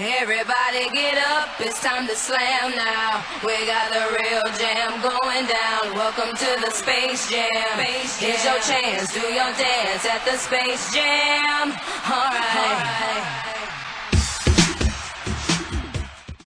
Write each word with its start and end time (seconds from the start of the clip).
Everybody 0.00 0.88
get 0.90 1.18
up, 1.26 1.48
it's 1.58 1.82
time 1.82 2.06
to 2.06 2.14
slam 2.14 2.70
now. 2.76 3.24
We 3.44 3.66
got 3.66 3.90
the 3.90 4.16
real 4.16 4.44
jam 4.56 5.02
going 5.02 5.46
down. 5.46 5.92
Welcome 5.92 6.36
to 6.36 6.60
the 6.64 6.70
Space 6.70 7.28
Jam. 7.28 7.50
Space 7.74 8.20
Here's 8.20 8.44
your 8.44 8.60
chance, 8.60 9.12
do 9.12 9.18
your 9.22 9.52
dance 9.54 10.06
at 10.06 10.24
the 10.24 10.36
Space 10.36 10.94
Jam. 10.94 11.72
Alright. 12.08 13.24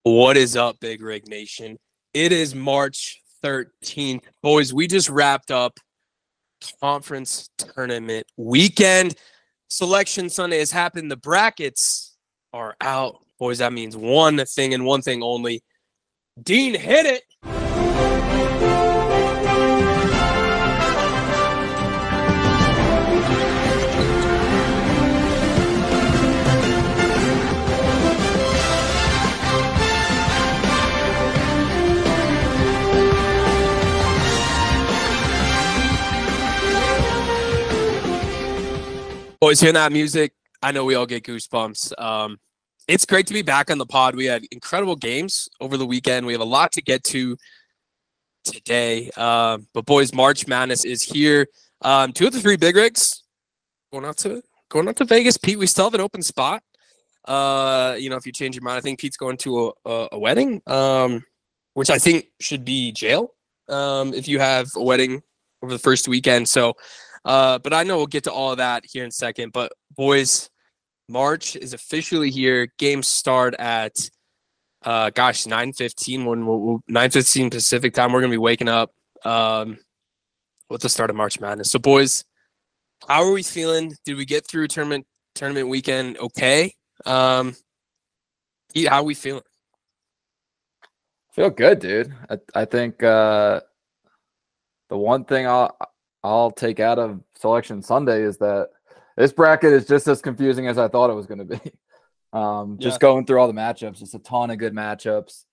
What 0.03 0.39
is 0.39 0.57
up, 0.57 0.81
Big 0.81 1.03
Rig 1.03 1.29
Nation? 1.29 1.77
It 2.15 2.33
is 2.33 2.55
March 2.55 3.21
13th. 3.45 4.23
Boys, 4.43 4.73
we 4.73 4.87
just 4.87 5.11
wrapped 5.11 5.51
up 5.51 5.79
conference 6.81 7.51
tournament 7.59 8.27
weekend. 8.39 9.15
Selection 9.69 10.31
Sunday 10.31 10.61
has 10.61 10.71
happened. 10.71 11.11
The 11.11 11.19
brackets 11.19 12.17
are 12.55 12.77
out. 12.81 13.22
Boys, 13.43 13.59
that 13.59 13.73
means 13.73 13.97
one 13.97 14.37
thing 14.47 14.73
and 14.73 14.85
one 14.85 15.03
thing 15.03 15.21
only. 15.21 15.65
Dean 16.41 16.77
hit 16.77 17.07
it. 17.07 17.25
Boys, 39.41 39.59
hearing 39.59 39.75
that 39.75 39.91
music, 39.91 40.33
I 40.63 40.71
know 40.71 40.85
we 40.85 40.95
all 40.95 41.07
get 41.07 41.25
goosebumps. 41.25 42.01
Um, 42.01 42.39
it's 42.93 43.07
great 43.07 43.27
to 43.27 43.33
be 43.33 43.41
back 43.41 43.71
on 43.71 43.79
the 43.79 43.87
pod. 43.87 44.15
We 44.15 44.27
had 44.27 44.45
incredible 44.51 44.97
games 44.97 45.49
over 45.63 45.79
the 45.79 45.87
weekend. 45.87 46.27
We 46.27 46.35
have 46.35 46.43
a 46.43 46.45
lot 46.45 46.73
to 46.73 46.83
get 46.83 47.03
to 47.05 47.39
today. 48.45 49.11
Uh, 49.17 49.59
but 49.73 49.87
boys, 49.87 50.13
March 50.13 50.47
Madness 50.47 50.85
is 50.85 51.03
here. 51.03 51.47
Um, 51.81 52.13
two 52.13 52.27
of 52.27 52.35
the 52.35 52.41
three 52.41 52.59
big 52.59 52.77
rigs 52.77 53.23
going 53.91 54.05
out 54.05 54.19
to 54.19 54.43
going 54.69 54.89
out 54.89 54.97
to 54.97 55.07
Vegas. 55.07 55.39
Pete, 55.39 55.59
we 55.59 55.67
still 55.67 55.87
have 55.87 55.95
an 55.95 56.03
open 56.03 56.21
spot. 56.21 56.63
Uh, 57.25 57.97
you 57.99 58.11
know, 58.11 58.17
if 58.17 58.27
you 58.27 58.33
change 58.33 58.57
your 58.57 58.63
mind, 58.63 58.77
I 58.77 58.83
think 58.83 59.01
Pete's 59.01 59.17
going 59.17 59.39
to 59.39 59.69
a, 59.69 59.91
a, 59.91 60.09
a 60.13 60.19
wedding, 60.19 60.61
um, 60.67 61.25
which 61.73 61.89
I 61.89 61.99
think 61.99 62.27
should 62.41 62.63
be 62.63 62.93
jail. 62.93 63.31
Um, 63.71 64.13
if 64.13 64.29
you 64.29 64.39
have 64.39 64.69
a 64.77 64.83
wedding 64.83 65.23
over 65.63 65.73
the 65.73 65.79
first 65.79 66.09
weekend, 66.09 66.47
so 66.47 66.75
uh, 67.25 67.59
but 67.59 67.73
I 67.73 67.85
know 67.85 67.97
we'll 67.97 68.07
get 68.07 68.25
to 68.25 68.33
all 68.33 68.51
of 68.51 68.59
that 68.59 68.85
here 68.85 69.05
in 69.05 69.09
a 69.09 69.13
second. 69.13 69.55
But 69.55 69.73
boys, 69.97 70.51
March 71.09 71.57
is 71.57 71.75
officially 71.75 72.31
here. 72.31 72.69
Games 72.79 73.09
start 73.09 73.55
at 73.59 73.97
uh, 74.85 75.11
gosh, 75.11 75.45
9:15 75.45 76.25
when 76.25 76.47
we'll, 76.47 76.83
9:15 76.91 77.51
Pacific 77.51 77.95
time. 77.95 78.13
We're 78.13 78.21
gonna 78.21 78.33
be 78.33 78.39
waking 78.39 78.69
up 78.69 78.91
um, 79.25 79.79
with 80.69 80.83
the 80.83 80.89
start 80.89 81.11
of 81.11 81.17
March 81.17 81.41
Madness. 81.41 81.71
So, 81.71 81.79
boys, 81.79 82.25
how 83.07 83.23
are 83.23 83.33
we 83.33 83.43
feeling? 83.43 83.95
Did 84.05 84.17
we 84.17 84.25
get 84.25 84.47
through 84.47 84.69
tournament 84.69 85.07
tournament 85.35 85.69
weekend 85.69 86.19
okay? 86.19 86.75
Um, 87.07 87.55
how 88.89 89.01
are 89.01 89.05
we 89.05 89.15
feeling? 89.15 89.43
Feel 91.33 91.51
good, 91.51 91.79
dude. 91.79 92.15
I, 92.29 92.39
I 92.55 92.65
think 92.65 93.03
uh, 93.03 93.61
the 94.89 94.97
one 94.97 95.25
thing 95.25 95.47
I'll 95.47 95.77
I'll 96.25 96.51
take 96.51 96.81
out 96.81 96.99
of 96.99 97.21
Selection 97.37 97.83
Sunday 97.83 98.23
is 98.23 98.39
that 98.39 98.71
this 99.17 99.33
bracket 99.33 99.73
is 99.73 99.87
just 99.87 100.07
as 100.09 100.23
confusing 100.23 100.67
as 100.67 100.79
I 100.79 100.89
thought 100.89 101.11
it 101.11 101.15
was 101.15 101.27
going 101.27 101.47
to 101.47 101.57
be. 101.57 101.61
Um, 102.35 102.79
just 102.81 102.95
yeah. 102.95 103.01
going 103.01 103.27
through 103.27 103.41
all 103.41 103.47
the 103.47 103.53
matchups, 103.53 103.99
just 103.99 104.15
a 104.15 104.19
ton 104.19 104.51
of 104.51 104.57
good 104.57 104.73
matchups, 104.73 105.45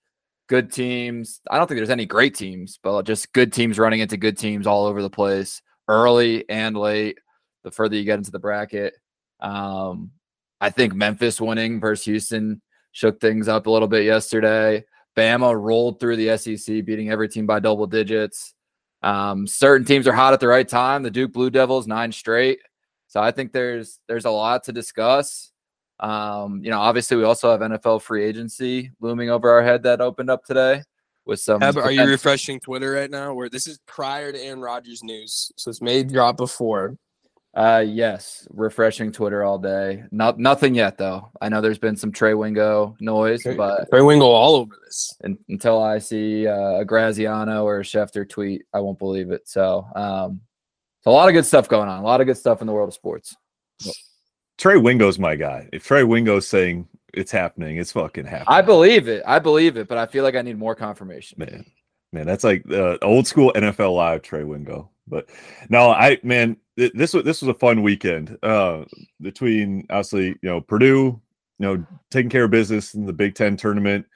good 0.48 0.72
teams. 0.72 1.42
I 1.50 1.58
don't 1.58 1.66
think 1.66 1.76
there's 1.76 1.90
any 1.90 2.06
great 2.06 2.34
teams, 2.34 2.78
but 2.82 3.02
just 3.02 3.34
good 3.34 3.52
teams 3.52 3.78
running 3.78 4.00
into 4.00 4.16
good 4.16 4.38
teams 4.38 4.66
all 4.66 4.86
over 4.86 5.02
the 5.02 5.10
place, 5.10 5.60
early 5.88 6.48
and 6.48 6.74
late. 6.74 7.18
The 7.64 7.70
further 7.70 7.96
you 7.96 8.04
get 8.04 8.16
into 8.16 8.30
the 8.30 8.38
bracket, 8.38 8.94
um, 9.40 10.12
I 10.58 10.70
think 10.70 10.94
Memphis 10.94 11.38
winning 11.38 11.80
versus 11.80 12.06
Houston 12.06 12.62
shook 12.92 13.20
things 13.20 13.46
up 13.46 13.66
a 13.66 13.70
little 13.70 13.86
bit 13.86 14.06
yesterday. 14.06 14.84
Bama 15.16 15.54
rolled 15.60 16.00
through 16.00 16.16
the 16.16 16.36
SEC, 16.38 16.84
beating 16.84 17.10
every 17.10 17.28
team 17.28 17.46
by 17.46 17.60
double 17.60 17.86
digits. 17.86 18.54
Um, 19.02 19.46
certain 19.46 19.86
teams 19.86 20.06
are 20.06 20.12
hot 20.12 20.32
at 20.32 20.40
the 20.40 20.48
right 20.48 20.68
time. 20.68 21.02
The 21.02 21.10
Duke 21.10 21.32
Blue 21.32 21.50
Devils 21.50 21.86
nine 21.86 22.12
straight. 22.12 22.60
So 23.10 23.20
I 23.20 23.32
think 23.32 23.52
there's 23.52 23.98
there's 24.06 24.24
a 24.24 24.30
lot 24.30 24.64
to 24.64 24.72
discuss. 24.72 25.50
Um, 25.98 26.62
you 26.62 26.70
know, 26.70 26.78
obviously 26.78 27.16
we 27.16 27.24
also 27.24 27.50
have 27.50 27.60
NFL 27.60 28.02
free 28.02 28.24
agency 28.24 28.92
looming 29.00 29.30
over 29.30 29.50
our 29.50 29.62
head 29.62 29.82
that 29.82 30.00
opened 30.00 30.30
up 30.30 30.44
today 30.44 30.82
with 31.26 31.40
some. 31.40 31.60
are 31.60 31.90
you 31.90 32.04
refreshing 32.04 32.60
Twitter 32.60 32.92
right 32.92 33.10
now? 33.10 33.34
Where 33.34 33.48
this 33.48 33.66
is 33.66 33.80
prior 33.86 34.30
to 34.30 34.40
Aaron 34.40 34.60
Rodgers 34.60 35.02
news, 35.02 35.50
so 35.56 35.70
it's 35.70 35.82
may 35.82 36.04
drop 36.04 36.36
before. 36.36 36.96
Uh, 37.52 37.84
yes, 37.84 38.46
refreshing 38.50 39.10
Twitter 39.10 39.42
all 39.42 39.58
day. 39.58 40.04
Not 40.12 40.38
nothing 40.38 40.76
yet 40.76 40.96
though. 40.96 41.32
I 41.40 41.48
know 41.48 41.60
there's 41.60 41.80
been 41.80 41.96
some 41.96 42.12
Trey 42.12 42.34
Wingo 42.34 42.96
noise, 43.00 43.42
Trey, 43.42 43.56
but 43.56 43.90
Trey 43.90 44.02
Wingo 44.02 44.26
all 44.26 44.54
over 44.54 44.76
this. 44.84 45.16
And, 45.22 45.36
until 45.48 45.82
I 45.82 45.98
see 45.98 46.46
uh, 46.46 46.78
a 46.78 46.84
Graziano 46.84 47.64
or 47.64 47.80
a 47.80 47.82
Schefter 47.82 48.26
tweet, 48.26 48.62
I 48.72 48.78
won't 48.78 49.00
believe 49.00 49.32
it. 49.32 49.48
So, 49.48 49.84
um, 49.96 50.42
so 51.02 51.10
a 51.10 51.12
lot 51.12 51.28
of 51.28 51.34
good 51.34 51.46
stuff 51.46 51.68
going 51.68 51.88
on. 51.88 52.00
A 52.00 52.04
lot 52.04 52.20
of 52.20 52.26
good 52.26 52.36
stuff 52.36 52.60
in 52.60 52.66
the 52.66 52.72
world 52.72 52.88
of 52.88 52.94
sports. 52.94 53.36
Trey 54.58 54.76
Wingo's 54.76 55.18
my 55.18 55.36
guy. 55.36 55.68
If 55.72 55.84
Trey 55.84 56.04
Wingo's 56.04 56.46
saying 56.46 56.86
it's 57.14 57.32
happening, 57.32 57.78
it's 57.78 57.92
fucking 57.92 58.26
happening. 58.26 58.46
I 58.48 58.60
believe 58.60 59.08
it. 59.08 59.22
I 59.26 59.38
believe 59.38 59.76
it, 59.76 59.88
but 59.88 59.96
I 59.96 60.06
feel 60.06 60.22
like 60.22 60.34
I 60.34 60.42
need 60.42 60.58
more 60.58 60.74
confirmation. 60.74 61.36
Man, 61.38 61.64
man, 62.12 62.26
that's 62.26 62.44
like 62.44 62.70
uh, 62.70 62.98
old 63.02 63.26
school 63.26 63.52
NFL 63.56 63.94
live 63.94 64.22
Trey 64.22 64.44
Wingo. 64.44 64.90
But 65.08 65.30
no, 65.70 65.90
I 65.90 66.18
man, 66.22 66.56
this 66.76 67.14
was 67.14 67.24
this 67.24 67.40
was 67.40 67.48
a 67.48 67.58
fun 67.58 67.82
weekend. 67.82 68.38
Uh, 68.42 68.84
between 69.20 69.86
obviously, 69.90 70.28
you 70.28 70.38
know, 70.42 70.60
Purdue, 70.60 71.20
you 71.58 71.66
know, 71.66 71.86
taking 72.10 72.30
care 72.30 72.44
of 72.44 72.50
business 72.50 72.94
in 72.94 73.06
the 73.06 73.12
Big 73.12 73.34
Ten 73.34 73.56
tournament, 73.56 74.06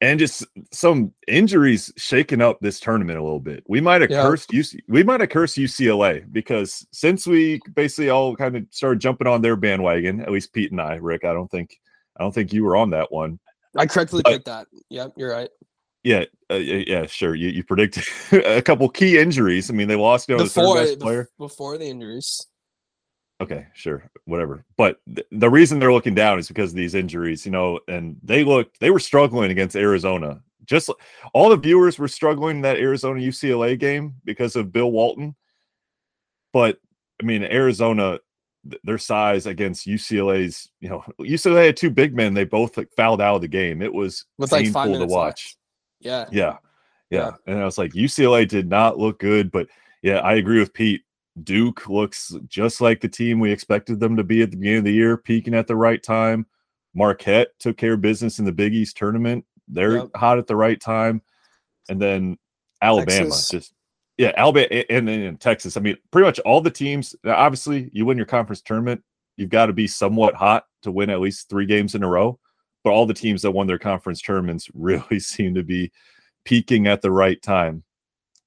and 0.00 0.18
just 0.18 0.44
some 0.72 1.12
injuries 1.26 1.92
shaking 1.96 2.40
up 2.40 2.58
this 2.60 2.78
tournament 2.78 3.18
a 3.18 3.22
little 3.22 3.40
bit. 3.40 3.64
We 3.68 3.80
might 3.80 4.00
have 4.00 4.10
yeah. 4.10 4.22
cursed 4.22 4.50
UC, 4.50 4.80
we 4.88 5.02
might 5.02 5.20
have 5.20 5.30
cursed 5.30 5.56
UCLA 5.56 6.24
because 6.30 6.86
since 6.92 7.26
we 7.26 7.60
basically 7.74 8.10
all 8.10 8.36
kind 8.36 8.56
of 8.56 8.64
started 8.70 9.00
jumping 9.00 9.26
on 9.26 9.42
their 9.42 9.56
bandwagon, 9.56 10.20
at 10.20 10.30
least 10.30 10.52
Pete 10.52 10.70
and 10.70 10.80
I, 10.80 10.94
Rick. 10.94 11.24
I 11.24 11.32
don't 11.32 11.50
think 11.50 11.78
I 12.16 12.22
don't 12.22 12.34
think 12.34 12.52
you 12.52 12.64
were 12.64 12.76
on 12.76 12.90
that 12.90 13.10
one. 13.12 13.38
I 13.76 13.86
correctly 13.86 14.22
but, 14.24 14.32
picked 14.32 14.46
that. 14.46 14.66
Yep, 14.90 15.12
you're 15.16 15.30
right. 15.30 15.50
Yeah, 16.04 16.24
uh, 16.50 16.54
yeah, 16.54 17.06
sure. 17.06 17.34
You 17.34 17.48
you 17.48 17.64
predicted 17.64 18.04
a 18.32 18.62
couple 18.62 18.88
key 18.88 19.18
injuries. 19.18 19.70
I 19.70 19.74
mean, 19.74 19.88
they 19.88 19.96
lost 19.96 20.28
you 20.28 20.36
know, 20.36 20.44
before, 20.44 20.74
the 20.78 20.80
third 20.80 20.88
best 20.90 21.00
player 21.00 21.28
before 21.38 21.76
the 21.76 21.86
injuries. 21.86 22.46
Okay, 23.40 23.66
sure, 23.72 24.10
whatever. 24.24 24.64
But 24.76 25.00
th- 25.14 25.26
the 25.30 25.48
reason 25.48 25.78
they're 25.78 25.92
looking 25.92 26.14
down 26.14 26.38
is 26.38 26.48
because 26.48 26.70
of 26.70 26.76
these 26.76 26.94
injuries, 26.94 27.46
you 27.46 27.52
know, 27.52 27.78
and 27.86 28.16
they 28.22 28.44
looked 28.44 28.80
they 28.80 28.90
were 28.90 28.98
struggling 28.98 29.50
against 29.50 29.76
Arizona. 29.76 30.42
Just 30.64 30.90
all 31.32 31.48
the 31.48 31.56
viewers 31.56 31.98
were 31.98 32.08
struggling 32.08 32.56
in 32.56 32.62
that 32.62 32.78
Arizona 32.78 33.20
UCLA 33.20 33.78
game 33.78 34.14
because 34.24 34.56
of 34.56 34.72
Bill 34.72 34.90
Walton. 34.90 35.36
But 36.52 36.78
I 37.22 37.24
mean, 37.24 37.44
Arizona, 37.44 38.18
their 38.82 38.98
size 38.98 39.46
against 39.46 39.86
UCLA's, 39.86 40.70
you 40.80 40.88
know, 40.88 41.04
UCLA 41.20 41.66
had 41.66 41.76
two 41.76 41.90
big 41.90 42.14
men. 42.14 42.34
They 42.34 42.44
both 42.44 42.76
like 42.76 42.92
fouled 42.96 43.22
out 43.22 43.36
of 43.36 43.42
the 43.42 43.48
game. 43.48 43.82
It 43.82 43.94
was 43.94 44.24
With 44.36 44.50
painful 44.50 44.90
like 44.90 45.00
to 45.00 45.06
watch. 45.06 45.56
Yeah. 46.00 46.26
yeah. 46.32 46.56
Yeah. 47.10 47.32
And 47.46 47.58
I 47.58 47.64
was 47.64 47.78
like, 47.78 47.92
UCLA 47.92 48.46
did 48.46 48.68
not 48.68 48.98
look 48.98 49.18
good, 49.18 49.50
but 49.50 49.68
yeah, 50.02 50.18
I 50.18 50.34
agree 50.34 50.58
with 50.58 50.74
Pete. 50.74 51.02
Duke 51.44 51.88
looks 51.88 52.34
just 52.46 52.80
like 52.80 53.00
the 53.00 53.08
team 53.08 53.40
we 53.40 53.50
expected 53.50 54.00
them 54.00 54.16
to 54.16 54.24
be 54.24 54.42
at 54.42 54.50
the 54.50 54.56
beginning 54.56 54.78
of 54.78 54.84
the 54.84 54.92
year, 54.92 55.16
peaking 55.16 55.54
at 55.54 55.66
the 55.66 55.76
right 55.76 56.02
time. 56.02 56.46
Marquette 56.94 57.48
took 57.58 57.76
care 57.76 57.94
of 57.94 58.00
business 58.00 58.38
in 58.38 58.44
the 58.44 58.52
Big 58.52 58.74
East 58.74 58.96
tournament. 58.96 59.44
They're 59.68 59.98
yep. 59.98 60.10
hot 60.14 60.38
at 60.38 60.46
the 60.46 60.56
right 60.56 60.80
time. 60.80 61.22
And 61.88 62.00
then 62.00 62.38
Alabama 62.82 63.30
Texas. 63.30 63.50
just 63.50 63.74
yeah, 64.16 64.32
Alabama 64.36 64.66
and 64.90 65.06
then 65.06 65.36
Texas. 65.36 65.76
I 65.76 65.80
mean, 65.80 65.96
pretty 66.10 66.26
much 66.26 66.38
all 66.40 66.60
the 66.60 66.70
teams. 66.70 67.14
Obviously, 67.24 67.88
you 67.92 68.04
win 68.04 68.16
your 68.16 68.26
conference 68.26 68.62
tournament, 68.62 69.02
you've 69.36 69.50
got 69.50 69.66
to 69.66 69.72
be 69.72 69.86
somewhat 69.86 70.34
hot 70.34 70.64
to 70.82 70.90
win 70.90 71.10
at 71.10 71.20
least 71.20 71.48
three 71.48 71.66
games 71.66 71.94
in 71.94 72.02
a 72.02 72.08
row 72.08 72.38
but 72.84 72.90
all 72.90 73.06
the 73.06 73.14
teams 73.14 73.42
that 73.42 73.50
won 73.50 73.66
their 73.66 73.78
conference 73.78 74.20
tournaments 74.20 74.70
really 74.74 75.20
seem 75.20 75.54
to 75.54 75.62
be 75.62 75.92
peaking 76.44 76.86
at 76.86 77.02
the 77.02 77.10
right 77.10 77.40
time. 77.42 77.82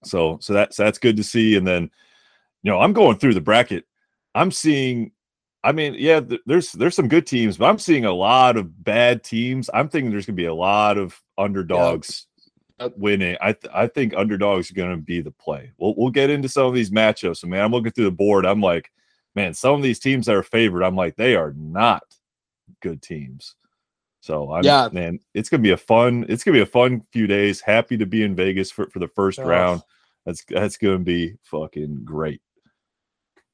So 0.04 0.40
so 0.42 0.54
that's 0.54 0.78
that's 0.78 0.98
good 0.98 1.18
to 1.18 1.24
see. 1.24 1.56
And 1.56 1.68
then, 1.68 1.92
you 2.64 2.72
know, 2.72 2.80
I'm 2.80 2.94
going 2.94 3.18
through 3.18 3.34
the 3.34 3.42
bracket. 3.42 3.86
I'm 4.36 4.52
seeing. 4.52 5.12
I 5.64 5.72
mean, 5.74 5.96
yeah, 5.98 6.20
th- 6.22 6.42
there's 6.48 6.72
there's 6.72 6.96
some 6.96 7.08
good 7.08 7.28
teams, 7.28 7.58
but 7.58 7.66
I'm 7.70 7.78
seeing 7.78 8.06
a 8.06 8.12
lot 8.14 8.58
of 8.58 8.84
bad 8.84 9.24
teams. 9.24 9.70
I'm 9.74 9.90
thinking 9.90 10.10
there's 10.10 10.26
going 10.26 10.36
to 10.36 10.42
be 10.42 10.46
a 10.48 10.54
lot 10.54 10.98
of 10.98 11.22
underdogs 11.38 12.26
winning. 12.98 13.38
I 13.42 13.54
th- 13.54 13.72
I 13.74 13.86
think 13.86 14.16
underdogs 14.16 14.72
are 14.72 14.74
going 14.76 14.90
to 14.96 14.98
be 15.02 15.22
the 15.22 15.30
play. 15.32 15.72
We'll 15.78 15.94
we'll 15.96 16.10
get 16.10 16.32
into 16.32 16.50
some 16.50 16.66
of 16.66 16.74
these 16.74 16.90
matchups. 16.90 17.44
I 17.44 17.48
mean, 17.48 17.62
I'm 17.62 17.72
looking 17.72 17.92
through 17.92 18.06
the 18.06 18.12
board. 18.12 18.44
I'm 18.46 18.62
like, 18.62 18.92
man, 19.36 19.54
some 19.54 19.76
of 19.76 19.84
these 19.84 20.00
teams 20.00 20.26
that 20.26 20.36
are 20.36 20.42
favored, 20.44 20.82
I'm 20.84 20.96
like, 20.96 21.16
they 21.16 21.36
are 21.36 21.54
not 21.56 22.04
good 22.82 23.02
teams. 23.04 23.56
So 24.22 24.52
I'm 24.54 24.64
Yeah. 24.64 24.90
man, 24.92 25.20
it's 25.36 25.50
gonna 25.50 25.62
be 25.64 25.72
a 25.72 25.78
fun, 25.78 26.26
it's 26.28 26.44
gonna 26.44 26.58
be 26.58 26.62
a 26.62 26.66
fun 26.66 27.02
few 27.12 27.28
days. 27.28 27.62
Happy 27.62 27.98
to 27.98 28.06
be 28.08 28.24
in 28.24 28.36
Vegas 28.36 28.72
for, 28.72 28.88
for 28.90 29.00
the 29.00 29.08
first 29.10 29.38
Oh. 29.40 29.44
round. 29.46 29.82
That's 30.26 30.44
that's 30.46 30.78
gonna 30.78 31.00
be 31.00 31.36
fucking 31.44 32.02
great. 32.04 32.42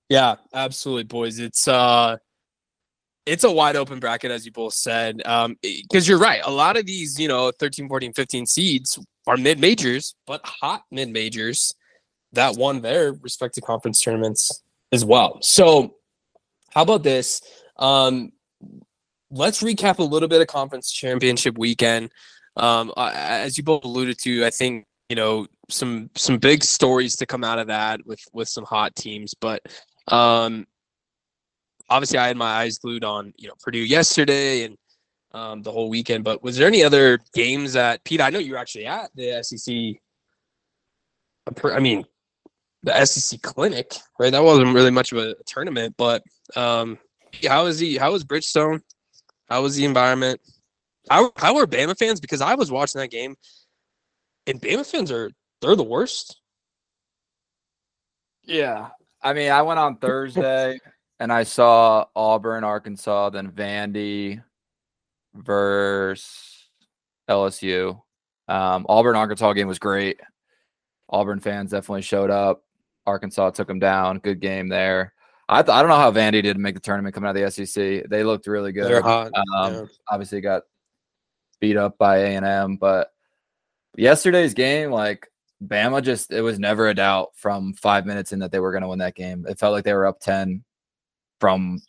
Yeah, 0.10 0.36
absolutely, 0.54 1.04
boys. 1.04 1.40
It's 1.40 1.68
uh 1.68 2.18
it's 3.26 3.44
a 3.44 3.52
wide 3.52 3.76
open 3.76 4.00
bracket 4.00 4.32
as 4.32 4.46
you 4.46 4.52
both 4.52 4.74
said. 4.74 5.22
Um 5.26 5.58
because 5.62 6.08
you're 6.08 6.20
right. 6.20 6.42
A 6.46 6.52
lot 6.52 6.78
of 6.78 6.86
these, 6.86 7.20
you 7.20 7.28
know, 7.28 7.52
13, 7.60 7.88
14, 7.90 8.14
15 8.14 8.46
seeds 8.46 9.00
are 9.26 9.38
mid 9.38 9.60
majors, 9.60 10.16
but 10.26 10.42
hot 10.46 10.84
mid 10.92 11.10
majors 11.10 11.74
that 12.34 12.56
won 12.56 12.82
their 12.82 13.14
respective 13.14 13.64
conference 13.64 14.02
tournaments 14.02 14.64
as 14.92 15.04
well. 15.04 15.40
So, 15.42 15.96
how 16.72 16.84
about 16.84 17.04
this? 17.04 17.42
Um 17.78 18.32
let's 19.30 19.62
recap 19.62 19.98
a 20.00 20.04
little 20.04 20.30
bit 20.30 20.40
of 20.40 20.48
conference 20.48 20.90
championship 20.92 21.58
weekend. 21.58 22.12
Um 22.56 22.94
as 22.98 23.58
you 23.58 23.64
both 23.66 23.84
alluded 23.84 24.18
to, 24.20 24.46
I 24.46 24.52
think, 24.52 24.86
you 25.10 25.18
know, 25.18 25.48
some 25.70 26.10
some 26.16 26.38
big 26.38 26.64
stories 26.64 27.18
to 27.18 27.26
come 27.26 27.44
out 27.44 27.60
of 27.60 27.68
that 27.68 28.06
with 28.06 28.22
with 28.32 28.48
some 28.48 28.64
hot 28.64 28.96
teams, 28.96 29.34
but 29.34 29.62
um, 30.08 30.66
obviously, 31.90 32.18
I 32.18 32.28
had 32.28 32.38
my 32.38 32.50
eyes 32.50 32.78
glued 32.78 33.04
on 33.04 33.34
you 33.38 33.48
know 33.48 33.54
Purdue 33.62 33.80
yesterday 33.80 34.64
and 34.64 34.78
um, 35.34 35.62
the 35.62 35.72
whole 35.72 35.90
weekend. 35.90 36.24
But 36.24 36.44
was 36.44 36.58
there 36.58 36.68
any 36.68 36.84
other 36.84 37.20
games 37.34 37.74
that 37.74 38.04
Pete? 38.04 38.22
I 38.22 38.30
know 38.30 38.40
you 38.40 38.54
were 38.54 38.58
actually 38.58 38.86
at 38.86 39.12
the 39.16 39.44
SEC. 39.44 40.02
I 41.64 41.80
mean, 41.80 42.06
the 42.84 43.06
SEC 43.06 43.42
clinic, 43.42 43.94
right? 44.20 44.32
That 44.32 44.44
wasn't 44.44 44.74
really 44.74 44.92
much 44.92 45.12
of 45.12 45.18
a 45.20 45.36
tournament, 45.46 45.96
but 45.98 46.24
um, 46.56 46.98
how 47.48 47.66
is 47.66 47.80
he? 47.80 47.98
How 47.98 48.12
was 48.12 48.24
Bridgestone? 48.24 48.82
How 49.50 49.62
was 49.62 49.76
the 49.76 49.86
environment? 49.86 50.42
How 51.10 51.32
how 51.38 51.56
were 51.56 51.68
Bama 51.68 51.98
fans? 51.98 52.20
Because 52.20 52.42
I 52.42 52.56
was 52.56 52.72
watching 52.72 53.00
that 53.00 53.12
game, 53.12 53.36
and 54.46 54.62
Bama 54.62 54.86
fans 54.86 55.12
are 55.12 55.32
they're 55.62 55.76
the 55.76 55.84
worst. 55.84 56.42
Yeah. 58.44 58.90
I 59.28 59.34
mean, 59.34 59.52
I 59.52 59.62
went 59.62 59.78
on 59.78 59.98
Thursday 59.98 60.80
and 61.20 61.34
I 61.34 61.44
saw 61.44 62.06
Auburn, 62.16 62.64
Arkansas, 62.64 63.32
then 63.32 63.52
Vandy 63.52 64.42
versus 65.36 66.70
LSU. 67.30 68.02
Um, 68.48 68.86
Auburn 68.88 69.18
Arkansas 69.18 69.52
game 69.52 69.68
was 69.68 69.80
great. 69.80 70.22
Auburn 71.10 71.42
fans 71.42 71.72
definitely 71.72 72.04
showed 72.04 72.30
up. 72.30 72.64
Arkansas 73.06 73.50
took 73.50 73.68
them 73.68 73.80
down. 73.80 74.20
Good 74.20 74.40
game 74.40 74.70
there. 74.70 75.12
I, 75.50 75.62
th- 75.62 75.76
I 75.76 75.82
don't 75.82 75.90
know 75.90 75.98
how 75.98 76.12
Vandy 76.14 76.42
didn't 76.42 76.62
make 76.62 76.76
the 76.76 76.80
tournament 76.80 77.14
coming 77.14 77.28
out 77.28 77.36
of 77.36 77.54
the 77.54 77.66
SEC. 77.66 78.10
They 78.10 78.24
looked 78.24 78.48
really 78.48 78.72
good. 78.72 78.86
They're 78.86 79.02
hot. 79.02 79.34
Um, 79.36 79.74
yeah. 79.74 79.84
obviously 80.10 80.40
got 80.40 80.64
beat 81.60 81.76
up 81.76 81.98
by 81.98 82.20
A 82.20 82.28
and 82.38 82.46
M, 82.46 82.78
but 82.78 83.12
yesterday's 83.98 84.54
game, 84.54 84.90
like 84.90 85.30
Bama, 85.66 86.04
just 86.04 86.32
it 86.32 86.42
was 86.42 86.60
never 86.60 86.88
a 86.88 86.94
doubt 86.94 87.30
from 87.36 87.74
five 87.74 88.06
minutes 88.06 88.32
in 88.32 88.40
that 88.40 88.52
they 88.52 88.60
were 88.60 88.72
going 88.72 88.84
to 88.84 88.88
win 88.90 89.00
that 89.00 89.16
game. 89.16 89.46
It 89.48 89.60
felt 89.60 89.74
like 89.74 89.84
they 89.84 89.94
were 89.94 90.06
up 90.06 90.20
ten 90.20 90.64
from 91.40 91.82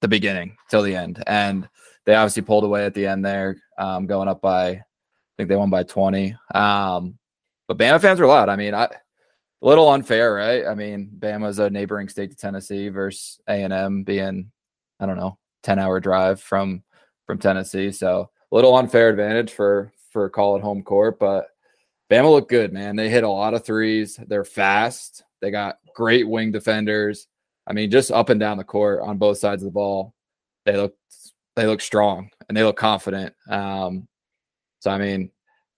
the 0.00 0.08
beginning 0.08 0.56
till 0.70 0.82
the 0.82 0.94
end, 0.94 1.22
and 1.26 1.68
they 2.04 2.14
obviously 2.14 2.42
pulled 2.42 2.64
away 2.64 2.84
at 2.84 2.94
the 2.94 3.06
end 3.06 3.24
there, 3.24 3.56
um, 3.78 4.06
going 4.06 4.28
up 4.28 4.40
by 4.40 4.68
I 4.68 4.84
think 5.36 5.48
they 5.48 5.56
won 5.56 5.70
by 5.70 5.82
twenty. 5.82 6.36
Um, 6.54 7.18
but 7.68 7.78
Bama 7.78 8.00
fans 8.00 8.20
were 8.20 8.26
loud. 8.26 8.48
I 8.48 8.56
mean, 8.56 8.74
I 8.74 8.84
a 8.84 9.66
little 9.66 9.88
unfair, 9.88 10.34
right? 10.34 10.66
I 10.66 10.74
mean, 10.74 11.10
Bama's 11.18 11.58
a 11.58 11.70
neighboring 11.70 12.08
state 12.08 12.30
to 12.30 12.36
Tennessee 12.36 12.88
versus 12.88 13.40
A 13.48 13.62
and 13.62 13.72
M 13.72 14.02
being 14.02 14.50
I 15.00 15.06
don't 15.06 15.16
know 15.16 15.38
ten 15.62 15.78
hour 15.78 16.00
drive 16.00 16.40
from 16.40 16.82
from 17.26 17.38
Tennessee, 17.38 17.90
so 17.92 18.30
a 18.52 18.54
little 18.54 18.76
unfair 18.76 19.08
advantage 19.08 19.52
for 19.52 19.92
for 20.12 20.28
call 20.28 20.56
it 20.56 20.62
home 20.62 20.82
court, 20.82 21.18
but 21.18 21.48
Bama 22.10 22.30
looked 22.30 22.50
good, 22.50 22.72
man. 22.72 22.96
They 22.96 23.08
hit 23.08 23.24
a 23.24 23.28
lot 23.28 23.54
of 23.54 23.64
threes. 23.64 24.18
They're 24.28 24.44
fast. 24.44 25.24
They 25.40 25.50
got 25.50 25.78
great 25.94 26.28
wing 26.28 26.52
defenders. 26.52 27.26
I 27.66 27.72
mean, 27.72 27.90
just 27.90 28.12
up 28.12 28.28
and 28.28 28.38
down 28.38 28.58
the 28.58 28.64
court 28.64 29.00
on 29.02 29.18
both 29.18 29.38
sides 29.38 29.62
of 29.62 29.66
the 29.66 29.72
ball, 29.72 30.14
they 30.64 30.76
look 30.76 30.94
they 31.56 31.66
look 31.66 31.80
strong 31.80 32.30
and 32.48 32.56
they 32.56 32.62
look 32.62 32.76
confident. 32.76 33.34
Um, 33.48 34.06
so 34.80 34.90
I 34.90 34.98
mean, 34.98 35.30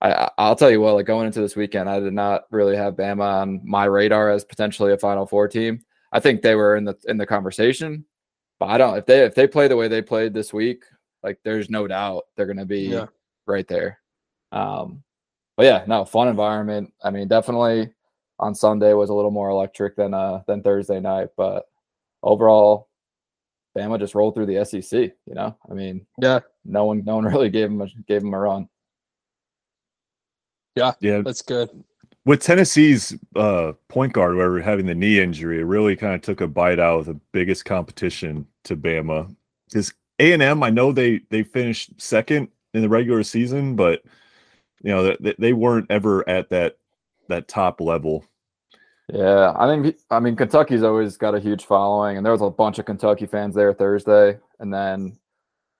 I 0.02 0.28
I'll 0.36 0.56
tell 0.56 0.70
you 0.70 0.80
what, 0.80 0.94
like 0.94 1.06
going 1.06 1.26
into 1.26 1.40
this 1.40 1.56
weekend, 1.56 1.88
I 1.88 1.98
did 2.00 2.12
not 2.12 2.44
really 2.50 2.76
have 2.76 2.94
Bama 2.94 3.42
on 3.42 3.60
my 3.64 3.84
radar 3.86 4.30
as 4.30 4.44
potentially 4.44 4.92
a 4.92 4.98
Final 4.98 5.26
Four 5.26 5.48
team. 5.48 5.80
I 6.12 6.20
think 6.20 6.42
they 6.42 6.54
were 6.54 6.76
in 6.76 6.84
the 6.84 6.96
in 7.06 7.16
the 7.16 7.26
conversation, 7.26 8.04
but 8.60 8.66
I 8.66 8.76
don't 8.78 8.98
if 8.98 9.06
they 9.06 9.24
if 9.24 9.34
they 9.34 9.46
play 9.46 9.66
the 9.68 9.76
way 9.76 9.88
they 9.88 10.02
played 10.02 10.34
this 10.34 10.52
week, 10.52 10.84
like 11.22 11.38
there's 11.42 11.70
no 11.70 11.86
doubt 11.86 12.24
they're 12.36 12.46
going 12.46 12.58
to 12.58 12.66
be 12.66 12.80
Yeah. 12.82 13.06
right 13.46 13.66
there. 13.66 13.98
Um, 14.52 15.02
but 15.58 15.64
yeah, 15.66 15.82
no 15.88 16.04
fun 16.04 16.28
environment. 16.28 16.92
I 17.02 17.10
mean, 17.10 17.26
definitely 17.26 17.90
on 18.38 18.54
Sunday 18.54 18.92
was 18.94 19.10
a 19.10 19.14
little 19.14 19.32
more 19.32 19.50
electric 19.50 19.96
than 19.96 20.14
uh 20.14 20.42
than 20.46 20.62
Thursday 20.62 21.00
night, 21.00 21.30
but 21.36 21.64
overall, 22.22 22.88
Bama 23.76 23.98
just 23.98 24.14
rolled 24.14 24.34
through 24.34 24.46
the 24.46 24.64
SEC. 24.64 24.92
You 25.26 25.34
know, 25.34 25.56
I 25.68 25.74
mean, 25.74 26.06
Yeah. 26.20 26.40
no 26.64 26.84
one 26.84 27.04
no 27.04 27.16
one 27.16 27.24
really 27.34 27.50
gave 27.50 27.68
them 27.68 27.80
a, 27.82 27.88
gave 28.06 28.22
them 28.22 28.32
a 28.34 28.38
run. 28.38 28.68
Yeah, 30.76 30.92
yeah, 31.00 31.22
That's 31.22 31.42
good. 31.42 31.68
with 32.24 32.40
Tennessee's 32.40 33.16
uh, 33.34 33.72
point 33.88 34.12
guard, 34.12 34.34
whoever 34.34 34.60
having 34.60 34.86
the 34.86 34.94
knee 34.94 35.18
injury, 35.18 35.58
it 35.58 35.64
really 35.64 35.96
kind 35.96 36.14
of 36.14 36.22
took 36.22 36.40
a 36.40 36.46
bite 36.46 36.78
out 36.78 37.00
of 37.00 37.06
the 37.06 37.18
biggest 37.32 37.64
competition 37.64 38.46
to 38.62 38.76
Bama. 38.76 39.34
Because 39.68 39.92
A 40.20 40.32
and 40.32 40.40
M, 40.42 40.62
I 40.62 40.70
know 40.70 40.92
they 40.92 41.22
they 41.30 41.42
finished 41.42 41.90
second 42.00 42.46
in 42.74 42.82
the 42.82 42.88
regular 42.88 43.24
season, 43.24 43.74
but 43.74 44.02
you 44.82 44.90
know 44.92 45.16
they, 45.20 45.34
they 45.38 45.52
weren't 45.52 45.90
ever 45.90 46.28
at 46.28 46.50
that 46.50 46.76
that 47.28 47.48
top 47.48 47.80
level. 47.80 48.24
Yeah, 49.12 49.54
I 49.56 49.66
think 49.66 49.96
I 50.10 50.20
mean 50.20 50.36
Kentucky's 50.36 50.82
always 50.82 51.16
got 51.16 51.34
a 51.34 51.40
huge 51.40 51.64
following, 51.64 52.16
and 52.16 52.24
there 52.26 52.32
was 52.32 52.42
a 52.42 52.50
bunch 52.50 52.78
of 52.78 52.84
Kentucky 52.86 53.26
fans 53.26 53.54
there 53.54 53.72
Thursday, 53.72 54.38
and 54.60 54.72
then 54.72 55.18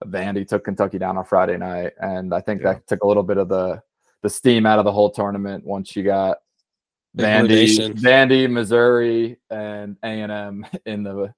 Vandy 0.07 0.47
took 0.47 0.65
Kentucky 0.65 0.99
down 0.99 1.19
on 1.19 1.25
Friday 1.25 1.57
night, 1.59 1.93
and 2.01 2.33
I 2.35 2.41
think 2.41 2.63
Yeah. 2.63 2.75
that 2.75 2.87
took 2.87 3.03
a 3.03 3.07
little 3.07 3.23
bit 3.23 3.37
of 3.39 3.49
the 3.49 3.83
the 4.23 4.31
steam 4.31 4.67
out 4.67 4.79
of 4.79 4.85
the 4.85 4.93
whole 4.93 5.11
tournament 5.11 5.65
once 5.65 5.95
you 5.95 6.03
got 6.03 6.39
Big 7.15 7.27
Vandy, 7.27 7.41
motivation. 7.43 7.93
Vandy, 7.95 8.51
Missouri, 8.51 9.37
and 9.51 9.97
A 10.03 10.07
and 10.09 10.33
M 10.33 10.67
in 10.87 11.03
the 11.03 11.33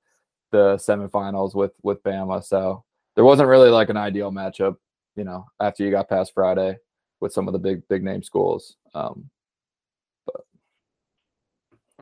the 0.53 0.77
semifinals 0.77 1.55
with 1.55 1.73
with 1.83 2.03
Bama. 2.03 2.43
So 2.45 2.85
there 3.17 3.25
wasn't 3.25 3.49
really 3.49 3.71
like 3.71 3.89
an 3.91 3.97
ideal 3.97 4.31
matchup, 4.31 4.77
you 5.17 5.25
know, 5.25 5.47
after 5.61 5.85
you 5.85 5.91
got 5.91 6.09
past 6.09 6.33
Friday 6.35 6.79
with 7.21 7.33
some 7.33 7.49
of 7.49 7.53
the 7.53 7.59
big 7.59 7.87
big 7.89 8.03
name 8.03 8.23
schools. 8.23 8.77
Um, 8.95 9.31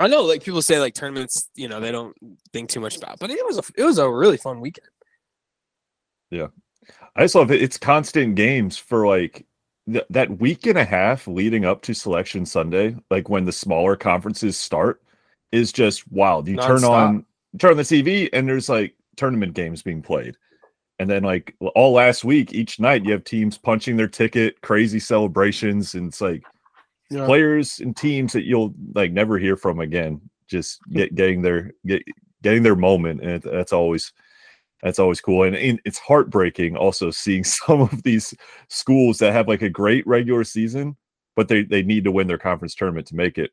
I 0.00 0.07
know, 0.07 0.23
like 0.23 0.45
people 0.45 0.62
say, 0.62 0.78
like 0.78 0.95
tournaments, 0.95 1.50
you 1.57 1.69
know, 1.69 1.81
they 1.81 1.90
don't 1.90 2.16
think 2.52 2.71
too 2.71 2.81
much 2.81 2.97
about, 2.97 3.19
but 3.19 3.31
it 3.31 3.45
was 3.45 3.59
a 3.59 3.62
it 3.76 3.85
was 3.85 3.99
a 3.99 4.09
really 4.09 4.37
fun 4.37 4.61
weekend. 4.61 4.88
Yeah, 6.31 6.49
I 7.16 7.23
just 7.23 7.35
love 7.35 7.50
it. 7.50 7.62
It's 7.62 7.78
constant 7.78 8.37
games 8.37 8.76
for 8.76 9.07
like 9.07 9.45
th- 9.90 10.07
that 10.11 10.38
week 10.38 10.66
and 10.66 10.78
a 10.78 10.85
half 10.85 11.26
leading 11.26 11.64
up 11.64 11.83
to 11.83 11.95
Selection 11.95 12.47
Sunday, 12.47 12.97
like 13.11 13.28
when 13.28 13.45
the 13.45 13.52
smaller 13.52 13.97
conferences 13.97 14.57
start, 14.57 15.02
is 15.50 15.73
just 15.73 16.11
wild. 16.12 16.47
You 16.47 16.57
turn 16.57 16.85
on 16.85 17.25
turn 17.59 17.73
on 17.73 17.76
the 17.76 17.83
TV 17.83 18.28
and 18.33 18.49
there's 18.49 18.69
like 18.69 18.95
tournament 19.16 19.54
games 19.54 19.83
being 19.83 20.02
played. 20.02 20.37
And 20.99 21.09
then 21.09 21.23
like 21.23 21.55
all 21.76 21.93
last 21.93 22.25
week, 22.25 22.52
each 22.55 22.81
night 22.81 23.05
you 23.05 23.12
have 23.12 23.25
teams 23.25 23.57
punching 23.59 23.97
their 23.97 24.09
ticket, 24.09 24.61
crazy 24.62 24.99
celebrations, 25.00 25.95
and 25.95 26.09
it's 26.09 26.21
like 26.21 26.45
Yeah. 27.11 27.26
players 27.26 27.81
and 27.81 27.97
teams 27.97 28.33
that 28.33 28.45
you'll 28.47 28.75
like 28.95 29.12
never 29.12 29.38
hear 29.38 29.57
from 29.57 29.81
again, 29.81 30.21
just 30.49 30.81
get 30.93 31.14
getting 31.14 31.43
their 31.43 31.73
get 31.87 32.02
getting 32.43 32.62
their 32.62 32.76
moment, 32.76 33.21
and 33.23 33.31
it, 33.33 33.43
that's 33.45 33.73
always 33.73 34.12
that's 34.83 34.99
always 34.99 35.21
cool. 35.21 35.45
And, 35.45 35.57
and 35.57 35.81
it's 35.85 35.99
heartbreaking 35.99 36.76
also 36.76 37.11
seeing 37.12 37.45
some 37.45 37.81
of 37.83 38.02
these 38.02 38.35
schools 38.69 39.19
that 39.19 39.33
have 39.33 39.49
like 39.49 39.62
a 39.62 39.71
great 39.71 40.07
regular 40.07 40.45
season, 40.45 40.97
but 41.37 41.49
they 41.49 41.62
they 41.64 41.83
need 41.83 42.05
to 42.05 42.12
win 42.12 42.26
their 42.28 42.38
conference 42.38 42.75
tournament 42.75 43.07
to 43.09 43.17
make 43.17 43.38
it, 43.38 43.52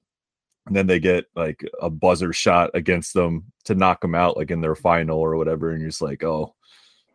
and 0.67 0.75
then 0.75 0.87
they 0.87 0.99
get 0.99 1.25
like 1.35 1.63
a 1.81 1.89
buzzer 1.89 2.33
shot 2.33 2.71
against 2.73 3.13
them 3.13 3.45
to 3.65 3.75
knock 3.75 4.01
them 4.01 4.15
out, 4.15 4.37
like 4.37 4.51
in 4.51 4.61
their 4.61 4.75
final 4.75 5.19
or 5.19 5.35
whatever, 5.37 5.71
and 5.71 5.81
you're 5.81 5.89
just 5.89 6.01
like, 6.01 6.23
oh, 6.23 6.55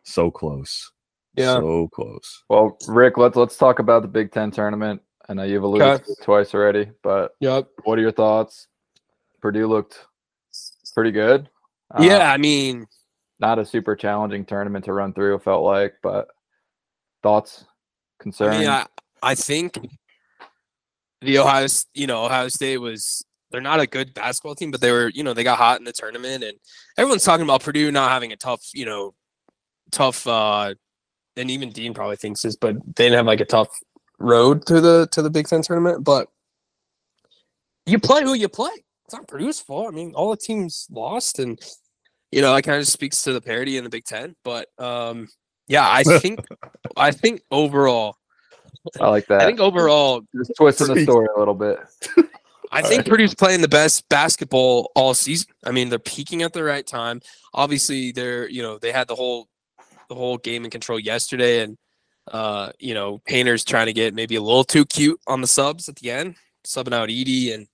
so 0.03 0.31
close, 0.31 0.91
Yeah. 1.35 1.55
so 1.55 1.87
close. 1.89 2.43
Well, 2.49 2.77
Rick, 2.87 3.17
let's 3.17 3.35
let's 3.35 3.57
talk 3.57 3.79
about 3.79 4.01
the 4.01 4.07
Big 4.07 4.31
Ten 4.31 4.51
tournament. 4.51 5.01
I 5.29 5.33
know 5.33 5.43
you've 5.43 5.63
alluded 5.63 5.87
Okay. 5.87 6.03
to 6.03 6.11
it 6.11 6.17
twice 6.23 6.53
already, 6.53 6.91
but 7.03 7.35
Yep. 7.39 7.69
what 7.83 7.97
are 7.97 8.01
your 8.01 8.11
thoughts? 8.11 8.67
Purdue 9.41 9.67
looked 9.67 10.05
pretty 10.93 11.11
good. 11.11 11.49
Uh, 11.93 12.03
yeah, 12.03 12.31
I 12.31 12.37
mean, 12.37 12.85
not 13.39 13.59
a 13.59 13.65
super 13.65 13.95
challenging 13.95 14.45
tournament 14.45 14.85
to 14.85 14.93
run 14.93 15.13
through. 15.13 15.35
It 15.35 15.43
felt 15.43 15.63
like, 15.63 15.95
but 16.03 16.27
thoughts, 17.23 17.65
I 18.19 18.23
concerns. 18.23 18.57
mean, 18.59 18.69
I, 18.69 18.85
I 19.23 19.35
think 19.35 19.77
the 21.21 21.37
Ohio, 21.39 21.67
you 21.93 22.07
know, 22.07 22.25
Ohio 22.25 22.47
State 22.49 22.77
was 22.77 23.23
they're 23.51 23.61
not 23.61 23.79
a 23.79 23.87
good 23.87 24.13
basketball 24.13 24.55
team, 24.55 24.71
but 24.71 24.79
they 24.81 24.91
were, 24.91 25.09
you 25.09 25.23
know, 25.23 25.33
they 25.33 25.43
got 25.43 25.57
hot 25.57 25.79
in 25.79 25.85
the 25.85 25.91
tournament, 25.91 26.43
and 26.43 26.57
everyone's 26.97 27.23
talking 27.23 27.43
about 27.43 27.63
Purdue 27.63 27.91
not 27.91 28.11
having 28.11 28.31
a 28.31 28.37
tough, 28.37 28.63
you 28.73 28.85
know, 28.85 29.13
tough 29.91 30.25
uh 30.27 30.73
and 31.37 31.49
even 31.49 31.71
Dean 31.71 31.93
probably 31.93 32.17
thinks 32.17 32.41
this, 32.41 32.55
but 32.55 32.75
they 32.95 33.05
didn't 33.05 33.17
have 33.17 33.25
like 33.25 33.39
a 33.39 33.45
tough 33.45 33.69
road 34.19 34.65
to 34.67 34.81
the 34.81 35.07
to 35.11 35.21
the 35.21 35.29
Big 35.29 35.47
Ten 35.47 35.61
tournament. 35.61 36.03
But 36.03 36.27
you 37.85 37.99
play 37.99 38.23
who 38.23 38.33
you 38.33 38.49
play. 38.49 38.71
It's 39.05 39.13
not 39.13 39.27
Purdue's 39.27 39.59
fault. 39.59 39.87
I 39.87 39.95
mean, 39.95 40.13
all 40.13 40.31
the 40.31 40.37
teams 40.37 40.87
lost, 40.89 41.39
and 41.39 41.59
you 42.31 42.41
know, 42.41 42.53
that 42.53 42.63
kind 42.63 42.79
of 42.79 42.87
speaks 42.87 43.23
to 43.23 43.33
the 43.33 43.41
parity 43.41 43.77
in 43.77 43.83
the 43.83 43.89
Big 43.89 44.05
Ten. 44.05 44.35
But 44.43 44.67
um, 44.77 45.27
yeah, 45.67 45.89
I 45.89 46.03
think 46.19 46.39
I 46.95 47.11
think 47.11 47.41
overall, 47.51 48.17
I 48.99 49.09
like 49.09 49.27
that. 49.27 49.41
I 49.41 49.45
think 49.45 49.59
overall, 49.59 50.21
just 50.35 50.51
twisting 50.57 50.93
the 50.93 51.03
story 51.03 51.27
a 51.35 51.39
little 51.39 51.55
bit. 51.55 51.79
I 52.73 52.81
think 52.81 53.05
Purdue's 53.05 53.35
playing 53.35 53.59
the 53.59 53.67
best 53.67 54.07
basketball 54.07 54.91
all 54.95 55.13
season. 55.13 55.49
I 55.65 55.71
mean, 55.71 55.89
they're 55.89 55.99
peaking 55.99 56.41
at 56.41 56.53
the 56.53 56.63
right 56.63 56.87
time. 56.87 57.19
Obviously, 57.53 58.13
they're 58.13 58.49
you 58.49 58.61
know 58.61 58.77
they 58.77 58.93
had 58.93 59.07
the 59.07 59.15
whole 59.15 59.49
the 60.11 60.15
whole 60.15 60.37
game 60.37 60.65
in 60.65 60.69
control 60.69 60.99
yesterday, 60.99 61.61
and 61.61 61.77
uh, 62.31 62.71
you 62.79 62.93
know 62.93 63.21
Painter's 63.25 63.63
trying 63.63 63.87
to 63.87 63.93
get 63.93 64.13
maybe 64.13 64.35
a 64.35 64.41
little 64.41 64.65
too 64.65 64.85
cute 64.85 65.19
on 65.25 65.39
the 65.39 65.47
subs 65.47 65.87
at 65.87 65.95
the 65.95 66.11
end, 66.11 66.35
subbing 66.67 66.93
out 66.93 67.09
Edey 67.09 67.53
and 67.53 67.65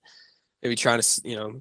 maybe 0.62 0.76
trying 0.76 1.00
to 1.00 1.20
you 1.24 1.36
know 1.36 1.60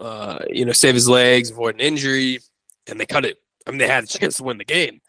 uh, 0.00 0.40
you 0.50 0.64
know 0.64 0.72
save 0.72 0.94
his 0.94 1.08
legs, 1.08 1.50
avoid 1.50 1.76
an 1.76 1.80
injury, 1.80 2.40
and 2.88 3.00
they 3.00 3.06
cut 3.06 3.24
it. 3.24 3.38
I 3.66 3.70
mean, 3.70 3.78
they 3.78 3.86
had 3.86 4.04
a 4.04 4.06
chance 4.18 4.38
to 4.38 4.42
win 4.42 4.58
the 4.58 4.64
game, 4.64 5.00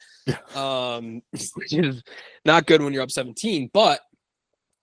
um, 0.55 1.21
which 1.55 1.73
is 1.73 2.03
not 2.45 2.67
good 2.67 2.81
when 2.81 2.93
you're 2.93 3.03
up 3.03 3.11
17. 3.11 3.71
But 3.73 4.01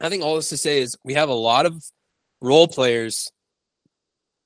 I 0.01 0.09
think 0.09 0.25
all 0.25 0.35
this 0.35 0.49
to 0.49 0.57
say 0.57 0.81
is 0.81 0.99
we 1.05 1.15
have 1.15 1.29
a 1.29 1.35
lot 1.35 1.67
of 1.67 1.83
role 2.41 2.67
players 2.67 3.31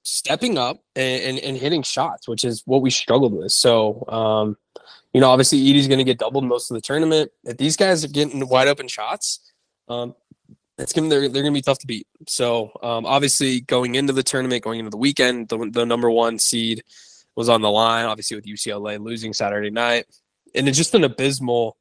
stepping 0.03 0.59
up 0.59 0.79
and, 0.95 1.23
and, 1.23 1.39
and 1.39 1.57
hitting 1.57 1.83
shots, 1.83 2.29
which 2.29 2.45
is 2.45 2.63
what 2.67 2.83
we 2.83 2.91
struggled 2.91 3.33
with. 3.33 3.53
So, 3.53 4.05
um, 4.09 4.57
you 5.13 5.21
know, 5.21 5.31
obviously 5.31 5.59
Edey's 5.59 5.89
going 5.89 5.99
to 5.99 6.05
get 6.05 6.19
doubled 6.19 6.45
most 6.45 6.71
of 6.71 6.77
the 6.77 6.81
tournament. 6.81 7.31
If 7.45 7.57
these 7.57 7.77
guys 7.77 8.05
are 8.05 8.09
getting 8.09 8.47
wide 8.49 8.69
open 8.69 8.89
shots, 8.89 9.53
um, 9.89 10.15
it's 10.79 10.93
gonna 10.93 11.09
they're, 11.09 11.29
they're 11.29 11.43
gonna 11.43 11.53
be 11.53 11.63
tough 11.63 11.79
to 11.81 11.87
beat. 11.87 12.07
So 12.27 12.71
um, 12.83 13.05
obviously 13.05 13.61
going 13.61 13.97
into 13.97 14.13
the 14.13 14.23
tournament, 14.23 14.65
going 14.65 14.79
into 14.79 14.91
the 14.91 14.97
weekend, 14.97 15.49
the, 15.49 15.69
the 15.71 15.85
number 15.85 16.11
one 16.11 16.39
seed 16.39 16.83
was 17.37 17.49
on 17.49 17.61
the 17.61 17.71
line. 17.71 18.07
Obviously 18.07 18.37
with 18.37 18.47
UCLA 18.47 18.99
losing 18.99 19.33
Saturday 19.33 19.71
night, 19.71 20.07
and 20.55 20.69
it's 20.69 20.79
just 20.79 20.95
an 20.95 21.05
abysmal, 21.05 21.77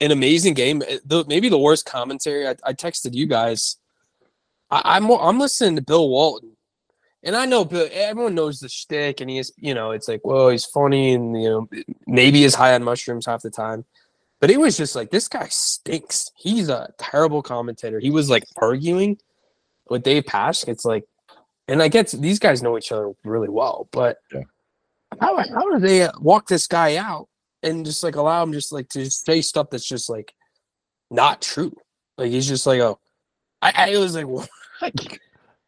an 0.00 0.10
amazing 0.10 0.54
game. 0.54 0.78
The, 0.78 1.24
maybe 1.28 1.48
the 1.48 1.58
worst 1.58 1.84
commentary. 1.84 2.48
I, 2.48 2.54
I 2.64 2.72
texted 2.72 3.14
you 3.14 3.26
guys. 3.26 3.76
I, 4.70 4.80
I'm 4.96 5.10
I'm 5.10 5.38
listening 5.38 5.76
to 5.76 5.82
Bill 5.82 6.08
Walton 6.08 6.53
and 7.24 7.34
I 7.34 7.46
know 7.46 7.64
Bill, 7.64 7.88
everyone 7.92 8.34
knows 8.34 8.60
the 8.60 8.68
shtick, 8.68 9.20
and 9.20 9.30
he 9.30 9.38
is, 9.38 9.52
you 9.56 9.74
know, 9.74 9.90
it's 9.92 10.08
like, 10.08 10.20
well, 10.24 10.48
he's 10.50 10.64
funny, 10.64 11.14
and 11.14 11.40
you 11.40 11.48
know, 11.48 11.68
maybe 12.06 12.42
he's 12.42 12.54
high 12.54 12.74
on 12.74 12.84
mushrooms 12.84 13.26
half 13.26 13.42
the 13.42 13.50
time. 13.50 13.84
But 14.40 14.50
it 14.50 14.60
was 14.60 14.76
just 14.76 14.94
like 14.94 15.10
this 15.10 15.26
guy 15.28 15.48
stinks. 15.50 16.30
He's 16.36 16.68
a 16.68 16.92
terrible 16.98 17.42
commentator. 17.42 17.98
He 17.98 18.10
was 18.10 18.28
like 18.28 18.44
arguing 18.56 19.18
with 19.88 20.02
Dave 20.02 20.26
Pasch. 20.26 20.64
It's 20.68 20.84
like, 20.84 21.04
and 21.66 21.82
I 21.82 21.88
get 21.88 22.08
these 22.08 22.38
guys 22.38 22.62
know 22.62 22.76
each 22.76 22.92
other 22.92 23.12
really 23.24 23.48
well, 23.48 23.88
but 23.90 24.18
Yeah. 24.32 24.42
how 25.20 25.36
how 25.38 25.70
do 25.70 25.78
they 25.78 26.08
walk 26.20 26.46
this 26.48 26.66
guy 26.66 26.96
out 26.96 27.28
and 27.62 27.86
just 27.86 28.02
like 28.04 28.16
allow 28.16 28.42
him 28.42 28.52
just 28.52 28.70
like 28.70 28.88
to 28.90 29.10
say 29.10 29.40
stuff 29.40 29.70
that's 29.70 29.88
just 29.88 30.10
like 30.10 30.34
not 31.10 31.40
true? 31.40 31.74
Like 32.18 32.30
he's 32.30 32.46
just 32.46 32.66
like, 32.66 32.80
oh, 32.80 32.98
I, 33.62 33.92
I 33.94 33.98
was 33.98 34.14
like, 34.14 34.26
what? 34.26 34.50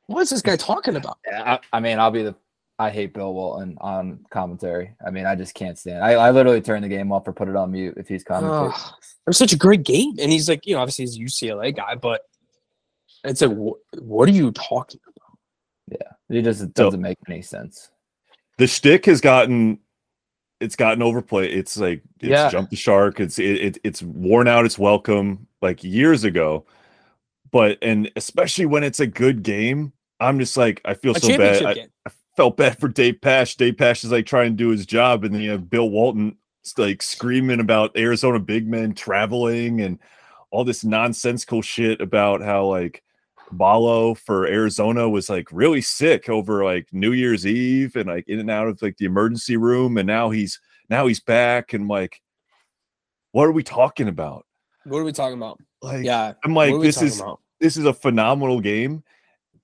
What's 0.06 0.30
this 0.30 0.42
guy 0.42 0.56
talking 0.56 0.96
about? 0.96 1.18
Yeah, 1.26 1.58
I, 1.72 1.76
I 1.76 1.80
mean, 1.80 1.98
I'll 1.98 2.10
be 2.10 2.22
the. 2.22 2.34
I 2.78 2.90
hate 2.90 3.14
Bill 3.14 3.32
Walton 3.32 3.78
on 3.80 4.20
commentary. 4.30 4.94
I 5.04 5.10
mean, 5.10 5.24
I 5.24 5.34
just 5.34 5.54
can't 5.54 5.78
stand. 5.78 6.04
I, 6.04 6.12
I 6.12 6.30
literally 6.30 6.60
turn 6.60 6.82
the 6.82 6.88
game 6.88 7.10
off 7.10 7.26
or 7.26 7.32
put 7.32 7.48
it 7.48 7.56
on 7.56 7.72
mute 7.72 7.94
if 7.96 8.06
he's 8.06 8.22
commentating. 8.22 8.70
Ugh, 8.74 8.92
it 9.00 9.28
was 9.30 9.38
such 9.38 9.54
a 9.54 9.56
great 9.56 9.82
game, 9.82 10.14
and 10.20 10.30
he's 10.30 10.46
like, 10.48 10.66
you 10.66 10.74
know, 10.74 10.80
obviously 10.82 11.06
he's 11.06 11.16
a 11.16 11.46
UCLA 11.46 11.74
guy, 11.74 11.94
but 11.94 12.20
it's 13.24 13.40
like, 13.40 13.56
wh- 13.56 14.02
what 14.02 14.28
are 14.28 14.32
you 14.32 14.50
talking 14.52 15.00
about? 15.06 15.38
yeah, 16.30 16.36
it 16.38 16.42
just 16.42 16.62
it 16.62 16.74
doesn't 16.74 17.00
make 17.00 17.16
any 17.28 17.40
sense. 17.42 17.90
the 18.58 18.66
shtick 18.66 19.06
has 19.06 19.20
gotten 19.22 19.78
it's 20.60 20.76
gotten 20.76 21.02
overplayed. 21.02 21.52
It's 21.56 21.76
like 21.78 22.02
it's 22.20 22.28
Yeah. 22.28 22.50
jumped 22.50 22.70
the 22.70 22.76
shark. 22.76 23.20
It's 23.20 23.38
it, 23.38 23.44
it 23.60 23.78
it's 23.84 24.02
worn 24.02 24.48
out 24.48 24.66
its 24.66 24.78
welcome 24.78 25.46
like 25.62 25.82
years 25.82 26.24
ago. 26.24 26.64
But 27.50 27.78
and 27.82 28.10
especially 28.16 28.66
when 28.66 28.82
it's 28.84 29.00
a 29.00 29.06
good 29.06 29.42
game, 29.42 29.92
I'm 30.20 30.38
just 30.38 30.56
like 30.56 30.80
I 30.84 30.94
feel 30.94 31.16
A 31.16 31.20
so 31.20 31.36
bad. 31.36 31.64
I. 31.64 31.88
I 32.06 32.10
felt 32.36 32.56
bad 32.58 32.78
for 32.78 32.88
Dave 32.88 33.20
Pasch. 33.20 33.56
Dave 33.56 33.78
Pasch 33.78 34.04
is 34.04 34.12
like 34.12 34.26
trying 34.26 34.52
to 34.52 34.56
do 34.56 34.68
his 34.68 34.86
job, 34.86 35.24
and 35.24 35.34
then 35.34 35.40
you 35.40 35.50
have 35.50 35.70
Bill 35.70 35.88
Walton 35.88 36.36
like 36.76 37.02
screaming 37.02 37.60
about 37.60 37.96
Arizona 37.96 38.38
big 38.38 38.68
men 38.68 38.92
traveling 38.92 39.80
and 39.80 39.98
all 40.50 40.64
this 40.64 40.84
nonsensical 40.84 41.62
shit 41.62 42.00
about 42.00 42.42
how 42.42 42.66
like 42.66 43.02
Ballo 43.52 44.14
for 44.14 44.46
Arizona 44.46 45.08
was 45.08 45.30
like 45.30 45.48
really 45.52 45.80
sick 45.80 46.28
over 46.28 46.64
like 46.64 46.88
New 46.92 47.12
Year's 47.12 47.46
Eve 47.46 47.96
and 47.96 48.08
like 48.08 48.28
in 48.28 48.40
and 48.40 48.50
out 48.50 48.68
of 48.68 48.82
like 48.82 48.96
the 48.98 49.06
emergency 49.06 49.56
room, 49.56 49.96
and 49.96 50.06
now 50.06 50.30
he's 50.30 50.60
now 50.90 51.06
he's 51.06 51.20
back 51.20 51.72
and 51.72 51.88
like, 51.88 52.20
what 53.32 53.44
are 53.44 53.52
we 53.52 53.62
talking 53.62 54.08
about? 54.08 54.46
What 54.84 54.98
are 54.98 55.04
we 55.04 55.12
talking 55.12 55.36
about? 55.36 55.60
Like, 55.82 56.04
Yeah, 56.04 56.34
I'm 56.44 56.54
like, 56.54 56.80
this 56.80 57.02
is 57.02 57.20
about? 57.20 57.40
this 57.60 57.76
is 57.76 57.84
a 57.84 57.92
phenomenal 57.92 58.60
game, 58.60 59.02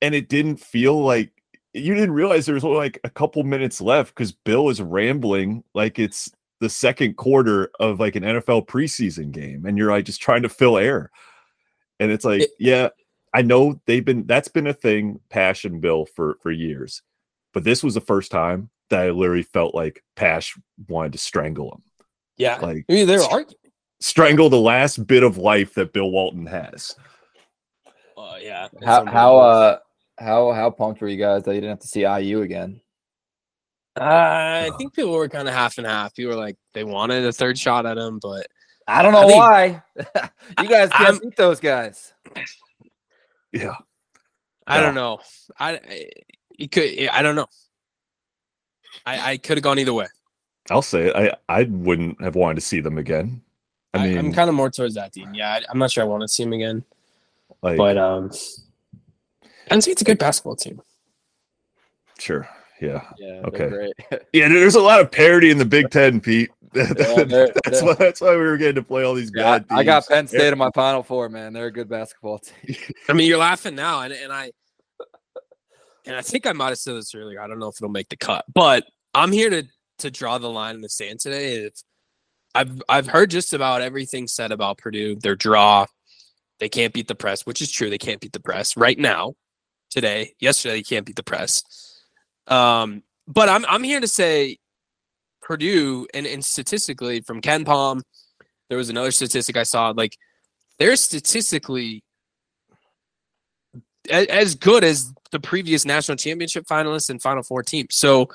and 0.02 0.14
it 0.14 0.28
didn't 0.28 0.56
feel 0.58 1.02
like 1.02 1.30
you 1.72 1.94
didn't 1.94 2.12
realize 2.12 2.44
there 2.44 2.54
was 2.54 2.64
only 2.64 2.76
like 2.76 3.00
a 3.04 3.08
couple 3.10 3.42
minutes 3.44 3.80
left 3.80 4.14
because 4.14 4.32
Bill 4.32 4.68
is 4.68 4.82
rambling 4.82 5.64
like 5.74 5.98
it's 5.98 6.30
the 6.60 6.68
second 6.68 7.16
quarter 7.16 7.70
of 7.80 7.98
like 7.98 8.14
an 8.14 8.22
NFL 8.24 8.66
preseason 8.66 9.32
game, 9.32 9.64
and 9.64 9.78
you're 9.78 9.90
like 9.90 10.04
just 10.04 10.20
trying 10.20 10.42
to 10.42 10.48
fill 10.50 10.76
air. 10.76 11.10
And 11.98 12.10
it's 12.12 12.24
like, 12.26 12.42
It- 12.42 12.50
yeah, 12.58 12.88
I 13.32 13.40
know 13.42 13.80
they've 13.86 14.04
been 14.04 14.26
that's 14.26 14.48
been 14.48 14.66
a 14.66 14.74
thing, 14.74 15.20
passion 15.30 15.80
Bill 15.80 16.04
for 16.04 16.36
for 16.42 16.50
years, 16.50 17.00
but 17.54 17.64
this 17.64 17.82
was 17.82 17.94
the 17.94 18.00
first 18.02 18.30
time 18.30 18.68
that 18.90 19.00
I 19.06 19.10
literally 19.10 19.42
felt 19.44 19.74
like 19.74 20.02
Pasch 20.16 20.54
wanted 20.88 21.12
to 21.12 21.18
strangle 21.18 21.72
him, 21.72 21.82
Yeah, 22.36 22.58
like 22.60 22.84
I 22.90 22.92
mean, 22.92 23.06
they're 23.06 23.22
arguing. 23.22 23.54
strangle 24.00 24.50
the 24.50 24.60
last 24.60 25.06
bit 25.06 25.22
of 25.22 25.38
life 25.38 25.72
that 25.74 25.94
Bill 25.94 26.10
Walton 26.10 26.44
has. 26.46 26.94
Uh, 28.16 28.36
yeah. 28.40 28.68
How 28.84 29.06
how 29.06 29.36
uh 29.38 29.78
how 30.22 30.52
how 30.52 30.70
pumped 30.70 31.00
were 31.00 31.08
you 31.08 31.16
guys 31.18 31.42
that 31.44 31.54
you 31.54 31.60
didn't 31.60 31.70
have 31.76 31.80
to 31.80 31.88
see 31.88 32.00
IU 32.06 32.42
again? 32.42 32.80
Uh, 34.00 34.04
I 34.04 34.70
think 34.78 34.94
people 34.94 35.12
were 35.12 35.28
kind 35.28 35.48
of 35.48 35.54
half 35.54 35.76
and 35.78 35.86
half. 35.86 36.14
People 36.14 36.34
were 36.34 36.40
like 36.40 36.56
they 36.72 36.84
wanted 36.84 37.24
a 37.26 37.32
third 37.32 37.58
shot 37.58 37.84
at 37.84 37.98
him, 37.98 38.18
but 38.22 38.46
I 38.88 39.02
don't 39.02 39.14
I 39.14 39.20
know 39.20 39.28
think- 39.28 39.38
why. 39.38 39.82
you 40.62 40.68
guys 40.68 40.88
can't 40.90 41.08
I'm- 41.10 41.18
beat 41.22 41.36
those 41.36 41.60
guys. 41.60 42.12
Yeah. 43.52 43.74
I 44.66 44.76
Yeah. 44.78 44.82
don't 44.86 44.94
know. 44.94 45.18
I, 45.58 45.72
I 45.74 46.10
it 46.58 46.70
could. 46.72 47.08
I 47.12 47.20
don't 47.22 47.36
know. 47.36 47.48
I 49.04 49.32
I 49.32 49.36
could 49.36 49.58
have 49.58 49.62
gone 49.64 49.78
either 49.78 49.92
way. 49.92 50.06
I'll 50.70 50.80
say 50.82 51.08
it. 51.08 51.16
I 51.16 51.34
I 51.48 51.64
wouldn't 51.64 52.22
have 52.22 52.34
wanted 52.36 52.54
to 52.56 52.60
see 52.62 52.80
them 52.80 52.96
again. 52.98 53.42
I 53.94 53.98
mean, 53.98 54.06
I 54.18 54.22
mean, 54.22 54.26
am 54.26 54.32
kind 54.32 54.48
of 54.48 54.54
more 54.54 54.70
towards 54.70 54.94
that 54.94 55.12
team. 55.12 55.34
Yeah, 55.34 55.52
I, 55.52 55.62
I'm 55.68 55.78
not 55.78 55.90
sure 55.90 56.02
I 56.02 56.06
want 56.06 56.22
to 56.22 56.28
see 56.28 56.44
him 56.44 56.54
again, 56.54 56.82
like, 57.60 57.76
but 57.76 57.98
um, 57.98 58.30
Penn 59.72 59.80
State's 59.82 60.02
a 60.02 60.04
good 60.04 60.18
basketball 60.18 60.56
team. 60.56 60.80
sure, 62.18 62.48
yeah, 62.80 63.02
Yeah. 63.18 63.42
Okay. 63.46 63.68
Great. 63.68 63.92
yeah. 64.32 64.48
There's 64.48 64.74
a 64.74 64.80
lot 64.80 65.00
of 65.00 65.10
parity 65.10 65.50
in 65.50 65.58
the 65.58 65.64
Big 65.64 65.90
Ten, 65.90 66.20
Pete. 66.20 66.50
they're- 66.72 66.86
that's 66.94 67.30
they're- 67.30 67.84
why 67.84 67.94
that's 67.94 68.20
why 68.20 68.30
we 68.32 68.36
were 68.42 68.56
getting 68.56 68.76
to 68.76 68.82
play 68.82 69.04
all 69.04 69.14
these 69.14 69.30
Yeah, 69.34 69.58
bad. 69.58 69.66
I, 69.70 69.78
I 69.80 69.84
got. 69.84 70.06
Penn 70.08 70.26
State 70.26 70.52
in 70.52 70.58
my 70.58 70.70
Final 70.74 71.02
Four, 71.02 71.28
man. 71.28 71.52
They're 71.52 71.66
a 71.66 71.72
good 71.72 71.88
basketball 71.88 72.38
team. 72.38 72.76
I 73.08 73.12
mean, 73.12 73.28
you're 73.28 73.38
laughing 73.38 73.74
now, 73.74 74.00
and, 74.02 74.12
and 74.12 74.32
I 74.32 74.50
and 76.06 76.16
I 76.16 76.22
think 76.22 76.46
I 76.46 76.52
might 76.52 76.68
have 76.70 76.78
said 76.78 76.94
this 76.96 77.14
earlier. 77.14 77.40
I 77.40 77.46
don't 77.46 77.58
know 77.58 77.68
if 77.68 77.76
it'll 77.78 77.88
make 77.90 78.08
the 78.08 78.16
cut, 78.16 78.44
but 78.52 78.84
I'm 79.14 79.32
here 79.32 79.50
to 79.50 79.64
to 79.98 80.10
draw 80.10 80.38
the 80.38 80.50
line 80.50 80.74
in 80.74 80.80
the 80.80 80.88
sand 80.88 81.20
today. 81.20 81.56
If 81.64 81.74
I've 82.54 82.82
I've 82.88 83.06
heard 83.06 83.30
just 83.30 83.52
about 83.54 83.80
everything 83.82 84.26
said 84.26 84.50
about 84.52 84.78
Purdue, 84.78 85.16
their 85.16 85.36
draw, 85.36 85.86
they 86.58 86.68
can't 86.68 86.92
beat 86.92 87.06
the 87.08 87.14
press, 87.14 87.46
which 87.46 87.60
is 87.62 87.70
true. 87.70 87.90
They 87.90 87.98
can't 87.98 88.20
beat 88.20 88.32
the 88.32 88.40
press 88.40 88.76
right 88.76 88.98
now, 88.98 89.34
today, 89.92 90.34
yesterday. 90.40 90.76
They 90.76 90.82
can't 90.82 91.06
beat 91.06 91.16
the 91.16 91.22
press. 91.22 91.62
Um, 92.46 93.02
but 93.26 93.48
I'm 93.48 93.64
I'm 93.66 93.82
here 93.82 94.00
to 94.00 94.08
say 94.08 94.58
Purdue, 95.42 96.06
and, 96.14 96.26
and 96.26 96.44
statistically 96.44 97.20
from 97.20 97.40
KenPom, 97.40 98.02
there 98.68 98.78
was 98.78 98.90
another 98.90 99.10
statistic 99.10 99.56
I 99.56 99.64
saw. 99.64 99.90
Like 99.90 100.16
they're 100.78 100.96
statistically 100.96 102.02
as 104.10 104.54
good 104.54 104.84
as 104.84 105.12
the 105.30 105.40
previous 105.40 105.84
national 105.84 106.16
championship 106.16 106.66
finalists 106.66 107.10
and 107.10 107.22
Final 107.22 107.42
Four 107.42 107.62
teams. 107.62 107.94
So 107.94 108.28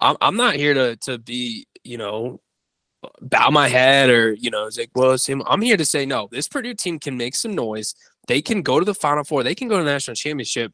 I'm 0.00 0.16
I'm 0.20 0.36
not 0.36 0.56
here 0.56 0.74
to 0.74 0.96
to 0.96 1.18
be 1.18 1.66
you 1.82 1.98
know 1.98 2.40
bow 3.20 3.50
my 3.50 3.68
head 3.68 4.08
or 4.10 4.32
you 4.32 4.50
know 4.50 4.66
it's 4.66 4.78
like 4.78 4.90
well 4.94 5.16
him. 5.16 5.42
I'm 5.46 5.62
here 5.62 5.76
to 5.76 5.84
say 5.84 6.06
no. 6.06 6.28
This 6.30 6.48
Purdue 6.48 6.74
team 6.74 6.98
can 6.98 7.16
make 7.16 7.34
some 7.34 7.54
noise. 7.54 7.94
They 8.26 8.40
can 8.40 8.62
go 8.62 8.78
to 8.78 8.84
the 8.84 8.94
Final 8.94 9.24
Four. 9.24 9.42
They 9.42 9.54
can 9.54 9.68
go 9.68 9.78
to 9.78 9.84
the 9.84 9.90
national 9.90 10.14
championship. 10.14 10.72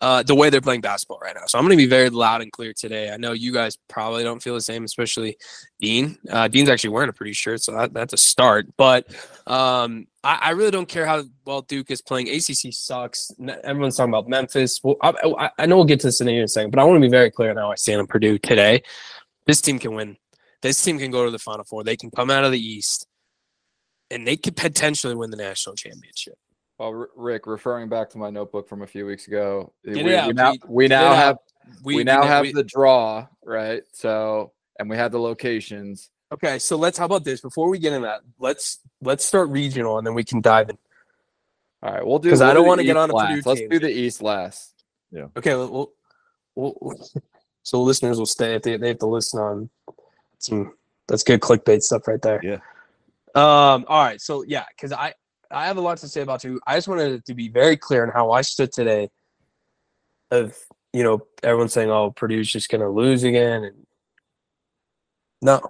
Uh, 0.00 0.22
the 0.22 0.34
way 0.34 0.50
they're 0.50 0.60
playing 0.60 0.80
basketball 0.80 1.18
right 1.20 1.34
now. 1.34 1.46
So 1.46 1.58
I'm 1.58 1.64
going 1.64 1.76
to 1.76 1.82
be 1.82 1.88
very 1.88 2.10
loud 2.10 2.42
and 2.42 2.52
clear 2.52 2.72
today. 2.72 3.10
I 3.10 3.16
know 3.16 3.32
you 3.32 3.52
guys 3.52 3.76
probably 3.88 4.22
don't 4.22 4.42
feel 4.42 4.54
the 4.54 4.60
same, 4.60 4.84
especially 4.84 5.36
Dean. 5.80 6.18
Uh, 6.30 6.48
Dean's 6.48 6.68
actually 6.68 6.90
wearing 6.90 7.08
a 7.08 7.12
pretty 7.12 7.32
shirt, 7.32 7.62
so 7.62 7.72
that, 7.72 7.92
that's 7.92 8.12
a 8.12 8.16
start. 8.16 8.68
But 8.76 9.06
um, 9.46 10.06
I, 10.22 10.38
I, 10.42 10.50
really 10.50 10.70
don't 10.70 10.88
care 10.88 11.06
how 11.06 11.24
well 11.44 11.62
Duke 11.62 11.90
is 11.90 12.02
playing. 12.02 12.28
ACC 12.28 12.72
sucks. 12.72 13.32
Everyone's 13.64 13.96
talking 13.96 14.12
about 14.12 14.28
Memphis. 14.28 14.80
Well, 14.82 14.96
I, 15.02 15.50
I 15.58 15.66
know 15.66 15.76
we'll 15.76 15.84
get 15.84 16.00
to 16.00 16.08
this 16.08 16.20
in 16.20 16.28
a 16.28 16.48
second, 16.48 16.70
but 16.70 16.80
I 16.80 16.84
want 16.84 16.96
to 16.96 17.00
be 17.00 17.10
very 17.10 17.30
clear 17.30 17.50
on 17.50 17.56
how 17.56 17.72
I 17.72 17.74
stand 17.74 18.00
on 18.00 18.06
Purdue 18.06 18.38
today. 18.38 18.82
This 19.46 19.60
team 19.60 19.78
can 19.78 19.94
win. 19.94 20.16
This 20.60 20.82
team 20.82 20.98
can 20.98 21.10
go 21.10 21.24
to 21.24 21.30
the 21.30 21.38
Final 21.38 21.64
Four. 21.64 21.84
They 21.84 21.96
can 21.96 22.10
come 22.10 22.30
out 22.30 22.44
of 22.44 22.52
the 22.52 22.60
East, 22.60 23.06
and 24.10 24.26
they 24.26 24.36
could 24.36 24.56
potentially 24.56 25.14
win 25.14 25.30
the 25.30 25.36
national 25.36 25.76
championship. 25.76 26.38
Well, 26.78 27.08
Rick, 27.16 27.46
referring 27.46 27.88
back 27.88 28.10
to 28.10 28.18
my 28.18 28.30
notebook 28.30 28.68
from 28.68 28.82
a 28.82 28.86
few 28.86 29.04
weeks 29.04 29.26
ago, 29.26 29.72
we, 29.84 30.02
we, 30.04 30.32
now, 30.32 30.54
we 30.68 30.86
now 30.86 31.12
have 31.12 31.38
we, 31.82 31.96
we 31.96 32.04
now 32.04 32.22
have 32.22 32.52
the 32.52 32.62
draw 32.62 33.26
right. 33.44 33.82
So, 33.92 34.52
and 34.78 34.88
we 34.88 34.96
have 34.96 35.10
the 35.10 35.18
locations. 35.18 36.10
Okay, 36.32 36.58
so 36.60 36.76
let's. 36.76 36.96
How 36.96 37.06
about 37.06 37.24
this? 37.24 37.40
Before 37.40 37.68
we 37.68 37.78
get 37.78 37.94
in 37.94 38.02
that, 38.02 38.20
let's 38.38 38.78
let's 39.02 39.24
start 39.24 39.48
regional, 39.48 39.98
and 39.98 40.06
then 40.06 40.14
we 40.14 40.22
can 40.22 40.40
dive 40.40 40.70
in. 40.70 40.78
All 41.82 41.92
right, 41.92 42.06
we'll 42.06 42.18
do 42.20 42.28
because 42.28 42.40
we'll 42.40 42.50
I 42.50 42.54
don't 42.54 42.66
want 42.66 42.80
to 42.80 42.84
get 42.84 42.96
on 42.96 43.10
a 43.10 43.12
Purdue 43.12 43.42
Let's 43.44 43.60
do 43.68 43.78
the 43.80 43.90
East 43.90 44.22
last. 44.22 44.72
Yeah. 45.10 45.26
Okay. 45.36 45.54
Well, 45.56 45.90
we'll, 46.54 46.76
we'll, 46.80 47.08
so 47.64 47.82
listeners 47.82 48.18
will 48.18 48.26
stay 48.26 48.54
if 48.54 48.62
they, 48.62 48.76
they 48.76 48.88
have 48.88 48.98
to 48.98 49.06
listen 49.06 49.40
on 49.40 49.70
some. 50.38 50.74
That's 51.08 51.24
good 51.24 51.40
clickbait 51.40 51.82
stuff 51.82 52.06
right 52.06 52.20
there. 52.22 52.40
Yeah. 52.44 52.58
Um. 53.34 53.84
All 53.88 54.04
right. 54.04 54.20
So 54.20 54.44
yeah, 54.46 54.64
because 54.76 54.92
I 54.92 55.14
I 55.50 55.66
have 55.66 55.76
a 55.76 55.80
lot 55.80 55.98
to 55.98 56.08
say 56.08 56.20
about 56.20 56.44
you. 56.44 56.60
I 56.66 56.76
just 56.76 56.88
wanted 56.88 57.24
to 57.24 57.34
be 57.34 57.48
very 57.48 57.76
clear 57.76 58.04
on 58.04 58.12
how 58.12 58.32
I 58.32 58.42
stood 58.42 58.72
today. 58.72 59.10
Of 60.30 60.54
you 60.92 61.02
know 61.02 61.26
everyone 61.42 61.68
saying, 61.68 61.90
"Oh, 61.90 62.10
Purdue's 62.10 62.52
just 62.52 62.68
going 62.68 62.82
to 62.82 62.88
lose 62.88 63.24
again," 63.24 63.64
and 63.64 63.86
no, 65.40 65.60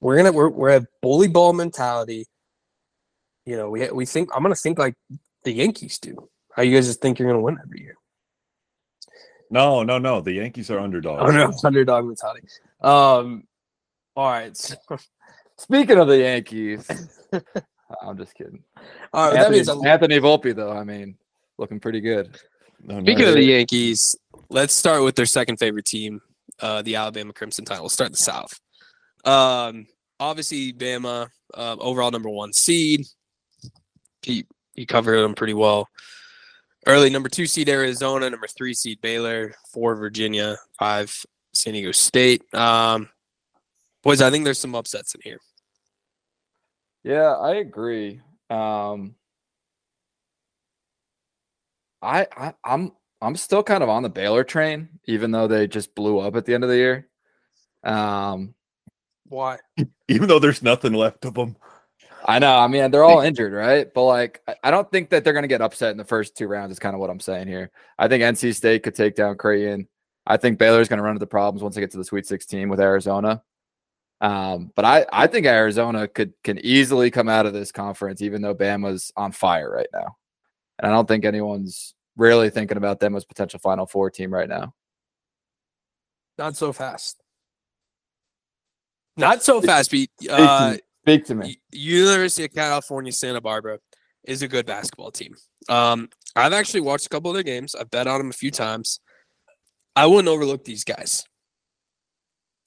we're 0.00 0.16
gonna 0.16 0.32
we're 0.32 0.48
we're 0.48 0.76
a 0.76 0.86
bully 1.02 1.28
ball 1.28 1.52
mentality. 1.52 2.26
You 3.44 3.56
know, 3.56 3.70
we 3.70 3.90
we 3.90 4.06
think 4.06 4.30
I'm 4.34 4.42
gonna 4.42 4.54
think 4.54 4.78
like 4.78 4.94
the 5.44 5.52
Yankees 5.52 5.98
do. 5.98 6.28
How 6.54 6.62
you 6.62 6.74
guys 6.74 6.86
just 6.86 7.00
think 7.00 7.18
you're 7.18 7.28
gonna 7.28 7.42
win 7.42 7.58
every 7.62 7.80
year? 7.80 7.96
No, 9.50 9.82
no, 9.82 9.98
no. 9.98 10.20
The 10.20 10.32
Yankees 10.32 10.70
are 10.70 10.78
underdogs. 10.78 11.22
Oh 11.22 11.30
no, 11.30 11.52
underdog 11.64 12.06
mentality. 12.06 12.46
Um, 12.80 13.44
all 14.16 14.30
right. 14.30 14.56
So, 14.56 14.76
speaking 15.58 15.98
of 15.98 16.08
the 16.08 16.18
Yankees, 16.18 16.88
I'm 18.02 18.16
just 18.16 18.34
kidding. 18.34 18.62
All 19.12 19.28
right, 19.28 19.38
Anthony, 19.38 19.60
that 19.60 19.74
means 19.74 19.86
Anthony 19.86 20.20
Volpe, 20.20 20.54
though. 20.54 20.72
I 20.72 20.84
mean, 20.84 21.16
looking 21.58 21.80
pretty 21.80 22.00
good. 22.00 22.36
No, 22.82 23.00
Speaking 23.00 23.26
of 23.26 23.34
the 23.34 23.44
Yankees, 23.44 24.16
let's 24.48 24.74
start 24.74 25.02
with 25.02 25.14
their 25.14 25.26
second 25.26 25.58
favorite 25.58 25.84
team, 25.84 26.20
uh, 26.60 26.82
the 26.82 26.96
Alabama 26.96 27.32
Crimson 27.32 27.64
Tide. 27.64 27.80
We'll 27.80 27.88
start 27.88 28.12
the 28.12 28.16
South. 28.16 28.58
Um, 29.24 29.86
obviously, 30.18 30.72
Bama, 30.72 31.28
uh, 31.54 31.76
overall 31.78 32.10
number 32.10 32.30
one 32.30 32.52
seed. 32.52 33.06
He 34.22 34.46
he 34.74 34.86
covered 34.86 35.20
them 35.20 35.34
pretty 35.34 35.54
well. 35.54 35.88
Early 36.86 37.10
number 37.10 37.28
two 37.28 37.46
seed 37.46 37.68
Arizona, 37.68 38.30
number 38.30 38.46
three 38.46 38.72
seed 38.72 39.00
Baylor, 39.02 39.54
four 39.72 39.96
Virginia, 39.96 40.56
five 40.78 41.14
San 41.52 41.74
Diego 41.74 41.92
State. 41.92 42.42
Um, 42.54 43.10
boys, 44.02 44.22
I 44.22 44.30
think 44.30 44.44
there's 44.44 44.58
some 44.58 44.74
upsets 44.74 45.14
in 45.14 45.20
here. 45.22 45.38
Yeah, 47.04 47.32
I 47.32 47.56
agree. 47.56 48.20
Um, 48.50 49.14
I, 52.02 52.26
I 52.36 52.54
I'm 52.64 52.92
I'm 53.20 53.36
still 53.36 53.62
kind 53.62 53.82
of 53.82 53.88
on 53.88 54.02
the 54.02 54.08
Baylor 54.08 54.44
train, 54.44 54.88
even 55.06 55.30
though 55.30 55.46
they 55.46 55.66
just 55.66 55.94
blew 55.94 56.18
up 56.18 56.36
at 56.36 56.46
the 56.46 56.54
end 56.54 56.64
of 56.64 56.70
the 56.70 56.76
year. 56.76 57.08
Um, 57.84 58.54
why? 59.28 59.58
Even 60.08 60.28
though 60.28 60.38
there's 60.38 60.62
nothing 60.62 60.92
left 60.92 61.24
of 61.24 61.34
them. 61.34 61.56
I 62.24 62.38
know. 62.38 62.58
I 62.58 62.66
mean, 62.66 62.90
they're 62.90 63.04
all 63.04 63.20
injured, 63.20 63.52
right? 63.52 63.92
But 63.92 64.04
like, 64.04 64.42
I 64.62 64.70
don't 64.70 64.90
think 64.90 65.10
that 65.10 65.24
they're 65.24 65.32
going 65.32 65.44
to 65.44 65.48
get 65.48 65.62
upset 65.62 65.92
in 65.92 65.96
the 65.96 66.04
first 66.04 66.36
two 66.36 66.48
rounds. 66.48 66.72
Is 66.72 66.78
kind 66.78 66.94
of 66.94 67.00
what 67.00 67.10
I'm 67.10 67.20
saying 67.20 67.48
here. 67.48 67.70
I 67.98 68.08
think 68.08 68.22
NC 68.22 68.54
State 68.54 68.82
could 68.82 68.94
take 68.94 69.14
down 69.14 69.36
Creighton. 69.36 69.88
I 70.26 70.36
think 70.36 70.58
Baylor's 70.58 70.88
going 70.88 70.98
to 70.98 71.02
run 71.02 71.12
into 71.12 71.20
the 71.20 71.26
problems 71.26 71.62
once 71.62 71.74
they 71.74 71.80
get 71.80 71.90
to 71.92 71.96
the 71.96 72.04
Sweet 72.04 72.26
16 72.26 72.68
with 72.68 72.80
Arizona. 72.80 73.42
Um, 74.20 74.70
but 74.76 74.84
I, 74.84 75.06
I 75.12 75.26
think 75.26 75.46
Arizona 75.46 76.06
could 76.06 76.34
can 76.44 76.58
easily 76.58 77.10
come 77.10 77.28
out 77.28 77.46
of 77.46 77.52
this 77.52 77.72
conference, 77.72 78.20
even 78.20 78.42
though 78.42 78.54
Bama's 78.54 79.12
on 79.16 79.32
fire 79.32 79.70
right 79.70 79.88
now. 79.92 80.16
And 80.78 80.90
I 80.90 80.94
don't 80.94 81.08
think 81.08 81.24
anyone's 81.24 81.94
really 82.16 82.50
thinking 82.50 82.76
about 82.76 83.00
them 83.00 83.16
as 83.16 83.24
potential 83.24 83.60
Final 83.60 83.86
Four 83.86 84.10
team 84.10 84.32
right 84.32 84.48
now. 84.48 84.74
Not 86.38 86.56
so 86.56 86.72
fast. 86.72 87.20
Not 89.16 89.42
so 89.42 89.60
fast, 89.60 89.90
Pete. 89.90 90.10
Speak, 90.18 90.30
uh, 90.30 90.72
to, 90.72 90.82
speak 91.02 91.24
to 91.26 91.34
me. 91.34 91.60
University 91.72 92.44
of 92.44 92.54
California, 92.54 93.12
Santa 93.12 93.40
Barbara 93.40 93.78
is 94.24 94.42
a 94.42 94.48
good 94.48 94.66
basketball 94.66 95.10
team. 95.10 95.34
Um, 95.68 96.08
I've 96.36 96.52
actually 96.52 96.80
watched 96.80 97.06
a 97.06 97.08
couple 97.08 97.30
of 97.30 97.34
their 97.34 97.42
games. 97.42 97.74
I've 97.74 97.90
bet 97.90 98.06
on 98.06 98.18
them 98.18 98.30
a 98.30 98.34
few 98.34 98.50
times. 98.50 99.00
I 99.96 100.06
wouldn't 100.06 100.28
overlook 100.28 100.64
these 100.64 100.84
guys. 100.84 101.24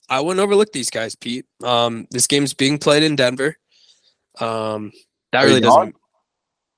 I 0.08 0.20
wouldn't 0.20 0.42
overlook 0.42 0.72
these 0.72 0.90
guys, 0.90 1.16
Pete. 1.16 1.46
Um, 1.62 2.06
this 2.10 2.26
game's 2.26 2.54
being 2.54 2.78
played 2.78 3.02
in 3.02 3.16
Denver. 3.16 3.56
Um, 4.38 4.92
that 5.32 5.44
Are 5.44 5.46
really 5.46 5.60
doesn't. 5.60 5.94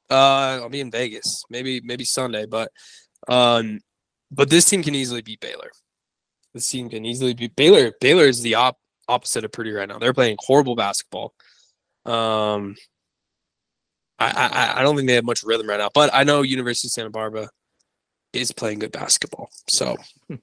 Uh, 0.09 0.61
I'll 0.63 0.69
be 0.69 0.81
in 0.81 0.91
Vegas, 0.91 1.45
maybe 1.51 1.81
maybe 1.83 2.05
Sunday, 2.05 2.47
but 2.47 2.71
um, 3.29 3.81
but 4.31 4.51
this 4.51 4.65
team 4.65 4.83
can 4.83 4.95
easily 4.95 5.23
beat 5.23 5.41
Baylor. 5.41 5.71
This 6.55 6.69
team 6.71 6.89
can 6.89 7.05
easily 7.05 7.35
beat 7.35 7.57
Baylor. 7.57 7.93
Baylor 8.01 8.25
is 8.25 8.41
the 8.43 8.55
op- 8.55 8.79
opposite 9.09 9.45
of 9.45 9.53
Purdue 9.53 9.75
right 9.75 9.89
now. 9.89 9.99
They're 9.99 10.15
playing 10.15 10.37
horrible 10.39 10.77
basketball. 10.77 11.35
Um, 12.05 12.77
I, 14.19 14.31
I 14.31 14.81
I 14.81 14.83
don't 14.83 14.97
think 14.97 15.09
they 15.09 15.15
have 15.15 15.25
much 15.25 15.43
rhythm 15.43 15.69
right 15.69 15.79
now, 15.79 15.91
but 15.93 16.11
I 16.15 16.23
know 16.25 16.43
University 16.43 16.87
of 16.87 16.93
Santa 16.93 17.11
Barbara 17.11 17.49
is 18.37 18.53
playing 18.53 18.81
good 18.81 18.93
basketball. 18.93 19.51
So, 19.69 19.97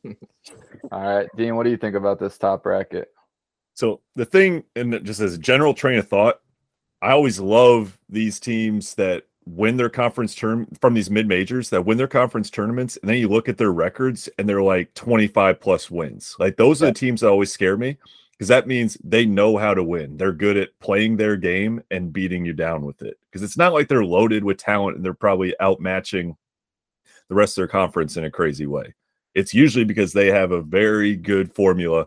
all 0.92 1.16
right, 1.16 1.28
Dean, 1.36 1.56
what 1.56 1.64
do 1.64 1.70
you 1.70 1.78
think 1.78 1.96
about 1.96 2.20
this 2.20 2.38
top 2.38 2.64
bracket? 2.64 3.10
So 3.76 4.02
the 4.16 4.26
thing, 4.26 4.64
and 4.76 5.04
just 5.04 5.20
as 5.20 5.36
a 5.36 5.40
general 5.40 5.74
train 5.74 5.98
of 5.98 6.08
thought, 6.08 6.40
I 7.02 7.12
always 7.12 7.40
love 7.40 7.98
these 8.10 8.40
teams 8.40 8.96
that 8.96 9.24
win 9.46 9.78
their 9.78 9.90
conference 9.90 10.36
term 10.36 10.68
from 10.80 10.94
these 10.94 11.10
mid 11.10 11.28
majors 11.28 11.70
that 11.70 11.86
win 11.86 11.98
their 11.98 12.08
conference 12.08 12.50
tournaments, 12.50 12.98
and 12.98 13.10
then 13.10 13.18
you 13.18 13.28
look 13.28 13.50
at 13.50 13.58
their 13.58 13.74
records 13.74 14.30
and 14.38 14.48
they're 14.48 14.62
like 14.62 14.94
25 14.94 15.60
plus 15.60 15.92
wins. 15.92 16.36
Like 16.40 16.56
those 16.56 16.82
are 16.82 16.88
the 16.88 16.94
teams 16.94 17.22
that 17.22 17.30
always 17.30 17.52
scare 17.52 17.78
me 17.78 17.98
because 18.32 18.48
that 18.48 18.68
means 18.68 18.98
they 19.04 19.26
know 19.26 19.58
how 19.58 19.74
to 19.74 19.84
win. 19.84 20.18
They're 20.18 20.32
good 20.32 20.58
at 20.58 20.78
playing 20.80 21.18
their 21.18 21.36
game 21.36 21.84
and 21.92 22.14
beating 22.14 22.46
you 22.46 22.54
down 22.54 22.86
with 22.86 23.02
it. 23.02 23.18
Because 23.26 23.44
it's 23.44 23.58
not 23.58 23.74
like 23.74 23.88
they're 23.88 24.06
loaded 24.06 24.44
with 24.44 24.58
talent 24.58 24.96
and 24.96 25.06
they're 25.06 25.14
probably 25.14 25.56
outmatching 25.62 26.36
the 27.30 27.36
rest 27.36 27.54
of 27.54 27.62
their 27.62 27.68
conference 27.68 28.18
in 28.18 28.26
a 28.26 28.32
crazy 28.32 28.66
way. 28.66 28.94
It's 29.36 29.54
usually 29.54 29.86
because 29.86 30.14
they 30.14 30.28
have 30.28 30.52
a 30.52 30.62
very 30.62 31.16
good 31.16 31.54
formula 31.54 32.06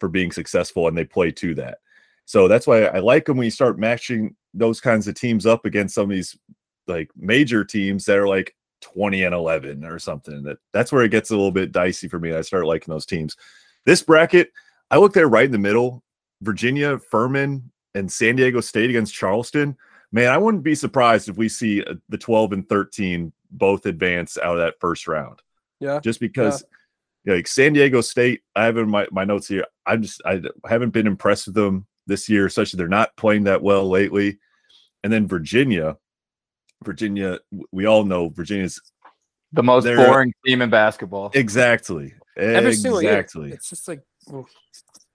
for 0.00 0.08
being 0.08 0.32
successful 0.32 0.88
and 0.88 0.96
they 0.96 1.04
play 1.04 1.30
to 1.32 1.54
that. 1.56 1.78
So 2.24 2.48
that's 2.48 2.66
why 2.66 2.84
I 2.84 3.00
like 3.00 3.26
them 3.26 3.36
when 3.36 3.44
you 3.44 3.50
start 3.50 3.78
matching 3.78 4.34
those 4.54 4.80
kinds 4.80 5.08
of 5.08 5.14
teams 5.14 5.46
up 5.46 5.64
against 5.66 5.94
some 5.94 6.04
of 6.04 6.16
these 6.16 6.36
like 6.86 7.10
major 7.16 7.64
teams 7.64 8.04
that 8.06 8.18
are 8.18 8.28
like 8.28 8.54
20 8.80 9.24
and 9.24 9.34
11 9.34 9.84
or 9.84 9.98
something. 9.98 10.42
That 10.42 10.58
that's 10.72 10.92
where 10.92 11.04
it 11.04 11.10
gets 11.10 11.30
a 11.30 11.36
little 11.36 11.52
bit 11.52 11.72
dicey 11.72 12.08
for 12.08 12.18
me. 12.18 12.34
I 12.34 12.40
start 12.40 12.66
liking 12.66 12.92
those 12.92 13.06
teams. 13.06 13.36
This 13.84 14.02
bracket, 14.02 14.52
I 14.90 14.96
look 14.98 15.12
there 15.12 15.28
right 15.28 15.46
in 15.46 15.52
the 15.52 15.58
middle. 15.58 16.02
Virginia, 16.42 16.98
Furman, 16.98 17.70
and 17.94 18.10
San 18.10 18.36
Diego 18.36 18.60
State 18.60 18.90
against 18.90 19.14
Charleston. 19.14 19.76
Man, 20.12 20.30
I 20.30 20.38
wouldn't 20.38 20.62
be 20.62 20.74
surprised 20.74 21.28
if 21.28 21.36
we 21.36 21.48
see 21.48 21.82
uh, 21.82 21.94
the 22.08 22.18
12 22.18 22.52
and 22.52 22.68
13 22.68 23.32
both 23.58 23.86
advance 23.86 24.36
out 24.38 24.56
of 24.56 24.58
that 24.58 24.74
first 24.80 25.08
round. 25.08 25.40
Yeah. 25.80 26.00
Just 26.00 26.20
because 26.20 26.64
yeah. 27.24 27.34
like 27.34 27.46
San 27.46 27.72
Diego 27.72 28.00
State, 28.00 28.42
I 28.54 28.64
have 28.64 28.76
in 28.76 28.88
my, 28.88 29.06
my 29.10 29.24
notes 29.24 29.48
here. 29.48 29.64
I'm 29.86 30.02
just 30.02 30.20
I 30.24 30.40
haven't 30.66 30.90
been 30.90 31.06
impressed 31.06 31.46
with 31.46 31.54
them 31.54 31.86
this 32.06 32.28
year, 32.28 32.46
especially 32.46 32.78
they're 32.78 32.88
not 32.88 33.16
playing 33.16 33.44
that 33.44 33.62
well 33.62 33.88
lately. 33.88 34.38
And 35.02 35.12
then 35.12 35.28
Virginia, 35.28 35.96
Virginia, 36.82 37.38
we 37.72 37.86
all 37.86 38.04
know 38.04 38.28
Virginia's 38.28 38.80
the 39.52 39.62
most 39.62 39.84
boring 39.84 40.32
team 40.44 40.62
in 40.62 40.70
basketball. 40.70 41.30
Exactly. 41.34 42.14
Every 42.36 42.72
exactly. 42.72 43.52
It's 43.52 43.68
just 43.68 43.86
like 43.86 44.02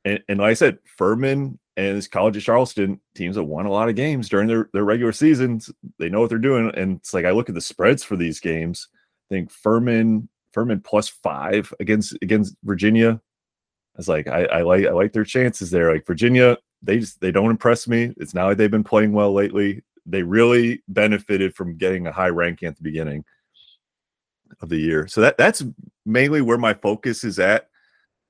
and, 0.05 0.23
and 0.29 0.39
like 0.39 0.51
I 0.51 0.53
said, 0.53 0.79
Furman 0.97 1.59
and 1.87 1.97
this 1.97 2.07
College 2.07 2.37
of 2.37 2.43
Charleston 2.43 2.99
teams 3.15 3.35
that 3.35 3.43
won 3.43 3.65
a 3.65 3.71
lot 3.71 3.89
of 3.89 3.95
games 3.95 4.29
during 4.29 4.47
their, 4.47 4.69
their 4.73 4.83
regular 4.83 5.13
seasons. 5.13 5.71
They 5.97 6.09
know 6.09 6.19
what 6.19 6.29
they're 6.29 6.37
doing. 6.37 6.71
And 6.75 6.97
it's 6.97 7.13
like 7.13 7.25
I 7.25 7.31
look 7.31 7.49
at 7.49 7.55
the 7.55 7.61
spreads 7.61 8.03
for 8.03 8.17
these 8.17 8.39
games. 8.39 8.89
I 9.29 9.35
think 9.35 9.51
Furman, 9.51 10.29
Furman 10.53 10.81
plus 10.81 11.07
five 11.09 11.73
against 11.79 12.17
against 12.21 12.55
Virginia. 12.63 13.21
I 13.95 13.97
was 13.97 14.07
like, 14.09 14.27
I, 14.27 14.45
I 14.45 14.61
like 14.63 14.85
I 14.85 14.91
like 14.91 15.13
their 15.13 15.23
chances 15.23 15.71
there. 15.71 15.93
Like 15.93 16.05
Virginia, 16.05 16.57
they 16.81 16.99
just 16.99 17.21
they 17.21 17.31
don't 17.31 17.51
impress 17.51 17.87
me. 17.87 18.13
It's 18.17 18.33
not 18.33 18.47
like 18.47 18.57
they've 18.57 18.71
been 18.71 18.83
playing 18.83 19.13
well 19.13 19.33
lately. 19.33 19.83
They 20.05 20.23
really 20.23 20.83
benefited 20.87 21.55
from 21.55 21.77
getting 21.77 22.07
a 22.07 22.11
high 22.11 22.29
ranking 22.29 22.67
at 22.67 22.77
the 22.77 22.83
beginning. 22.83 23.23
of 24.61 24.69
the 24.69 24.77
year. 24.77 25.07
So 25.07 25.21
that 25.21 25.37
that's 25.37 25.63
mainly 26.05 26.41
where 26.41 26.57
my 26.57 26.73
focus 26.73 27.23
is 27.23 27.39
at. 27.39 27.69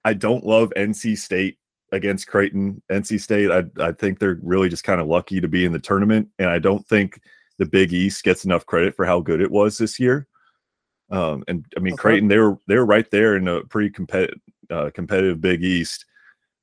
I 0.06 0.14
don't 0.14 0.46
love 0.46 0.74
NC 0.76 1.18
State 1.18 1.59
against 1.92 2.28
Creighton. 2.28 2.82
NC 2.92 3.20
State, 3.22 3.52
I 3.52 3.64
I 3.80 3.92
think 3.92 4.20
they're 4.20 4.40
really 4.44 4.70
just 4.70 4.84
kind 4.84 5.02
of 5.02 5.08
lucky 5.08 5.40
to 5.42 5.48
be 5.48 5.66
in 5.66 5.72
the 5.72 5.80
tournament, 5.80 6.28
and 6.40 6.50
I 6.50 6.60
don't 6.60 6.86
think 6.88 7.22
the 7.58 7.66
Big 7.66 7.92
East 7.94 8.24
gets 8.24 8.46
enough 8.46 8.66
credit 8.66 8.96
for 8.96 9.06
how 9.06 9.20
good 9.20 9.42
it 9.42 9.52
was 9.52 9.78
this 9.78 10.00
year. 10.00 10.28
Um, 11.12 11.44
and 11.48 11.66
I 11.76 11.80
mean, 11.80 11.94
Okay. 11.94 12.02
Creighton, 12.02 12.28
they 12.30 12.38
were 12.38 12.58
they 12.68 12.76
were 12.78 12.86
right 12.86 13.10
there 13.12 13.36
in 13.36 13.48
a 13.48 13.62
pretty 13.66 13.90
competitive 13.90 14.40
uh, 14.70 14.92
competitive 14.94 15.42
Big 15.42 15.64
East 15.64 16.06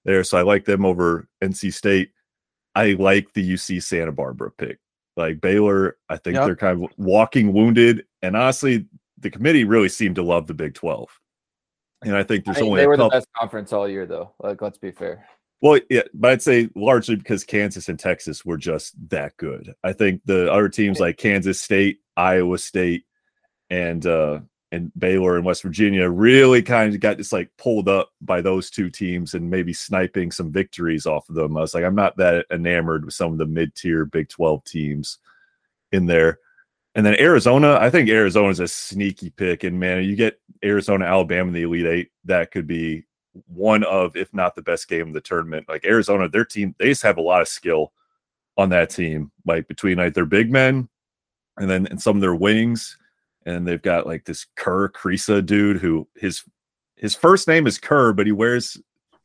there. 0.05 0.23
So 0.25 0.39
I 0.39 0.43
like 0.43 0.65
them 0.65 0.85
over 0.85 1.29
NC 1.43 1.73
State. 1.75 2.13
I 2.75 2.93
like 2.93 3.33
the 3.35 3.53
UC 3.55 3.83
Santa 3.83 4.13
Barbara 4.13 4.51
pick. 4.53 4.79
Like 5.17 5.41
Baylor, 5.41 5.97
I 6.09 6.17
think 6.19 6.37
Yep. 6.37 6.45
they're 6.47 6.57
kind 6.57 6.85
of 6.85 6.91
walking 6.99 7.53
wounded. 7.53 8.05
And 8.23 8.37
honestly, 8.37 8.87
the 9.19 9.31
committee 9.31 9.65
really 9.65 9.89
seemed 9.89 10.15
to 10.17 10.23
love 10.23 10.47
the 10.47 10.55
Big 10.55 10.75
12. 10.75 11.09
And 12.07 12.17
I 12.17 12.23
think 12.23 12.45
there's 12.45 12.59
I 12.59 12.61
mean, 12.61 12.71
only 12.71 12.81
they 12.83 12.87
were 12.87 12.97
the 12.97 13.09
best 13.09 13.27
conference 13.37 13.73
all 13.73 13.89
year, 13.89 14.07
though. 14.07 14.33
Like, 14.39 14.63
let's 14.63 14.79
be 14.79 14.93
fair. 14.93 15.27
Well, 15.61 15.81
yeah, 15.91 16.03
but 16.15 16.31
I'd 16.31 16.43
say 16.43 16.69
largely 16.77 17.17
because 17.17 17.43
Kansas 17.43 17.89
and 17.89 17.99
Texas 17.99 18.45
were 18.45 18.59
just 18.59 18.95
that 19.11 19.37
good. 19.39 19.75
I 19.83 19.93
think 19.93 20.23
the 20.25 20.53
other 20.53 20.69
teams 20.69 21.01
like 21.01 21.17
Kansas 21.17 21.61
State, 21.61 22.01
Iowa 22.17 22.59
State, 22.59 23.05
and 23.71 24.07
uh 24.07 24.41
and 24.73 24.93
Baylor 24.99 25.37
and 25.37 25.45
West 25.45 25.63
Virginia 25.63 26.09
really 26.09 26.63
kind 26.63 26.95
of 26.95 27.01
got 27.01 27.17
just 27.17 27.33
like 27.33 27.51
pulled 27.57 27.89
up 27.89 28.11
by 28.21 28.41
those 28.41 28.71
two 28.71 28.91
teams 28.91 29.35
and 29.35 29.51
maybe 29.51 29.73
sniping 29.73 30.31
some 30.31 30.53
victories 30.53 31.07
off 31.07 31.29
of 31.29 31.35
them. 31.35 31.57
I 31.57 31.61
was 31.61 31.75
like, 31.75 31.85
I'm 31.85 31.95
not 31.95 32.17
that 32.19 32.47
enamored 32.53 33.05
with 33.05 33.15
some 33.15 33.33
of 33.33 33.39
the 33.39 33.47
mid-tier 33.47 34.05
Big 34.05 34.29
12 34.29 34.65
teams 34.65 35.19
in 35.93 36.07
there. 36.07 36.41
And 36.97 37.05
then 37.07 37.15
Arizona, 37.21 37.79
I 37.81 37.91
think 37.91 38.09
Arizona's 38.09 38.59
a 38.59 38.67
sneaky 38.67 39.31
pick. 39.31 39.63
And 39.65 39.79
man, 39.79 40.03
you 40.03 40.17
get 40.17 40.41
Arizona, 40.65 41.05
Alabama 41.05 41.49
in 41.49 41.53
the 41.55 41.63
Elite 41.63 41.87
Eight, 41.87 42.11
that 42.25 42.51
could 42.51 42.67
be 42.67 43.05
one 43.47 43.85
of, 43.85 44.17
if 44.17 44.33
not 44.33 44.55
the 44.57 44.63
best 44.63 44.89
game 44.89 45.09
of 45.09 45.13
the 45.15 45.21
tournament. 45.21 45.69
Like 45.69 45.85
Arizona, 45.85 46.27
their 46.29 46.45
team, 46.47 46.75
they 46.79 46.89
just 46.89 47.03
have 47.03 47.19
a 47.19 47.23
lot 47.23 47.43
of 47.43 47.49
skill 47.49 47.93
on 48.57 48.71
that 48.71 48.89
team, 48.91 49.31
like 49.45 49.69
between 49.69 49.99
like 49.99 50.15
their 50.15 50.25
big 50.25 50.51
men 50.51 50.89
and 51.59 51.69
then 51.69 51.87
and 51.89 52.01
some 52.01 52.17
of 52.17 52.23
their 52.23 52.35
wings. 52.35 52.97
And 53.45 53.69
they've 53.69 53.83
got 53.83 54.07
like 54.07 54.25
this 54.25 54.47
Kerr 54.57 54.89
Kriisa 54.89 55.45
dude 55.45 55.77
who 55.77 56.09
his 56.17 56.43
his 56.97 57.15
first 57.15 57.47
name 57.47 57.67
is 57.67 57.79
Kerr, 57.79 58.15
but 58.15 58.25
he 58.25 58.33
wears 58.33 58.81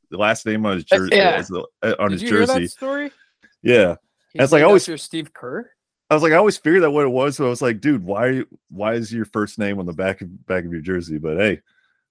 the 0.10 0.18
last 0.18 0.46
name 0.46 0.66
on 0.66 0.74
his 0.76 0.86
Uh, 0.92 0.98
jersey 0.98 1.16
yeah. 1.16 1.42
on 1.98 2.12
Did 2.12 2.20
his 2.20 2.30
jersey. 2.30 2.68
story? 2.68 3.12
Yeah. 3.64 3.96
He's 4.34 4.44
It's 4.44 4.52
like 4.52 4.64
always- 4.66 4.84
after 4.84 4.98
Steve 4.98 5.34
Kerr. 5.34 5.72
I 6.12 6.14
was 6.14 6.24
like, 6.24 6.34
I 6.34 6.36
always 6.36 6.58
figured 6.58 6.84
out 6.84 6.92
what 6.92 7.06
it 7.06 7.10
was. 7.10 7.38
So 7.38 7.46
I 7.46 7.50
was 7.50 7.62
like, 7.62 7.80
dude, 7.80 8.04
why 8.04 8.44
why 8.70 8.96
is 8.96 9.14
your 9.14 9.24
first 9.24 9.58
name 9.58 9.80
on 9.80 9.86
the 9.86 9.94
back 9.94 10.20
of 10.20 10.46
back 10.46 10.66
of 10.66 10.72
your 10.72 10.82
jersey? 10.82 11.18
But 11.18 11.38
hey, 11.38 11.62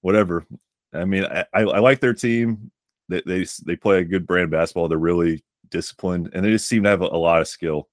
whatever. 0.00 0.46
I 0.94 1.04
mean, 1.04 1.26
I, 1.26 1.44
I, 1.52 1.60
I 1.60 1.78
like 1.80 2.00
their 2.00 2.14
team. 2.14 2.70
They, 3.10 3.22
they 3.26 3.46
they 3.66 3.76
play 3.76 3.98
a 3.98 4.04
good 4.04 4.26
brand 4.26 4.50
basketball. 4.50 4.88
They're 4.88 4.96
really 4.96 5.44
disciplined, 5.68 6.30
and 6.32 6.42
they 6.42 6.50
just 6.50 6.66
seem 6.66 6.84
to 6.84 6.88
have 6.88 7.02
a, 7.02 7.08
a 7.08 7.18
lot 7.18 7.42
of 7.42 7.48
skill. 7.48 7.88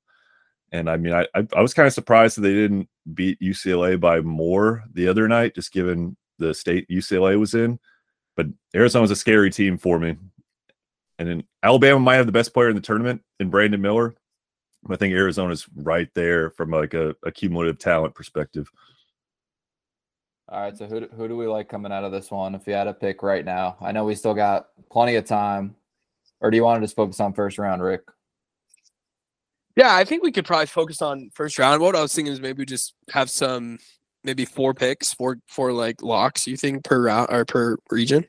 And 0.71 0.89
I 0.89 0.95
mean, 0.95 1.11
I 1.11 1.27
I, 1.35 1.45
I 1.53 1.61
was 1.61 1.73
kind 1.73 1.87
of 1.87 1.93
surprised 1.93 2.37
that 2.37 2.41
they 2.41 2.53
didn't 2.53 2.87
beat 3.13 3.41
UCLA 3.41 3.99
by 3.99 4.21
more 4.21 4.85
the 4.93 5.09
other 5.09 5.27
night, 5.27 5.55
just 5.55 5.73
given 5.73 6.15
the 6.39 6.53
state 6.53 6.87
UCLA 6.89 7.37
was 7.37 7.53
in. 7.53 7.79
But 8.37 8.47
Arizona's 8.73 9.11
a 9.11 9.15
scary 9.17 9.51
team 9.51 9.77
for 9.77 9.99
me. 9.99 10.15
And 11.19 11.27
then 11.27 11.43
Alabama 11.63 11.99
might 11.99 12.15
have 12.15 12.27
the 12.27 12.31
best 12.31 12.53
player 12.53 12.69
in 12.69 12.75
the 12.75 12.81
tournament 12.81 13.23
in 13.41 13.49
Brandon 13.49 13.81
Miller. 13.81 14.15
I 14.89 14.95
think 14.95 15.13
Arizona's 15.13 15.67
right 15.75 16.09
there 16.13 16.49
from 16.51 16.71
like 16.71 16.93
a, 16.93 17.15
a 17.23 17.31
cumulative 17.31 17.79
talent 17.79 18.15
perspective. 18.15 18.69
All 20.49 20.61
right, 20.61 20.77
so 20.77 20.85
who 20.85 21.01
do, 21.01 21.09
who 21.15 21.27
do 21.27 21.35
we 21.35 21.45
like 21.45 21.67
coming 21.67 21.91
out 21.91 22.05
of 22.05 22.11
this 22.13 22.31
one? 22.31 22.55
If 22.55 22.67
you 22.67 22.73
had 22.73 22.87
a 22.87 22.93
pick 22.93 23.21
right 23.21 23.43
now, 23.43 23.75
I 23.81 23.91
know 23.91 24.05
we 24.05 24.15
still 24.15 24.33
got 24.33 24.67
plenty 24.89 25.15
of 25.15 25.25
time. 25.25 25.75
Or 26.39 26.51
do 26.51 26.55
you 26.55 26.63
want 26.63 26.79
to 26.79 26.85
just 26.85 26.95
focus 26.95 27.19
on 27.19 27.33
first 27.33 27.57
round, 27.57 27.81
Rick? 27.81 28.01
Yeah, 29.75 29.95
I 29.95 30.05
think 30.05 30.23
we 30.23 30.31
could 30.31 30.45
probably 30.45 30.67
focus 30.67 31.01
on 31.01 31.31
first 31.33 31.59
round. 31.59 31.81
What 31.81 31.95
I 31.95 32.01
was 32.01 32.13
thinking 32.13 32.31
is 32.31 32.39
maybe 32.39 32.63
just 32.63 32.93
have 33.09 33.29
some, 33.29 33.79
maybe 34.23 34.45
four 34.45 34.73
picks, 34.73 35.13
four 35.13 35.37
four 35.47 35.73
like 35.73 36.01
locks. 36.01 36.47
You 36.47 36.55
think 36.55 36.83
per 36.83 37.01
round 37.03 37.27
or 37.31 37.43
per 37.43 37.77
region? 37.89 38.25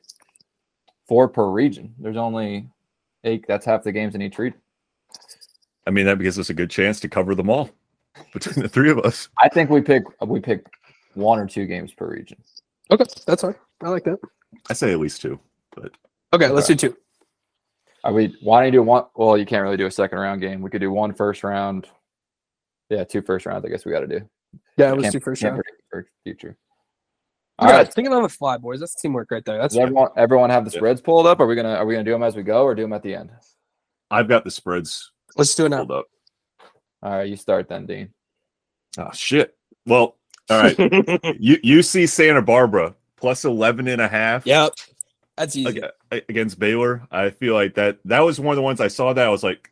Four 1.07 1.27
per 1.27 1.49
region. 1.49 1.93
There's 1.99 2.17
only 2.17 2.67
eight. 3.23 3.45
That's 3.47 3.65
half 3.65 3.83
the 3.83 3.91
games 3.91 4.15
in 4.15 4.21
each 4.21 4.37
region. 4.37 4.59
I 5.89 5.91
mean, 5.91 6.05
that 6.05 6.19
gives 6.19 6.37
us 6.37 6.51
a 6.51 6.53
good 6.53 6.69
chance 6.69 6.99
to 6.99 7.09
cover 7.09 7.33
them 7.33 7.49
all 7.49 7.67
between 8.33 8.61
the 8.61 8.69
three 8.69 8.91
of 8.91 8.99
us. 8.99 9.27
I 9.41 9.49
think 9.49 9.71
we 9.71 9.81
pick 9.81 10.03
we 10.23 10.39
pick 10.39 10.63
one 11.15 11.39
or 11.39 11.47
two 11.47 11.65
games 11.65 11.91
per 11.91 12.07
region. 12.07 12.37
Okay, 12.91 13.05
that's 13.25 13.41
fine. 13.41 13.55
I 13.81 13.89
like 13.89 14.03
that. 14.03 14.19
I 14.69 14.73
say 14.73 14.91
at 14.91 14.99
least 14.99 15.19
two, 15.23 15.39
but 15.75 15.91
Okay, 16.31 16.47
let's 16.49 16.67
do 16.67 16.75
two. 16.75 16.95
Are 18.03 18.13
we 18.13 18.37
why 18.41 18.59
don't 18.59 18.65
you 18.67 18.71
do 18.73 18.83
one? 18.83 19.05
Well, 19.15 19.35
you 19.35 19.47
can't 19.47 19.63
really 19.63 19.77
do 19.77 19.87
a 19.87 19.91
second 19.91 20.19
round 20.19 20.41
game. 20.41 20.61
We 20.61 20.69
could 20.69 20.79
do 20.79 20.91
one 20.91 21.11
first 21.11 21.43
round. 21.43 21.87
Yeah, 22.91 23.03
two 23.03 23.23
first 23.23 23.47
rounds. 23.47 23.65
I 23.65 23.69
guess 23.69 23.83
we 23.83 23.91
got 23.91 24.01
to 24.01 24.07
do. 24.07 24.21
Yeah, 24.77 24.91
let's 24.91 25.01
Can't- 25.03 25.13
do 25.13 25.19
first 25.21 25.41
round. 25.41 25.59
for 25.89 26.07
future. 26.23 26.55
All 27.57 27.65
All 27.67 27.73
right, 27.73 27.79
right. 27.79 27.93
thinking 27.93 28.13
on 28.13 28.21
the 28.21 28.29
fly, 28.29 28.57
boys. 28.57 28.79
That's 28.79 28.93
teamwork 29.01 29.31
right 29.31 29.43
there. 29.43 29.57
That's 29.57 29.73
Does 29.73 29.81
everyone 29.81 30.09
everyone 30.15 30.49
have 30.51 30.65
the 30.65 30.71
Yeah. 30.71 30.77
spreads 30.77 31.01
pulled 31.01 31.25
up? 31.25 31.39
Are 31.39 31.47
we 31.47 31.55
gonna 31.55 31.73
are 31.73 31.85
we 31.87 31.95
gonna 31.95 32.03
do 32.03 32.11
them 32.11 32.21
as 32.23 32.35
we 32.35 32.43
go 32.43 32.61
or 32.63 32.75
do 32.75 32.83
them 32.83 32.93
at 32.93 33.01
the 33.01 33.15
end? 33.15 33.31
I've 34.11 34.27
got 34.27 34.43
the 34.43 34.51
spreads 34.51 35.11
let's 35.39 35.55
do 35.55 35.65
it 35.65 35.69
now. 35.69 35.77
pulled 35.77 35.91
up. 35.91 36.05
All 37.01 37.11
right, 37.11 37.27
you 37.29 37.35
start 37.35 37.67
then, 37.69 37.85
Dean. 37.85 38.09
Oh 38.97 39.09
shit. 39.13 39.55
Well, 39.85 40.15
all 40.49 40.61
right. 40.61 40.77
you 41.39 41.57
UC 41.57 42.09
Santa 42.09 42.41
Barbara 42.41 42.95
plus 43.17 43.45
11 43.45 43.87
and 43.87 44.01
a 44.01 44.07
half. 44.07 44.45
yep, 44.45 44.73
that's 45.37 45.55
easy. 45.55 45.81
against 46.11 46.59
Baylor. 46.59 47.07
I 47.11 47.29
feel 47.29 47.53
like 47.53 47.75
that 47.75 47.99
that 48.05 48.19
was 48.21 48.39
one 48.39 48.53
of 48.53 48.57
the 48.57 48.61
ones 48.63 48.81
I 48.81 48.87
saw 48.89 49.13
that 49.13 49.25
I 49.25 49.29
was 49.29 49.43
like, 49.43 49.71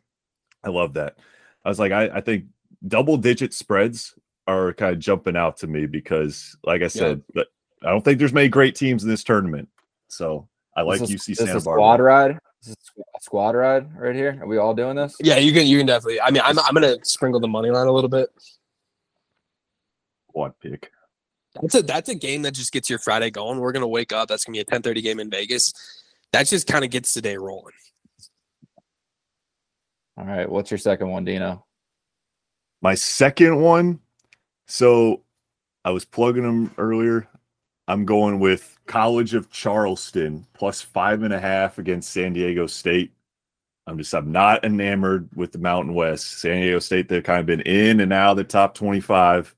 I 0.64 0.70
love 0.70 0.94
that. 0.94 1.16
I 1.64 1.68
was 1.68 1.78
like, 1.78 1.92
I, 1.92 2.08
I 2.08 2.20
think 2.20 2.44
double 2.86 3.16
digit 3.16 3.52
spreads 3.52 4.14
are 4.46 4.72
kind 4.72 4.94
of 4.94 4.98
jumping 4.98 5.36
out 5.36 5.58
to 5.58 5.66
me 5.66 5.84
because, 5.86 6.56
like 6.64 6.80
I 6.82 6.88
said, 6.88 7.22
but 7.34 7.48
I 7.84 7.90
don't 7.90 8.02
think 8.04 8.18
there's 8.18 8.32
many 8.32 8.48
great 8.48 8.74
teams 8.74 9.02
in 9.04 9.10
this 9.10 9.22
tournament. 9.24 9.68
So 10.08 10.48
I 10.74 10.82
like 10.82 11.00
This 11.00 11.10
is- 11.10 11.16
UC 11.20 11.26
this 11.26 11.38
Santa 11.38 11.56
is 11.56 11.64
Barbara. 11.64 11.80
squad 11.82 12.00
ride. 12.00 12.38
This 12.60 12.70
is 12.70 12.76
a 12.98 13.20
squad 13.20 13.54
ride 13.54 13.96
right 13.96 14.14
here. 14.14 14.38
Are 14.40 14.46
we 14.46 14.58
all 14.58 14.74
doing 14.74 14.96
this? 14.96 15.16
Yeah, 15.20 15.36
you 15.36 15.52
can 15.52 15.66
you 15.66 15.78
can 15.78 15.86
definitely. 15.86 16.20
I 16.20 16.30
mean, 16.30 16.42
I'm 16.44 16.58
I'm 16.58 16.74
gonna 16.74 16.96
sprinkle 17.04 17.40
the 17.40 17.48
money 17.48 17.70
line 17.70 17.86
a 17.86 17.92
little 17.92 18.10
bit. 18.10 18.28
Quad 20.28 20.54
pick. 20.60 20.90
That's 21.60 21.74
a 21.74 21.82
that's 21.82 22.08
a 22.08 22.14
game 22.14 22.42
that 22.42 22.52
just 22.52 22.72
gets 22.72 22.90
your 22.90 22.98
Friday 22.98 23.30
going. 23.30 23.58
We're 23.58 23.72
gonna 23.72 23.88
wake 23.88 24.12
up. 24.12 24.28
That's 24.28 24.44
gonna 24.44 24.54
be 24.54 24.60
a 24.60 24.64
10:30 24.64 25.02
game 25.02 25.20
in 25.20 25.30
Vegas. 25.30 25.72
That 26.32 26.46
just 26.46 26.66
kind 26.66 26.84
of 26.84 26.90
gets 26.90 27.14
the 27.14 27.22
day 27.22 27.36
rolling. 27.36 27.74
All 30.16 30.24
right. 30.24 30.50
What's 30.50 30.70
your 30.70 30.78
second 30.78 31.10
one, 31.10 31.24
Dino? 31.24 31.64
My 32.82 32.94
second 32.94 33.60
one. 33.60 34.00
So 34.66 35.22
I 35.84 35.90
was 35.90 36.04
plugging 36.04 36.42
them 36.42 36.72
earlier. 36.76 37.28
I'm 37.88 38.04
going 38.04 38.38
with 38.38 38.78
College 38.86 39.32
of 39.32 39.50
Charleston 39.50 40.46
plus 40.52 40.82
five 40.82 41.22
and 41.22 41.32
a 41.32 41.40
half 41.40 41.78
against 41.78 42.10
San 42.10 42.34
Diego 42.34 42.66
State. 42.66 43.12
I'm 43.86 43.96
just 43.96 44.12
I'm 44.12 44.30
not 44.30 44.62
enamored 44.62 45.30
with 45.34 45.52
the 45.52 45.58
Mountain 45.58 45.94
West. 45.94 46.40
San 46.40 46.60
Diego 46.60 46.80
State, 46.80 47.08
they've 47.08 47.24
kind 47.24 47.40
of 47.40 47.46
been 47.46 47.62
in 47.62 48.00
and 48.00 48.12
out 48.12 48.32
of 48.32 48.36
the 48.36 48.44
top 48.44 48.74
25. 48.74 49.54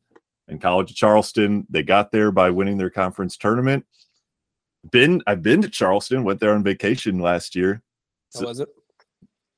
And 0.46 0.60
College 0.60 0.90
of 0.90 0.96
Charleston, 0.96 1.66
they 1.68 1.82
got 1.82 2.12
there 2.12 2.30
by 2.30 2.50
winning 2.50 2.78
their 2.78 2.90
conference 2.90 3.36
tournament. 3.36 3.84
Been 4.92 5.22
I've 5.26 5.42
been 5.42 5.60
to 5.62 5.68
Charleston, 5.68 6.22
went 6.22 6.38
there 6.38 6.54
on 6.54 6.62
vacation 6.62 7.18
last 7.18 7.56
year. 7.56 7.82
How 8.32 8.46
was 8.46 8.60
it? 8.60 8.68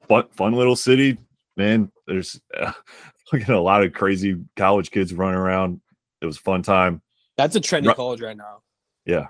Fun, 0.09 0.25
fun 0.31 0.55
little 0.55 0.77
city, 0.77 1.19
man. 1.59 1.93
There's 2.07 2.41
uh, 2.59 2.73
look 3.33 3.43
at 3.43 3.51
a 3.51 3.61
lot 3.61 3.85
of 3.85 3.93
crazy 3.93 4.43
college 4.57 4.91
kids 4.91 5.13
running 5.13 5.39
around. 5.39 5.83
It 6.23 6.27
was 6.27 6.39
a 6.39 6.41
fun 6.41 6.63
time. 6.63 7.03
That's 7.37 7.57
a 7.57 7.61
trendy 7.61 7.87
Ru- 7.87 7.95
college 7.95 8.21
right 8.21 8.37
now. 8.37 8.62
Yeah. 9.07 9.27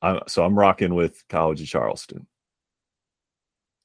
I, 0.00 0.20
so 0.28 0.44
I'm 0.44 0.58
rocking 0.58 0.94
with 0.94 1.24
College 1.28 1.60
of 1.60 1.66
Charleston. 1.66 2.26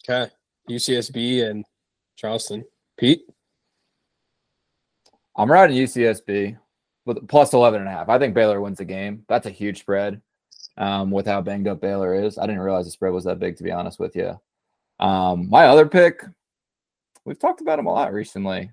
Okay, 0.03 0.32
UCSB 0.69 1.49
and 1.49 1.65
Charleston. 2.15 2.65
Pete. 2.97 3.23
I'm 5.36 5.51
riding 5.51 5.77
UCSB 5.77 6.58
with 7.06 7.27
plus 7.27 7.53
11 7.53 7.79
and 7.79 7.89
a 7.89 7.91
half. 7.91 8.10
I 8.10 8.19
think 8.19 8.36
Baylor 8.36 8.62
wins 8.62 8.77
the 8.77 8.86
game. 8.86 9.25
That's 9.27 9.47
a 9.47 9.51
huge 9.51 9.79
spread 9.79 10.21
um, 10.77 11.10
with 11.10 11.25
how 11.25 11.41
banged 11.41 11.67
up 11.67 11.82
Baylor 11.82 12.13
is. 12.13 12.38
I 12.38 12.45
didn't 12.45 12.62
realize 12.62 12.86
the 12.86 12.91
spread 12.91 13.13
was 13.13 13.23
that 13.23 13.39
big, 13.39 13.58
to 13.58 13.63
be 13.63 13.71
honest 13.71 13.99
with 13.99 14.15
you. 14.15 14.39
Um, 14.99 15.49
my 15.49 15.65
other 15.65 15.88
pick, 15.88 16.23
we've 17.25 17.39
talked 17.39 17.62
about 17.62 17.79
him 17.79 17.88
a 17.88 17.93
lot 17.93 18.13
recently. 18.13 18.71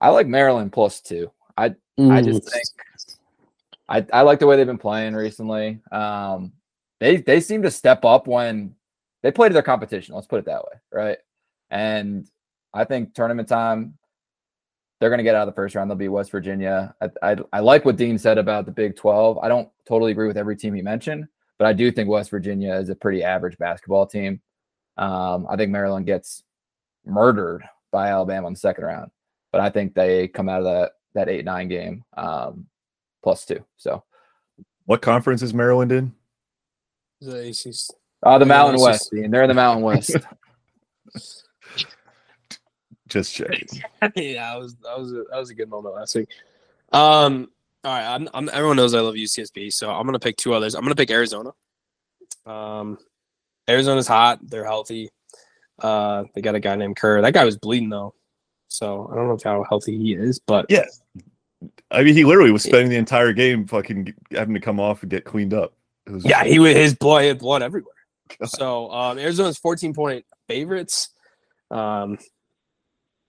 I 0.00 0.08
like 0.10 0.26
Maryland 0.26 0.72
plus 0.72 1.00
two. 1.00 1.30
I 1.56 1.74
I 1.98 2.20
just 2.20 2.50
think 2.50 2.64
I, 3.88 4.04
I 4.12 4.22
like 4.22 4.40
the 4.40 4.46
way 4.46 4.56
they've 4.56 4.66
been 4.66 4.78
playing 4.78 5.14
recently. 5.14 5.80
Um, 5.92 6.52
they 6.98 7.18
they 7.18 7.40
seem 7.40 7.62
to 7.62 7.70
step 7.70 8.04
up 8.04 8.26
when 8.26 8.74
they 9.22 9.30
play 9.30 9.48
to 9.48 9.52
their 9.52 9.62
competition. 9.62 10.14
Let's 10.14 10.26
put 10.26 10.38
it 10.38 10.46
that 10.46 10.64
way, 10.64 10.80
right? 10.92 11.18
And 11.70 12.28
I 12.72 12.84
think 12.84 13.14
tournament 13.14 13.48
time, 13.48 13.98
they're 15.00 15.10
going 15.10 15.18
to 15.18 15.24
get 15.24 15.34
out 15.34 15.46
of 15.46 15.54
the 15.54 15.56
first 15.56 15.74
round. 15.74 15.90
They'll 15.90 15.96
be 15.96 16.08
West 16.08 16.30
Virginia. 16.30 16.94
I, 17.00 17.10
I, 17.22 17.36
I 17.52 17.60
like 17.60 17.84
what 17.84 17.96
Dean 17.96 18.18
said 18.18 18.38
about 18.38 18.66
the 18.66 18.72
Big 18.72 18.96
12. 18.96 19.38
I 19.38 19.48
don't 19.48 19.68
totally 19.86 20.12
agree 20.12 20.26
with 20.26 20.38
every 20.38 20.56
team 20.56 20.74
he 20.74 20.82
mentioned, 20.82 21.26
but 21.58 21.66
I 21.66 21.72
do 21.72 21.90
think 21.90 22.08
West 22.08 22.30
Virginia 22.30 22.74
is 22.74 22.88
a 22.88 22.94
pretty 22.94 23.22
average 23.22 23.58
basketball 23.58 24.06
team. 24.06 24.40
Um, 24.96 25.46
I 25.50 25.56
think 25.56 25.70
Maryland 25.70 26.06
gets 26.06 26.42
murdered 27.04 27.62
by 27.92 28.08
Alabama 28.08 28.46
in 28.48 28.54
the 28.54 28.58
second 28.58 28.84
round, 28.84 29.10
but 29.52 29.60
I 29.60 29.70
think 29.70 29.94
they 29.94 30.28
come 30.28 30.48
out 30.48 30.60
of 30.60 30.64
that 30.64 30.92
that 31.14 31.28
eight 31.30 31.44
nine 31.46 31.66
game 31.68 32.04
um, 32.16 32.66
plus 33.26 33.44
two. 33.44 33.58
So, 33.76 34.04
what 34.84 35.02
conference 35.02 35.42
is 35.42 35.52
Maryland 35.52 35.90
in? 35.90 36.14
The 37.20 37.48
AC's. 37.48 37.90
Uh, 38.22 38.38
the 38.38 38.46
Mountain 38.46 38.80
West. 38.80 39.10
Dean. 39.10 39.32
They're 39.32 39.42
in 39.42 39.48
the 39.48 39.54
Mountain 39.54 39.82
West. 39.82 40.14
Just 43.08 43.34
checking. 43.34 43.82
yeah, 44.14 44.52
that 44.52 44.60
was 44.60 44.76
that 44.76 44.96
was 44.96 45.12
a, 45.12 45.24
that 45.28 45.38
was 45.38 45.50
a 45.50 45.56
good 45.56 45.68
moment 45.68 45.96
last 45.96 46.14
week. 46.14 46.28
Um, 46.92 47.48
all 47.82 47.92
right, 47.92 48.14
I'm, 48.14 48.28
I'm, 48.32 48.48
everyone 48.52 48.76
knows 48.76 48.94
I 48.94 49.00
love 49.00 49.14
UCSB, 49.14 49.72
so 49.72 49.90
I'm 49.90 50.06
gonna 50.06 50.20
pick 50.20 50.36
two 50.36 50.54
others. 50.54 50.76
I'm 50.76 50.82
gonna 50.82 50.94
pick 50.94 51.10
Arizona. 51.10 51.50
Um, 52.44 52.96
Arizona's 53.68 54.06
hot. 54.06 54.38
They're 54.40 54.64
healthy. 54.64 55.10
Uh, 55.80 56.26
they 56.32 56.42
got 56.42 56.54
a 56.54 56.60
guy 56.60 56.76
named 56.76 56.94
Kerr. 56.94 57.22
That 57.22 57.34
guy 57.34 57.44
was 57.44 57.58
bleeding 57.58 57.88
though, 57.88 58.14
so 58.68 59.10
I 59.10 59.16
don't 59.16 59.26
know 59.26 59.38
how 59.42 59.64
healthy 59.68 59.98
he 59.98 60.14
is, 60.14 60.38
but 60.38 60.66
yeah. 60.68 60.84
I 61.90 62.02
mean, 62.02 62.14
he 62.14 62.24
literally 62.24 62.50
was 62.50 62.62
spending 62.62 62.90
the 62.90 62.96
entire 62.96 63.32
game 63.32 63.66
fucking 63.66 64.14
having 64.32 64.54
to 64.54 64.60
come 64.60 64.80
off 64.80 65.02
and 65.02 65.10
get 65.10 65.24
cleaned 65.24 65.54
up. 65.54 65.72
Was, 66.06 66.24
yeah, 66.24 66.44
he 66.44 66.58
was 66.58 66.74
his 66.74 66.94
blood, 66.94 67.22
he 67.22 67.28
had 67.28 67.38
blood 67.38 67.62
everywhere. 67.62 67.94
God. 68.38 68.48
So 68.50 68.90
um, 68.90 69.18
Arizona's 69.18 69.58
14 69.58 69.94
point 69.94 70.24
favorites. 70.48 71.10
Um, 71.70 72.18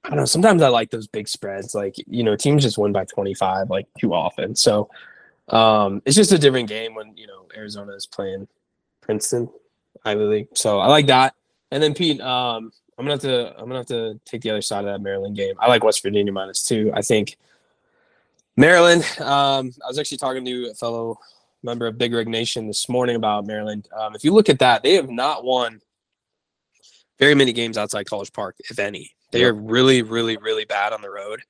I 0.04 0.10
don't 0.10 0.18
know. 0.18 0.26
Sometimes 0.26 0.62
I 0.62 0.70
like 0.70 0.90
those 0.90 1.08
big 1.08 1.28
spreads. 1.28 1.76
Like, 1.76 1.96
you 2.08 2.24
know, 2.24 2.36
teams 2.36 2.64
just 2.64 2.78
win 2.78 2.94
by 2.94 3.06
25 3.06 3.70
like 3.70 3.88
too 4.00 4.14
often. 4.14 4.56
So 4.56 4.90
um, 5.50 6.02
it's 6.06 6.16
just 6.16 6.32
a 6.32 6.38
different 6.38 6.70
game 6.70 6.96
when, 6.96 7.16
you 7.18 7.28
know, 7.28 7.48
Arizona 7.56 7.94
is 7.94 8.06
playing 8.06 8.48
Princeton, 9.02 9.50
Ivy 10.06 10.24
League. 10.24 10.48
So 10.54 10.80
I 10.80 10.88
like 10.88 11.08
that. 11.08 11.36
And 11.72 11.84
then 11.84 11.94
Pete, 11.94 12.22
um, 12.22 12.72
I'm 12.98 13.06
gonna 13.06 13.14
have 13.14 13.22
to 13.22 13.54
I'm 13.60 13.68
gonna 13.68 13.78
have 13.78 13.86
to 13.88 14.20
take 14.26 14.42
the 14.42 14.50
other 14.50 14.62
side 14.62 14.80
of 14.80 14.86
that 14.86 15.02
Maryland 15.02 15.36
game. 15.36 15.56
I 15.60 15.68
like 15.68 15.84
West 15.84 16.02
Virginia 16.02 16.32
minus 16.32 16.64
two. 16.64 16.92
I 16.96 17.02
think 17.02 17.38
Maryland. 18.58 19.04
Um, 19.20 19.72
I 19.84 19.88
was 19.88 20.00
actually 20.00 20.18
talking 20.18 20.44
to 20.44 20.70
a 20.72 20.74
fellow 20.74 21.20
member 21.64 21.88
of 21.88 21.98
Big 21.98 22.14
Rig 22.14 22.28
Nation 22.28 22.68
this 22.68 22.90
morning 22.90 23.16
about 23.16 23.46
Maryland. 23.46 23.88
Um, 23.98 24.16
if 24.16 24.24
you 24.24 24.34
look 24.34 24.50
at 24.50 24.60
that, 24.60 24.84
they 24.84 24.96
have 24.96 25.10
not 25.10 25.44
won 25.44 25.80
very 27.20 27.36
many 27.36 27.54
games 27.54 27.78
outside 27.78 28.08
College 28.08 28.34
Park, 28.34 28.56
if 28.70 28.80
any. 28.80 29.12
They 29.32 29.44
are 29.44 29.54
really, 29.54 30.02
really, 30.02 30.38
really 30.38 30.66
bad 30.66 30.94
on 30.94 31.02
the 31.02 31.10
road 31.10 31.42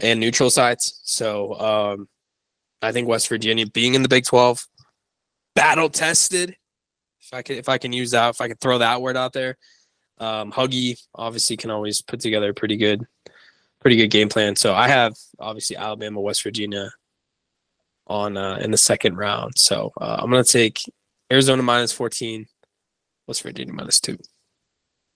and 0.00 0.18
neutral 0.18 0.50
sites. 0.50 1.00
So 1.04 1.54
um, 1.60 2.08
I 2.82 2.92
think 2.92 3.08
West 3.08 3.28
Virginia 3.28 3.66
being 3.66 3.94
in 3.94 4.02
the 4.02 4.08
Big 4.08 4.24
12, 4.24 4.66
battle 5.54 5.88
tested. 5.88 6.56
If 7.20 7.32
I 7.32 7.42
can, 7.42 7.56
if 7.56 7.68
I 7.68 7.78
can 7.78 7.92
use 7.92 8.12
that, 8.12 8.30
if 8.30 8.40
I 8.40 8.48
can 8.48 8.56
throw 8.56 8.78
that 8.78 9.02
word 9.02 9.16
out 9.16 9.32
there, 9.32 9.56
um, 10.18 10.52
Huggy 10.52 10.98
obviously 11.14 11.56
can 11.56 11.70
always 11.70 12.02
put 12.02 12.20
together 12.20 12.50
a 12.50 12.54
pretty 12.54 12.76
good, 12.76 13.06
pretty 13.86 13.96
good 13.96 14.10
game 14.10 14.28
plan. 14.28 14.56
So 14.56 14.74
I 14.74 14.88
have 14.88 15.14
obviously 15.38 15.76
Alabama, 15.76 16.20
West 16.20 16.42
Virginia 16.42 16.90
on 18.08 18.36
uh, 18.36 18.56
in 18.56 18.72
the 18.72 18.76
second 18.76 19.16
round. 19.16 19.52
So 19.56 19.92
uh, 20.00 20.16
I'm 20.18 20.28
gonna 20.28 20.42
take 20.42 20.80
Arizona 21.30 21.62
minus 21.62 21.92
14, 21.92 22.48
West 23.28 23.44
Virginia 23.44 23.72
minus 23.72 24.00
two. 24.00 24.18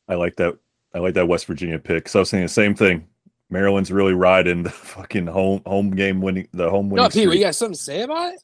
I 0.07 0.15
like 0.15 0.37
that 0.37 0.57
I 0.95 1.01
like 1.01 1.15
that 1.15 1.27
West 1.27 1.47
Virginia 1.47 1.81
pick. 1.81 2.09
So 2.09 2.21
I 2.21 2.23
was 2.23 2.31
saying 2.31 2.45
the 2.45 2.49
same 2.49 2.77
thing. 2.77 3.09
Maryland's 3.51 3.91
really 3.91 4.13
riding 4.13 4.63
the 4.63 4.71
fucking 4.71 5.27
home 5.27 5.63
home 5.67 5.91
game 5.91 6.21
winning 6.21 6.47
the 6.53 6.71
home 6.71 6.91
winning. 6.91 7.03
No, 7.03 7.09
Pete, 7.09 7.29
you 7.29 7.41
got 7.41 7.57
something 7.57 7.75
to 7.75 7.83
say 7.83 8.03
about 8.03 8.35
it? 8.35 8.43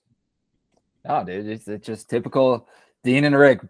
No, 1.05 1.23
dude, 1.23 1.47
it's, 1.47 1.69
it's 1.69 1.87
just 1.87 2.11
typical 2.11 2.69
Dean 3.05 3.23
and 3.23 3.39
Rick 3.39 3.61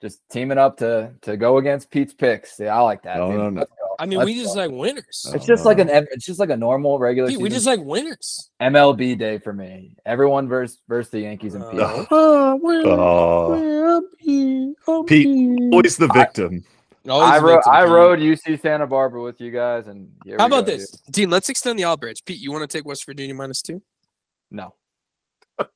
just 0.00 0.20
teaming 0.28 0.58
up 0.58 0.76
to 0.76 1.12
to 1.22 1.36
go 1.36 1.58
against 1.58 1.90
Pete's 1.90 2.14
picks. 2.14 2.60
Yeah, 2.60 2.76
I 2.76 2.80
like 2.82 3.02
that. 3.02 3.16
No, 3.16 3.32
no, 3.32 3.50
no. 3.50 3.66
I 3.98 4.06
mean, 4.06 4.18
Let's 4.18 4.26
we 4.26 4.34
just 4.34 4.54
go. 4.54 4.60
like 4.60 4.70
winners. 4.70 5.30
It's 5.34 5.46
just 5.46 5.64
like 5.64 5.78
an 5.78 5.88
it's 5.90 6.24
just 6.26 6.38
like 6.40 6.50
a 6.50 6.56
normal 6.56 6.98
regular. 6.98 7.28
Pete, 7.28 7.38
we 7.38 7.48
just 7.48 7.66
like 7.66 7.80
winners. 7.80 8.50
MLB 8.60 9.18
day 9.18 9.38
for 9.38 9.52
me. 9.52 9.96
Everyone 10.06 10.48
versus 10.48 10.78
versus 10.88 11.10
the 11.10 11.20
Yankees 11.20 11.54
and 11.54 11.64
Pete. 11.70 11.80
Uh, 11.80 12.06
Oh. 12.88 14.02
Pete, 15.06 15.26
always 15.72 15.96
the 15.96 16.08
victim. 16.14 16.64
I 17.08 17.38
rode 17.38 17.62
I 17.66 17.84
rode 17.84 18.18
UC 18.18 18.60
Santa 18.60 18.86
Barbara 18.86 19.22
with 19.22 19.40
you 19.40 19.50
guys, 19.52 19.86
and 19.86 20.10
here 20.24 20.36
How 20.38 20.46
we 20.46 20.50
go, 20.50 20.56
about 20.58 20.66
this, 20.66 20.90
dude. 20.90 21.12
Dean? 21.14 21.30
Let's 21.30 21.48
extend 21.48 21.78
the 21.78 21.84
olive 21.84 22.00
branch. 22.00 22.24
Pete, 22.24 22.40
you 22.40 22.50
want 22.52 22.68
to 22.68 22.76
take 22.78 22.84
West 22.84 23.06
Virginia 23.06 23.34
minus 23.34 23.62
two? 23.62 23.80
No, 24.50 24.74
And 25.58 25.68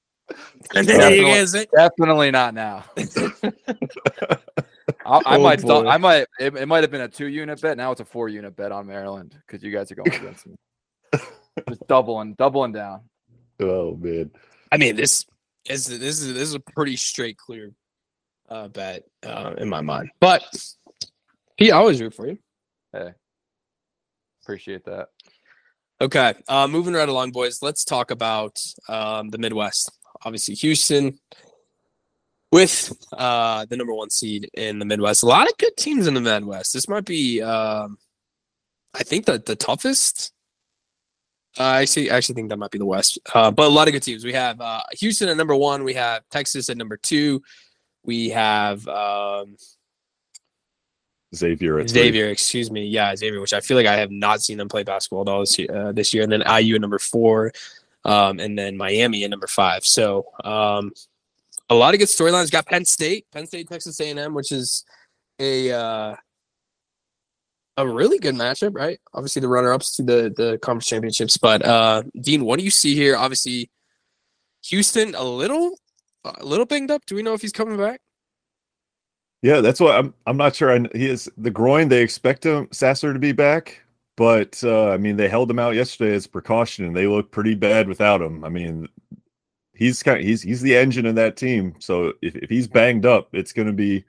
then 0.75 0.87
Definitely. 0.87 1.19
you 1.19 1.25
guys 1.27 1.53
say, 1.53 1.67
definitely 1.75 2.31
not 2.33 2.55
now. 2.55 2.85
I, 5.11 5.21
I 5.27 5.37
Oh, 5.37 5.43
might 5.43 5.61
stop, 5.61 5.85
boy. 5.85 5.91
I 5.91 5.97
might 5.97 6.27
it, 6.39 6.55
it 6.57 6.67
might 6.67 6.85
have 6.85 6.91
been 6.91 7.01
a 7.01 7.09
two 7.09 7.27
unit 7.27 7.61
bet. 7.61 7.77
Now 7.77 7.91
it's 7.91 8.01
a 8.01 8.05
four 8.05 8.29
unit 8.29 8.55
bet 8.55 8.71
on 8.71 8.87
Maryland 8.87 9.37
because 9.47 9.63
you 9.63 9.73
guys 9.73 9.91
are 9.91 9.97
going 9.97 10.13
against 10.13 10.47
me. 10.47 10.55
Just 11.69 11.87
doubling 11.89 12.35
doubling 12.35 12.73
down. 12.73 13.01
Oh 13.61 13.97
man. 13.97 14.31
I 14.71 14.77
mean, 14.77 14.95
this 14.97 15.27
is 15.69 15.87
this 15.87 16.21
is 16.21 16.33
this 16.33 16.43
is 16.43 16.55
a 16.55 16.61
pretty 16.61 16.97
straight, 16.97 17.37
clear 17.37 17.73
uh, 18.49 18.69
bet 18.69 19.03
uh, 19.25 19.55
in 19.59 19.69
my 19.69 19.81
mind. 19.81 20.11
But 20.21 20.45
he 21.57 21.73
always 21.73 22.01
root 22.01 22.15
for 22.15 22.29
you. 22.29 22.39
Hey, 22.93 23.11
appreciate 24.43 24.85
that. 24.85 25.09
Okay, 26.01 26.35
uh, 26.49 26.67
moving 26.67 26.95
right 26.95 27.09
along, 27.09 27.33
boys. 27.33 27.61
Let's 27.63 27.85
talk 27.85 28.11
about 28.11 28.57
um, 28.89 29.29
the 29.29 29.39
Midwest. 29.39 29.91
Obviously, 30.25 30.55
Houston 30.55 31.19
with 32.53 32.93
uh, 33.13 33.65
the 33.67 33.77
number 33.77 33.95
one 33.95 34.11
seed 34.11 34.51
in 34.55 34.79
the 34.79 34.85
Midwest. 34.85 35.23
A 35.23 35.27
lot 35.27 35.49
of 35.49 35.57
good 35.59 35.77
teams 35.77 36.07
in 36.07 36.15
the 36.15 36.21
Midwest. 36.21 36.73
This 36.73 36.89
might 36.89 37.05
be, 37.05 37.41
um, 37.43 37.99
I 38.95 39.03
think, 39.03 39.27
the 39.27 39.39
the 39.39 39.57
toughest. 39.57 40.33
Uh, 41.59 41.63
I 41.63 41.83
actually, 41.83 42.11
I 42.11 42.17
actually 42.17 42.37
think 42.37 42.49
that 42.51 42.59
might 42.59 42.71
be 42.71 42.79
the 42.79 42.87
West. 42.87 43.19
Uh, 43.35 43.51
but 43.51 43.67
a 43.67 43.69
lot 43.69 43.89
of 43.89 43.93
good 43.93 44.03
teams. 44.03 44.25
We 44.25 44.33
have 44.35 44.61
uh, 44.61 44.83
Houston 44.93 45.29
at 45.29 45.37
number 45.37 45.57
one. 45.57 45.83
We 45.83 45.95
have 45.95 46.23
Texas 46.31 46.71
at 46.71 46.77
number 46.77 46.97
two. 46.97 47.43
We 48.05 48.31
have 48.31 48.87
um, 48.87 49.57
Xavier 51.35 51.81
at 51.81 51.91
three. 51.91 52.03
Xavier, 52.03 52.29
excuse 52.29 52.71
me. 52.71 52.87
Yeah, 52.87 53.15
Xavier, 53.17 53.41
which 53.41 53.53
I 53.53 53.61
feel 53.61 53.77
like 53.77 53.87
I 53.87 53.97
have 53.97 54.13
not 54.13 54.43
seen 54.43 54.59
them 54.59 54.69
play 54.69 54.85
basketball 54.85 55.23
at 55.23 55.29
all 55.29 55.41
this 55.41 55.59
year. 55.59 55.69
Uh, 55.75 55.93
this 55.93 56.15
year. 56.15 56.23
And 56.23 56.33
then 56.33 56.43
IU 56.43 56.77
at 56.77 56.81
number 56.81 57.01
four, 57.01 57.53
um, 58.05 58.39
and 58.39 58.57
then 58.57 58.77
Miami 58.77 59.25
at 59.25 59.31
number 59.31 59.49
five. 59.49 59.85
So 59.85 60.27
um, 60.45 60.93
a 61.71 61.75
lot 61.75 61.95
of 61.95 62.01
good 62.01 62.09
storylines. 62.09 62.51
Got 62.51 62.67
Penn 62.67 62.85
State, 62.85 63.27
Penn 63.33 63.47
State, 63.47 63.69
Texas 63.69 63.99
A&M, 64.01 64.35
which 64.35 64.53
is 64.53 64.85
a 65.39 65.73
uh, 65.73 66.17
a 67.77 67.89
really 67.89 68.19
good 68.19 68.35
matchup, 68.35 68.75
right? 68.75 68.99
Obviously, 69.15 69.41
the 69.41 69.49
runner-ups 69.49 69.97
to 69.97 70.03
the 70.03 70.35
the 70.37 70.59
conference 70.59 70.87
championships. 70.87 71.37
But 71.39 71.65
uh, 71.65 72.03
Dean, 72.21 72.45
what 72.45 72.59
do 72.59 72.65
you 72.65 72.71
see 72.71 72.95
here? 72.95 73.17
Obviously, 73.17 73.71
Houston 74.65 75.15
a 75.15 75.25
little 75.25 75.79
a 76.25 76.45
little 76.45 76.67
banged 76.67 76.91
up. 76.91 77.07
Do 77.07 77.15
we 77.15 77.23
know 77.23 77.35
if 77.35 77.41
he's 77.41 77.53
coming 77.53 77.79
back? 77.79 78.01
Yeah, 79.43 79.61
that's 79.61 79.81
what 79.81 79.97
I'm. 79.97 80.13
I'm 80.27 80.37
not 80.37 80.55
sure. 80.55 80.73
I, 80.73 80.87
he 80.93 81.07
is 81.07 81.31
the 81.39 81.51
groin. 81.51 81.89
They 81.89 82.03
expect 82.03 82.45
him 82.45 82.69
Sasser 82.73 83.13
to 83.13 83.19
be 83.19 83.33
back, 83.33 83.81
but 84.17 84.63
uh, 84.65 84.91
I 84.91 84.99
mean 84.99 85.17
they 85.17 85.29
held 85.29 85.51
him 85.51 85.59
out 85.59 85.75
yesterday 85.75 86.15
as 86.15 86.27
precaution, 86.27 86.85
and 86.85 86.95
they 86.95 87.07
look 87.07 87.31
pretty 87.31 87.55
bad 87.55 87.89
without 87.89 88.21
him. 88.21 88.45
I 88.45 88.51
mean, 88.51 88.89
he's 89.81 90.03
kind. 90.03 90.19
of, 90.19 90.25
he's 90.25 90.43
he's 90.43 90.61
the 90.61 90.77
engine 90.77 91.07
of 91.07 91.17
that 91.17 91.37
team. 91.37 91.75
So 91.81 92.13
if, 92.23 92.37
if 92.37 92.49
he's 92.49 92.69
banged 92.69 93.05
up, 93.05 93.31
it's 93.33 93.53
gonna 93.53 93.73
be 93.73 94.05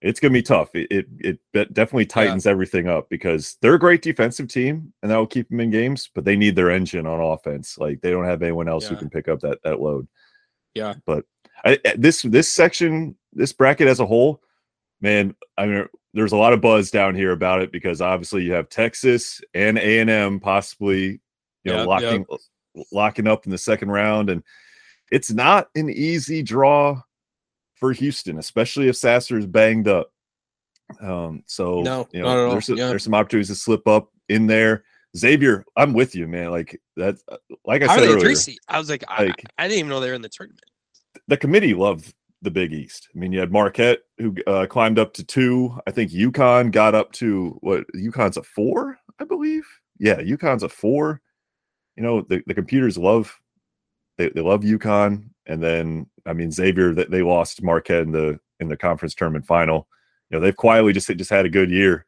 it's 0.00 0.20
gonna 0.20 0.32
be 0.32 0.42
tough. 0.42 0.74
It 0.74 0.86
it, 0.90 1.38
it 1.52 1.74
definitely 1.74 2.06
tightens 2.06 2.46
everything 2.46 2.88
up 2.88 3.10
because 3.10 3.58
they're 3.60 3.74
a 3.74 3.78
great 3.78 4.00
defensive 4.00 4.48
team, 4.48 4.94
and 5.02 5.10
that 5.10 5.16
will 5.18 5.26
keep 5.26 5.50
them 5.50 5.60
in 5.60 5.70
games. 5.70 6.08
But 6.14 6.24
they 6.24 6.36
need 6.36 6.56
their 6.56 6.70
engine 6.70 7.06
on 7.06 7.20
offense. 7.20 7.76
Like 7.76 8.00
they 8.00 8.10
don't 8.10 8.24
have 8.24 8.42
anyone 8.42 8.68
else 8.68 8.86
who 8.86 8.96
can 8.96 9.10
pick 9.10 9.28
up 9.28 9.40
that 9.40 9.58
that 9.64 9.80
load. 9.80 10.08
Yeah. 10.74 10.94
But 11.04 11.26
I, 11.64 11.78
this 11.96 12.22
this 12.22 12.50
section, 12.50 13.16
this 13.32 13.52
bracket 13.52 13.88
as 13.88 14.00
a 14.00 14.06
whole, 14.06 14.40
man, 15.00 15.34
I 15.58 15.66
mean, 15.66 15.86
there's 16.14 16.32
a 16.32 16.36
lot 16.36 16.52
of 16.52 16.60
buzz 16.60 16.90
down 16.90 17.14
here 17.14 17.32
about 17.32 17.60
it 17.60 17.72
because 17.72 18.00
obviously 18.00 18.44
you 18.44 18.52
have 18.52 18.68
Texas 18.68 19.40
and 19.54 19.76
A 19.76 19.98
and 19.98 20.08
M 20.08 20.40
possibly, 20.40 21.20
you 21.64 21.72
know, 21.72 21.84
locking 21.84 22.24
locking 22.92 23.26
up 23.26 23.44
in 23.44 23.50
the 23.50 23.58
second 23.58 23.90
round, 23.90 24.30
and 24.30 24.44
it's 25.10 25.30
not 25.30 25.68
an 25.74 25.90
easy 25.90 26.42
draw 26.42 27.00
for 27.74 27.92
Houston, 27.92 28.38
especially 28.38 28.88
if 28.88 28.96
Sasser 28.96 29.38
is 29.38 29.46
banged 29.46 29.88
up. 29.88 30.12
Um, 31.00 31.42
so 31.46 31.82
No, 31.82 32.08
you 32.12 32.20
know, 32.22 32.50
there's 32.50 32.66
some, 32.66 32.76
Yeah. 32.76 32.88
there's 32.88 33.04
some 33.04 33.14
opportunities 33.14 33.48
to 33.48 33.54
slip 33.54 33.86
up 33.88 34.10
in 34.28 34.46
there. 34.46 34.84
Xavier, 35.16 35.64
I'm 35.76 35.92
with 35.92 36.14
you, 36.14 36.26
man. 36.28 36.50
Like 36.50 36.80
that, 36.96 37.16
like 37.64 37.82
I 37.82 37.86
How 37.86 37.96
said 37.96 38.08
a 38.08 38.12
earlier? 38.12 38.34
I 38.68 38.78
was 38.78 38.90
like, 38.90 39.04
I, 39.08 39.24
like- 39.26 39.44
I 39.58 39.66
didn't 39.66 39.78
even 39.80 39.88
know 39.88 40.00
they 40.00 40.08
were 40.08 40.14
in 40.14 40.22
the 40.22 40.28
tournament. 40.28 40.60
the 41.26 41.36
committee 41.36 41.74
loved 41.74 42.12
the 42.42 42.50
Big 42.50 42.72
East. 42.72 43.08
I 43.14 43.18
mean, 43.18 43.32
you 43.32 43.40
had 43.40 43.52
Marquette 43.52 44.00
who 44.18 44.34
uh, 44.46 44.66
climbed 44.66 44.98
up 44.98 45.12
to 45.14 45.24
two. 45.24 45.76
I 45.86 45.90
think 45.90 46.10
UConn 46.10 46.70
got 46.70 46.94
up 46.94 47.12
to 47.12 47.56
what? 47.60 47.84
UConn's 47.94 48.36
a 48.36 48.42
four, 48.42 48.98
I 49.18 49.24
believe. 49.24 49.66
Yeah, 49.98 50.20
UConn's 50.20 50.62
a 50.62 50.68
four. 50.68 51.20
you 51.96 52.02
know, 52.02 52.22
the, 52.22 52.42
the 52.46 52.54
computers 52.54 52.96
love 52.96 53.36
they, 54.20 54.28
they 54.28 54.40
love 54.42 54.60
UConn. 54.62 55.24
And 55.46 55.62
then 55.62 56.06
I 56.26 56.32
mean 56.34 56.50
Xavier 56.52 56.94
that 56.94 57.10
they 57.10 57.22
lost 57.22 57.62
Marquette 57.62 58.02
in 58.02 58.12
the 58.12 58.38
in 58.60 58.68
the 58.68 58.76
conference 58.76 59.14
tournament 59.14 59.46
final. 59.46 59.88
You 60.28 60.36
know, 60.38 60.40
they've 60.44 60.56
quietly 60.56 60.92
just 60.92 61.08
just 61.08 61.30
had 61.30 61.46
a 61.46 61.50
good 61.50 61.70
year. 61.70 62.06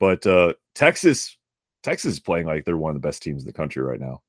But 0.00 0.26
uh 0.26 0.54
Texas, 0.74 1.36
Texas 1.82 2.14
is 2.14 2.20
playing 2.20 2.46
like 2.46 2.64
they're 2.64 2.76
one 2.76 2.94
of 2.94 3.00
the 3.02 3.06
best 3.06 3.22
teams 3.22 3.42
in 3.42 3.46
the 3.46 3.52
country 3.52 3.82
right 3.82 4.00
now. 4.00 4.22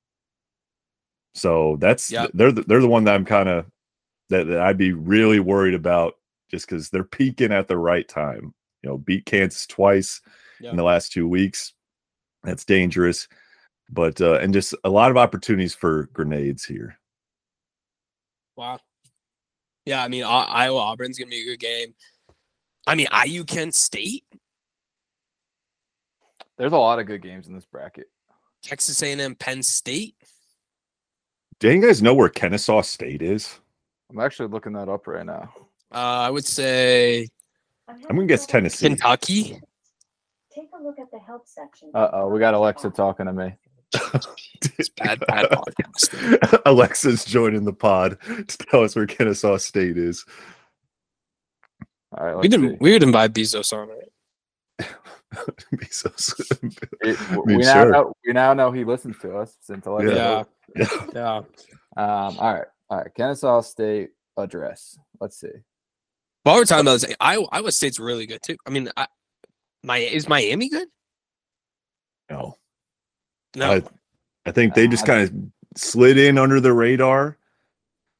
So 1.33 1.77
that's 1.79 2.11
Yep. 2.11 2.31
they're 2.33 2.51
the, 2.51 2.63
they're 2.63 2.81
the 2.81 2.87
one 2.89 3.03
that 3.05 3.15
I'm 3.15 3.25
kind 3.25 3.49
of 3.49 3.65
that, 4.29 4.47
that 4.47 4.59
I'd 4.59 4.77
be 4.77 4.93
really 4.93 5.39
worried 5.39 5.73
about 5.75 6.15
just 6.49 6.67
because 6.67 6.89
they're 6.89 7.03
peaking 7.03 7.51
at 7.51 7.67
the 7.67 7.77
right 7.77 8.07
time. 8.07 8.53
You 8.81 8.89
know, 8.89 8.97
beat 8.97 9.25
Kansas 9.25 9.65
twice 9.67 10.21
Yeah. 10.59 10.71
in 10.71 10.77
the 10.77 10.83
last 10.83 11.11
two 11.11 11.27
weeks. 11.27 11.73
That's 12.43 12.65
dangerous. 12.65 13.27
But 13.89 14.19
uh 14.21 14.39
and 14.39 14.53
just 14.53 14.73
a 14.83 14.89
lot 14.89 15.11
of 15.11 15.17
opportunities 15.17 15.75
for 15.75 16.09
grenades 16.13 16.65
here. 16.65 16.97
Wow. 18.55 18.79
Yeah, 19.85 20.03
I 20.03 20.07
mean 20.07 20.23
Iowa 20.23 20.79
Auburn's 20.79 21.17
gonna 21.19 21.29
be 21.29 21.41
a 21.41 21.45
good 21.45 21.59
game. 21.59 21.93
I 22.87 22.95
mean 22.95 23.07
IU 23.25 23.43
Kent 23.43 23.75
State, 23.75 24.25
There's 26.57 26.73
a 26.73 26.77
lot 26.77 26.99
of 26.99 27.05
good 27.05 27.21
games 27.21 27.47
in 27.47 27.53
this 27.53 27.65
bracket. 27.65 28.07
Texas 28.63 29.01
A&M 29.03 29.35
Penn 29.35 29.61
State. 29.61 30.15
Do 31.59 31.71
you 31.71 31.81
guys 31.81 32.01
know 32.01 32.13
where 32.13 32.29
Kennesaw 32.29 32.81
State 32.81 33.21
is? 33.21 33.59
I'm 34.09 34.19
actually 34.19 34.49
looking 34.49 34.73
that 34.73 34.89
up 34.89 35.07
right 35.07 35.25
now. 35.25 35.53
Uh, 35.93 35.97
I 35.97 36.29
would 36.29 36.45
say 36.45 37.27
I'm 37.87 38.01
gonna 38.15 38.25
guess 38.25 38.45
Tennessee. 38.45 38.87
Kentucky. 38.87 39.61
Take 40.53 40.69
a 40.77 40.83
look 40.83 40.99
at 40.99 41.11
the 41.11 41.19
help 41.19 41.47
section. 41.47 41.91
Uh 41.93 42.09
oh, 42.13 42.27
we 42.29 42.39
got 42.39 42.53
Alexa 42.53 42.89
talking 42.89 43.27
to 43.27 43.33
me. 43.33 43.53
It's 44.77 44.89
bad, 44.97 45.19
bad 45.27 45.49
podcast. 45.49 46.61
Alexa's 46.65 47.25
joining 47.25 47.65
the 47.65 47.73
pod 47.73 48.17
to 48.25 48.57
tell 48.57 48.83
us 48.83 48.95
where 48.95 49.05
Kennesaw 49.05 49.57
State 49.57 49.97
is. 49.97 50.25
All 52.17 52.25
right, 52.25 52.37
We 52.37 52.47
didn't. 52.47 52.71
see. 52.71 52.77
We 52.79 52.91
would 52.93 53.03
invite 53.03 53.33
Bezos 53.33 53.73
on 53.73 53.89
it. 53.89 54.11
Be 55.77 55.85
so 55.89 56.09
s- 56.11 56.33
It- 57.01 57.19
I 57.31 57.37
we 57.39 57.57
now 57.57 57.73
sure. 57.83 57.91
know 57.91 58.13
we 58.25 58.33
now 58.33 58.53
know 58.53 58.71
he 58.71 58.83
listens 58.85 59.17
to 59.19 59.37
us 59.37 59.55
since 59.61 59.85
Alexa. 59.85 60.15
Yeah. 60.15 60.43
Yeah. 60.75 61.05
Yeah. 61.13 61.37
Um. 61.97 62.37
All 62.39 62.53
right. 62.53 62.65
All 62.89 62.97
right. 62.99 63.13
Kennesaw 63.15 63.61
State 63.61 64.11
address. 64.37 64.97
Let's 65.19 65.39
see. 65.39 65.49
While 66.43 66.55
we're 66.55 66.65
talking 66.65 66.81
about 66.85 67.01
this, 67.01 67.15
Iowa, 67.19 67.47
Iowa 67.51 67.71
State's 67.71 67.99
really 67.99 68.27
good 68.27 68.39
too. 68.43 68.55
I 68.65 68.69
mean, 68.69 68.89
I, 68.95 69.07
my 69.83 69.97
is 69.97 70.29
Miami 70.29 70.69
good? 70.69 70.87
No, 72.29 72.55
No. 73.55 73.71
I, 73.71 73.83
I 74.45 74.51
think 74.51 74.73
they 74.73 74.87
just 74.87 75.03
uh, 75.03 75.07
kind 75.07 75.21
of 75.21 75.33
slid 75.79 76.17
in 76.17 76.37
under 76.37 76.59
the 76.59 76.73
radar, 76.73 77.37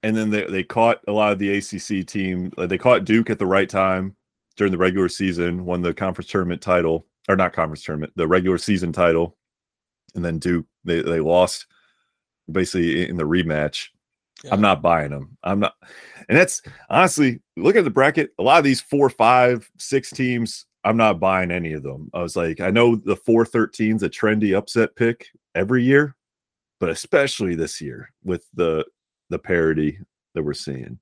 and 0.04 0.16
then 0.16 0.30
they, 0.30 0.46
they 0.46 0.64
caught 0.64 1.00
a 1.08 1.12
lot 1.12 1.32
of 1.32 1.40
the 1.40 1.58
ACC 1.58 2.06
team. 2.06 2.52
They 2.58 2.78
caught 2.78 3.06
Duke 3.06 3.30
at 3.30 3.40
the 3.40 3.46
right 3.46 3.70
time 3.70 4.16
during 4.58 4.72
the 4.72 4.78
regular 4.78 5.10
season, 5.10 5.66
won 5.66 5.82
the 5.82 5.94
conference 5.94 6.30
tournament 6.30 6.62
title, 6.62 7.06
or 7.28 7.36
not 7.36 7.54
conference 7.54 7.84
tournament, 7.84 8.14
the 8.16 8.28
regular 8.28 8.58
season 8.58 8.92
title, 8.92 9.38
and 10.16 10.24
then 10.24 10.40
Duke 10.40 10.66
they 10.84 11.02
they 11.02 11.20
lost 11.20 11.68
basically 12.52 13.08
in 13.08 13.18
the 13.18 13.24
rematch. 13.24 13.88
Yeah. 14.44 14.54
I'm 14.54 14.62
not 14.62 14.82
buying 14.82 15.12
them. 15.12 15.38
I'm 15.44 15.62
not, 15.62 15.74
and 16.28 16.38
that's 16.38 16.62
honestly 16.90 17.42
look 17.58 17.76
at 17.76 17.84
the 17.84 17.90
bracket. 17.90 18.32
A 18.38 18.44
lot 18.44 18.58
of 18.58 18.64
these 18.64 18.82
four, 18.82 19.10
five, 19.10 19.70
six 19.78 20.12
teams, 20.12 20.66
I'm 20.86 20.98
not 20.98 21.20
buying 21.20 21.52
any 21.52 21.74
of 21.74 21.84
them. 21.84 22.10
I 22.14 22.22
was 22.22 22.36
like, 22.36 22.62
I 22.62 22.70
know 22.70 22.96
the 22.96 23.16
four 23.16 23.46
thirteen's 23.46 24.04
a 24.04 24.10
trendy 24.10 24.56
upset 24.56 24.96
pick 24.96 25.28
every 25.56 25.84
year, 25.84 26.16
but 26.80 26.90
especially 26.90 27.56
this 27.56 27.82
year 27.82 28.10
with 28.24 28.46
the 28.54 28.86
the 29.30 29.40
parity 29.40 30.00
that 30.36 30.44
we're 30.44 30.54
seeing. 30.54 31.00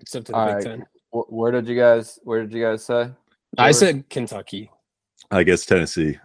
except 0.00 0.26
for 0.26 0.32
the 0.32 0.38
All 0.38 0.46
Big 0.46 0.54
right. 0.56 0.64
Ten. 0.64 0.86
Wh- 1.12 1.32
Where 1.32 1.52
did 1.52 1.68
you 1.68 1.78
guys? 1.78 2.18
Where 2.24 2.42
did 2.42 2.52
you 2.52 2.62
guys 2.62 2.84
say? 2.84 3.10
I 3.56 3.70
Georgia? 3.70 3.74
said 3.74 4.10
Kentucky. 4.10 4.70
I 5.30 5.42
guess 5.44 5.64
Tennessee. 5.64 6.18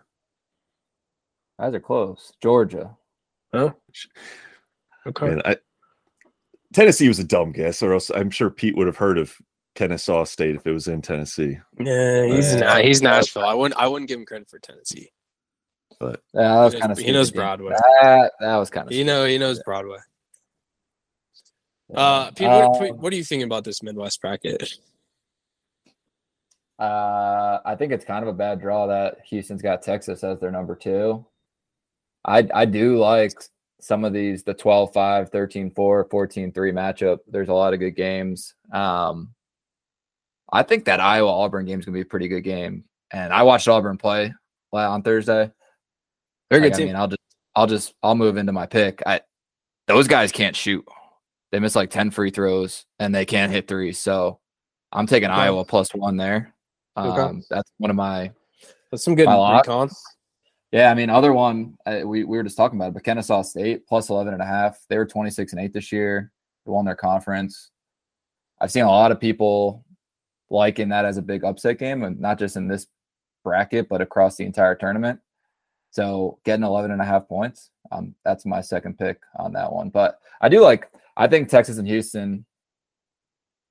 Guys 1.60 1.74
are 1.74 1.80
close. 1.80 2.34
Georgia. 2.42 2.96
Oh. 3.54 3.74
Okay. 5.08 5.28
Man, 5.28 5.42
I, 5.46 5.58
Tennessee 6.74 7.08
was 7.08 7.20
a 7.20 7.24
dumb 7.24 7.52
guess, 7.52 7.82
or 7.84 7.94
else 7.94 8.10
I'm 8.10 8.30
sure 8.30 8.50
Pete 8.50 8.76
would 8.78 8.88
have 8.88 8.98
heard 8.98 9.18
of 9.18 9.36
Kennesaw 9.76 10.24
State 10.26 10.56
if 10.56 10.66
it 10.68 10.72
was 10.72 10.88
in 10.88 11.02
Tennessee. 11.02 11.58
Yeah, 11.80 12.26
he's 12.28 12.54
Yeah. 12.54 12.60
not. 12.60 12.84
He's 12.84 13.02
Nashville. 13.02 13.46
I 13.46 13.54
wouldn't. 13.54 13.80
I 13.80 13.88
wouldn't 13.88 14.08
give 14.10 14.20
him 14.20 14.26
credit 14.26 14.50
for 14.50 14.60
Tennessee. 14.60 15.12
But 16.00 16.22
Yeah, 16.34 16.42
that 16.44 16.64
was 16.64 16.74
He 16.74 16.80
kind 16.80 16.90
knows- 16.90 17.00
of. 17.00 17.06
he 17.06 17.12
knows 17.12 17.32
Broadway. 17.32 17.74
That, 18.02 18.32
that 18.40 18.56
was 18.58 18.70
kind 18.70 18.88
of. 18.88 18.94
You 18.94 19.04
know, 19.06 19.26
he 19.26 19.38
knows 19.38 19.62
Broadway. 19.64 19.98
Uh, 21.94 22.30
Pete, 22.32 22.48
what, 22.48 22.80
Pete, 22.80 22.96
what 22.98 23.12
are 23.12 23.16
you 23.16 23.24
thinking 23.24 23.46
about 23.48 23.64
this 23.64 23.82
Midwest 23.82 24.22
bracket? 24.22 24.74
Uh, 26.78 27.60
I 27.66 27.76
think 27.76 27.92
it's 27.92 28.06
kind 28.06 28.24
of 28.24 28.30
a 28.30 28.34
bad 28.38 28.62
draw 28.62 28.88
that 28.88 29.18
Houston's 29.30 29.62
got 29.62 29.82
Texas 29.82 30.24
as 30.24 30.40
their 30.40 30.52
number 30.52 30.76
two. 30.76 31.26
I 32.24 32.48
I 32.54 32.66
do 32.66 32.98
like 32.98 33.34
some 33.82 34.04
of 34.06 34.14
these 34.14 34.44
the 34.44 34.54
12-5, 34.54 35.32
13-4, 35.32 35.74
14-3 35.74 36.54
matchup. 36.74 37.20
There's 37.28 37.50
a 37.50 37.54
lot 37.54 37.74
of 37.74 37.80
good 37.80 37.96
games. 37.96 38.54
Um, 38.74 39.34
I 40.52 40.64
think 40.64 40.86
that 40.86 41.00
Iowa 41.00 41.30
Auburn 41.32 41.66
game 41.66 41.80
is 41.80 41.86
gonna 41.86 41.96
be 41.96 42.02
a 42.02 42.06
pretty 42.06 42.28
good 42.28 42.42
game. 42.42 42.84
And 43.12 43.34
I 43.34 43.44
watched 43.44 43.68
Auburn 43.68 43.98
play 43.98 44.34
la- 44.72 44.92
on 44.92 45.02
Thursday. 45.02 45.52
Very 46.50 46.62
Like, 46.64 46.72
good 46.72 46.74
I 46.74 46.78
team. 46.78 46.88
mean, 46.88 46.96
I'll 46.96 47.08
just 47.08 47.20
I'll 47.56 47.68
just 47.68 47.94
I'll 48.04 48.16
move 48.16 48.38
into 48.38 48.52
my 48.52 48.66
pick. 48.66 49.02
I 49.06 49.22
those 49.88 50.08
guys 50.08 50.32
can't 50.32 50.56
shoot. 50.56 50.86
They 51.52 51.60
miss 51.60 51.76
like 51.76 51.90
10 51.90 52.12
free 52.12 52.30
throws 52.30 52.86
and 53.00 53.14
they 53.14 53.26
can't 53.26 53.52
hit 53.52 53.68
threes. 53.68 53.98
So 54.00 54.40
I'm 54.92 55.08
taking 55.08 55.30
Okay. 55.32 55.40
Iowa 55.42 55.66
plus 55.66 55.90
one 55.96 56.16
there. 56.18 56.54
Okay. 56.96 57.22
Um, 57.22 57.44
that's 57.50 57.72
one 57.78 57.90
of 57.90 57.96
my 57.96 58.32
That's 58.92 59.04
some 59.04 59.16
good 59.16 59.28
recon. 59.28 59.90
yeah. 60.72 60.92
I 60.92 60.94
mean, 60.94 61.10
other 61.10 61.34
one 61.34 61.76
uh, 61.88 62.02
we 62.06 62.24
we 62.24 62.38
were 62.38 62.44
just 62.44 62.58
talking 62.58 62.78
about, 62.80 62.90
it, 62.90 62.94
but 62.96 63.04
Kennesaw 63.04 63.42
State 63.44 63.88
plus 63.88 64.10
11 64.10 64.34
and 64.34 64.42
a 64.44 64.46
half. 64.46 64.80
They 64.90 64.98
were 64.98 65.06
26 65.08 65.54
and 65.54 65.62
eight 65.62 65.74
this 65.74 65.92
year. 65.92 66.32
They 66.66 66.72
won 66.72 66.86
their 66.86 66.96
conference. 66.96 67.72
I've 68.62 68.72
seen 68.72 68.84
a 68.84 68.90
lot 68.90 69.12
of 69.12 69.20
people 69.20 69.84
liking 70.50 70.90
that 70.90 71.06
as 71.06 71.18
a 71.18 71.22
big 71.22 71.44
upset 71.44 71.78
game, 71.80 72.04
and 72.04 72.20
not 72.20 72.40
just 72.40 72.56
in 72.58 72.68
this 72.68 72.88
bracket, 73.44 73.88
but 73.90 74.02
across 74.02 74.36
the 74.36 74.46
entire 74.46 74.76
tournament. 74.76 75.20
So 75.92 76.40
getting 76.46 76.64
11 76.66 76.92
and 76.92 77.02
a 77.02 77.06
half 77.06 77.28
points, 77.28 77.72
um, 77.92 78.14
that's 78.24 78.46
my 78.46 78.62
second 78.62 78.98
pick 79.00 79.20
on 79.38 79.54
that 79.54 79.72
one. 79.72 79.90
But 79.90 80.20
I 80.42 80.50
do 80.50 80.62
like, 80.62 80.90
I 81.18 81.28
think 81.28 81.50
Texas 81.50 81.78
and 81.78 81.88
Houston. 81.88 82.46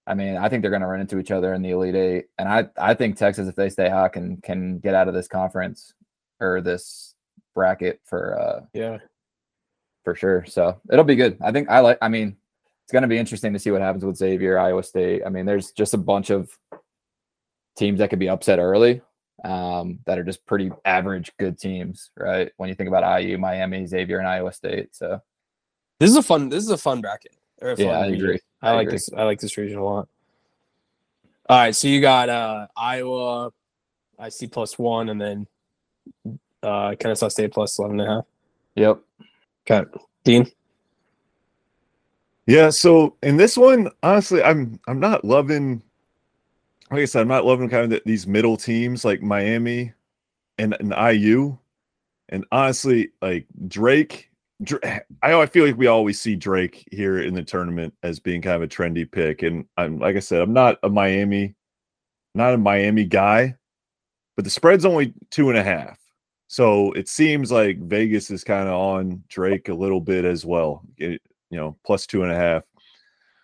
I 0.06 0.14
mean, 0.14 0.36
I 0.36 0.48
think 0.48 0.62
they're 0.62 0.70
going 0.70 0.80
to 0.82 0.88
run 0.88 1.00
into 1.00 1.18
each 1.18 1.30
other 1.30 1.52
in 1.52 1.60
the 1.62 1.70
Elite 1.70 1.94
Eight, 1.94 2.24
and 2.38 2.48
I 2.48 2.68
I 2.78 2.94
think 2.94 3.16
Texas, 3.18 3.46
if 3.46 3.54
they 3.56 3.68
stay 3.68 3.90
hot, 3.90 4.14
can 4.14 4.38
can 4.38 4.78
get 4.78 4.94
out 4.94 5.06
of 5.06 5.12
this 5.14 5.28
conference 5.28 5.92
or 6.40 6.62
this 6.62 7.14
bracket 7.54 8.00
for 8.04 8.38
uh 8.40 8.60
Yeah. 8.72 8.98
for 10.04 10.14
sure. 10.14 10.46
So 10.46 10.80
it'll 10.90 11.04
be 11.04 11.14
good. 11.16 11.36
I 11.42 11.52
think 11.52 11.68
I 11.68 11.80
like. 11.80 11.98
I 12.00 12.08
mean, 12.08 12.38
it's 12.88 12.92
going 12.94 13.02
to 13.02 13.08
be 13.08 13.18
interesting 13.18 13.52
to 13.52 13.58
see 13.58 13.70
what 13.70 13.82
happens 13.82 14.02
with 14.02 14.16
Xavier, 14.16 14.58
Iowa 14.58 14.82
State. 14.82 15.20
I 15.26 15.28
mean, 15.28 15.44
there's 15.44 15.72
just 15.72 15.92
a 15.92 15.98
bunch 15.98 16.30
of 16.30 16.48
teams 17.76 17.98
that 17.98 18.08
could 18.08 18.18
be 18.18 18.30
upset 18.30 18.58
early 18.58 19.02
um, 19.44 19.98
that 20.06 20.18
are 20.18 20.24
just 20.24 20.46
pretty 20.46 20.70
average 20.86 21.30
good 21.38 21.58
teams, 21.58 22.10
right? 22.16 22.50
When 22.56 22.70
you 22.70 22.74
think 22.74 22.88
about 22.88 23.20
IU, 23.20 23.36
Miami, 23.36 23.86
Xavier, 23.86 24.20
and 24.20 24.26
Iowa 24.26 24.54
State. 24.54 24.96
So 24.96 25.20
This 26.00 26.08
is 26.08 26.16
a 26.16 26.22
fun. 26.22 26.48
This 26.48 26.64
is 26.64 26.70
a 26.70 26.78
fun 26.78 27.02
bracket. 27.02 27.36
a 27.60 27.76
fun 27.76 27.84
yeah, 27.84 27.98
I 27.98 28.06
agree. 28.06 28.40
I, 28.62 28.70
I 28.70 28.72
like 28.72 28.86
agree. 28.86 28.94
this. 28.94 29.10
I 29.14 29.24
like 29.24 29.40
this 29.40 29.58
region 29.58 29.76
a 29.76 29.84
lot. 29.84 30.08
All 31.50 31.58
right, 31.58 31.76
so 31.76 31.88
you 31.88 32.00
got 32.00 32.30
uh 32.30 32.68
Iowa, 32.74 33.50
I 34.18 34.30
see 34.30 34.46
plus 34.46 34.78
one, 34.78 35.10
and 35.10 35.20
then 35.20 35.46
uh 36.62 36.94
Kennesaw 36.98 37.28
State 37.28 37.52
plus 37.52 37.78
eleven 37.78 38.00
and 38.00 38.08
a 38.08 38.14
half. 38.14 38.24
Yep. 38.76 39.00
Okay, 39.70 39.90
Dean. 40.24 40.50
Yeah, 42.48 42.70
so 42.70 43.14
in 43.22 43.36
this 43.36 43.58
one, 43.58 43.90
honestly, 44.02 44.42
I'm 44.42 44.80
I'm 44.88 44.98
not 44.98 45.22
loving. 45.22 45.82
Like 46.90 47.00
I 47.02 47.04
said, 47.04 47.20
I'm 47.20 47.28
not 47.28 47.44
loving 47.44 47.68
kind 47.68 47.84
of 47.84 47.90
the, 47.90 48.02
these 48.06 48.26
middle 48.26 48.56
teams 48.56 49.04
like 49.04 49.20
Miami 49.20 49.92
and, 50.58 50.74
and 50.80 50.94
IU, 50.96 51.58
and 52.30 52.46
honestly, 52.52 53.10
like 53.22 53.46
Drake. 53.68 54.30
Dra- 54.62 54.80
I 55.22 55.34
I 55.42 55.46
feel 55.46 55.66
like 55.66 55.76
we 55.78 55.88
always 55.88 56.20
see 56.20 56.36
Drake 56.36 56.88
here 56.90 57.20
in 57.20 57.34
the 57.34 57.44
tournament 57.44 57.94
as 58.02 58.20
being 58.20 58.42
kind 58.42 58.56
of 58.56 58.62
a 58.62 58.68
trendy 58.68 59.10
pick, 59.10 59.42
and 59.42 59.66
I'm 59.76 59.98
like 59.98 60.16
I 60.16 60.20
said, 60.20 60.40
I'm 60.42 60.54
not 60.54 60.78
a 60.82 60.88
Miami, 60.88 61.54
not 62.34 62.54
a 62.54 62.58
Miami 62.58 63.04
guy, 63.04 63.56
but 64.36 64.44
the 64.44 64.50
spread's 64.50 64.86
only 64.86 65.14
two 65.30 65.50
and 65.50 65.58
a 65.58 65.64
half, 65.64 65.98
so 66.48 66.92
it 66.92 67.08
seems 67.08 67.52
like 67.52 67.78
Vegas 67.80 68.30
is 68.30 68.44
kind 68.44 68.68
of 68.68 68.74
on 68.74 69.24
Drake 69.28 69.68
a 69.68 69.74
little 69.74 70.00
bit 70.00 70.24
as 70.24 70.46
well. 70.46 70.82
It- 70.98 71.22
you 71.50 71.58
know, 71.58 71.76
plus 71.84 72.06
two 72.06 72.22
and 72.22 72.32
a 72.32 72.36
half. 72.36 72.64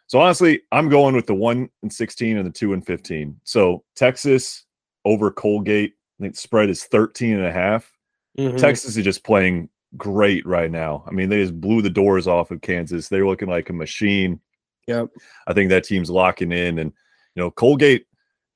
So 0.06 0.20
honestly, 0.20 0.62
I'm 0.72 0.88
going 0.88 1.14
with 1.14 1.26
the 1.26 1.34
one 1.34 1.68
and 1.82 1.92
16 1.92 2.36
and 2.36 2.46
the 2.46 2.52
two 2.52 2.72
and 2.72 2.84
15. 2.84 3.40
So 3.44 3.84
Texas 3.96 4.64
over 5.04 5.30
Colgate, 5.30 5.94
I 6.18 6.22
think 6.22 6.34
the 6.34 6.40
spread 6.40 6.70
is 6.70 6.84
13 6.84 7.36
and 7.36 7.46
a 7.46 7.52
half. 7.52 7.90
Mhm. 8.38 8.58
Texas 8.58 8.96
is 8.96 9.04
just 9.04 9.24
playing 9.24 9.68
great 9.96 10.44
right 10.46 10.70
now. 10.70 11.04
I 11.06 11.12
mean, 11.12 11.28
they 11.28 11.42
just 11.42 11.60
blew 11.60 11.82
the 11.82 11.90
doors 11.90 12.26
off 12.26 12.50
of 12.50 12.60
Kansas. 12.60 13.08
They're 13.08 13.26
looking 13.26 13.48
like 13.48 13.70
a 13.70 13.74
machine. 13.74 14.40
Yep. 14.86 15.10
I 15.46 15.52
think 15.52 15.70
that 15.70 15.84
team's 15.84 16.10
locking 16.10 16.52
in. 16.52 16.78
And, 16.78 16.92
you 17.34 17.42
know, 17.42 17.50
Colgate, 17.50 18.06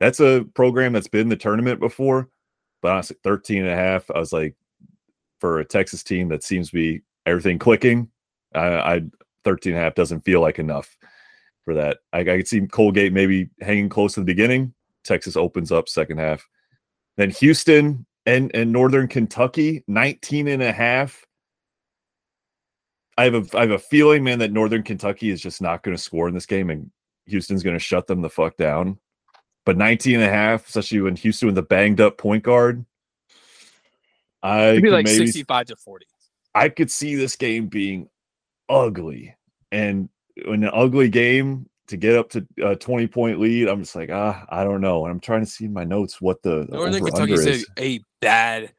that's 0.01 0.21
a 0.21 0.45
program 0.55 0.93
that's 0.93 1.09
been 1.09 1.23
in 1.23 1.29
the 1.29 1.37
tournament 1.37 1.81
before. 1.81 2.29
But 2.83 2.93
honestly, 2.93 3.17
13 3.23 3.63
and 3.63 3.71
a 3.71 3.77
half, 3.77 4.11
I 4.11 4.19
was 4.19 4.33
like, 4.33 4.55
for 5.41 5.61
a 5.61 5.65
Texas 5.65 6.03
team 6.03 6.29
that 6.29 6.43
seems 6.43 6.71
to 6.71 6.75
be 6.75 7.03
everything 7.25 7.59
clicking, 7.59 8.09
I, 8.55 8.67
I 8.67 9.03
13 9.49 9.73
and 9.73 9.81
a 9.81 9.83
half 9.83 9.95
doesn't 9.95 10.27
feel 10.27 10.43
like 10.43 10.59
enough 10.59 10.95
for 11.65 11.73
that. 11.73 11.97
I, 12.13 12.21
I 12.21 12.25
could 12.25 12.49
see 12.49 12.61
Colgate 12.67 13.15
maybe 13.15 13.49
hanging 13.63 13.89
close 13.89 14.13
to 14.15 14.21
the 14.21 14.27
beginning. 14.27 14.75
Texas 15.05 15.39
opens 15.39 15.73
up 15.73 15.89
second 15.89 16.19
half. 16.19 16.47
Then 17.17 17.31
Houston 17.31 18.05
and, 18.27 18.51
and 18.55 18.71
Northern 18.71 19.09
Kentucky, 19.09 19.85
19 19.89 20.49
and 20.49 20.63
a 20.63 20.71
half. 20.71 21.25
I 23.17 23.25
have 23.25 23.35
a 23.35 23.57
I 23.57 23.63
have 23.63 23.71
a 23.71 23.79
feeling, 23.79 24.23
man, 24.23 24.39
that 24.41 24.53
Northern 24.53 24.83
Kentucky 24.83 25.31
is 25.31 25.41
just 25.41 25.63
not 25.63 25.83
going 25.83 25.97
to 25.97 26.03
score 26.03 26.29
in 26.29 26.35
this 26.35 26.47
game 26.47 26.69
and 26.69 26.91
Houston's 27.25 27.63
going 27.63 27.75
to 27.75 27.81
shut 27.81 28.07
them 28.07 28.21
the 28.21 28.29
fuck 28.29 28.59
down. 28.59 28.99
But 29.65 29.79
19 29.79 30.17
and 30.17 30.25
a 30.25 30.29
half, 30.29 30.67
especially 30.67 31.01
when 31.01 31.17
Houston 31.17 31.47
with 31.47 31.55
the 31.55 31.63
banged 31.63 32.03
up 32.03 32.19
point 32.19 32.45
guard, 32.45 32.85
I 34.43 34.73
It'd 34.73 34.83
be 34.83 34.91
like 34.91 35.07
maybe 35.07 35.27
65 35.27 35.67
to 35.69 35.77
40. 35.77 36.07
I 36.55 36.69
could 36.69 36.91
see 36.91 37.15
this 37.15 37.35
game 37.35 37.69
being 37.69 38.11
ugly. 38.69 39.35
And 39.73 40.09
in 40.37 40.65
an 40.65 40.71
ugly 40.73 41.09
game 41.09 41.69
to 41.89 41.97
get 41.97 42.17
up 42.17 42.31
to 42.31 42.47
a 42.63 42.77
20 42.77 43.07
point 43.09 43.41
lead, 43.41 43.69
I'm 43.69 43.83
just 43.83 43.97
like, 43.97 44.11
ah, 44.11 44.45
I 44.49 44.65
don't 44.65 44.81
know. 44.81 45.05
And 45.05 45.13
I'm 45.13 45.21
trying 45.21 45.41
to 45.41 45.47
see 45.51 45.65
in 45.65 45.73
my 45.73 45.85
notes 45.85 46.21
what 46.21 46.43
the, 46.43 46.67
the 46.69 46.77
Northern 46.77 47.03
over-under 47.03 47.35
is. 47.35 47.67
a, 47.79 48.01
bad. 48.21 48.73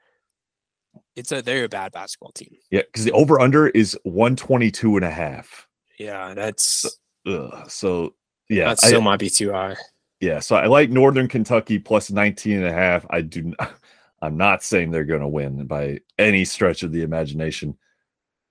It's 1.16 1.32
a 1.32 1.42
they're 1.42 1.66
a 1.66 1.70
bad 1.70 1.92
basketball 1.92 2.32
team. 2.32 2.56
Yeah, 2.72 2.82
because 2.82 3.04
the 3.04 3.12
over 3.12 3.40
under 3.42 3.68
is 3.70 3.98
122 4.04 4.96
and 4.98 5.06
a 5.06 5.10
half. 5.10 5.68
Yeah, 5.98 6.34
that's 6.34 6.86
Ugh, 7.28 7.70
so 7.70 8.16
yeah, 8.50 8.70
that 8.70 8.84
I- 8.84 8.88
still 8.88 9.02
might 9.02 9.20
be 9.20 9.30
too 9.30 9.52
high. 9.52 9.76
yeah. 10.22 10.40
So 10.40 10.56
I 10.56 10.68
like 10.68 10.90
Northern 10.90 11.28
Kentucky 11.28 11.78
plus 11.80 12.10
19 12.10 12.58
and 12.58 12.66
a 12.68 12.74
half. 12.74 13.06
I 13.10 13.22
do 13.22 13.54
not, 13.60 13.74
I'm 14.22 14.38
not 14.38 14.64
saying 14.64 14.92
they're 14.92 15.04
going 15.06 15.22
to 15.22 15.28
win 15.28 15.66
by 15.66 16.00
any 16.18 16.46
stretch 16.46 16.84
of 16.84 16.92
the 16.92 17.04
imagination, 17.04 17.78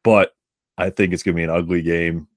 but 0.04 0.32
I 0.78 0.90
think 0.90 1.12
it's 1.12 1.22
going 1.22 1.34
to 1.34 1.40
be 1.40 1.44
an 1.44 1.50
ugly 1.50 1.82
game. 1.82 2.28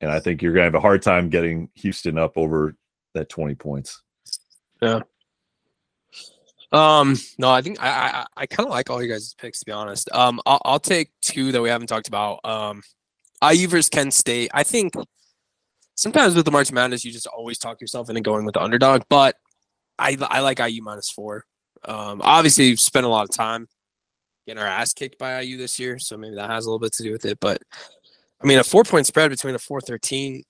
And 0.00 0.10
I 0.10 0.20
think 0.20 0.42
you're 0.42 0.52
going 0.52 0.62
to 0.62 0.66
have 0.66 0.74
a 0.74 0.80
hard 0.80 1.02
time 1.02 1.30
getting 1.30 1.70
Houston 1.74 2.18
up 2.18 2.36
over 2.36 2.76
that 3.14 3.30
20 3.30 3.54
points. 3.54 4.02
Yeah. 4.82 5.00
Um, 6.72 7.16
no, 7.38 7.48
I 7.50 7.62
think 7.62 7.82
I 7.82 7.88
I, 7.88 8.26
I 8.36 8.46
kind 8.46 8.66
of 8.66 8.70
like 8.70 8.90
all 8.90 9.02
you 9.02 9.10
guys' 9.10 9.34
picks 9.38 9.60
to 9.60 9.66
be 9.66 9.72
honest. 9.72 10.10
Um, 10.12 10.40
I'll, 10.44 10.60
I'll 10.64 10.80
take 10.80 11.10
two 11.22 11.52
that 11.52 11.62
we 11.62 11.68
haven't 11.68 11.86
talked 11.86 12.08
about. 12.08 12.44
Um, 12.44 12.82
IU 13.42 13.68
versus 13.68 13.88
Kent 13.88 14.12
State. 14.12 14.50
I 14.52 14.62
think 14.62 14.92
sometimes 15.94 16.34
with 16.34 16.44
the 16.44 16.50
March 16.50 16.72
Madness, 16.72 17.04
you 17.04 17.12
just 17.12 17.28
always 17.28 17.56
talk 17.56 17.80
yourself 17.80 18.10
into 18.10 18.20
going 18.20 18.44
with 18.44 18.54
the 18.54 18.62
underdog, 18.62 19.02
but 19.08 19.36
I 19.98 20.18
I 20.20 20.40
like 20.40 20.58
IU 20.58 20.82
minus 20.82 21.08
four. 21.08 21.44
Um, 21.84 22.20
obviously, 22.22 22.74
spent 22.76 23.06
a 23.06 23.08
lot 23.08 23.28
of 23.28 23.34
time 23.34 23.68
getting 24.46 24.62
our 24.62 24.68
ass 24.68 24.92
kicked 24.92 25.18
by 25.18 25.40
IU 25.40 25.56
this 25.56 25.78
year, 25.78 25.98
so 25.98 26.16
maybe 26.16 26.36
that 26.36 26.50
has 26.50 26.66
a 26.66 26.68
little 26.68 26.78
bit 26.78 26.92
to 26.94 27.02
do 27.02 27.12
with 27.12 27.24
it. 27.24 27.38
But 27.40 27.62
I 28.42 28.46
mean, 28.46 28.58
a 28.58 28.64
four 28.64 28.84
point 28.84 29.06
spread 29.06 29.30
between 29.30 29.54
a 29.54 29.58
four 29.58 29.80
thirteen. 29.80 30.42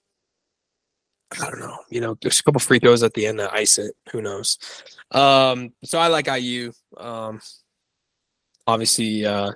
I 1.32 1.50
don't 1.50 1.58
know. 1.58 1.78
You 1.90 2.00
know, 2.00 2.16
there's 2.22 2.38
a 2.38 2.42
couple 2.42 2.60
free 2.60 2.78
throws 2.78 3.02
at 3.02 3.14
the 3.14 3.26
end 3.26 3.40
that 3.40 3.52
ice 3.52 3.78
it. 3.78 3.94
Who 4.12 4.22
knows? 4.22 4.58
Um, 5.10 5.72
so 5.82 5.98
I 5.98 6.06
like 6.06 6.28
IU. 6.28 6.72
Um, 6.96 7.40
obviously, 8.66 9.26
uh, 9.26 9.52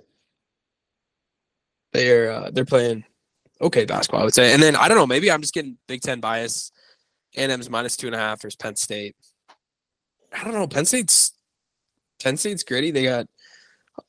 they're 1.93 2.33
uh, 2.33 2.51
they're 2.53 2.65
playing 2.65 3.05
okay 3.61 3.85
basketball, 3.85 4.23
I 4.23 4.25
would 4.25 4.35
say. 4.35 4.53
And 4.53 4.63
then 4.63 4.75
I 4.75 4.89
don't 4.89 4.97
know, 4.97 5.07
maybe 5.07 5.31
I'm 5.31 5.43
just 5.43 5.55
getting 5.55 5.79
Big 5.87 6.01
Ten 6.01 6.21
bias. 6.21 6.73
A&M's 7.37 7.71
minus 7.71 7.97
two 7.97 8.09
and 8.09 8.17
a 8.17 8.19
half 8.19 8.43
versus 8.43 8.57
Penn 8.57 8.75
State. 8.75 9.15
I 10.33 10.43
don't 10.43 10.53
know. 10.53 10.67
Penn 10.67 10.85
State's 10.85 11.33
Penn 12.21 12.37
State's 12.37 12.65
gritty. 12.65 12.91
They 12.91 13.05
got 13.05 13.27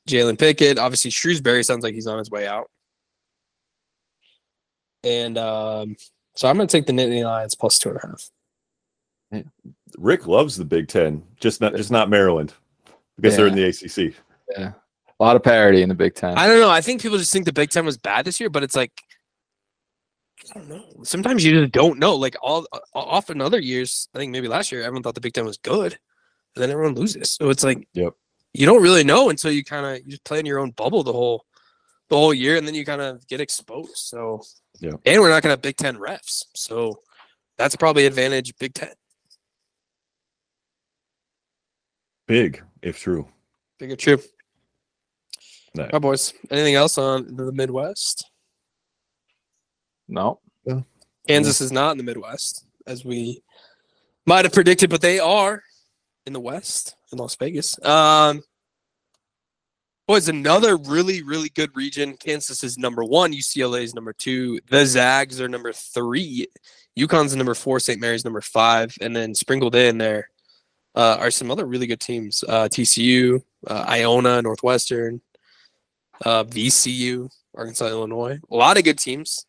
Jalen 0.08 0.38
Pickett. 0.38 0.78
Obviously, 0.78 1.10
Shrewsberry 1.10 1.64
sounds 1.64 1.82
like 1.82 1.94
he's 1.94 2.06
on 2.06 2.18
his 2.18 2.30
way 2.30 2.46
out. 2.46 2.70
And 5.04 5.36
um, 5.38 5.96
so 6.34 6.48
I'm 6.48 6.56
going 6.56 6.68
to 6.68 6.72
take 6.72 6.86
the 6.86 6.92
Nittany 6.92 7.24
Lions 7.24 7.54
plus 7.54 7.78
two 7.78 7.90
and 7.90 7.98
a 7.98 8.06
half. 8.06 8.30
Rick 9.98 10.26
loves 10.26 10.56
the 10.56 10.64
Big 10.64 10.88
Ten, 10.88 11.22
just 11.40 11.60
not 11.60 11.74
just 11.74 11.90
not 11.90 12.10
Maryland 12.10 12.52
because 13.16 13.36
they're 13.36 13.46
in 13.46 13.54
the 13.54 13.64
ACC. 13.64 14.14
Yeah. 14.50 14.72
A 15.18 15.22
lot 15.22 15.36
of 15.36 15.42
parity 15.42 15.82
in 15.82 15.88
the 15.88 15.94
Big 15.94 16.14
Ten. 16.14 16.36
I 16.36 16.46
don't 16.46 16.60
know. 16.60 16.70
I 16.70 16.80
think 16.80 17.00
people 17.00 17.18
just 17.18 17.32
think 17.32 17.44
the 17.44 17.52
Big 17.52 17.70
Ten 17.70 17.84
was 17.84 17.96
bad 17.96 18.24
this 18.24 18.40
year, 18.40 18.50
but 18.50 18.62
it's 18.62 18.76
like 18.76 18.92
I 20.54 20.58
don't 20.58 20.68
know. 20.68 20.84
Sometimes 21.04 21.44
you 21.44 21.60
just 21.60 21.72
don't 21.72 21.98
know. 21.98 22.16
Like 22.16 22.36
all 22.42 22.66
often 22.94 23.40
other 23.40 23.60
years, 23.60 24.08
I 24.14 24.18
think 24.18 24.32
maybe 24.32 24.48
last 24.48 24.72
year 24.72 24.82
everyone 24.82 25.02
thought 25.02 25.14
the 25.14 25.20
Big 25.20 25.34
Ten 25.34 25.44
was 25.44 25.58
good, 25.58 25.98
and 26.56 26.62
then 26.62 26.70
everyone 26.70 26.94
loses. 26.94 27.32
So 27.32 27.50
it's 27.50 27.64
like 27.64 27.86
Yep. 27.94 28.14
You 28.54 28.66
don't 28.66 28.82
really 28.82 29.04
know 29.04 29.30
until 29.30 29.50
you 29.50 29.64
kind 29.64 29.86
of 29.86 29.98
you 30.04 30.10
just 30.10 30.24
play 30.24 30.38
in 30.38 30.46
your 30.46 30.58
own 30.58 30.70
bubble 30.72 31.02
the 31.02 31.12
whole 31.12 31.44
the 32.08 32.16
whole 32.16 32.34
year, 32.34 32.56
and 32.56 32.66
then 32.66 32.74
you 32.74 32.84
kind 32.84 33.00
of 33.00 33.26
get 33.26 33.40
exposed. 33.40 33.96
So 33.96 34.42
Yeah. 34.80 34.92
and 35.06 35.20
we're 35.20 35.30
not 35.30 35.42
gonna 35.42 35.52
have 35.52 35.62
Big 35.62 35.76
Ten 35.76 35.96
refs, 35.96 36.44
so 36.54 37.00
that's 37.56 37.76
probably 37.76 38.06
advantage 38.06 38.52
Big 38.58 38.74
Ten. 38.74 38.92
Big, 42.26 42.62
if 42.82 42.98
true. 42.98 43.28
Big 43.78 43.92
or 43.92 43.96
true. 43.96 44.18
No. 45.74 45.84
All 45.84 45.90
right, 45.92 46.02
boys. 46.02 46.34
Anything 46.50 46.74
else 46.74 46.98
on 46.98 47.34
the 47.36 47.50
Midwest? 47.52 48.30
No. 50.08 50.40
Kansas 51.26 51.60
is 51.60 51.72
not 51.72 51.92
in 51.92 51.98
the 51.98 52.04
Midwest, 52.04 52.66
as 52.86 53.04
we 53.04 53.42
might 54.26 54.44
have 54.44 54.52
predicted, 54.52 54.90
but 54.90 55.00
they 55.00 55.18
are 55.18 55.62
in 56.26 56.32
the 56.32 56.40
West 56.40 56.94
in 57.12 57.18
Las 57.18 57.36
Vegas. 57.36 57.82
Um, 57.84 58.42
boys, 60.06 60.28
another 60.28 60.76
really, 60.76 61.22
really 61.22 61.48
good 61.50 61.74
region. 61.74 62.16
Kansas 62.16 62.62
is 62.62 62.78
number 62.78 63.04
one. 63.04 63.32
UCLA 63.32 63.82
is 63.82 63.94
number 63.94 64.12
two. 64.12 64.60
The 64.70 64.86
Zags 64.86 65.40
are 65.40 65.48
number 65.48 65.72
three. 65.72 66.46
UConn's 66.98 67.34
number 67.34 67.54
four. 67.54 67.80
St. 67.80 68.00
Mary's 68.00 68.24
number 68.24 68.40
five, 68.40 68.94
and 69.00 69.14
then 69.16 69.34
sprinkled 69.34 69.74
in 69.74 69.98
there 69.98 70.28
uh, 70.94 71.16
are 71.18 71.30
some 71.30 71.50
other 71.50 71.66
really 71.66 71.86
good 71.86 72.00
teams. 72.00 72.44
Uh, 72.46 72.68
TCU, 72.68 73.42
uh, 73.66 73.84
Iona, 73.88 74.42
Northwestern, 74.42 75.20
uh, 76.24 76.44
VCU, 76.44 77.30
Arkansas, 77.56 77.86
Illinois. 77.86 78.38
A 78.50 78.54
lot 78.54 78.76
of 78.78 78.84
good 78.84 78.98
teams. 78.98 79.46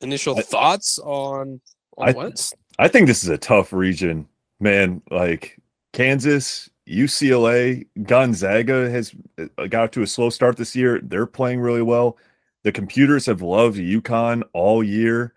Initial 0.00 0.38
I- 0.38 0.42
thoughts 0.42 0.98
on 0.98 1.60
on 1.96 2.08
I- 2.08 2.12
West? 2.12 2.54
I 2.78 2.88
think 2.88 3.06
this 3.06 3.22
is 3.24 3.30
a 3.30 3.38
tough 3.38 3.72
region, 3.72 4.28
man. 4.60 5.02
Like 5.10 5.58
Kansas, 5.92 6.70
UCLA, 6.88 7.86
Gonzaga 8.02 8.90
has 8.90 9.14
uh, 9.38 9.66
got 9.66 9.92
to 9.92 10.02
a 10.02 10.06
slow 10.06 10.30
start 10.30 10.56
this 10.56 10.76
year. 10.76 11.00
They're 11.02 11.26
playing 11.26 11.60
really 11.60 11.82
well. 11.82 12.16
The 12.64 12.72
computers 12.72 13.26
have 13.26 13.42
loved 13.42 13.78
UConn 13.78 14.42
all 14.52 14.82
year. 14.82 15.34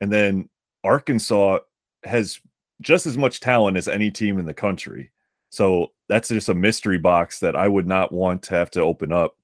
And 0.00 0.12
then 0.12 0.48
Arkansas 0.84 1.58
has 2.04 2.40
just 2.80 3.06
as 3.06 3.16
much 3.16 3.40
talent 3.40 3.76
as 3.76 3.88
any 3.88 4.10
team 4.10 4.38
in 4.38 4.46
the 4.46 4.54
country. 4.54 5.10
So 5.50 5.92
that's 6.08 6.28
just 6.28 6.48
a 6.48 6.54
mystery 6.54 6.98
box 6.98 7.38
that 7.40 7.54
I 7.54 7.68
would 7.68 7.86
not 7.86 8.10
want 8.10 8.42
to 8.44 8.54
have 8.54 8.70
to 8.72 8.80
open 8.80 9.12
up 9.12 9.36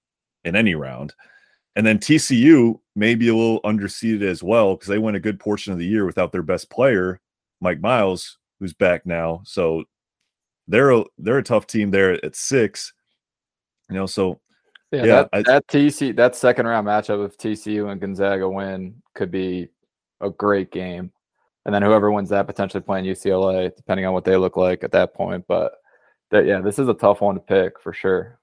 in 0.45 0.57
any 0.57 0.75
round. 0.75 1.14
And 1.77 1.87
then 1.87 1.99
TCU 1.99 2.81
may 2.97 3.14
be 3.14 3.29
a 3.29 3.35
little 3.35 3.62
underseeded 3.62 4.23
as 4.23 4.43
well 4.43 4.75
because 4.75 4.89
they 4.89 4.99
went 4.99 5.16
a 5.16 5.21
good 5.21 5.39
portion 5.39 5.73
of 5.73 5.79
the 5.79 5.87
year 5.87 6.05
without 6.05 6.33
their 6.33 6.43
best 6.43 6.71
player, 6.71 7.21
Mike 7.61 7.81
Miles, 7.81 8.39
who's 8.61 8.74
back 8.74 9.06
now. 9.06 9.40
So 9.44 9.84
they're 10.66 10.90
a, 10.90 11.04
they're 11.18 11.38
a 11.38 11.42
tough 11.42 11.66
team 11.66 11.90
there 11.90 12.12
at 12.24 12.36
six. 12.36 12.92
You 13.88 13.96
know, 13.96 14.06
so 14.06 14.40
Yeah, 14.92 15.04
Yeah, 15.04 15.06
that, 15.06 15.28
I- 15.32 15.42
that 15.42 15.66
TC 15.68 16.16
that 16.16 16.36
second 16.36 16.66
round 16.66 16.86
matchup 16.86 17.22
of 17.24 17.36
TCU 17.36 17.90
and 17.90 18.00
Gonzaga 18.00 18.48
win 18.48 19.02
could 19.14 19.30
be 19.30 19.68
a 20.20 20.30
great 20.30 20.70
game, 20.72 21.12
and 21.64 21.74
then 21.74 21.82
whoever 21.82 22.11
wins 22.11 22.28
that 22.30 22.46
potentially 22.46 22.82
playing 22.82 23.04
UCLA, 23.04 23.74
depending 23.76 24.04
on 24.06 24.12
what 24.12 24.24
they 24.24 24.36
look 24.36 24.56
like 24.56 24.82
at 24.84 24.92
that 24.92 25.14
point. 25.14 25.44
But 25.48 25.72
that 26.30 26.44
yeah, 26.44 26.61
this 26.61 26.78
is 26.78 26.88
a 26.88 26.94
tough 26.94 27.20
one 27.20 27.34
to 27.36 27.40
pick 27.40 27.80
for 27.80 27.92
sure. 27.92 28.38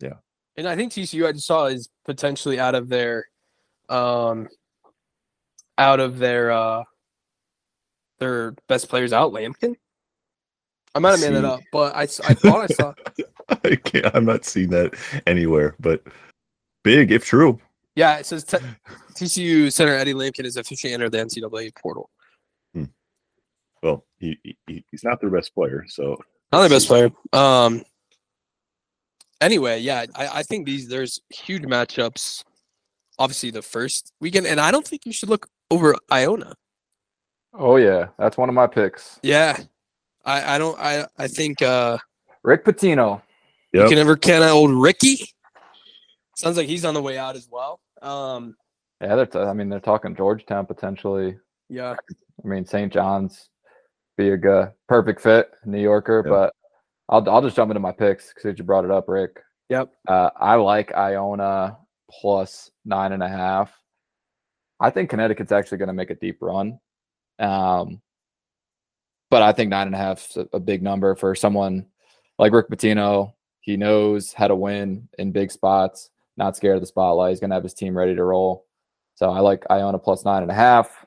Yeah, 0.00 0.14
and 0.56 0.66
I 0.68 0.76
think 0.76 0.92
TCU 0.92 1.26
I 1.26 1.32
just 1.32 1.46
saw 1.46 1.66
is 1.66 1.88
potentially 2.04 2.58
out 2.58 2.74
of 2.74 2.88
their 2.88 3.24
um 3.88 4.48
out 5.78 6.00
of 6.00 6.18
their 6.18 6.50
uh 6.50 6.82
their 8.22 8.54
best 8.68 8.88
players 8.88 9.12
out, 9.12 9.32
Lampkin. 9.32 9.74
I 10.94 11.00
might 11.00 11.10
have 11.10 11.20
made 11.20 11.34
that 11.34 11.44
up, 11.44 11.60
but 11.72 11.94
I, 11.96 12.02
I 12.02 12.34
thought 12.34 12.60
I 12.60 12.66
saw 12.66 12.94
I 13.64 13.76
can't, 13.76 14.14
I'm 14.14 14.24
not 14.24 14.44
seeing 14.44 14.70
that 14.70 14.94
anywhere, 15.26 15.74
but 15.80 16.02
big 16.84 17.10
if 17.10 17.24
true. 17.24 17.58
yeah, 17.96 18.18
it 18.18 18.26
says 18.26 18.44
t- 18.44 18.58
TCU 19.14 19.72
center 19.72 19.94
Eddie 19.94 20.14
Lampkin 20.14 20.44
is 20.44 20.56
officially 20.56 20.92
entered 20.92 21.10
the 21.10 21.18
NCAA 21.18 21.74
portal. 21.76 22.08
Well, 23.82 24.04
he, 24.20 24.38
he 24.68 24.84
he's 24.92 25.02
not 25.02 25.20
their 25.20 25.30
best 25.30 25.52
player, 25.54 25.84
so 25.88 26.16
Not 26.52 26.60
their 26.60 26.68
best 26.68 26.86
player. 26.86 27.10
Um 27.32 27.82
anyway, 29.40 29.80
yeah, 29.80 30.06
I, 30.14 30.28
I 30.28 30.42
think 30.44 30.66
these 30.66 30.86
there's 30.88 31.20
huge 31.30 31.64
matchups. 31.64 32.44
Obviously, 33.18 33.50
the 33.50 33.62
first 33.62 34.12
weekend, 34.20 34.46
and 34.46 34.60
I 34.60 34.70
don't 34.70 34.86
think 34.86 35.04
you 35.04 35.12
should 35.12 35.28
look 35.28 35.48
over 35.70 35.96
Iona. 36.12 36.54
Oh 37.54 37.76
yeah, 37.76 38.08
that's 38.18 38.36
one 38.36 38.48
of 38.48 38.54
my 38.54 38.66
picks. 38.66 39.20
Yeah, 39.22 39.58
I, 40.24 40.54
I 40.54 40.58
don't. 40.58 40.78
I 40.78 41.06
I 41.18 41.28
think 41.28 41.60
uh 41.62 41.98
Rick 42.42 42.64
Pitino. 42.64 43.22
you 43.72 43.82
can 43.88 43.94
never 43.96 44.16
count 44.16 44.44
out 44.44 44.50
old 44.52 44.70
Ricky. 44.72 45.28
Sounds 46.36 46.56
like 46.56 46.66
he's 46.68 46.84
on 46.84 46.94
the 46.94 47.02
way 47.02 47.18
out 47.18 47.36
as 47.36 47.48
well. 47.50 47.80
Um, 48.00 48.56
Yeah, 49.00 49.14
they're 49.16 49.26
t- 49.26 49.38
I 49.38 49.52
mean 49.52 49.68
they're 49.68 49.80
talking 49.80 50.16
Georgetown 50.16 50.66
potentially. 50.66 51.36
yeah, 51.68 51.94
I 52.44 52.48
mean 52.48 52.64
St. 52.64 52.92
John's 52.92 53.48
be 54.16 54.30
a 54.30 54.36
g- 54.38 54.70
perfect 54.88 55.20
fit, 55.20 55.50
New 55.64 55.80
Yorker. 55.80 56.22
Yeah. 56.24 56.30
But 56.30 56.54
I'll 57.08 57.28
I'll 57.30 57.42
just 57.42 57.54
jump 57.56 57.70
into 57.70 57.80
my 57.80 57.92
picks 57.92 58.32
because 58.34 58.58
you 58.58 58.64
brought 58.64 58.84
it 58.84 58.90
up, 58.90 59.08
Rick. 59.08 59.40
Yep. 59.68 59.90
Uh, 60.08 60.30
I 60.38 60.54
like 60.56 60.92
Iona 60.94 61.76
plus 62.10 62.70
nine 62.84 63.12
and 63.12 63.22
a 63.22 63.28
half. 63.28 63.72
I 64.80 64.90
think 64.90 65.10
Connecticut's 65.10 65.52
actually 65.52 65.78
going 65.78 65.88
to 65.88 65.94
make 65.94 66.10
a 66.10 66.14
deep 66.16 66.38
run. 66.40 66.78
Um, 67.42 68.00
but 69.30 69.42
I 69.42 69.52
think 69.52 69.70
nine 69.70 69.86
and 69.86 69.94
a 69.94 69.98
half 69.98 70.30
is 70.30 70.36
a, 70.36 70.48
a 70.54 70.60
big 70.60 70.82
number 70.82 71.14
for 71.14 71.34
someone 71.34 71.86
like 72.38 72.52
Rick 72.52 72.68
Pitino. 72.70 73.32
He 73.60 73.76
knows 73.76 74.32
how 74.32 74.48
to 74.48 74.56
win 74.56 75.08
in 75.18 75.32
big 75.32 75.50
spots, 75.50 76.10
not 76.36 76.56
scared 76.56 76.76
of 76.76 76.82
the 76.82 76.86
spotlight. 76.86 77.30
He's 77.30 77.40
going 77.40 77.50
to 77.50 77.54
have 77.54 77.62
his 77.62 77.74
team 77.74 77.96
ready 77.96 78.14
to 78.14 78.24
roll. 78.24 78.66
So 79.14 79.30
I 79.30 79.40
like 79.40 79.64
Iona 79.70 79.98
plus 79.98 80.24
nine 80.24 80.42
and 80.42 80.50
a 80.50 80.54
half. 80.54 81.06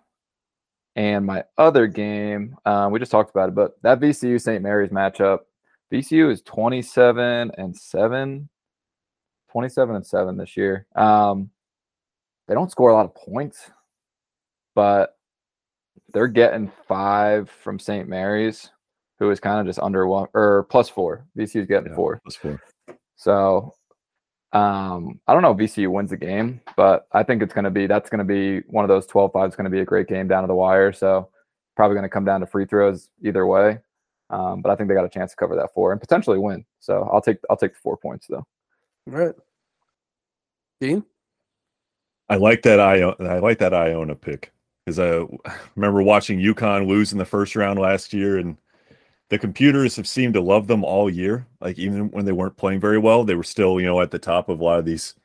And 0.95 1.25
my 1.25 1.43
other 1.57 1.87
game, 1.87 2.55
uh, 2.65 2.87
we 2.89 2.99
just 2.99 3.11
talked 3.11 3.29
about 3.29 3.49
it, 3.49 3.55
but 3.55 3.81
that 3.81 3.99
VCU 3.99 4.41
St. 4.41 4.63
Mary's 4.63 4.91
matchup, 4.91 5.39
VCU 5.91 6.31
is 6.31 6.41
27 6.43 7.51
and 7.57 7.75
7. 7.75 8.49
27 9.51 9.95
and 9.95 10.05
7 10.05 10.37
this 10.37 10.55
year. 10.55 10.87
Um, 10.95 11.49
they 12.47 12.53
don't 12.53 12.71
score 12.71 12.91
a 12.91 12.93
lot 12.93 13.05
of 13.05 13.15
points, 13.15 13.69
but 14.73 15.14
they're 16.13 16.27
getting 16.27 16.71
five 16.87 17.49
from 17.49 17.79
St. 17.79 18.07
Mary's, 18.07 18.69
who 19.19 19.29
is 19.31 19.39
kind 19.39 19.59
of 19.59 19.65
just 19.65 19.79
under 19.79 20.07
one 20.07 20.27
or 20.33 20.63
plus 20.69 20.89
four. 20.89 21.25
VCU's 21.37 21.67
getting 21.67 21.89
Yeah, 21.89 21.95
four. 21.95 22.19
plus 22.23 22.35
four. 22.35 22.61
So 23.15 23.73
um, 24.53 25.19
I 25.27 25.33
don't 25.33 25.41
know 25.41 25.51
if 25.51 25.57
VCU 25.57 25.89
wins 25.91 26.11
the 26.11 26.17
game, 26.17 26.61
but 26.77 27.07
I 27.11 27.23
think 27.23 27.41
it's 27.43 27.53
going 27.53 27.65
to 27.65 27.71
be 27.71 27.87
that's 27.87 28.09
going 28.09 28.19
to 28.19 28.23
be 28.25 28.59
one 28.67 28.85
of 28.85 28.89
those 28.89 29.05
12 29.05 29.31
5 29.33 29.49
is 29.49 29.55
going 29.55 29.65
to 29.65 29.69
be 29.71 29.81
a 29.81 29.85
great 29.85 30.07
game 30.07 30.27
down 30.27 30.43
to 30.43 30.47
the 30.47 30.55
wire. 30.55 30.93
So 30.93 31.29
probably 31.75 31.95
going 31.95 32.03
to 32.03 32.09
come 32.09 32.25
down 32.25 32.39
to 32.41 32.47
free 32.47 32.65
throws 32.65 33.09
either 33.21 33.45
way. 33.45 33.79
Um, 34.29 34.61
but 34.61 34.71
I 34.71 34.75
think 34.75 34.87
they 34.89 34.95
got 34.95 35.05
a 35.05 35.09
chance 35.09 35.31
to 35.31 35.37
cover 35.37 35.55
that 35.55 35.73
four 35.73 35.91
and 35.91 35.99
potentially 36.01 36.39
win. 36.39 36.65
So 36.79 37.07
I'll 37.11 37.21
take 37.21 37.37
I'll 37.49 37.57
take 37.57 37.73
the 37.73 37.79
four 37.81 37.97
points 37.97 38.27
though. 38.27 38.45
right. 39.05 39.35
Dean, 40.81 41.03
I 42.29 42.35
like 42.37 42.61
that 42.63 42.79
Iona. 42.79 43.15
I 43.21 43.39
like 43.39 43.59
that 43.59 43.73
Iona 43.73 44.15
pick 44.15 44.51
because 44.85 44.99
I 44.99 45.07
uh, 45.07 45.25
remember 45.75 46.01
watching 46.01 46.39
UConn 46.39 46.87
lose 46.87 47.11
in 47.11 47.17
the 47.17 47.25
first 47.25 47.55
round 47.55 47.79
last 47.79 48.13
year, 48.13 48.37
and 48.37 48.57
the 49.29 49.39
computers 49.39 49.95
have 49.95 50.07
seemed 50.07 50.35
to 50.35 50.41
love 50.41 50.67
them 50.67 50.83
all 50.83 51.09
year. 51.09 51.47
Like 51.59 51.79
even 51.79 52.11
when 52.11 52.25
they 52.25 52.31
weren't 52.31 52.57
playing 52.57 52.79
very 52.79 52.99
well, 52.99 53.23
they 53.23 53.35
were 53.35 53.43
still 53.43 53.79
you 53.79 53.85
know 53.85 54.01
at 54.01 54.11
the 54.11 54.19
top 54.19 54.49
of 54.49 54.59
a 54.59 54.63
lot 54.63 54.79
of 54.79 54.85
these 54.85 55.15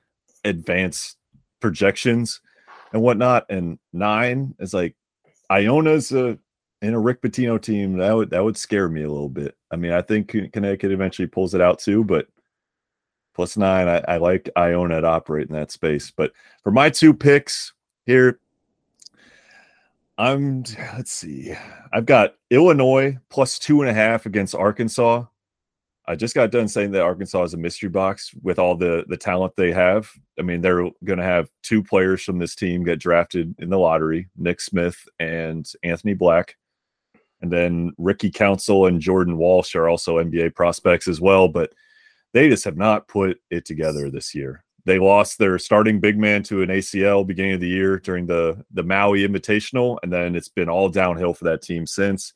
advanced 0.44 1.18
projections 1.60 2.40
and 2.92 3.02
whatnot. 3.02 3.46
And 3.50 3.78
nine 3.92 4.54
is 4.58 4.72
like 4.72 4.96
Iona's 5.50 6.12
a 6.12 6.38
in 6.82 6.94
a 6.94 7.00
Rick 7.00 7.20
Pitino 7.20 7.60
team 7.60 7.98
that 7.98 8.12
would 8.12 8.30
that 8.30 8.42
would 8.42 8.56
scare 8.56 8.88
me 8.88 9.02
a 9.02 9.10
little 9.10 9.28
bit. 9.28 9.54
I 9.70 9.76
mean, 9.76 9.92
I 9.92 10.00
think 10.00 10.28
Connecticut 10.52 10.92
eventually 10.92 11.28
pulls 11.28 11.54
it 11.54 11.60
out 11.60 11.78
too, 11.78 12.02
but 12.02 12.26
plus 13.34 13.56
nine, 13.56 13.88
I, 13.88 13.98
I 14.08 14.16
like 14.16 14.48
Iona 14.56 15.02
to 15.02 15.06
operate 15.06 15.48
in 15.48 15.54
that 15.54 15.70
space. 15.70 16.10
But 16.10 16.32
for 16.62 16.72
my 16.72 16.88
two 16.90 17.12
picks 17.12 17.74
here, 18.06 18.40
I'm 20.20 20.64
let's 20.96 21.12
see, 21.12 21.54
I've 21.94 22.04
got 22.04 22.34
Illinois 22.50 23.16
plus 23.30 23.58
two 23.58 23.80
and 23.80 23.88
a 23.88 23.94
half 23.94 24.26
against 24.26 24.54
Arkansas. 24.54 25.24
I 26.06 26.14
just 26.14 26.34
got 26.34 26.50
done 26.50 26.68
saying 26.68 26.90
that 26.90 27.02
Arkansas 27.02 27.44
is 27.44 27.54
a 27.54 27.56
mystery 27.56 27.88
box 27.88 28.30
with 28.42 28.58
all 28.58 28.76
the 28.76 29.06
the 29.08 29.16
talent 29.16 29.54
they 29.56 29.72
have. 29.72 30.10
I 30.38 30.42
mean, 30.42 30.60
they're 30.60 30.90
going 31.04 31.18
to 31.18 31.24
have 31.24 31.48
two 31.62 31.82
players 31.82 32.22
from 32.22 32.38
this 32.38 32.54
team 32.54 32.84
get 32.84 32.98
drafted 32.98 33.54
in 33.60 33.70
the 33.70 33.78
lottery: 33.78 34.28
Nick 34.36 34.60
Smith 34.60 35.08
and 35.18 35.66
Anthony 35.82 36.12
Black. 36.12 36.56
And 37.40 37.50
then 37.50 37.92
Ricky 37.96 38.30
Council 38.30 38.84
and 38.84 39.00
Jordan 39.00 39.38
Walsh 39.38 39.74
are 39.74 39.88
also 39.88 40.18
NBA 40.18 40.54
prospects 40.54 41.08
as 41.08 41.22
well, 41.22 41.48
but 41.48 41.72
they 42.34 42.50
just 42.50 42.64
have 42.64 42.76
not 42.76 43.08
put 43.08 43.40
it 43.50 43.64
together 43.64 44.10
this 44.10 44.34
year. 44.34 44.62
They 44.84 44.98
lost 44.98 45.38
their 45.38 45.58
starting 45.58 46.00
big 46.00 46.18
man 46.18 46.42
to 46.44 46.62
an 46.62 46.70
ACL 46.70 47.26
beginning 47.26 47.54
of 47.54 47.60
the 47.60 47.68
year 47.68 47.98
during 47.98 48.26
the 48.26 48.64
the 48.72 48.82
Maui 48.82 49.26
Invitational, 49.26 49.98
and 50.02 50.12
then 50.12 50.34
it's 50.34 50.48
been 50.48 50.68
all 50.68 50.88
downhill 50.88 51.34
for 51.34 51.44
that 51.44 51.62
team 51.62 51.86
since. 51.86 52.32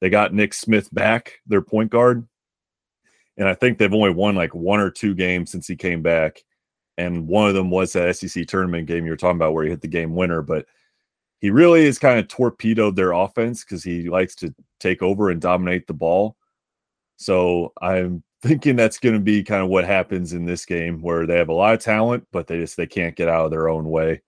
They 0.00 0.10
got 0.10 0.34
Nick 0.34 0.54
Smith 0.54 0.92
back, 0.92 1.40
their 1.46 1.62
point 1.62 1.90
guard, 1.90 2.26
and 3.36 3.48
I 3.48 3.54
think 3.54 3.78
they've 3.78 3.92
only 3.92 4.10
won 4.10 4.34
like 4.34 4.54
one 4.54 4.80
or 4.80 4.90
two 4.90 5.14
games 5.14 5.50
since 5.50 5.66
he 5.66 5.76
came 5.76 6.02
back. 6.02 6.42
And 6.98 7.26
one 7.26 7.48
of 7.48 7.54
them 7.54 7.70
was 7.70 7.92
that 7.92 8.14
SEC 8.16 8.46
tournament 8.46 8.86
game 8.86 9.04
you 9.04 9.10
were 9.10 9.16
talking 9.16 9.36
about 9.36 9.54
where 9.54 9.64
he 9.64 9.70
hit 9.70 9.80
the 9.80 9.88
game 9.88 10.14
winner, 10.14 10.42
but 10.42 10.66
he 11.40 11.50
really 11.50 11.86
has 11.86 11.98
kind 11.98 12.18
of 12.18 12.28
torpedoed 12.28 12.94
their 12.94 13.12
offense 13.12 13.64
because 13.64 13.82
he 13.82 14.08
likes 14.08 14.34
to 14.36 14.54
take 14.78 15.02
over 15.02 15.30
and 15.30 15.40
dominate 15.40 15.86
the 15.86 15.94
ball. 15.94 16.36
So 17.16 17.72
I'm 17.80 18.22
thinking 18.42 18.74
that's 18.74 18.98
going 18.98 19.14
to 19.14 19.20
be 19.20 19.42
kind 19.44 19.62
of 19.62 19.68
what 19.68 19.84
happens 19.84 20.32
in 20.32 20.44
this 20.44 20.66
game 20.66 21.00
where 21.00 21.26
they 21.26 21.36
have 21.36 21.48
a 21.48 21.54
lot 21.54 21.74
of 21.74 21.80
talent, 21.80 22.26
but 22.32 22.48
they 22.48 22.58
just 22.58 22.76
they 22.76 22.86
can't 22.86 23.16
get 23.16 23.28
out 23.28 23.44
of 23.44 23.50
their 23.50 23.68
own 23.68 23.88
way 23.88 24.20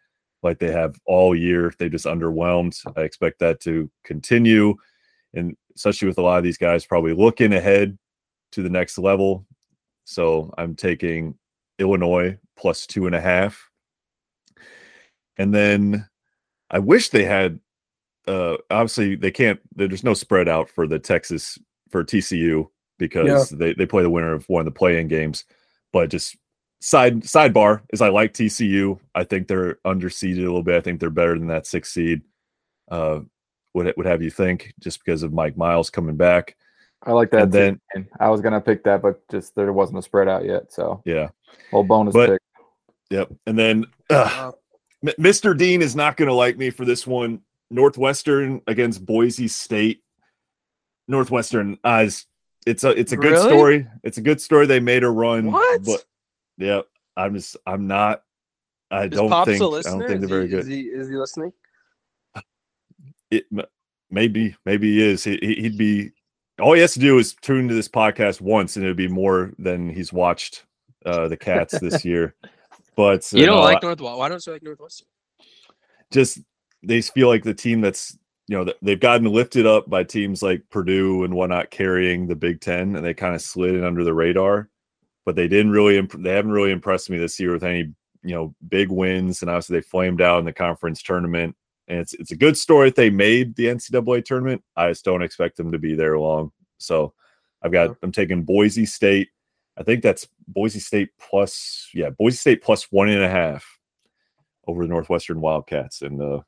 like 0.43 0.59
they 0.59 0.71
have 0.71 0.95
all 1.07 1.35
year. 1.35 1.73
They 1.79 1.89
just 1.89 2.05
underwhelmed. 2.05 2.81
I 2.97 3.01
expect 3.01 3.41
that 3.41 3.61
to 3.61 3.91
continue, 4.05 4.77
and 5.33 5.57
especially 5.75 6.07
with 6.07 6.19
a 6.19 6.23
lot 6.23 6.39
of 6.39 6.45
these 6.45 6.59
guys 6.59 6.87
probably 6.87 7.15
looking 7.15 7.53
ahead 7.53 7.99
to 8.53 8.63
the 8.63 8.71
next 8.71 8.99
level. 8.99 9.47
So 10.05 10.55
I'm 10.57 10.77
taking 10.77 11.35
Illinois 11.79 12.39
plus 12.57 12.87
two 12.87 13.07
and 13.07 13.15
a 13.17 13.21
half, 13.21 13.69
and 15.37 15.53
then 15.53 16.09
I 16.71 16.79
wish 16.79 17.09
they 17.09 17.25
had. 17.25 17.59
Uh, 18.27 18.57
obviously, 18.71 19.17
they 19.17 19.31
can't. 19.31 19.61
There's 19.75 20.05
no 20.05 20.15
spread 20.15 20.49
out 20.49 20.69
for 20.69 20.87
the 20.87 20.99
Texas 20.99 21.59
for 21.91 22.05
TCU 22.05 22.69
because 23.07 23.51
they, 23.51 23.75
they 23.75 23.87
play 23.87 24.03
the 24.03 24.11
winner 24.11 24.33
of 24.33 24.49
one 24.49 24.61
of 24.61 24.65
the 24.67 24.71
play-in 24.79 25.09
games. 25.09 25.45
But 25.93 26.11
just 26.11 26.37
side 26.81 27.21
sidebar 27.23 27.83
is 27.93 28.01
I 28.01 28.09
like 28.09 28.33
TCU. 28.35 28.99
I 29.15 29.25
think 29.25 29.49
they're 29.49 29.77
underseeded 29.87 30.39
a 30.39 30.41
little 30.41 30.63
bit. 30.63 30.77
I 30.77 30.81
think 30.81 31.01
they're 31.01 31.11
better 31.11 31.39
than 31.39 31.49
that 31.49 31.67
six 31.67 31.93
seed. 31.93 32.23
Uh, 32.91 33.21
would 33.75 33.93
would 33.97 34.07
have 34.07 34.23
you 34.23 34.31
think 34.31 34.73
just 34.81 35.05
because 35.05 35.23
of 35.23 35.33
Mike 35.33 35.57
Miles 35.57 35.91
coming 35.91 36.17
back? 36.17 36.57
I 37.03 37.13
like 37.13 37.31
that. 37.33 37.43
And 37.45 37.53
then- 37.53 37.81
too. 37.95 38.07
I 38.21 38.29
was 38.31 38.41
gonna 38.41 38.61
pick 38.61 38.83
that, 38.85 39.03
but 39.03 39.21
just 39.31 39.55
there 39.55 39.73
wasn't 39.73 39.99
a 39.99 40.03
spread 40.03 40.29
out 40.29 40.45
yet. 40.45 40.73
So 40.73 41.03
Yeah. 41.05 41.29
little 41.73 41.85
bonus 41.85 42.15
But- 42.15 42.31
pick. 42.31 42.41
Yep. 43.11 43.33
And 43.47 43.59
then 43.59 43.87
uh, 44.11 44.53
Uh, 45.05 45.11
Mr. 45.19 45.57
Dean 45.57 45.83
is 45.83 45.95
not 45.95 46.17
going 46.17 46.29
to 46.29 46.35
like 46.35 46.57
me 46.57 46.71
for 46.71 46.87
this 46.87 47.07
one. 47.07 47.41
Northwestern 47.71 48.63
against 48.67 49.05
Boise 49.05 49.49
State. 49.49 50.03
Northwestern, 51.09 51.79
uh, 51.85 52.05
is- 52.07 52.25
it's 52.67 52.85
a 52.85 52.91
it's 52.91 53.13
a 53.13 53.17
good 53.17 53.33
Really? 53.33 53.49
story. 53.49 53.87
It's 54.03 54.19
a 54.19 54.23
good 54.23 54.41
story. 54.41 54.67
They 54.67 54.81
made 54.81 55.03
a 55.05 55.11
run. 55.11 55.51
What? 55.53 55.85
But 55.85 56.05
yeah, 56.59 56.81
I'm 57.17 57.35
just 57.35 57.57
I'm 57.67 57.87
not. 57.87 58.23
I 58.91 59.05
is 59.05 59.11
don't 59.11 59.29
Pops 59.29 59.51
think 59.51 59.61
a 59.61 59.65
I 59.65 59.69
listener? 59.69 59.99
don't 59.99 60.09
think 60.09 60.21
they're 60.29 60.43
Is 60.43 60.49
very 60.49 60.49
he, 60.49 60.55
Is 60.57 60.65
good. 60.67 60.73
he, 60.73 60.81
is 60.83 61.09
he 61.09 61.17
listening? 61.17 61.53
It 63.31 63.45
maybe 64.11 64.55
maybe 64.65 64.93
he 64.93 65.03
is. 65.03 65.25
He, 65.25 65.39
he- 65.43 65.63
he'd 65.63 65.79
be. 65.79 66.11
All 66.61 66.73
he 66.73 66.81
has 66.83 66.93
to 66.95 67.01
do 67.01 67.19
is 67.19 67.35
tune 67.43 67.67
to 67.69 67.75
this 67.75 67.89
podcast 67.89 68.41
once, 68.41 68.77
and 68.77 68.85
it'd 68.85 68.97
be 68.97 69.09
more 69.09 69.53
than 69.59 69.89
he's 69.91 70.13
watched 70.13 70.65
uh, 71.05 71.27
the 71.27 71.37
Cats 71.37 71.77
this 71.81 72.05
year. 72.05 72.37
But 72.97 73.31
You 73.33 73.43
uh, 73.43 73.47
don't 73.47 73.57
no, 73.57 73.63
like 73.63 73.83
Northwestern? 73.83 74.19
Why 74.19 74.29
don't 74.29 74.47
you 74.47 74.53
like 74.53 74.63
Northwestern? 74.63 75.09
just 76.13 76.39
they 76.85 77.01
feel 77.03 77.27
like 77.27 77.43
the 77.43 77.55
team 77.55 77.81
that's 77.81 78.17
you 78.47 78.57
know 78.57 78.73
they've 78.83 79.01
gotten 79.01 79.27
lifted 79.27 79.67
up 79.67 79.89
by 79.89 80.05
teams 80.05 80.43
like 80.43 80.63
Purdue 80.71 81.25
and 81.25 81.35
whatnot 81.35 81.71
carrying 81.71 82.27
the 82.27 82.37
Big 82.37 82.61
Ten, 82.61 82.97
and 82.97 83.05
they 83.05 83.15
kind 83.15 83.35
of 83.35 83.41
slid 83.41 83.75
in 83.75 83.85
under 83.85 84.05
the 84.05 84.15
radar. 84.15 84.69
But 85.25 85.37
they 85.37 85.49
didn't 85.49 85.73
really 85.73 85.97
imp- 85.97 86.23
they 86.23 86.33
haven't 86.33 86.53
really 86.53 86.71
impressed 86.71 87.09
me 87.09 87.17
this 87.17 87.41
year 87.41 87.53
with 87.53 87.65
any 87.65 87.95
you 88.23 88.35
know 88.35 88.55
big 88.69 88.91
wins, 88.91 89.41
and 89.41 89.51
obviously 89.51 89.79
they 89.79 89.83
flamed 89.83 90.21
out 90.21 90.39
in 90.41 90.45
the 90.45 90.53
conference 90.53 91.03
tournament. 91.03 91.57
And 91.89 91.99
it's 91.99 92.13
it's 92.15 92.33
a 92.33 92.37
good 92.37 92.59
story 92.59 92.89
that 92.89 92.97
they 92.97 93.11
made 93.11 93.57
the 93.57 93.67
NCAA 93.67 94.25
tournament. 94.25 94.63
I 94.77 94.89
just 94.91 95.05
don't 95.05 95.23
expect 95.23 95.57
them 95.57 95.73
to 95.73 95.79
be 95.79 95.95
there 95.95 96.19
long. 96.19 96.53
So 96.79 97.15
I've 97.63 97.73
got 97.73 97.97
I'm 98.03 98.13
taking 98.13 98.45
Boise 98.45 98.87
State. 98.87 99.31
I 99.79 99.83
think 99.83 100.03
that's 100.03 100.29
Boise 100.49 100.81
State 100.81 101.11
plus 101.19 101.89
yeah 101.95 102.11
Boise 102.11 102.37
State 102.37 102.63
plus 102.63 102.93
one 102.93 103.09
and 103.09 103.23
a 103.23 103.29
half 103.29 103.79
over 104.67 104.83
the 104.83 104.89
Northwestern 104.89 105.41
Wildcats. 105.41 106.03
And 106.03 106.21
uh, 106.21 106.41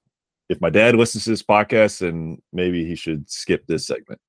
if 0.49 0.61
my 0.61 0.71
dad 0.71 0.95
listens 0.95 1.25
to 1.25 1.31
this 1.31 1.43
podcast, 1.43 2.01
then 2.01 2.41
maybe 2.53 2.85
he 2.87 2.95
should 2.95 3.29
skip 3.31 3.67
this 3.67 3.87
segment. 3.87 4.21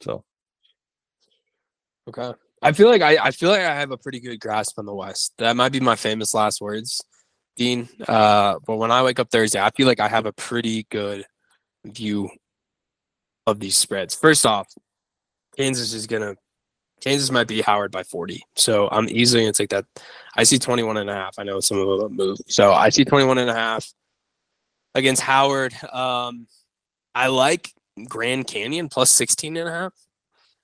So 0.00 0.24
Okay. 2.08 2.32
I 2.62 2.72
feel 2.72 2.88
like 2.88 3.02
I, 3.02 3.16
I 3.26 3.30
feel 3.30 3.50
like 3.50 3.60
I 3.60 3.74
have 3.74 3.90
a 3.90 3.96
pretty 3.98 4.20
good 4.20 4.40
grasp 4.40 4.78
on 4.78 4.86
the 4.86 4.94
West. 4.94 5.32
That 5.38 5.56
might 5.56 5.72
be 5.72 5.80
my 5.80 5.96
famous 5.96 6.34
last 6.34 6.60
words, 6.60 7.02
Dean. 7.56 7.88
Uh, 8.06 8.56
but 8.66 8.76
when 8.76 8.90
I 8.90 9.02
wake 9.02 9.18
up 9.18 9.30
Thursday, 9.30 9.60
I 9.60 9.70
feel 9.70 9.86
like 9.86 10.00
I 10.00 10.08
have 10.08 10.26
a 10.26 10.32
pretty 10.32 10.86
good 10.90 11.24
view 11.84 12.30
of 13.46 13.60
these 13.60 13.76
spreads. 13.76 14.14
First 14.14 14.46
off, 14.46 14.66
Kansas 15.56 15.92
is 15.92 16.06
gonna 16.06 16.36
Kansas 17.00 17.30
might 17.30 17.46
be 17.48 17.60
Howard 17.60 17.92
by 17.92 18.02
40. 18.02 18.42
So 18.56 18.88
I'm 18.90 19.08
easily 19.10 19.42
gonna 19.42 19.52
take 19.52 19.70
that. 19.70 19.84
I 20.36 20.44
see 20.44 20.58
21 20.58 20.96
and 20.96 21.10
a 21.10 21.14
half. 21.14 21.38
I 21.38 21.42
know 21.42 21.60
some 21.60 21.78
of 21.78 22.00
them 22.00 22.16
move. 22.16 22.38
So 22.48 22.72
I 22.72 22.88
see 22.88 23.04
21 23.04 23.38
and 23.38 23.50
a 23.50 23.54
half 23.54 23.86
against 24.94 25.22
Howard. 25.22 25.74
Um, 25.92 26.46
I 27.14 27.28
like 27.28 27.72
Grand 28.08 28.46
Canyon 28.46 28.88
plus 28.88 29.12
16 29.12 29.56
and 29.56 29.68
a 29.68 29.72
half. 29.72 29.92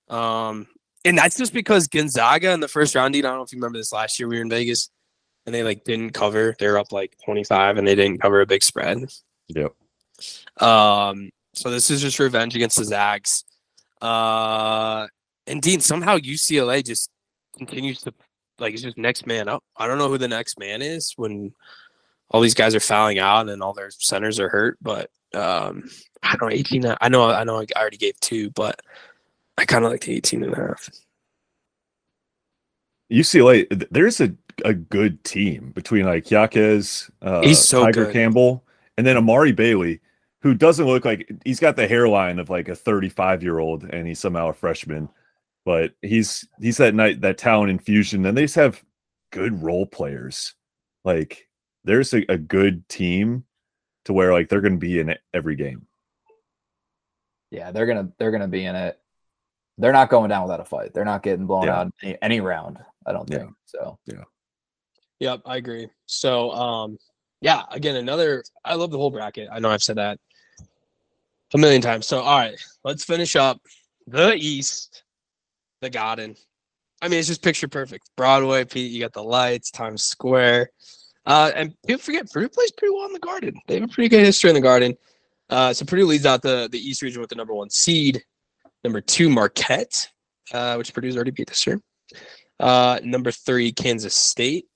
Um, 0.08 0.66
and 1.04 1.16
that's 1.16 1.36
just 1.36 1.52
because 1.52 1.88
Gonzaga 1.88 2.52
in 2.52 2.60
the 2.60 2.68
first 2.68 2.94
round, 2.94 3.14
Dean, 3.14 3.24
I 3.24 3.28
don't 3.28 3.38
know 3.38 3.44
if 3.44 3.52
you 3.52 3.58
remember 3.58 3.78
this 3.78 3.92
last 3.92 4.18
year, 4.18 4.28
we 4.28 4.36
were 4.36 4.42
in 4.42 4.50
Vegas 4.50 4.90
and 5.46 5.54
they 5.54 5.62
like 5.62 5.84
didn't 5.84 6.10
cover. 6.10 6.54
They 6.58 6.68
were 6.68 6.78
up 6.78 6.92
like 6.92 7.16
25 7.24 7.78
and 7.78 7.86
they 7.86 7.94
didn't 7.94 8.20
cover 8.20 8.40
a 8.40 8.46
big 8.46 8.62
spread. 8.62 8.98
Yep. 9.48 9.72
Um, 10.60 11.30
so 11.54 11.70
this 11.70 11.90
is 11.90 12.00
just 12.00 12.18
revenge 12.18 12.54
against 12.54 12.76
the 12.76 12.84
Zags. 12.84 13.44
Uh, 14.00 15.06
and 15.46 15.62
Dean, 15.62 15.80
somehow 15.80 16.18
UCLA 16.18 16.84
just 16.84 17.10
continues 17.56 18.02
to 18.02 18.14
like 18.58 18.74
it's 18.74 18.82
just 18.82 18.98
next 18.98 19.26
man 19.26 19.48
up. 19.48 19.64
I 19.76 19.86
don't 19.86 19.98
know 19.98 20.08
who 20.08 20.18
the 20.18 20.28
next 20.28 20.58
man 20.58 20.82
is 20.82 21.14
when 21.16 21.52
all 22.30 22.40
these 22.40 22.54
guys 22.54 22.74
are 22.74 22.80
fouling 22.80 23.18
out 23.18 23.48
and 23.48 23.62
all 23.62 23.72
their 23.72 23.90
centers 23.90 24.38
are 24.38 24.48
hurt, 24.48 24.78
but 24.80 25.10
um, 25.34 25.90
I 26.22 26.36
don't 26.36 26.48
know, 26.48 26.54
18. 26.54 26.96
I 27.00 27.08
know, 27.08 27.30
I 27.30 27.44
know, 27.44 27.60
I 27.60 27.66
already 27.76 27.96
gave 27.96 28.18
two, 28.20 28.50
but 28.50 28.80
I 29.58 29.64
kind 29.64 29.84
of 29.84 29.90
like 29.90 30.02
the 30.02 30.14
18 30.14 30.44
and 30.44 30.52
a 30.52 30.56
half. 30.56 30.88
UCLA, 33.12 33.88
there's 33.90 34.20
a, 34.20 34.32
a 34.64 34.72
good 34.72 35.22
team 35.24 35.72
between 35.74 36.06
like 36.06 36.30
Jaquez, 36.30 37.10
uh, 37.22 37.42
He's 37.42 37.58
so 37.58 37.84
Tyger 37.84 37.92
good. 37.92 38.12
Campbell, 38.12 38.64
and 38.96 39.06
then 39.06 39.16
Amari 39.16 39.52
Bailey, 39.52 40.00
who 40.42 40.54
doesn't 40.54 40.86
look 40.86 41.04
like 41.04 41.30
he's 41.44 41.60
got 41.60 41.74
the 41.74 41.88
hairline 41.88 42.38
of 42.38 42.48
like 42.48 42.68
a 42.68 42.76
35 42.76 43.42
year 43.42 43.58
old, 43.58 43.84
and 43.84 44.06
he's 44.06 44.20
somehow 44.20 44.48
a 44.48 44.52
freshman, 44.52 45.08
but 45.64 45.92
he's 46.02 46.46
he's 46.60 46.76
that 46.76 46.94
night 46.94 47.20
that 47.22 47.38
talent 47.38 47.70
infusion, 47.70 48.24
and 48.24 48.38
they 48.38 48.42
just 48.42 48.54
have 48.54 48.82
good 49.32 49.60
role 49.60 49.86
players. 49.86 50.54
Like 51.04 51.48
there's 51.84 52.12
a, 52.14 52.24
a 52.28 52.36
good 52.38 52.88
team 52.88 53.44
to 54.04 54.12
where 54.12 54.32
like 54.32 54.48
they're 54.48 54.60
going 54.60 54.74
to 54.74 54.78
be 54.78 54.98
in 55.00 55.14
every 55.34 55.56
game. 55.56 55.86
Yeah, 57.50 57.72
they're 57.72 57.86
gonna 57.86 58.08
they're 58.18 58.30
gonna 58.30 58.46
be 58.46 58.64
in 58.64 58.76
it. 58.76 58.96
They're 59.76 59.92
not 59.92 60.08
going 60.08 60.28
down 60.30 60.42
without 60.42 60.60
a 60.60 60.64
fight. 60.64 60.94
They're 60.94 61.04
not 61.04 61.22
getting 61.22 61.46
blown 61.46 61.64
Yeah. 61.64 61.80
out 61.80 61.92
any, 62.02 62.18
any 62.22 62.40
round. 62.40 62.78
I 63.06 63.12
don't 63.12 63.28
Yeah. 63.28 63.38
think 63.38 63.54
so. 63.66 63.98
Yeah. 64.06 64.24
Yep, 65.18 65.42
I 65.46 65.56
agree. 65.56 65.88
So, 66.06 66.52
um, 66.52 66.98
yeah, 67.40 67.64
again, 67.70 67.96
another. 67.96 68.44
I 68.64 68.74
love 68.74 68.90
the 68.90 68.98
whole 68.98 69.10
bracket. 69.10 69.48
I 69.50 69.58
know 69.58 69.68
I've 69.70 69.82
said 69.82 69.96
that 69.96 70.18
a 71.52 71.58
million 71.58 71.82
times. 71.82 72.06
So, 72.06 72.20
all 72.20 72.38
right, 72.38 72.54
let's 72.84 73.04
finish 73.04 73.34
up 73.34 73.60
the 74.06 74.34
East, 74.34 75.02
the 75.80 75.90
Garden. 75.90 76.36
I 77.02 77.08
mean, 77.08 77.18
it's 77.18 77.28
just 77.28 77.42
picture 77.42 77.66
perfect. 77.68 78.10
Broadway, 78.16 78.64
Pete. 78.64 78.92
You 78.92 79.00
got 79.00 79.12
the 79.12 79.24
lights, 79.24 79.70
Times 79.72 80.04
Square, 80.04 80.70
uh, 81.26 81.52
and 81.54 81.74
people 81.86 82.00
forget 82.00 82.30
Purdue 82.30 82.48
plays 82.48 82.72
pretty 82.72 82.94
well 82.94 83.06
in 83.06 83.12
the 83.12 83.18
Garden. 83.18 83.54
They 83.66 83.74
have 83.74 83.84
a 83.84 83.92
pretty 83.92 84.08
good 84.08 84.24
history 84.24 84.50
in 84.50 84.54
the 84.54 84.60
Garden. 84.60 84.96
Uh, 85.48 85.72
so 85.72 85.84
Purdue 85.84 86.06
leads 86.06 86.26
out 86.26 86.42
the 86.42 86.68
the 86.70 86.78
East 86.78 87.02
region 87.02 87.20
with 87.20 87.30
the 87.30 87.36
number 87.36 87.54
one 87.54 87.70
seed. 87.70 88.22
Number 88.84 89.00
two, 89.00 89.28
Marquette, 89.28 90.08
uh, 90.52 90.76
which 90.76 90.94
Purdue's 90.94 91.16
already 91.16 91.32
beat 91.32 91.48
this 91.48 91.66
year. 91.66 91.80
Uh, 92.58 92.98
number 93.02 93.30
three, 93.30 93.72
Kansas 93.72 94.14
State. 94.14 94.66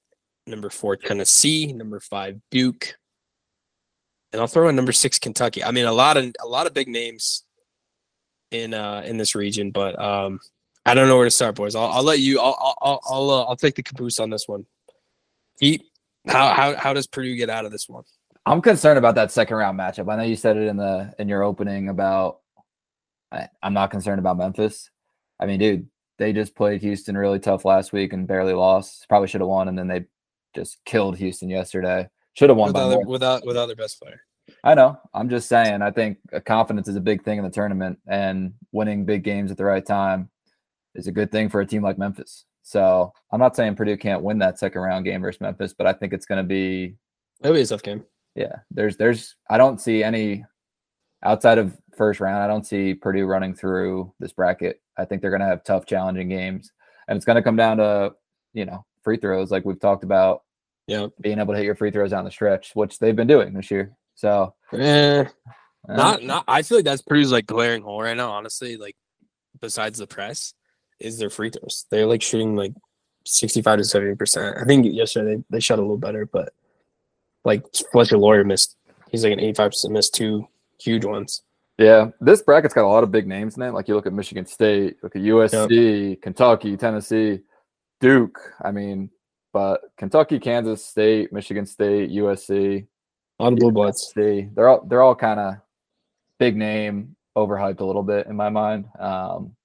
Number 0.46 0.68
four, 0.68 0.96
Tennessee. 0.96 1.72
Number 1.72 2.00
five, 2.00 2.38
Duke. 2.50 2.94
And 4.32 4.40
I'll 4.40 4.48
throw 4.48 4.68
in 4.68 4.76
number 4.76 4.92
six, 4.92 5.18
Kentucky. 5.18 5.62
I 5.62 5.70
mean, 5.70 5.86
a 5.86 5.92
lot 5.92 6.16
of 6.16 6.34
a 6.42 6.46
lot 6.46 6.66
of 6.66 6.74
big 6.74 6.88
names 6.88 7.44
in 8.50 8.74
uh 8.74 9.02
in 9.04 9.16
this 9.16 9.34
region, 9.34 9.70
but 9.70 9.98
um, 10.00 10.40
I 10.84 10.94
don't 10.94 11.08
know 11.08 11.16
where 11.16 11.24
to 11.24 11.30
start, 11.30 11.54
boys. 11.54 11.74
I'll, 11.74 11.86
I'll 11.86 12.02
let 12.02 12.18
you. 12.18 12.40
I'll 12.40 12.76
I'll 12.82 13.00
I'll 13.06 13.30
uh, 13.30 13.44
I'll 13.44 13.56
take 13.56 13.76
the 13.76 13.82
caboose 13.82 14.18
on 14.18 14.30
this 14.30 14.46
one. 14.46 14.66
Pete, 15.58 15.84
how 16.26 16.54
how 16.54 16.76
how 16.76 16.92
does 16.92 17.06
Purdue 17.06 17.36
get 17.36 17.50
out 17.50 17.64
of 17.64 17.72
this 17.72 17.88
one? 17.88 18.04
I'm 18.46 18.60
concerned 18.60 18.98
about 18.98 19.14
that 19.14 19.30
second 19.32 19.56
round 19.56 19.78
matchup. 19.78 20.12
I 20.12 20.16
know 20.16 20.22
you 20.22 20.36
said 20.36 20.56
it 20.56 20.68
in 20.68 20.76
the 20.76 21.12
in 21.18 21.28
your 21.28 21.42
opening 21.42 21.88
about 21.88 22.40
I, 23.32 23.48
I'm 23.62 23.74
not 23.74 23.90
concerned 23.90 24.18
about 24.18 24.36
Memphis. 24.36 24.90
I 25.40 25.46
mean, 25.46 25.58
dude, 25.58 25.88
they 26.18 26.32
just 26.32 26.54
played 26.54 26.82
Houston 26.82 27.16
really 27.16 27.38
tough 27.38 27.64
last 27.64 27.92
week 27.92 28.12
and 28.12 28.26
barely 28.26 28.52
lost. 28.52 29.06
Probably 29.08 29.28
should 29.28 29.40
have 29.40 29.48
won, 29.48 29.68
and 29.68 29.78
then 29.78 29.88
they 29.88 30.04
just 30.54 30.78
killed 30.84 31.16
Houston 31.16 31.48
yesterday. 31.48 32.08
Should 32.34 32.50
have 32.50 32.56
won 32.56 32.68
Without 32.68 32.88
their, 32.88 32.98
more. 32.98 33.06
without 33.06 33.46
without 33.46 33.66
their 33.66 33.76
best 33.76 34.00
player. 34.00 34.20
I 34.62 34.74
know. 34.74 34.98
I'm 35.14 35.30
just 35.30 35.48
saying. 35.48 35.82
I 35.82 35.90
think 35.90 36.18
confidence 36.44 36.86
is 36.86 36.96
a 36.96 37.00
big 37.00 37.24
thing 37.24 37.38
in 37.38 37.44
the 37.44 37.50
tournament, 37.50 37.98
and 38.06 38.54
winning 38.72 39.04
big 39.04 39.24
games 39.24 39.50
at 39.50 39.56
the 39.56 39.64
right 39.64 39.84
time 39.84 40.30
is 40.94 41.06
a 41.06 41.12
good 41.12 41.32
thing 41.32 41.48
for 41.48 41.60
a 41.60 41.66
team 41.66 41.82
like 41.82 41.98
Memphis. 41.98 42.44
So 42.66 43.12
I'm 43.30 43.38
not 43.40 43.54
saying 43.54 43.76
Purdue 43.76 43.96
can't 43.98 44.22
win 44.22 44.38
that 44.38 44.58
second 44.58 44.80
round 44.80 45.04
game 45.04 45.20
versus 45.20 45.40
Memphis, 45.40 45.74
but 45.76 45.86
I 45.86 45.92
think 45.92 46.12
it's 46.12 46.26
going 46.26 46.42
to 46.42 46.48
be 46.48 46.96
It'll 47.42 47.54
be 47.54 47.60
a 47.60 47.66
tough 47.66 47.82
game. 47.82 48.04
yeah. 48.34 48.56
There's 48.70 48.96
there's 48.96 49.36
I 49.50 49.58
don't 49.58 49.80
see 49.80 50.02
any 50.02 50.44
outside 51.22 51.58
of 51.58 51.76
first 51.96 52.20
round. 52.20 52.42
I 52.42 52.46
don't 52.46 52.66
see 52.66 52.94
Purdue 52.94 53.26
running 53.26 53.54
through 53.54 54.12
this 54.18 54.32
bracket. 54.32 54.80
I 54.98 55.04
think 55.04 55.20
they're 55.20 55.30
going 55.30 55.40
to 55.40 55.46
have 55.46 55.62
tough, 55.64 55.86
challenging 55.86 56.28
games, 56.28 56.70
and 57.06 57.16
it's 57.16 57.24
going 57.26 57.36
to 57.36 57.42
come 57.42 57.56
down 57.56 57.76
to 57.78 58.12
you 58.54 58.64
know 58.64 58.84
free 59.02 59.18
throws, 59.18 59.50
like 59.50 59.64
we've 59.66 59.78
talked 59.80 60.04
about 60.04 60.42
Yeah. 60.86 61.08
being 61.20 61.38
able 61.38 61.52
to 61.52 61.58
hit 61.58 61.66
your 61.66 61.74
free 61.74 61.90
throws 61.90 62.12
down 62.12 62.24
the 62.24 62.30
stretch, 62.30 62.70
which 62.74 62.98
they've 62.98 63.14
been 63.16 63.26
doing 63.28 63.52
this 63.52 63.70
year. 63.70 63.94
So 64.14 64.54
Eh, 64.72 65.24
not 65.86 66.22
not. 66.22 66.44
I 66.48 66.62
feel 66.62 66.78
like 66.78 66.84
that's 66.86 67.02
Purdue's 67.02 67.30
like 67.32 67.44
glaring 67.46 67.82
hole 67.82 68.00
right 68.00 68.16
now. 68.16 68.30
Honestly, 68.30 68.78
like 68.78 68.96
besides 69.60 69.98
the 69.98 70.06
press, 70.06 70.54
is 71.04 71.18
their 71.18 71.30
free 71.30 71.50
throws. 71.50 71.86
They're 71.90 72.06
like 72.06 72.22
shooting 72.22 72.56
like 72.56 72.72
sixty-five 73.26 73.78
to 73.78 73.84
seventy 73.84 74.14
percent. 74.14 74.56
I 74.58 74.64
think 74.64 74.86
yesterday 74.92 75.36
they, 75.36 75.44
they 75.50 75.60
shot 75.60 75.78
a 75.78 75.82
little 75.82 75.98
better, 75.98 76.26
but 76.26 76.52
like 77.44 77.64
Fletcher 77.92 78.18
Loyer 78.18 78.44
missed. 78.44 78.76
He's 79.10 79.22
like 79.24 79.32
an 79.32 79.40
eighty-five 79.40 79.70
percent 79.70 79.92
missed 79.92 80.14
two 80.14 80.48
huge 80.80 81.04
ones. 81.04 81.42
Yeah, 81.78 82.10
this 82.20 82.42
bracket's 82.42 82.74
got 82.74 82.84
a 82.84 82.88
lot 82.88 83.02
of 83.02 83.10
big 83.10 83.26
names 83.26 83.56
in 83.56 83.62
it. 83.62 83.72
Like 83.72 83.88
you 83.88 83.94
look 83.94 84.06
at 84.06 84.12
Michigan 84.12 84.46
State, 84.46 84.96
look 85.02 85.16
at 85.16 85.22
USC, 85.22 86.22
Kentucky, 86.22 86.76
Tennessee, 86.76 87.40
Duke. 88.00 88.38
I 88.62 88.70
mean, 88.70 89.10
but 89.52 89.80
Kentucky, 89.96 90.38
Kansas 90.38 90.84
State, 90.84 91.32
Michigan 91.32 91.66
State, 91.66 92.10
USC, 92.10 92.86
A 93.38 93.42
lot 93.42 93.52
of 93.54 93.58
blue 93.58 93.72
bloods. 93.72 94.12
They're 94.14 94.68
all 94.68 94.84
they're 94.86 95.02
all 95.02 95.16
kind 95.16 95.40
of 95.40 95.54
big 96.38 96.56
name, 96.56 97.16
overhyped 97.36 97.80
a 97.80 97.84
little 97.84 98.02
bit 98.02 98.26
in 98.26 98.36
my 98.36 98.50
mind, 98.50 98.86
um, 98.98 99.56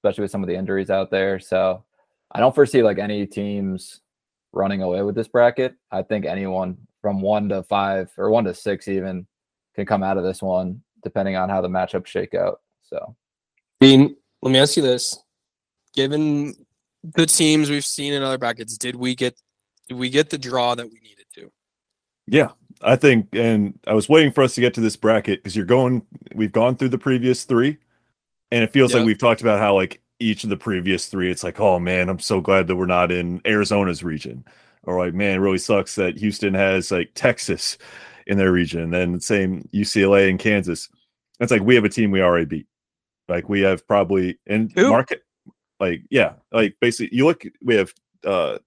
especially 0.00 0.22
with 0.22 0.30
some 0.30 0.42
of 0.42 0.48
the 0.48 0.56
injuries 0.56 0.88
out 0.88 1.10
there. 1.10 1.38
So 1.38 1.84
I 2.32 2.40
don't 2.40 2.54
foresee 2.54 2.82
like 2.82 2.98
any 2.98 3.26
teams 3.26 4.00
running 4.52 4.82
away 4.82 5.02
with 5.02 5.14
this 5.14 5.28
bracket. 5.28 5.74
I 5.92 6.02
think 6.02 6.24
anyone 6.24 6.78
from 7.02 7.20
one 7.20 7.50
to 7.50 7.62
five 7.64 8.10
or 8.16 8.30
one 8.30 8.44
to 8.44 8.54
six 8.54 8.88
even 8.88 9.26
can 9.74 9.84
come 9.84 10.02
out 10.02 10.16
of 10.16 10.24
this 10.24 10.42
one, 10.42 10.82
depending 11.02 11.36
on 11.36 11.50
how 11.50 11.60
the 11.60 11.68
matchups 11.68 12.06
shake 12.06 12.34
out. 12.34 12.60
So 12.82 13.14
Dean, 13.80 14.16
let 14.40 14.52
me 14.52 14.58
ask 14.58 14.76
you 14.76 14.82
this: 14.82 15.18
Given 15.94 16.54
the 17.02 17.26
teams 17.26 17.68
we've 17.68 17.84
seen 17.84 18.14
in 18.14 18.22
other 18.22 18.38
brackets, 18.38 18.78
did 18.78 18.96
we 18.96 19.14
get 19.14 19.38
did 19.88 19.98
we 19.98 20.08
get 20.08 20.30
the 20.30 20.38
draw 20.38 20.74
that 20.74 20.86
we 20.86 20.98
needed 21.00 21.26
to? 21.34 21.52
Yeah, 22.26 22.50
I 22.80 22.96
think, 22.96 23.28
and 23.32 23.78
I 23.86 23.92
was 23.92 24.08
waiting 24.08 24.32
for 24.32 24.42
us 24.42 24.54
to 24.54 24.60
get 24.60 24.72
to 24.74 24.80
this 24.80 24.96
bracket 24.96 25.40
because 25.40 25.54
you're 25.54 25.66
going. 25.66 26.02
We've 26.34 26.52
gone 26.52 26.76
through 26.76 26.90
the 26.90 26.98
previous 26.98 27.44
three, 27.44 27.78
and 28.50 28.62
it 28.64 28.72
feels 28.72 28.92
Yeah. 28.92 28.98
like 28.98 29.06
we've 29.06 29.18
talked 29.18 29.40
about 29.40 29.58
how 29.60 29.74
like 29.74 30.00
each 30.18 30.44
of 30.44 30.50
the 30.50 30.56
previous 30.56 31.06
three. 31.06 31.30
It's 31.30 31.42
like, 31.44 31.60
oh 31.60 31.78
man, 31.78 32.08
I'm 32.08 32.18
so 32.18 32.40
glad 32.40 32.66
that 32.66 32.76
we're 32.76 32.86
not 32.86 33.10
in 33.10 33.40
Arizona's 33.46 34.02
region, 34.02 34.44
or 34.84 34.98
like, 34.98 35.14
man, 35.14 35.36
it 35.36 35.40
really 35.40 35.58
sucks 35.58 35.94
that 35.96 36.18
Houston 36.18 36.54
has 36.54 36.90
like 36.90 37.10
Texas 37.14 37.78
in 38.26 38.36
their 38.38 38.52
region, 38.52 38.80
and 38.82 38.92
then 38.92 39.12
the 39.12 39.20
same 39.20 39.68
UCLA 39.72 40.28
and 40.28 40.38
Kansas. 40.38 40.88
It's 41.40 41.50
like 41.50 41.62
we 41.62 41.74
have 41.74 41.84
a 41.84 41.88
team 41.88 42.10
we 42.10 42.20
already 42.22 42.44
beat. 42.44 42.66
Like 43.28 43.48
we 43.48 43.60
have 43.62 43.86
probably 43.86 44.38
and 44.46 44.70
Who? 44.72 44.90
Marquette, 44.90 45.22
like 45.78 46.02
yeah, 46.10 46.34
like 46.52 46.76
basically 46.80 47.16
you 47.16 47.24
look, 47.26 47.44
we 47.62 47.76
have 47.76 47.92
uh 48.24 48.58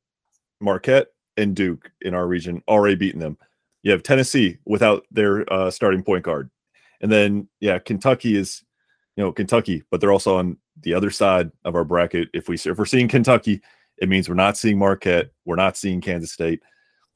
Marquette 0.59 1.07
and 1.37 1.55
Duke 1.55 1.91
in 2.01 2.13
our 2.13 2.25
region 2.27 2.63
already 2.67 2.95
beaten 2.95 3.19
them. 3.19 3.37
You 3.83 3.91
have 3.91 4.01
Tennessee 4.03 4.57
without 4.65 5.05
their 5.11 5.51
uh, 5.51 5.69
starting 5.69 6.03
point 6.03 6.23
guard, 6.23 6.49
and 7.01 7.11
then 7.11 7.49
yeah, 7.59 7.79
Kentucky 7.79 8.37
is, 8.37 8.63
you 9.15 9.23
know, 9.23 9.31
Kentucky, 9.31 9.83
but 9.91 10.01
they're 10.01 10.11
also 10.11 10.37
on 10.37 10.57
the 10.81 10.93
other 10.93 11.11
side 11.11 11.51
of 11.65 11.75
our 11.75 11.83
bracket. 11.83 12.29
If 12.33 12.49
we 12.49 12.55
if 12.55 12.77
we're 12.77 12.85
seeing 12.85 13.07
Kentucky, 13.07 13.61
it 13.97 14.09
means 14.09 14.27
we're 14.27 14.35
not 14.35 14.57
seeing 14.57 14.77
Marquette, 14.77 15.31
we're 15.45 15.55
not 15.55 15.77
seeing 15.77 16.01
Kansas 16.01 16.31
State. 16.31 16.61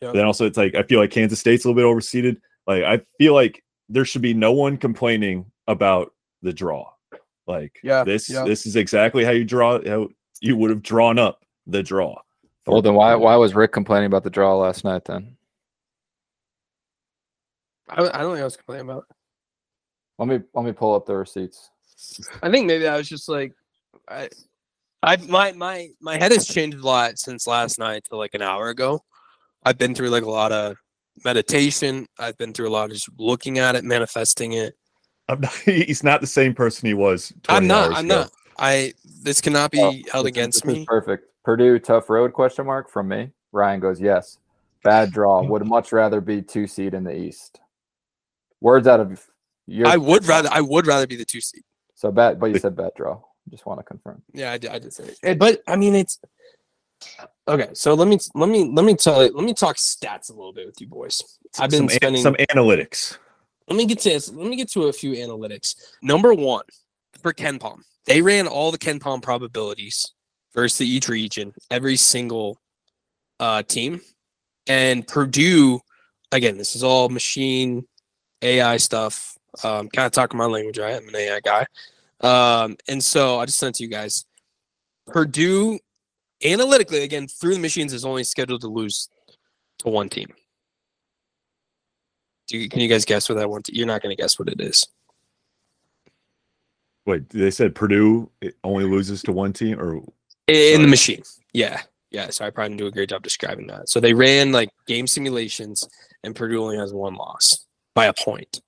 Yep. 0.02 0.14
Then 0.14 0.26
also, 0.26 0.46
it's 0.46 0.58
like 0.58 0.76
I 0.76 0.84
feel 0.84 1.00
like 1.00 1.12
Kansas 1.12 1.40
State's 1.40 1.66
a 1.66 1.70
little 1.70 1.82
bit 1.82 1.88
overseeded. 1.88 2.38
Like 2.68 2.84
I 2.84 3.02
feel 3.18 3.34
like 3.34 3.64
there 3.90 4.06
should 4.06 4.22
be 4.22 4.34
no 4.34 4.52
one 4.52 4.78
complaining 4.78 5.46
about 5.68 6.14
the 6.42 6.54
draw. 6.54 6.92
Like 7.48 7.80
Yeah, 7.84 8.04
this 8.04 8.30
yeah. 8.30 8.44
this 8.44 8.66
is 8.66 8.76
exactly 8.76 9.24
how 9.24 9.32
you 9.32 9.46
draw 9.46 9.80
how 9.88 10.10
you 10.42 10.56
would 10.56 10.70
have 10.70 10.84
drawn 10.84 11.18
up 11.18 11.44
the 11.66 11.82
draw. 11.82 12.22
Well, 12.68 12.82
then 12.82 12.94
why 12.94 13.16
why 13.16 13.36
was 13.38 13.56
Rick 13.56 13.72
complaining 13.72 14.08
about 14.08 14.24
the 14.24 14.30
draw 14.30 14.56
last 14.56 14.84
night 14.84 15.06
then? 15.06 15.38
I, 17.90 18.02
I 18.02 18.20
don't 18.20 18.34
think 18.34 18.42
I 18.42 18.44
was 18.44 18.58
complaining 18.58 18.90
about. 18.90 19.06
it. 19.10 19.16
Let 20.20 20.28
me 20.28 20.40
let 20.54 20.66
me 20.66 20.74
pull 20.74 20.94
up 20.94 21.06
the 21.06 21.16
receipts. 21.16 21.72
I 22.44 22.50
think 22.52 22.68
maybe 22.68 22.88
I 22.88 22.98
was 22.98 23.10
just 23.10 23.28
like, 23.30 23.54
I, 24.08 24.30
I 25.04 25.18
my 25.18 25.52
my 25.54 25.90
my 26.02 26.18
head 26.18 26.32
has 26.32 26.48
changed 26.48 26.78
a 26.78 26.86
lot 26.86 27.18
since 27.20 27.48
last 27.48 27.80
night 27.80 28.04
to 28.10 28.18
like 28.18 28.34
an 28.34 28.42
hour 28.42 28.70
ago. 28.70 29.04
I've 29.64 29.78
been 29.78 29.94
through 29.96 30.10
like 30.10 30.24
a 30.24 30.30
lot 30.30 30.52
of 30.52 30.78
meditation. 31.26 32.08
I've 32.20 32.38
been 32.38 32.54
through 32.54 32.70
a 32.70 32.72
lot 32.72 32.86
of 32.86 32.92
just 32.94 33.10
looking 33.18 33.60
at 33.60 33.76
it, 33.76 33.84
manifesting 33.84 34.54
it. 34.54 34.76
I'm 35.28 35.42
not, 35.42 35.54
he's 35.66 36.04
not 36.04 36.22
the 36.22 36.28
same 36.28 36.54
person 36.54 36.88
he 36.88 36.94
was. 36.94 37.34
I'm 37.50 37.68
not. 37.68 37.88
hours 37.90 37.98
I'm 38.00 38.06
ago. 38.06 38.16
not. 38.22 38.32
I 38.60 38.94
this 39.24 39.42
cannot 39.42 39.72
be 39.72 39.80
Oh, 39.82 39.94
held 40.12 40.26
this 40.26 40.32
against 40.32 40.64
this 40.64 40.74
me. 40.78 40.86
perfect. 40.86 41.26
Purdue 41.44 41.80
tough 41.80 42.10
road 42.10 42.34
question 42.34 42.66
mark 42.66 42.90
from 42.90 43.08
me. 43.08 43.32
Ryan 43.52 43.80
goes 43.80 44.02
yes. 44.02 44.38
Bad 44.84 45.12
draw. 45.12 45.42
Mm. 45.44 45.50
Would 45.50 45.66
much 45.68 45.92
rather 45.92 46.22
be 46.22 46.42
two 46.42 46.68
seed 46.68 46.94
in 46.94 47.04
the 47.04 47.16
East. 47.16 47.60
Words 48.62 48.88
out 48.88 49.00
of 49.00 49.26
your. 49.68 49.88
I 49.88 49.98
would 49.98 50.26
rather. 50.26 50.50
I 50.52 50.62
would 50.62 50.88
rather 50.88 51.08
be 51.08 51.16
the 51.16 51.26
two 51.26 51.42
seed. 51.42 51.64
So 51.98 52.12
bad, 52.12 52.40
but 52.40 52.52
you 52.52 52.60
said 52.60 52.76
bad 52.76 52.92
draw. 52.96 53.20
Just 53.50 53.66
want 53.66 53.80
to 53.80 53.84
confirm. 53.84 54.22
Yeah, 54.32 54.52
I 54.52 54.60
did, 54.60 54.70
I 54.70 54.78
did 54.78 54.94
say 54.94 55.16
it. 55.24 55.40
But 55.40 55.64
I 55.68 55.76
mean, 55.76 55.96
it's 55.96 56.20
okay. 57.48 57.70
So 57.74 57.96
let 57.96 58.08
me 58.08 58.20
let 58.36 58.50
me 58.50 58.70
let 58.72 58.86
me 58.86 58.94
tell 58.94 59.26
you. 59.26 59.34
Let 59.34 59.44
me 59.44 59.56
talk 59.56 59.78
stats 59.78 60.30
a 60.30 60.34
little 60.34 60.54
bit 60.54 60.68
with 60.68 60.80
you 60.80 60.88
boys. 60.88 61.20
I've 61.58 61.72
been 61.72 61.78
some, 61.80 61.90
an- 61.90 61.96
spending. 61.96 62.22
some 62.22 62.36
analytics. 62.36 63.18
let 63.68 63.78
me 63.78 63.88
get 63.88 63.98
to 64.02 64.10
this. 64.10 64.32
Let 64.32 64.48
me 64.48 64.56
get 64.56 64.70
to 64.74 64.84
a 64.84 64.94
few 64.94 65.14
analytics. 65.14 65.74
Number 66.04 66.36
one 66.36 66.66
for 67.20 67.34
KenPom, 67.34 67.80
they 68.06 68.22
ran 68.22 68.46
all 68.46 68.72
the 68.72 68.78
KenPom 68.78 69.24
probabilities 69.24 70.14
versus 70.54 70.82
each 70.82 71.10
region, 71.10 71.52
every 71.72 71.96
single 71.96 72.60
uh, 73.40 73.64
team, 73.64 74.02
and 74.68 75.08
Purdue. 75.08 75.80
Again, 76.32 76.58
this 76.58 76.76
is 76.76 76.84
all 76.84 77.10
machine 77.10 77.88
AI 78.44 78.78
stuff. 78.78 79.37
Um, 79.64 79.90
kind 79.90 80.06
of 80.06 80.12
talking 80.12 80.38
my 80.38 80.46
language. 80.46 80.78
Right? 80.78 80.96
I'm 80.96 81.08
an 81.08 81.16
AI 81.16 81.40
guy, 81.40 81.66
um, 82.22 82.78
and 82.88 83.04
so 83.04 83.40
I 83.40 83.46
just 83.46 83.58
sent 83.58 83.76
it 83.76 83.78
to 83.78 83.84
you 83.84 83.90
guys. 83.90 84.26
Purdue, 85.08 85.80
analytically, 86.44 87.04
again 87.04 87.28
through 87.28 87.56
the 87.56 87.60
machines, 87.60 87.94
is 87.94 88.06
only 88.06 88.24
scheduled 88.24 88.62
to 88.62 88.68
lose 88.68 89.10
to 89.80 89.90
one 89.90 90.10
team. 90.10 90.28
Do 92.48 92.58
you, 92.58 92.70
can 92.70 92.80
you 92.80 92.88
guys 92.88 93.06
guess 93.06 93.28
what 93.28 93.36
that 93.36 93.50
one? 93.50 93.62
You're 93.68 93.88
not 93.88 94.02
going 94.02 94.16
to 94.16 94.22
guess 94.22 94.40
what 94.40 94.48
it 94.48 94.62
is. 94.62 94.88
Wait, 97.06 97.30
they 97.30 97.52
said 97.52 97.76
Purdue 97.76 98.30
only 98.64 98.86
loses 98.86 99.22
to 99.24 99.32
one 99.32 99.54
team, 99.54 99.80
or 99.80 99.96
in 99.96 100.04
Sorry. 100.74 100.78
the 100.78 100.88
machine. 100.88 101.24
Yeah, 101.54 101.82
yeah. 102.12 102.30
So 102.30 102.46
I 102.46 102.50
probably 102.50 102.70
didn't 102.70 102.80
do 102.80 102.88
a 102.88 102.92
great 102.92 103.10
job 103.10 103.24
describing 103.24 103.68
that. 103.68 103.90
So 103.90 104.00
they 104.00 104.14
ran 104.14 104.52
like 104.52 104.70
game 104.88 105.08
simulations, 105.08 105.88
and 106.24 106.36
Purdue 106.36 106.62
only 106.62 106.78
has 106.78 106.94
one 106.94 107.16
loss 107.16 107.66
by 107.94 108.06
a 108.06 108.14
point. 108.14 108.62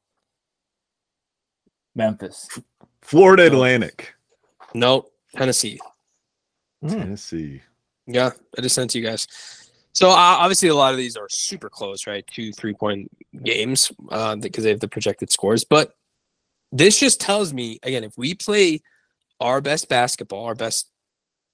Memphis. 2.00 2.48
Florida 3.02 3.46
Atlantic, 3.46 4.14
No, 4.74 5.08
Tennessee. 5.36 5.80
Hmm. 6.82 6.90
Tennessee. 6.90 7.62
Yeah, 8.08 8.32
I 8.58 8.62
just 8.62 8.76
sent 8.76 8.92
to 8.92 9.00
you 9.00 9.06
guys. 9.06 9.28
So 9.94 10.10
uh, 10.10 10.14
obviously, 10.16 10.70
a 10.70 10.76
lot 10.76 10.94
of 10.94 10.98
these 10.98 11.18
are 11.18 11.28
super 11.30 11.70
close, 11.70 12.08
right? 12.08 12.26
Two, 12.28 12.54
three 12.54 12.74
point 12.74 13.12
games 13.44 13.92
uh, 14.10 14.38
because 14.38 14.64
they 14.64 14.70
have 14.70 14.80
the 14.80 14.88
projected 14.88 15.30
scores. 15.32 15.66
But 15.66 15.94
this 16.72 17.00
just 17.00 17.20
tells 17.20 17.52
me 17.54 17.80
again, 17.84 18.04
if 18.04 18.18
we 18.18 18.34
play 18.34 18.82
our 19.42 19.60
best 19.60 19.90
basketball, 19.90 20.46
our 20.46 20.56
best 20.56 20.90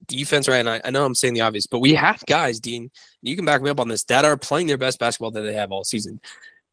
defense, 0.06 0.46
right? 0.48 0.58
And 0.58 0.68
I, 0.68 0.80
I 0.84 0.90
know 0.90 1.04
I'm 1.04 1.14
saying 1.14 1.34
the 1.34 1.40
obvious, 1.40 1.66
but 1.66 1.80
we 1.80 1.94
have 1.94 2.22
guys, 2.26 2.60
Dean. 2.60 2.90
You 3.22 3.34
can 3.34 3.44
back 3.44 3.62
me 3.62 3.70
up 3.70 3.80
on 3.80 3.88
this 3.88 4.04
that 4.04 4.24
are 4.24 4.36
playing 4.36 4.68
their 4.68 4.78
best 4.78 5.00
basketball 5.00 5.32
that 5.32 5.40
they 5.40 5.54
have 5.54 5.72
all 5.72 5.82
season. 5.82 6.20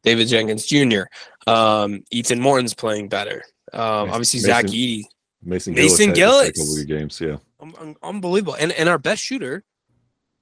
David 0.04 0.28
Jenkins 0.28 0.66
Jr., 0.66 1.02
um, 1.46 2.02
Ethan 2.10 2.40
Morton's 2.40 2.74
playing 2.74 3.08
better. 3.08 3.42
Um, 3.72 3.80
Mason- 4.06 4.10
obviously, 4.10 4.40
Zach 4.40 4.64
Mason- 4.64 4.76
Edey, 4.78 5.02
Mason, 5.42 5.74
Mason 5.74 6.12
Gillis 6.12 6.46
had 6.46 6.50
a 6.50 6.56
Gillis. 6.56 6.84
games, 6.84 7.20
yeah. 7.20 7.36
un- 7.60 7.74
un- 7.80 7.96
unbelievable. 8.02 8.54
And 8.54 8.72
and 8.72 8.88
our 8.88 8.98
best 8.98 9.22
shooter, 9.22 9.64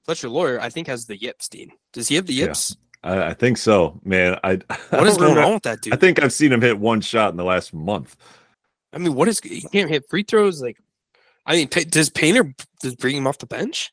Fletcher 0.05 0.29
Loyer, 0.29 0.59
I 0.59 0.69
think 0.69 0.87
has 0.87 1.05
the 1.05 1.19
yips. 1.21 1.47
Dean, 1.49 1.71
does 1.93 2.07
he 2.09 2.15
have 2.15 2.25
the 2.25 2.33
Yeah. 2.33 2.45
yips? 2.45 2.75
I, 3.03 3.29
I 3.29 3.33
think 3.33 3.57
so, 3.57 3.99
man. 4.05 4.37
I 4.43 4.55
What 4.91 5.07
is 5.07 5.17
going 5.17 5.37
on 5.37 5.53
with 5.55 5.63
that 5.63 5.81
dude? 5.81 5.93
I 5.93 5.97
think 5.97 6.21
I've 6.23 6.31
seen 6.33 6.51
him 6.53 6.61
hit 6.61 6.77
one 6.79 7.01
shot 7.01 7.31
in 7.31 7.37
the 7.37 7.43
last 7.43 7.73
month. 7.73 8.15
I 8.93 8.97
mean, 8.97 9.13
what 9.15 9.27
is 9.27 9.39
he 9.39 9.61
can't 9.61 9.89
hit 9.89 10.03
free 10.09 10.23
throws? 10.23 10.61
Like, 10.61 10.77
I 11.45 11.55
mean, 11.55 11.67
does 11.89 12.09
Painter 12.09 12.53
just 12.81 12.99
bring 12.99 13.17
him 13.17 13.27
off 13.27 13.39
the 13.39 13.45
bench, 13.47 13.91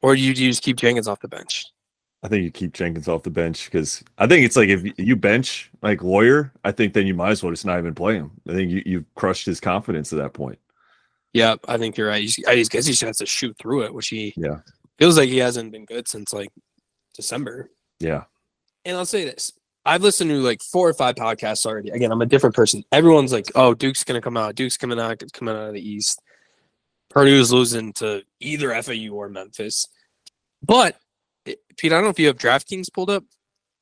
or 0.00 0.16
do 0.16 0.20
you, 0.20 0.34
do 0.34 0.42
you 0.42 0.50
just 0.50 0.62
keep 0.62 0.76
Jenkins 0.78 1.06
off 1.06 1.20
the 1.20 1.28
bench? 1.28 1.64
I 2.24 2.28
think 2.28 2.44
you 2.44 2.50
keep 2.52 2.72
Jenkins 2.72 3.08
off 3.08 3.24
the 3.24 3.30
bench 3.30 3.64
because 3.64 4.02
I 4.16 4.26
think 4.28 4.44
it's 4.46 4.56
like 4.56 4.68
if 4.68 4.84
you 4.98 5.16
bench 5.16 5.70
like 5.82 6.02
Loyer, 6.02 6.52
I 6.62 6.70
think 6.70 6.94
then 6.94 7.06
you 7.06 7.14
might 7.14 7.30
as 7.30 7.42
well 7.42 7.50
just 7.52 7.66
not 7.66 7.78
even 7.78 7.94
play 7.94 8.14
him. 8.14 8.30
I 8.48 8.52
think 8.52 8.70
you, 8.70 8.82
you've 8.86 9.14
crushed 9.16 9.44
his 9.46 9.58
confidence 9.60 10.12
at 10.12 10.18
that 10.20 10.32
point. 10.32 10.58
Yeah, 11.32 11.56
I 11.66 11.78
think 11.78 11.96
you're 11.96 12.06
right. 12.08 12.22
He's, 12.22 12.38
I 12.46 12.54
just 12.54 12.70
guess 12.70 12.86
he 12.86 12.92
just 12.92 13.02
has 13.02 13.16
to 13.18 13.26
shoot 13.26 13.56
through 13.58 13.82
it, 13.84 13.94
which 13.94 14.08
he 14.08 14.34
Yeah. 14.36 14.58
feels 14.98 15.16
like 15.16 15.30
he 15.30 15.38
hasn't 15.38 15.72
been 15.72 15.84
good 15.84 16.06
since 16.06 16.32
like 16.32 16.50
December. 17.14 17.70
Yeah. 17.98 18.24
And 18.84 18.96
I'll 18.96 19.06
say 19.06 19.24
this. 19.24 19.52
I've 19.84 20.02
listened 20.02 20.30
to 20.30 20.36
like 20.36 20.62
four 20.62 20.88
or 20.88 20.94
five 20.94 21.16
podcasts 21.16 21.66
already. 21.66 21.90
Again, 21.90 22.12
I'm 22.12 22.22
a 22.22 22.26
different 22.26 22.54
person. 22.54 22.84
Everyone's 22.92 23.32
like, 23.32 23.46
oh, 23.56 23.74
Duke's 23.74 24.04
going 24.04 24.20
to 24.20 24.24
come 24.24 24.36
out. 24.36 24.54
Duke's 24.54 24.76
coming 24.76 25.00
out, 25.00 25.20
coming 25.32 25.56
out 25.56 25.68
of 25.68 25.74
the 25.74 25.80
East. 25.88 26.22
Purdue's 27.10 27.52
losing 27.52 27.92
to 27.94 28.22
either 28.38 28.80
FAU 28.80 29.08
or 29.12 29.28
Memphis. 29.28 29.88
But, 30.64 30.96
Pete, 31.44 31.58
I 31.84 31.88
don't 31.88 32.04
know 32.04 32.10
if 32.10 32.18
you 32.18 32.26
have 32.28 32.38
DraftKings 32.38 32.92
pulled 32.92 33.10
up. 33.10 33.24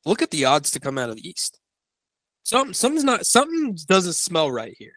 Look 0.05 0.23
at 0.23 0.31
the 0.31 0.45
odds 0.45 0.71
to 0.73 0.81
come 0.81 0.99
out 0.99 1.11
of 1.11 1.17
the 1.17 1.29
East. 1.29 1.61
Something, 2.43 2.73
something's 2.73 3.05
not, 3.05 3.27
something 3.27 3.77
doesn't 3.87 4.15
smell 4.15 4.51
right 4.51 4.75
here. 4.79 4.95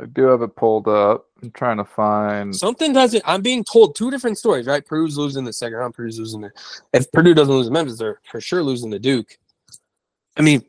I 0.00 0.06
do 0.06 0.24
have 0.24 0.42
it 0.42 0.56
pulled 0.56 0.88
up. 0.88 1.26
I'm 1.42 1.50
trying 1.50 1.76
to 1.76 1.84
find. 1.84 2.54
Something 2.54 2.92
doesn't. 2.92 3.22
I'm 3.26 3.42
being 3.42 3.64
told 3.64 3.94
two 3.94 4.10
different 4.10 4.38
stories, 4.38 4.66
right? 4.66 4.84
Purdue's 4.84 5.18
losing 5.18 5.44
the 5.44 5.52
second 5.52 5.76
round. 5.76 5.94
Purdue's 5.94 6.18
losing 6.18 6.40
the. 6.40 6.50
If 6.92 7.10
Purdue 7.12 7.34
doesn't 7.34 7.52
lose 7.52 7.66
to 7.66 7.72
Memphis, 7.72 7.98
they're 7.98 8.20
for 8.30 8.40
sure 8.40 8.62
losing 8.62 8.90
to 8.92 8.98
Duke. 8.98 9.36
I 10.36 10.42
mean, 10.42 10.62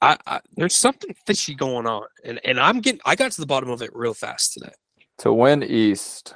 I, 0.00 0.16
I, 0.26 0.40
there's 0.56 0.76
something 0.76 1.14
fishy 1.26 1.54
going 1.54 1.86
on, 1.86 2.04
and 2.24 2.40
and 2.44 2.60
I'm 2.60 2.80
getting. 2.80 3.00
I 3.04 3.16
got 3.16 3.32
to 3.32 3.40
the 3.40 3.46
bottom 3.46 3.70
of 3.70 3.82
it 3.82 3.90
real 3.94 4.14
fast 4.14 4.52
today. 4.52 4.72
To 5.18 5.32
win 5.32 5.64
East, 5.64 6.34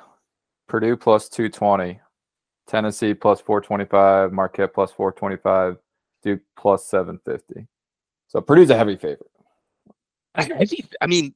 Purdue 0.68 0.96
plus 0.96 1.28
220, 1.28 2.00
Tennessee 2.66 3.14
plus 3.14 3.40
425, 3.40 4.32
Marquette 4.32 4.72
plus 4.74 4.90
425, 4.92 5.78
Duke 6.22 6.40
plus 6.56 6.86
750. 6.86 7.66
So 8.28 8.40
Purdue's 8.40 8.70
a 8.70 8.76
heavy 8.76 8.96
favorite. 8.96 9.30
A 10.34 10.44
heavy. 10.44 10.86
I 11.00 11.06
mean, 11.06 11.34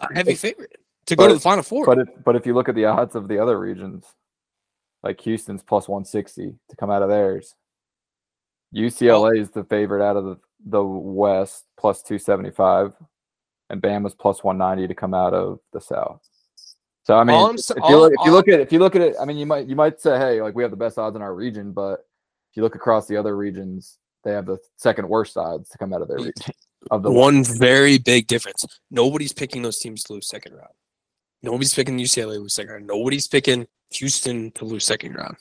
a 0.00 0.12
heavy 0.12 0.34
favorite 0.34 0.76
to 1.06 1.16
go 1.16 1.28
to 1.28 1.34
the 1.34 1.40
Final 1.40 1.62
Four. 1.62 1.86
But 1.86 1.98
if 1.98 2.08
but 2.24 2.36
if 2.36 2.46
you 2.46 2.54
look 2.54 2.68
at 2.68 2.74
the 2.74 2.86
odds 2.86 3.14
of 3.14 3.28
the 3.28 3.38
other 3.38 3.58
regions, 3.58 4.04
like 5.02 5.20
Houston's 5.22 5.62
plus 5.62 5.88
160 5.88 6.54
to 6.68 6.76
come 6.76 6.90
out 6.90 7.02
of 7.02 7.08
theirs. 7.08 7.54
UCLA 8.74 9.38
is 9.40 9.50
the 9.50 9.64
favorite 9.64 10.04
out 10.04 10.16
of 10.16 10.24
the, 10.24 10.36
the 10.64 10.84
West 10.84 11.64
plus 11.76 12.02
275, 12.02 12.92
and 13.68 13.82
Bama's 13.82 14.14
plus 14.14 14.44
190 14.44 14.86
to 14.86 14.94
come 14.94 15.14
out 15.14 15.34
of 15.34 15.58
the 15.72 15.80
South. 15.80 16.20
So 17.04 17.16
I 17.16 17.24
mean, 17.24 17.34
All 17.34 17.46
I'm 17.48 17.54
if 17.54 17.60
sa- 17.62 17.74
you, 17.76 17.82
all- 17.82 18.00
look, 18.00 18.12
if 18.12 18.24
you 18.26 18.30
all- 18.30 18.36
look 18.36 18.48
at 18.48 18.60
if 18.60 18.72
you 18.72 18.78
look 18.78 18.94
at 18.96 19.02
it, 19.02 19.16
I 19.20 19.24
mean, 19.24 19.36
you 19.38 19.46
might 19.46 19.66
you 19.66 19.74
might 19.76 20.00
say, 20.00 20.18
hey, 20.18 20.42
like 20.42 20.54
we 20.54 20.62
have 20.62 20.70
the 20.70 20.76
best 20.76 20.98
odds 20.98 21.16
in 21.16 21.22
our 21.22 21.34
region, 21.34 21.72
but 21.72 22.00
if 22.50 22.56
you 22.56 22.62
look 22.62 22.74
across 22.74 23.06
the 23.06 23.16
other 23.16 23.36
regions, 23.36 23.98
they 24.24 24.32
have 24.32 24.46
the 24.46 24.58
second 24.76 25.08
worst 25.08 25.36
odds 25.36 25.70
to 25.70 25.78
come 25.78 25.92
out 25.92 26.02
of 26.02 26.08
their 26.08 26.18
region. 26.18 26.52
Of 26.90 27.02
the 27.02 27.10
One 27.10 27.44
very 27.44 27.98
big 27.98 28.26
difference. 28.26 28.64
Nobody's 28.90 29.32
picking 29.32 29.62
those 29.62 29.78
teams 29.78 30.02
to 30.04 30.14
lose 30.14 30.26
second 30.28 30.54
round. 30.54 30.72
Nobody's 31.42 31.74
picking 31.74 31.98
UCLA 31.98 32.34
to 32.34 32.40
lose 32.40 32.54
second 32.54 32.72
round. 32.72 32.86
Nobody's 32.86 33.26
picking 33.26 33.66
Houston 33.92 34.50
to 34.52 34.64
lose 34.64 34.84
second 34.84 35.14
round. 35.14 35.36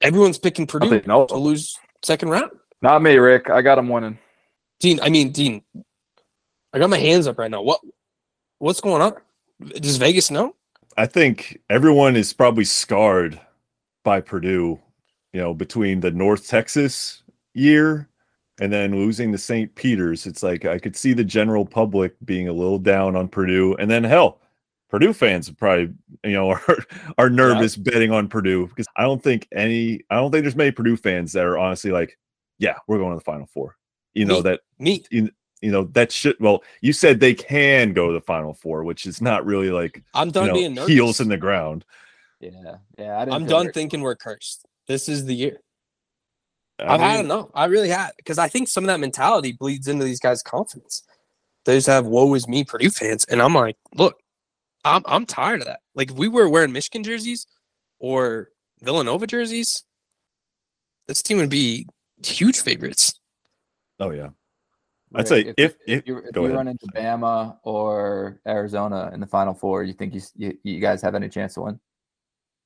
Everyone's 0.00 0.38
picking 0.38 0.66
Purdue 0.66 1.02
no, 1.06 1.26
to 1.26 1.36
lose 1.36 1.78
second 2.02 2.28
round. 2.30 2.50
not 2.82 3.00
me, 3.02 3.16
Rick. 3.16 3.48
I 3.50 3.62
got 3.62 3.76
them 3.76 3.88
winning. 3.88 4.18
Dean, 4.80 4.98
I 5.00 5.08
mean 5.10 5.30
Dean, 5.30 5.62
I 6.72 6.78
got 6.78 6.90
my 6.90 6.98
hands 6.98 7.26
up 7.26 7.38
right 7.38 7.50
now. 7.50 7.62
What 7.62 7.80
what's 8.58 8.80
going 8.80 9.00
on? 9.02 9.14
Does 9.80 9.96
Vegas 9.96 10.30
know? 10.30 10.56
I 10.96 11.06
think 11.06 11.60
everyone 11.70 12.16
is 12.16 12.32
probably 12.32 12.64
scarred 12.64 13.40
by 14.04 14.20
Purdue, 14.20 14.78
you 15.32 15.40
know, 15.40 15.54
between 15.54 16.00
the 16.00 16.10
North 16.10 16.46
Texas 16.48 17.22
year 17.54 18.08
and 18.60 18.72
then 18.72 18.92
losing 18.92 19.32
to 19.32 19.38
St. 19.38 19.74
Peter's. 19.74 20.26
It's 20.26 20.42
like 20.42 20.64
I 20.64 20.78
could 20.78 20.96
see 20.96 21.12
the 21.12 21.24
general 21.24 21.64
public 21.64 22.14
being 22.24 22.48
a 22.48 22.52
little 22.52 22.78
down 22.78 23.16
on 23.16 23.28
Purdue. 23.28 23.74
And 23.78 23.90
then 23.90 24.04
hell, 24.04 24.40
Purdue 24.88 25.12
fans 25.12 25.50
probably, 25.50 25.94
you 26.24 26.32
know, 26.32 26.50
are, 26.68 26.78
are 27.18 27.30
nervous 27.30 27.76
betting 27.76 28.10
on 28.10 28.28
Purdue 28.28 28.66
because 28.66 28.86
I 28.96 29.02
don't 29.02 29.22
think 29.22 29.48
any 29.52 30.00
I 30.10 30.16
don't 30.16 30.30
think 30.30 30.44
there's 30.44 30.56
many 30.56 30.70
Purdue 30.70 30.96
fans 30.96 31.32
that 31.32 31.44
are 31.44 31.58
honestly 31.58 31.90
like, 31.90 32.18
yeah, 32.58 32.76
we're 32.86 32.98
going 32.98 33.12
to 33.12 33.18
the 33.18 33.24
final 33.24 33.46
four. 33.46 33.76
You 34.14 34.26
know, 34.26 34.36
Me. 34.36 34.42
that 34.42 34.60
Me. 34.78 35.04
you 35.10 35.30
know, 35.70 35.84
that 35.92 36.10
should 36.10 36.36
well, 36.40 36.62
you 36.80 36.92
said 36.92 37.20
they 37.20 37.34
can 37.34 37.92
go 37.92 38.08
to 38.08 38.12
the 38.14 38.20
final 38.20 38.52
four, 38.54 38.82
which 38.84 39.06
is 39.06 39.20
not 39.22 39.46
really 39.46 39.70
like 39.70 40.02
I'm 40.14 40.28
you 40.28 40.32
done 40.32 40.46
know, 40.48 40.54
being 40.54 40.74
nervous. 40.74 40.90
heels 40.90 41.20
in 41.20 41.28
the 41.28 41.36
ground. 41.36 41.84
Yeah, 42.40 42.50
yeah. 42.98 43.16
I 43.18 43.24
didn't 43.24 43.34
I'm 43.34 43.42
feel 43.42 43.50
done 43.50 43.64
very- 43.66 43.72
thinking 43.72 44.00
we're 44.00 44.16
cursed. 44.16 44.66
This 44.88 45.08
is 45.08 45.24
the 45.26 45.34
year. 45.34 45.58
I 46.80 46.94
I've 46.94 47.00
had 47.00 47.16
mean, 47.18 47.24
enough. 47.26 47.48
I 47.54 47.66
really 47.66 47.90
have 47.90 48.10
because 48.16 48.38
I 48.38 48.48
think 48.48 48.66
some 48.66 48.82
of 48.82 48.88
that 48.88 48.98
mentality 48.98 49.52
bleeds 49.52 49.86
into 49.86 50.04
these 50.04 50.18
guys' 50.18 50.42
confidence. 50.42 51.04
They 51.64 51.76
just 51.76 51.86
have 51.86 52.06
"woe 52.06 52.34
is 52.34 52.48
me" 52.48 52.64
Purdue 52.64 52.90
fans, 52.90 53.24
and 53.26 53.40
I'm 53.40 53.54
like, 53.54 53.76
look, 53.94 54.18
I'm 54.84 55.02
I'm 55.06 55.24
tired 55.26 55.60
of 55.60 55.66
that. 55.68 55.80
Like 55.94 56.10
if 56.10 56.16
we 56.16 56.26
were 56.26 56.48
wearing 56.48 56.72
Michigan 56.72 57.04
jerseys 57.04 57.46
or 58.00 58.48
Villanova 58.80 59.28
jerseys, 59.28 59.84
this 61.06 61.22
team 61.22 61.36
would 61.36 61.50
be 61.50 61.86
huge 62.24 62.58
favorites. 62.60 63.20
Oh 64.00 64.10
yeah. 64.10 64.30
Rick, 65.12 65.20
I'd 65.20 65.28
say 65.28 65.54
if- 65.56 65.74
if- 65.86 66.02
you, 66.06 66.18
if 66.18 66.32
go 66.32 66.40
you 66.42 66.46
ahead. 66.46 66.56
run 66.56 66.68
into 66.68 66.86
Bama 66.88 67.56
or 67.64 68.40
Arizona 68.46 69.10
in 69.14 69.20
the 69.20 69.26
Final 69.26 69.54
Four, 69.54 69.82
you 69.84 69.92
think 69.92 70.14
you, 70.14 70.20
you 70.36 70.58
you 70.62 70.80
guys 70.80 71.02
have 71.02 71.14
any 71.14 71.28
chance 71.28 71.54
to 71.54 71.62
win? 71.62 71.78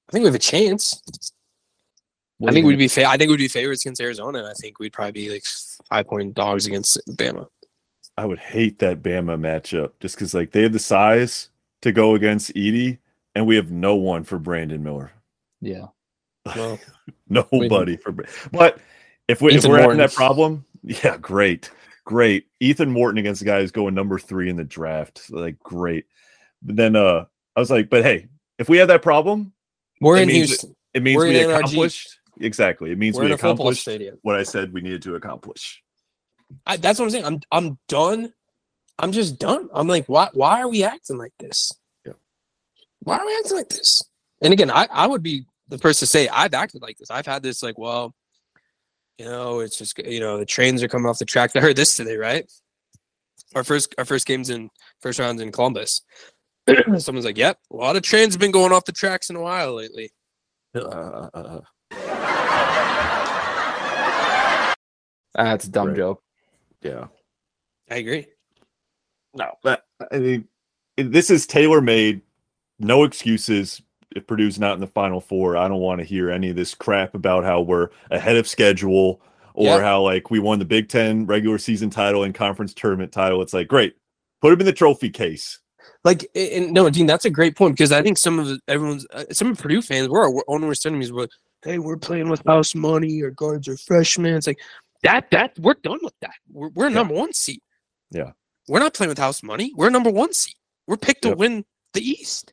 I 0.08 0.12
think 0.12 0.22
we 0.22 0.26
have 0.26 0.34
a 0.34 0.38
chance. 0.38 1.02
What 2.38 2.50
I 2.50 2.52
think 2.52 2.66
we'd 2.66 2.78
be 2.78 2.88
fa- 2.88 3.06
I 3.08 3.16
think 3.16 3.30
we'd 3.30 3.38
be 3.38 3.48
favorites 3.48 3.84
against 3.84 4.00
Arizona, 4.00 4.38
and 4.40 4.46
I 4.48 4.52
think 4.52 4.78
we'd 4.78 4.92
probably 4.92 5.12
be 5.12 5.30
like 5.30 5.44
five 5.88 6.06
point 6.06 6.34
dogs 6.34 6.66
against 6.66 7.00
Bama. 7.16 7.46
I 8.18 8.24
would 8.26 8.38
hate 8.38 8.78
that 8.80 9.02
Bama 9.02 9.38
matchup 9.38 9.92
just 10.00 10.14
because 10.16 10.34
like 10.34 10.52
they 10.52 10.62
have 10.62 10.72
the 10.72 10.78
size 10.78 11.48
to 11.82 11.92
go 11.92 12.14
against 12.14 12.54
Edey, 12.54 12.98
and 13.34 13.46
we 13.46 13.56
have 13.56 13.70
no 13.70 13.96
one 13.96 14.22
for 14.24 14.38
Brandon 14.38 14.82
Miller. 14.82 15.12
Yeah, 15.60 15.86
Well, 16.56 16.78
Nobody 17.28 17.96
for 17.96 18.12
but 18.52 18.78
if 19.28 19.40
we, 19.42 19.54
if 19.54 19.64
we're 19.64 19.80
having 19.80 19.96
that 19.96 20.12
problem, 20.12 20.64
yeah, 20.84 21.16
great. 21.16 21.70
Great. 22.06 22.46
Ethan 22.60 22.90
Morton 22.90 23.18
against 23.18 23.40
the 23.40 23.44
guy 23.46 23.60
who's 23.60 23.72
going 23.72 23.94
number 23.94 24.18
three 24.18 24.48
in 24.48 24.56
the 24.56 24.64
draft. 24.64 25.28
Like 25.28 25.58
great. 25.58 26.06
But 26.62 26.76
then 26.76 26.96
uh 26.96 27.26
I 27.54 27.60
was 27.60 27.70
like, 27.70 27.90
but 27.90 28.04
hey, 28.04 28.28
if 28.58 28.68
we 28.68 28.78
have 28.78 28.88
that 28.88 29.02
problem, 29.02 29.52
we're 30.00 30.16
in 30.18 30.28
Houston. 30.28 30.74
it 30.94 31.02
means 31.02 31.16
We're 31.16 31.28
we 31.28 31.40
in 31.40 31.48
NRG. 31.48 31.58
accomplished 31.58 32.18
exactly. 32.40 32.92
It 32.92 32.98
means 32.98 33.16
We're 33.16 33.22
we 33.22 33.26
in 33.26 33.32
a 33.32 33.36
football 33.36 33.70
accomplished 33.70 33.88
what 34.22 34.36
I 34.36 34.44
said 34.44 34.72
we 34.72 34.80
needed 34.82 35.02
to 35.02 35.16
accomplish. 35.16 35.82
I, 36.64 36.76
that's 36.76 36.98
what 37.00 37.06
I'm 37.06 37.10
saying. 37.10 37.24
I'm 37.24 37.40
I'm 37.50 37.78
done. 37.88 38.32
I'm 39.00 39.10
just 39.10 39.38
done. 39.40 39.68
I'm 39.74 39.88
like, 39.88 40.06
why 40.06 40.28
why 40.32 40.60
are 40.60 40.68
we 40.68 40.84
acting 40.84 41.18
like 41.18 41.34
this? 41.40 41.72
Yeah. 42.06 42.12
Why 43.00 43.18
are 43.18 43.26
we 43.26 43.36
acting 43.36 43.56
like 43.56 43.68
this? 43.68 44.00
And 44.42 44.52
again, 44.52 44.70
I, 44.70 44.86
I 44.92 45.08
would 45.08 45.24
be 45.24 45.44
the 45.68 45.78
first 45.78 45.98
to 46.00 46.06
say 46.06 46.28
I've 46.28 46.54
acted 46.54 46.82
like 46.82 46.98
this. 46.98 47.10
I've 47.10 47.26
had 47.26 47.42
this 47.42 47.64
like, 47.64 47.78
well, 47.78 48.14
you 49.18 49.24
know, 49.24 49.60
it's 49.60 49.78
just 49.78 49.98
you 49.98 50.20
know, 50.20 50.38
the 50.38 50.44
trains 50.46 50.82
are 50.82 50.88
coming 50.88 51.08
off 51.08 51.18
the 51.18 51.24
tracks. 51.24 51.54
I 51.56 51.60
heard 51.60 51.76
this 51.76 51.96
today, 51.96 52.16
right? 52.16 52.50
Our 53.54 53.64
first 53.64 53.94
our 53.98 54.04
first 54.04 54.26
games 54.26 54.50
in 54.50 54.70
first 55.00 55.18
rounds 55.18 55.40
in 55.40 55.52
Columbus. 55.52 56.02
Someone's 56.98 57.24
like, 57.24 57.38
Yep, 57.38 57.58
a 57.72 57.76
lot 57.76 57.96
of 57.96 58.02
trains 58.02 58.34
have 58.34 58.40
been 58.40 58.50
going 58.50 58.72
off 58.72 58.84
the 58.84 58.92
tracks 58.92 59.30
in 59.30 59.36
a 59.36 59.40
while 59.40 59.74
lately. 59.74 60.10
Uh, 60.74 60.80
uh, 60.80 61.30
uh, 61.34 61.60
that's 65.34 65.66
a 65.66 65.70
dumb 65.70 65.88
Right. 65.88 65.96
joke. 65.96 66.22
yeah. 66.82 67.06
I 67.90 67.96
agree. 67.96 68.26
No, 69.34 69.52
but 69.62 69.84
I 70.10 70.18
mean, 70.18 70.48
this 70.96 71.30
is 71.30 71.46
tailor 71.46 71.80
made. 71.80 72.20
No 72.78 73.04
excuses. 73.04 73.80
If 74.16 74.26
Purdue's 74.26 74.58
not 74.58 74.74
in 74.74 74.80
the 74.80 74.86
Final 74.86 75.20
Four, 75.20 75.56
I 75.56 75.68
don't 75.68 75.80
want 75.80 76.00
to 76.00 76.04
hear 76.06 76.30
any 76.30 76.48
of 76.50 76.56
this 76.56 76.74
crap 76.74 77.14
about 77.14 77.44
how 77.44 77.60
we're 77.60 77.90
ahead 78.10 78.36
of 78.36 78.48
schedule 78.48 79.20
or 79.54 79.66
Yeah. 79.66 79.80
how 79.80 80.02
like 80.02 80.30
we 80.30 80.38
won 80.38 80.58
the 80.58 80.64
Big 80.64 80.88
Ten 80.88 81.26
regular 81.26 81.58
season 81.58 81.90
title 81.90 82.24
and 82.24 82.34
conference 82.34 82.72
tournament 82.74 83.12
title. 83.12 83.42
It's 83.42 83.52
like 83.52 83.68
great, 83.68 83.94
put 84.40 84.50
them 84.50 84.60
in 84.60 84.66
the 84.66 84.72
trophy 84.72 85.10
case. 85.10 85.58
Like, 86.02 86.26
and 86.34 86.72
no, 86.72 86.88
Dean, 86.90 87.06
that's 87.06 87.24
a 87.24 87.30
great 87.30 87.56
point 87.56 87.74
because 87.76 87.92
I 87.92 88.02
think 88.02 88.16
some 88.18 88.38
of 88.38 88.46
the, 88.48 88.58
everyone's, 88.68 89.06
uh, 89.12 89.24
some 89.32 89.50
of 89.50 89.58
Purdue 89.58 89.82
fans, 89.82 90.08
we're 90.08 90.26
our 90.28 90.42
own 90.48 90.66
worst 90.66 90.86
enemies. 90.86 91.12
We're 91.12 91.28
hey, 91.64 91.78
we're 91.78 91.96
playing 91.96 92.28
with 92.28 92.42
house 92.46 92.74
money. 92.74 93.22
Our 93.22 93.30
guards 93.30 93.68
are 93.68 93.76
freshmen. 93.76 94.34
It's 94.34 94.46
like 94.46 94.58
that. 95.02 95.30
That 95.30 95.58
we're 95.58 95.74
done 95.82 95.98
with 96.02 96.14
that. 96.22 96.34
We're 96.52 96.68
we're 96.70 96.88
Yeah. 96.88 96.94
number 96.94 97.14
one 97.14 97.32
seed. 97.32 97.60
Yeah. 98.10 98.32
we're 98.68 98.80
not 98.80 98.94
playing 98.94 99.08
with 99.10 99.18
house 99.18 99.42
money. 99.42 99.72
We're 99.76 99.90
number 99.90 100.10
one 100.10 100.32
seed. 100.32 100.54
We're 100.86 100.96
picked 100.96 101.22
to 101.22 101.34
win 101.34 101.64
the 101.92 102.00
East. 102.00 102.52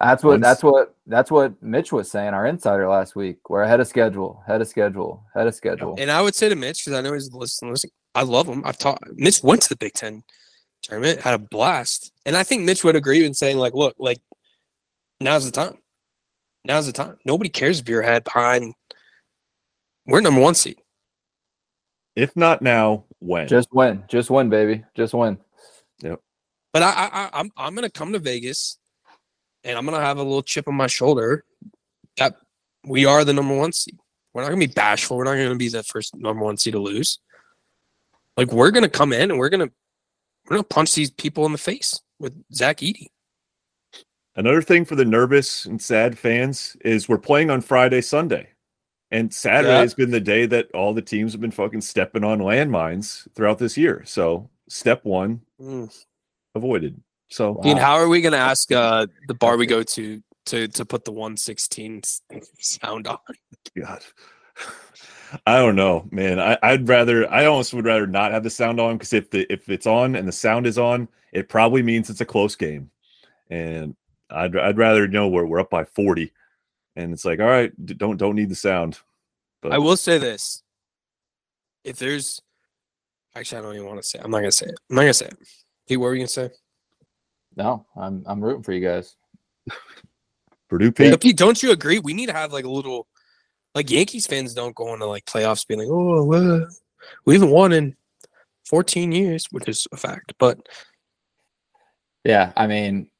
That's 0.00 0.24
what 0.24 0.30
Once- 0.30 0.42
that's 0.42 0.62
what 0.62 0.94
that's 1.06 1.30
what 1.30 1.62
Mitch 1.62 1.92
was 1.92 2.10
saying. 2.10 2.32
Our 2.32 2.46
insider 2.46 2.88
last 2.88 3.14
week. 3.14 3.50
We're 3.50 3.62
ahead 3.62 3.80
of 3.80 3.86
schedule. 3.86 4.42
Ahead 4.46 4.62
of 4.62 4.68
schedule. 4.68 5.24
Ahead 5.34 5.46
of 5.46 5.54
schedule. 5.54 5.96
And 5.98 6.10
I 6.10 6.22
would 6.22 6.34
say 6.34 6.48
to 6.48 6.56
Mitch 6.56 6.84
because 6.84 6.98
I 6.98 7.02
know 7.02 7.12
he's 7.12 7.32
listening. 7.32 7.72
Listen, 7.72 7.90
I 8.14 8.22
love 8.22 8.46
him. 8.48 8.62
I've 8.64 8.78
taught 8.78 8.98
Mitch 9.12 9.42
went 9.42 9.62
to 9.62 9.68
the 9.68 9.76
Big 9.76 9.92
Ten 9.92 10.22
tournament, 10.82 11.20
had 11.20 11.34
a 11.34 11.38
blast, 11.38 12.12
and 12.24 12.34
I 12.34 12.42
think 12.44 12.62
Mitch 12.62 12.82
would 12.82 12.96
agree 12.96 13.24
in 13.24 13.34
saying 13.34 13.58
like, 13.58 13.74
look, 13.74 13.94
like 13.98 14.18
now's 15.20 15.44
the 15.44 15.50
time. 15.50 15.76
Now's 16.64 16.86
the 16.86 16.92
time. 16.92 17.18
Nobody 17.26 17.50
cares 17.50 17.80
if 17.80 17.88
you're 17.88 18.00
ahead 18.00 18.24
behind. 18.24 18.74
We're 20.06 20.20
number 20.20 20.40
one 20.40 20.54
seed. 20.54 20.78
If 22.16 22.34
not 22.36 22.62
now, 22.62 23.04
when? 23.18 23.48
Just 23.48 23.68
win. 23.72 24.04
Just 24.08 24.30
win, 24.30 24.48
baby. 24.48 24.82
Just 24.96 25.14
win. 25.14 25.38
Yep. 26.02 26.20
But 26.72 26.82
I, 26.82 26.90
I, 26.90 27.10
I 27.12 27.30
I'm, 27.34 27.50
I'm 27.56 27.74
gonna 27.74 27.90
come 27.90 28.12
to 28.14 28.18
Vegas, 28.18 28.78
and 29.64 29.76
I'm 29.78 29.84
gonna 29.84 30.00
have 30.00 30.18
a 30.18 30.22
little 30.22 30.42
chip 30.42 30.68
on 30.68 30.74
my 30.74 30.86
shoulder 30.86 31.44
that 32.16 32.34
we 32.84 33.04
are 33.06 33.24
the 33.24 33.32
number 33.32 33.56
one 33.56 33.72
seed. 33.72 33.98
We're 34.32 34.42
not 34.42 34.48
gonna 34.48 34.60
be 34.60 34.72
bashful. 34.72 35.16
We're 35.16 35.24
not 35.24 35.36
gonna 35.36 35.54
be 35.56 35.68
the 35.68 35.82
first 35.82 36.14
number 36.16 36.44
one 36.44 36.56
seed 36.56 36.72
to 36.74 36.78
lose. 36.80 37.18
Like 38.36 38.52
we're 38.52 38.70
gonna 38.70 38.88
come 38.88 39.12
in 39.12 39.30
and 39.30 39.38
we're 39.38 39.48
gonna 39.50 39.68
we're 40.46 40.56
gonna 40.56 40.64
punch 40.64 40.94
these 40.94 41.10
people 41.10 41.46
in 41.46 41.52
the 41.52 41.58
face 41.58 42.00
with 42.18 42.34
Zach 42.52 42.78
Edey. 42.78 43.06
Another 44.36 44.62
thing 44.62 44.84
for 44.84 44.94
the 44.94 45.04
nervous 45.04 45.66
and 45.66 45.80
sad 45.82 46.18
fans 46.18 46.76
is 46.84 47.08
we're 47.08 47.18
playing 47.18 47.50
on 47.50 47.60
Friday, 47.60 48.00
Sunday. 48.00 48.48
And 49.10 49.34
Saturday 49.34 49.72
Yeah. 49.74 49.80
has 49.80 49.92
been 49.92 50.12
the 50.12 50.20
day 50.20 50.46
that 50.46 50.70
all 50.72 50.94
the 50.94 51.02
teams 51.02 51.32
have 51.32 51.40
been 51.40 51.50
fucking 51.50 51.80
stepping 51.80 52.22
on 52.22 52.38
landmines 52.38 53.26
throughout 53.34 53.58
this 53.58 53.76
year. 53.76 54.04
So 54.06 54.48
step 54.68 55.04
one 55.04 55.40
Mm. 55.60 55.92
avoided. 56.54 57.02
So 57.30 57.52
Wow. 57.52 57.62
Dean, 57.62 57.76
how 57.76 57.94
are 57.94 58.08
we 58.08 58.20
gonna 58.20 58.36
ask 58.36 58.70
uh, 58.72 59.06
the 59.28 59.34
bar 59.34 59.56
we 59.56 59.66
go 59.66 59.82
to 59.82 60.22
to 60.46 60.68
to 60.68 60.84
put 60.84 61.04
the 61.04 61.12
116 61.12 62.02
sound 62.58 63.06
on? 63.06 63.18
God. 63.76 64.02
I 65.46 65.58
don't 65.58 65.76
know, 65.76 66.08
man. 66.10 66.40
I, 66.40 66.58
I'd 66.62 66.88
rather 66.88 67.30
I 67.30 67.46
almost 67.46 67.72
would 67.72 67.84
rather 67.84 68.06
not 68.06 68.32
have 68.32 68.42
the 68.42 68.50
sound 68.50 68.80
on 68.80 68.96
because 68.96 69.12
if 69.12 69.30
the 69.30 69.50
if 69.52 69.68
it's 69.68 69.86
on 69.86 70.16
and 70.16 70.26
the 70.26 70.32
sound 70.32 70.66
is 70.66 70.76
on, 70.76 71.08
it 71.32 71.48
probably 71.48 71.82
means 71.82 72.10
it's 72.10 72.20
a 72.20 72.26
close 72.26 72.56
game. 72.56 72.90
And 73.48 73.94
I'd 74.28 74.56
I'd 74.56 74.78
rather 74.78 75.06
know 75.06 75.28
we're 75.28 75.46
we're 75.46 75.60
up 75.60 75.70
by 75.70 75.84
40. 75.84 76.32
And 76.96 77.12
it's 77.12 77.24
like, 77.24 77.38
all 77.38 77.46
right, 77.46 77.72
don't 77.86 78.16
don't 78.16 78.34
need 78.34 78.48
the 78.48 78.56
sound. 78.56 78.98
But 79.62 79.72
I 79.72 79.78
will 79.78 79.96
say 79.96 80.18
this: 80.18 80.62
if 81.84 81.98
there's, 81.98 82.42
actually, 83.34 83.58
I 83.58 83.62
don't 83.62 83.74
even 83.74 83.86
want 83.86 84.02
to 84.02 84.08
say. 84.08 84.18
It. 84.18 84.24
I'm 84.24 84.30
not 84.30 84.38
gonna 84.38 84.52
say 84.52 84.66
it. 84.66 84.74
I'm 84.90 84.96
not 84.96 85.02
gonna 85.02 85.14
say 85.14 85.26
it. 85.26 85.38
Pete, 85.88 85.98
what 86.00 86.06
were 86.06 86.14
you 86.14 86.20
gonna 86.20 86.28
say? 86.28 86.50
No, 87.56 87.86
I'm 87.96 88.22
I'm 88.26 88.42
rooting 88.42 88.62
for 88.62 88.72
you 88.72 88.86
guys. 88.86 89.16
Purdue 90.68 90.92
Pete, 90.92 91.10
But 91.10 91.20
Pete, 91.20 91.36
don't 91.36 91.62
you 91.62 91.72
agree? 91.72 91.98
We 91.98 92.14
need 92.14 92.26
to 92.26 92.32
have 92.32 92.52
like 92.52 92.64
a 92.64 92.70
little, 92.70 93.08
like 93.74 93.90
Yankees 93.90 94.26
fans 94.26 94.54
don't 94.54 94.74
go 94.74 94.94
into 94.94 95.06
like 95.06 95.24
playoffs 95.24 95.66
being 95.66 95.80
like, 95.80 95.88
oh, 95.90 96.24
well, 96.24 96.68
we 97.24 97.34
haven't 97.34 97.50
won 97.50 97.72
in 97.72 97.96
14 98.66 99.10
years, 99.10 99.46
which 99.50 99.68
is 99.68 99.88
a 99.92 99.96
fact. 99.96 100.32
But 100.38 100.68
Yeah, 102.24 102.52
I 102.56 102.68
mean, 102.68 103.10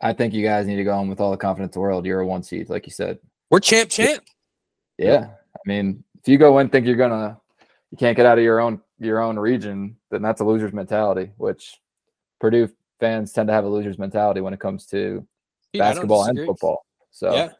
I 0.00 0.12
think 0.12 0.34
you 0.34 0.44
guys 0.44 0.66
need 0.66 0.76
to 0.76 0.84
go 0.84 0.98
in 1.00 1.08
with 1.08 1.20
all 1.20 1.32
the 1.32 1.36
confidence 1.36 1.74
in 1.74 1.80
the 1.80 1.82
world. 1.82 2.06
You're 2.06 2.20
a 2.20 2.26
one 2.26 2.44
seed, 2.44 2.70
like 2.70 2.86
you 2.86 2.92
said. 2.92 3.18
we're 3.50 3.60
champ, 3.60 3.90
champ. 3.90 4.22
Yeah, 4.96 5.30
I 5.54 5.60
mean, 5.66 6.04
if 6.20 6.28
you 6.28 6.38
go 6.38 6.58
in 6.58 6.68
think 6.68 6.86
you're 6.86 6.94
gonna, 6.94 7.40
you 7.90 7.98
can't 7.98 8.16
get 8.16 8.26
out 8.26 8.38
of 8.38 8.44
your 8.44 8.60
own 8.60 8.80
your 9.00 9.20
own 9.20 9.36
region, 9.36 9.96
then 10.10 10.22
that's 10.22 10.40
a 10.40 10.44
loser's 10.44 10.72
mentality. 10.72 11.32
Which 11.36 11.80
Purdue 12.40 12.70
fans 13.04 13.32
tend 13.32 13.48
to 13.48 13.52
have 13.52 13.64
a 13.64 13.68
loser's 13.68 13.98
mentality 13.98 14.40
when 14.40 14.54
it 14.54 14.60
comes 14.60 14.86
to 14.86 15.26
Pete, 15.72 15.80
basketball 15.80 16.24
and 16.24 16.38
football. 16.46 16.84
So 17.10 17.34
Yeah, 17.34 17.50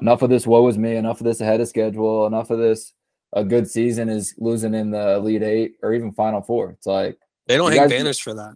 enough 0.00 0.22
of 0.22 0.30
this 0.30 0.46
woe 0.46 0.66
is 0.68 0.78
me. 0.78 0.96
Enough 0.96 1.20
of 1.20 1.24
this 1.24 1.40
ahead 1.40 1.60
of 1.60 1.68
schedule. 1.68 2.26
Enough 2.26 2.50
of 2.50 2.58
this. 2.58 2.92
A 3.32 3.44
good 3.44 3.68
season 3.68 4.08
is 4.08 4.34
losing 4.38 4.74
in 4.74 4.90
the 4.90 5.16
Elite 5.16 5.42
Eight 5.42 5.72
or 5.82 5.92
even 5.92 6.12
Final 6.12 6.40
Four. 6.40 6.70
It's 6.70 6.86
like 6.86 7.18
they 7.46 7.56
don't 7.56 7.72
You 7.72 7.78
hang 7.80 7.88
guys- 7.88 7.98
banners 7.98 8.18
for 8.18 8.34
that. 8.34 8.54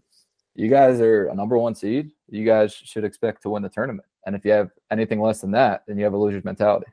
you 0.55 0.69
guys 0.69 1.01
are 1.01 1.27
a 1.27 1.35
number 1.35 1.59
one 1.59 1.75
seed. 1.75 2.11
You 2.29 2.45
guys 2.47 2.73
should 2.73 3.05
expect 3.05 3.43
to 3.43 3.51
win 3.51 3.63
the 3.63 3.69
tournament. 3.69 4.07
And 4.27 4.37
if 4.37 4.45
you 4.45 4.53
have 4.53 4.71
anything 4.91 5.21
less 5.21 5.41
than 5.41 5.51
that, 5.53 5.83
then 5.87 5.99
you 5.99 6.05
have 6.05 6.13
a 6.15 6.17
loser's 6.17 6.45
mentality. 6.45 6.87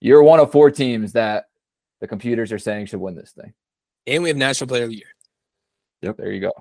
You're 0.00 0.22
one 0.22 0.38
of 0.40 0.52
four 0.52 0.70
teams 0.70 1.12
that 1.12 1.46
the 2.00 2.06
computers 2.06 2.52
are 2.52 2.58
saying 2.58 2.86
should 2.86 3.00
win 3.00 3.14
this 3.16 3.32
thing. 3.32 3.52
And 4.06 4.22
we 4.22 4.28
have 4.28 4.36
National 4.38 4.68
Player 4.68 4.84
of 4.84 4.90
the 4.90 4.96
Year. 4.96 5.12
Yep. 6.02 6.16
There 6.18 6.30
you 6.32 6.40
go. 6.40 6.52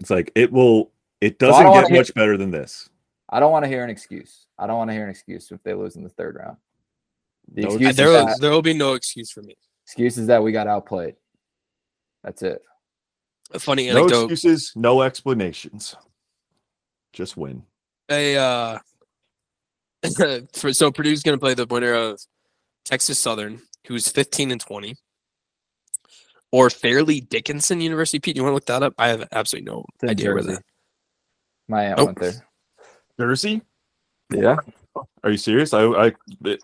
It's 0.00 0.10
like 0.10 0.32
it 0.34 0.50
will 0.50 0.90
it 1.20 1.38
doesn't 1.38 1.62
don't 1.62 1.72
get 1.74 1.82
wanna 1.82 1.88
hear- 1.94 1.98
much 2.00 2.14
better 2.14 2.36
than 2.36 2.50
this. 2.50 2.88
I 3.32 3.38
don't 3.38 3.52
want 3.52 3.64
to 3.64 3.68
hear 3.68 3.84
an 3.84 3.90
excuse. 3.90 4.46
I 4.58 4.66
don't 4.66 4.76
want 4.78 4.90
to 4.90 4.94
hear 4.94 5.04
an 5.04 5.10
excuse 5.10 5.52
if 5.52 5.62
they 5.62 5.72
lose 5.72 5.94
in 5.94 6.02
the 6.02 6.08
third 6.08 6.34
round. 6.34 6.56
The 7.54 7.62
No 7.62 7.68
excuse, 7.68 7.94
There, 7.96 8.10
that, 8.10 8.40
there 8.40 8.50
will 8.50 8.60
be 8.62 8.74
no 8.74 8.94
excuse 8.94 9.30
for 9.30 9.42
me. 9.42 9.54
excuse 9.86 10.18
is 10.18 10.26
that 10.26 10.42
we 10.42 10.50
got 10.50 10.66
outplayed. 10.66 11.14
That's 12.24 12.42
it. 12.42 12.60
A 13.52 13.60
funny 13.60 13.88
No 13.92 14.06
excuses, 14.06 14.72
no 14.74 15.02
explanations. 15.02 15.94
Just 17.12 17.36
win. 17.36 17.62
a 18.10 18.36
uh 18.36 18.78
For, 20.54 20.72
so 20.72 20.90
Purdue's 20.90 21.22
going 21.22 21.36
to 21.36 21.40
play 21.40 21.54
the 21.54 21.66
winner 21.66 21.92
of 21.94 22.20
Texas 22.84 23.18
Southern, 23.18 23.60
who's 23.86 24.08
15 24.08 24.50
and 24.50 24.60
20, 24.60 24.96
or 26.52 26.70
Fairleigh 26.70 27.20
Dickinson 27.20 27.80
University. 27.80 28.18
Pete, 28.18 28.36
you 28.36 28.42
want 28.42 28.50
to 28.52 28.54
look 28.54 28.66
that 28.66 28.82
up? 28.82 28.94
I 28.98 29.08
have 29.08 29.28
absolutely 29.32 29.70
no 29.70 29.84
It's 29.94 30.02
in 30.04 30.10
idea 30.10 30.30
where 30.32 30.38
Jersey. 30.42 30.52
that. 30.54 30.62
My 31.68 31.84
aunt 31.86 32.00
Oh. 32.00 32.04
went 32.06 32.20
there. 32.20 32.46
Jersey? 33.18 33.62
Yeah. 34.32 34.56
Are 35.22 35.30
you 35.30 35.36
serious? 35.36 35.72
I, 35.72 35.82
I 35.84 36.12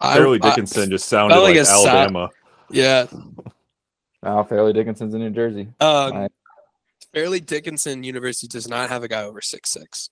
I- 0.00 0.14
Fairleigh 0.14 0.38
I- 0.42 0.48
Dickinson 0.50 0.90
just 0.90 1.08
sounded 1.08 1.36
like 1.36 1.54
like, 1.54 1.56
a 1.56 1.64
sa- 1.64 1.86
Alabama. 1.86 2.30
Yeah. 2.70 3.06
Oh, 4.22 4.42
Fairleigh 4.44 4.72
Dickinson's 4.72 5.14
in 5.14 5.20
New 5.20 5.30
Jersey. 5.30 5.68
Um, 5.80 6.12
Right. 6.12 6.32
Fairleigh 7.14 7.40
Dickinson 7.40 8.02
University 8.02 8.48
does 8.48 8.68
not 8.68 8.88
have 8.90 9.02
a 9.04 9.08
guy 9.08 9.22
over 9.22 9.40
six 9.40 9.70
six. 9.70 10.10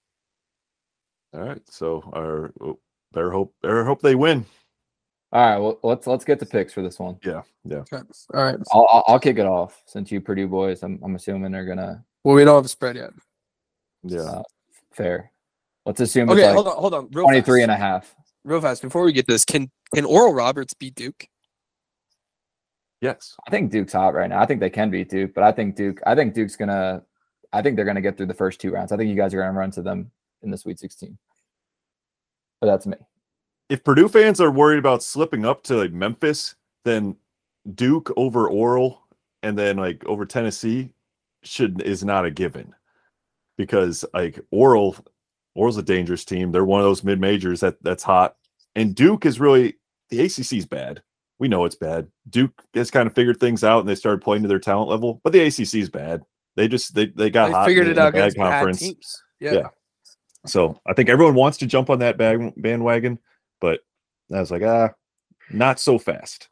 All 1.35 1.41
right, 1.41 1.61
so 1.68 2.09
our 2.14 2.53
oh, 2.61 2.79
better 3.12 3.33
hope 3.33 3.53
better 3.61 3.85
hope 3.85 4.01
they 4.03 4.14
win. 4.14 4.47
All 5.35 5.41
right. 5.45 5.59
Well, 5.59 5.80
let's 5.82 6.07
let's 6.07 6.24
get 6.24 6.39
the 6.39 6.47
picks 6.47 6.72
for 6.72 6.80
this 6.80 7.01
one. 7.01 7.18
Yeah, 7.24 7.43
yeah. 7.64 7.78
Okay. 7.78 7.99
All 8.32 8.43
right. 8.45 8.57
I'll 8.72 8.87
I'll, 8.91 9.05
I'll 9.09 9.18
kick 9.18 9.39
it 9.39 9.47
off 9.47 9.82
since 9.85 10.12
you 10.12 10.20
Purdue 10.20 10.47
boys. 10.47 10.85
I'm 10.85 11.01
I'm 11.03 11.16
assuming 11.16 11.51
they're 11.51 11.66
gonna 11.66 12.05
Well, 12.22 12.37
we 12.37 12.45
don't 12.45 12.55
have 12.55 12.64
a 12.64 12.68
spread 12.68 12.95
yet. 12.95 13.11
Yeah. 14.05 14.20
Uh, 14.20 14.43
fair. 14.93 15.32
Let's 15.85 16.01
assume 16.01 16.30
Okay, 16.30 16.41
it's 16.41 16.47
like 16.47 16.55
hold 16.55 16.68
on, 16.68 16.76
hold 16.76 16.95
on. 16.95 17.09
Real 17.12 17.24
23 17.24 17.43
fast. 17.43 17.62
and 17.64 17.72
a 17.72 17.76
half. 17.76 18.14
Real 18.45 18.61
fast 18.61 18.80
before 18.80 19.03
we 19.03 19.12
get 19.12 19.26
this, 19.26 19.45
can 19.45 19.70
can 19.93 20.05
Oral 20.05 20.32
Roberts 20.32 20.72
beat 20.72 20.95
Duke? 20.95 21.26
Yes. 23.01 23.35
I 23.47 23.51
think 23.51 23.72
Duke's 23.72 23.93
hot 23.93 24.14
right 24.14 24.30
now. 24.30 24.41
I 24.41 24.47
think 24.47 24.61
they 24.61 24.70
can 24.70 24.89
beat 24.89 25.11
Duke, 25.11 25.35
but 25.35 25.43
I 25.43 25.51
think 25.51 25.74
Duke. 25.74 26.01
I 26.07 26.14
think 26.14 26.35
Duke's 26.35 26.55
gonna. 26.55 27.03
I 27.53 27.61
think 27.61 27.74
they're 27.74 27.85
gonna 27.85 28.01
get 28.01 28.16
through 28.16 28.26
the 28.26 28.35
first 28.35 28.61
two 28.61 28.70
rounds. 28.70 28.93
I 28.93 28.97
think 28.97 29.11
you 29.11 29.16
guys 29.16 29.35
are 29.35 29.41
gonna 29.41 29.59
run 29.59 29.72
to 29.72 29.82
them 29.82 30.12
in 30.43 30.51
the 30.51 30.57
Sweet 30.57 30.78
16. 30.78 31.18
But 32.61 32.68
that's 32.68 32.87
me. 32.87 32.97
If 33.69 33.85
Purdue 33.85 34.09
fans 34.09 34.41
are 34.41 34.51
worried 34.51 34.79
about 34.79 35.03
slipping 35.03 35.45
up 35.45 35.62
to 35.65 35.77
like 35.77 35.93
Memphis, 35.93 36.55
then 36.85 37.17
Duke 37.75 38.12
over 38.17 38.49
Oral 38.49 39.03
and 39.43 39.59
then 39.59 39.77
like 39.77 40.05
over 40.05 40.27
Tennessee 40.27 40.91
should 41.43 41.83
is 41.83 42.05
not 42.05 42.25
a 42.25 42.31
given. 42.31 42.75
Because 43.57 44.05
like 44.12 44.41
Oral 44.51 44.97
Oral's 45.55 45.77
a 45.77 45.83
dangerous 45.83 46.25
team. 46.25 46.51
They're 46.51 46.65
one 46.65 46.81
of 46.81 46.85
those 46.85 47.05
mid 47.05 47.21
majors 47.21 47.61
that 47.61 47.83
that's 47.83 48.03
hot. 48.03 48.37
And 48.75 48.95
Duke 48.95 49.25
is 49.25 49.41
really 49.41 49.77
the 50.11 50.21
ACC's 50.21 50.67
bad. 50.67 51.03
We 51.39 51.49
know 51.49 51.65
it's 51.65 51.75
bad. 51.75 52.09
Duke 52.31 52.53
has 52.75 52.91
kind 52.91 53.07
of 53.07 53.15
figured 53.15 53.39
things 53.39 53.65
out 53.65 53.81
and 53.81 53.89
they 53.89 53.95
started 53.95 54.23
playing 54.23 54.43
to 54.43 54.49
their 54.49 54.59
talent 54.59 54.91
level, 54.91 55.21
but 55.25 55.33
the 55.33 55.41
ACC's 55.41 55.91
bad. 55.91 56.23
They 56.57 56.69
just 56.69 56.95
they 56.95 57.07
they 57.07 57.31
got 57.31 57.47
They 57.47 57.53
hot 57.53 57.67
figured 57.67 57.87
in 57.87 57.93
it 57.93 57.99
out 57.99 58.12
bad 58.12 58.33
against 58.35 58.81
teams. 58.81 59.23
Yeah. 59.41 59.53
Yeah. 59.53 59.69
So 60.47 60.81
I 60.87 60.93
think 60.93 61.09
everyone 61.09 61.35
wants 61.35 61.59
to 61.59 61.67
jump 61.67 61.91
on 61.91 62.01
that 62.01 62.19
bag, 62.19 62.53
bandwagon, 62.57 63.19
but 63.65 63.81
I 64.31 64.41
was 64.41 64.51
like, 64.51 64.62
ah, 64.62 64.91
not 65.51 65.81
so 65.81 65.99
fast. 65.99 66.51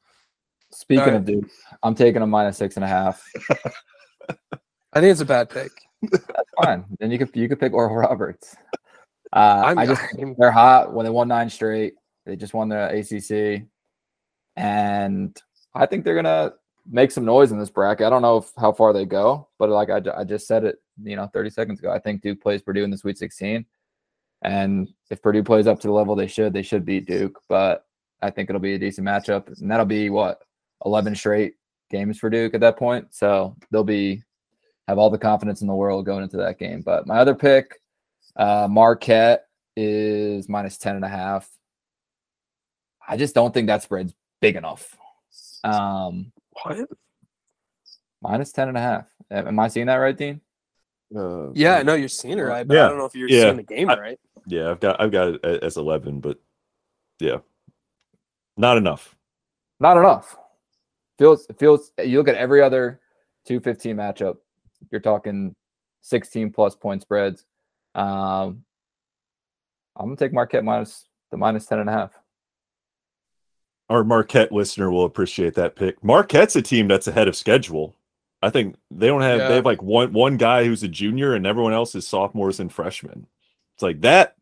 Speaking 0.70 1.02
Alright. 1.02 1.16
of 1.16 1.24
Duke, 1.26 1.50
I'm 1.82 1.94
taking 1.94 2.22
a 2.22 2.26
minus 2.26 2.56
six 2.56 2.76
and 2.76 2.84
a 2.84 2.88
half. 2.88 3.22
I 4.94 5.00
think 5.00 5.12
it's 5.12 5.20
a 5.20 5.26
bad 5.26 5.50
pick. 5.50 5.72
That's 6.10 6.50
fine. 6.64 6.86
then 7.00 7.10
you 7.10 7.18
could 7.18 7.28
you 7.34 7.50
could 7.50 7.60
pick 7.60 7.74
Oral 7.74 7.94
Roberts. 7.94 8.56
Uh, 9.30 9.62
I'm, 9.66 9.78
I 9.78 9.84
just 9.84 10.00
I'm- 10.18 10.34
they're 10.38 10.50
hot 10.50 10.94
when 10.94 11.04
they 11.04 11.10
won 11.10 11.28
nine 11.28 11.50
straight. 11.50 11.94
They 12.24 12.34
just 12.34 12.54
won 12.54 12.70
the 12.70 12.88
ACC, 12.88 13.66
and 14.56 15.36
I 15.74 15.84
think 15.84 16.04
they're 16.04 16.14
gonna 16.14 16.54
make 16.90 17.10
some 17.10 17.26
noise 17.26 17.52
in 17.52 17.58
this 17.58 17.68
bracket. 17.68 18.06
I 18.06 18.10
don't 18.10 18.22
know 18.22 18.38
if, 18.38 18.52
how 18.56 18.72
far 18.72 18.94
they 18.94 19.04
go, 19.04 19.48
but 19.58 19.68
like 19.68 19.90
I, 19.90 20.00
I 20.16 20.24
just 20.24 20.46
said 20.46 20.64
it, 20.64 20.76
you 21.02 21.16
know, 21.16 21.26
30 21.26 21.50
seconds 21.50 21.78
ago. 21.78 21.90
I 21.92 21.98
think 21.98 22.22
Duke 22.22 22.40
plays 22.40 22.62
Purdue 22.62 22.84
in 22.84 22.90
the 22.90 22.96
Sweet 22.96 23.18
16, 23.18 23.66
and 24.42 24.88
if 25.10 25.22
Purdue 25.22 25.42
plays 25.42 25.66
up 25.66 25.80
to 25.80 25.86
the 25.88 25.92
level 25.92 26.14
they 26.14 26.26
should, 26.26 26.52
they 26.52 26.62
should 26.62 26.84
beat 26.84 27.06
Duke. 27.06 27.40
But 27.48 27.84
I 28.20 28.30
think 28.30 28.50
it'll 28.50 28.60
be 28.60 28.74
a 28.74 28.78
decent 28.78 29.06
matchup, 29.06 29.46
and 29.60 29.70
that'll 29.70 29.86
be 29.86 30.10
what 30.10 30.40
11 30.84 31.14
straight 31.14 31.54
games 31.90 32.18
for 32.18 32.28
Duke 32.30 32.54
at 32.54 32.60
that 32.60 32.76
point. 32.76 33.14
So 33.14 33.56
they'll 33.70 33.84
be 33.84 34.22
have 34.88 34.98
all 34.98 35.10
the 35.10 35.18
confidence 35.18 35.60
in 35.60 35.66
the 35.68 35.74
world 35.74 36.04
going 36.06 36.22
into 36.24 36.36
that 36.38 36.58
game. 36.58 36.82
But 36.82 37.06
my 37.06 37.18
other 37.18 37.34
pick, 37.34 37.80
uh, 38.36 38.66
Marquette 38.70 39.46
is 39.76 40.48
minus 40.48 40.76
10 40.78 40.96
and 40.96 41.04
a 41.04 41.08
half. 41.08 41.48
I 43.08 43.16
just 43.16 43.34
don't 43.34 43.52
think 43.54 43.68
that 43.68 43.82
spread's 43.82 44.12
big 44.40 44.56
enough. 44.56 44.96
Um, 45.64 46.32
what? 46.64 46.88
minus 48.20 48.52
10 48.52 48.68
and 48.68 48.76
a 48.76 48.80
half. 48.80 49.06
Am 49.30 49.48
am 49.48 49.58
I 49.58 49.68
seeing 49.68 49.86
that 49.86 49.96
right, 49.96 50.16
Dean? 50.16 50.40
Uh, 51.14 51.50
Yeah, 51.52 51.76
I 51.76 51.82
know 51.82 51.94
you're 51.94 52.08
seeing 52.08 52.38
it 52.38 52.42
right, 52.42 52.66
but 52.66 52.74
Yeah. 52.74 52.86
I 52.86 52.88
don't 52.88 52.98
know 52.98 53.04
if 53.04 53.14
you're 53.14 53.28
Yeah. 53.28 53.42
seeing 53.44 53.56
the 53.56 53.62
game 53.64 53.90
I- 53.90 53.98
right. 53.98 54.20
Yeah, 54.46 54.70
I've 54.70 54.80
got 54.80 55.00
I've 55.00 55.12
got 55.12 55.28
it 55.28 55.44
as 55.62 55.76
eleven, 55.76 56.20
but 56.20 56.38
yeah, 57.20 57.38
not 58.56 58.76
enough. 58.76 59.14
Not 59.80 59.96
enough. 59.96 60.36
Feels 61.18 61.46
it 61.48 61.58
feels 61.58 61.92
you 62.02 62.18
look 62.18 62.28
at 62.28 62.34
every 62.36 62.62
other 62.62 63.00
215 63.46 63.96
matchup, 63.96 64.36
you're 64.90 65.00
talking 65.00 65.54
16 66.02 66.52
plus 66.52 66.74
point 66.74 67.02
spreads. 67.02 67.44
Um, 67.94 68.64
I'm 69.96 70.06
gonna 70.06 70.16
take 70.16 70.32
Marquette 70.32 70.64
minus 70.64 71.06
the 71.30 71.36
minus 71.36 71.66
10 71.66 71.80
and 71.80 71.88
a 71.88 71.92
half. 71.92 72.12
Our 73.90 74.04
Marquette 74.04 74.52
listener 74.52 74.90
will 74.90 75.04
appreciate 75.04 75.54
that 75.54 75.76
pick. 75.76 76.02
Marquette's 76.02 76.56
a 76.56 76.62
team 76.62 76.88
that's 76.88 77.06
ahead 77.08 77.28
of 77.28 77.36
schedule. 77.36 77.94
I 78.40 78.50
think 78.50 78.76
they 78.90 79.06
don't 79.06 79.22
have 79.22 79.38
Yeah. 79.40 79.48
they 79.48 79.54
have 79.56 79.66
like 79.66 79.82
one 79.82 80.12
one 80.12 80.36
guy 80.36 80.64
who's 80.64 80.82
a 80.82 80.88
junior 80.88 81.34
and 81.34 81.46
everyone 81.46 81.72
else 81.72 81.94
is 81.94 82.06
sophomores 82.06 82.58
and 82.58 82.72
freshmen. 82.72 83.26
It's 83.82 83.84
like 83.84 84.00
that 84.02 84.36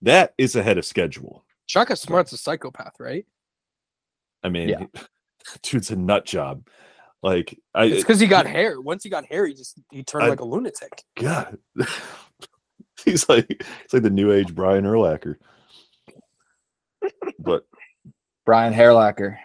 that 0.00 0.32
is 0.38 0.56
ahead 0.56 0.78
of 0.78 0.84
schedule. 0.86 1.44
Shaka 1.66 1.94
Smart's 1.94 2.32
a 2.32 2.38
psychopath, 2.38 2.94
right? 2.98 3.26
I 4.42 4.48
mean, 4.48 4.70
Yeah. 4.70 4.84
dude's 5.62 5.90
a 5.90 5.96
nut 5.96 6.24
job. 6.24 6.66
Like 7.22 7.58
I 7.74 7.84
It's 7.84 8.02
because 8.02 8.18
he 8.18 8.26
got 8.26 8.46
hair. 8.46 8.80
Once 8.80 9.04
he 9.04 9.10
got 9.10 9.26
hair, 9.26 9.46
he 9.46 9.52
just 9.52 9.78
he 9.90 10.02
turned 10.04 10.24
I- 10.24 10.28
like 10.30 10.40
a 10.40 10.44
lunatic. 10.46 11.02
God, 11.16 11.58
he's 13.04 13.28
like 13.28 13.62
it's 13.84 13.92
like 13.92 14.02
the 14.04 14.08
new 14.08 14.32
age 14.32 14.54
Brian 14.54 14.84
Urlacher. 14.84 15.34
But 17.38 17.66
Brian 18.46 18.72
Hairlacker. 18.72 19.36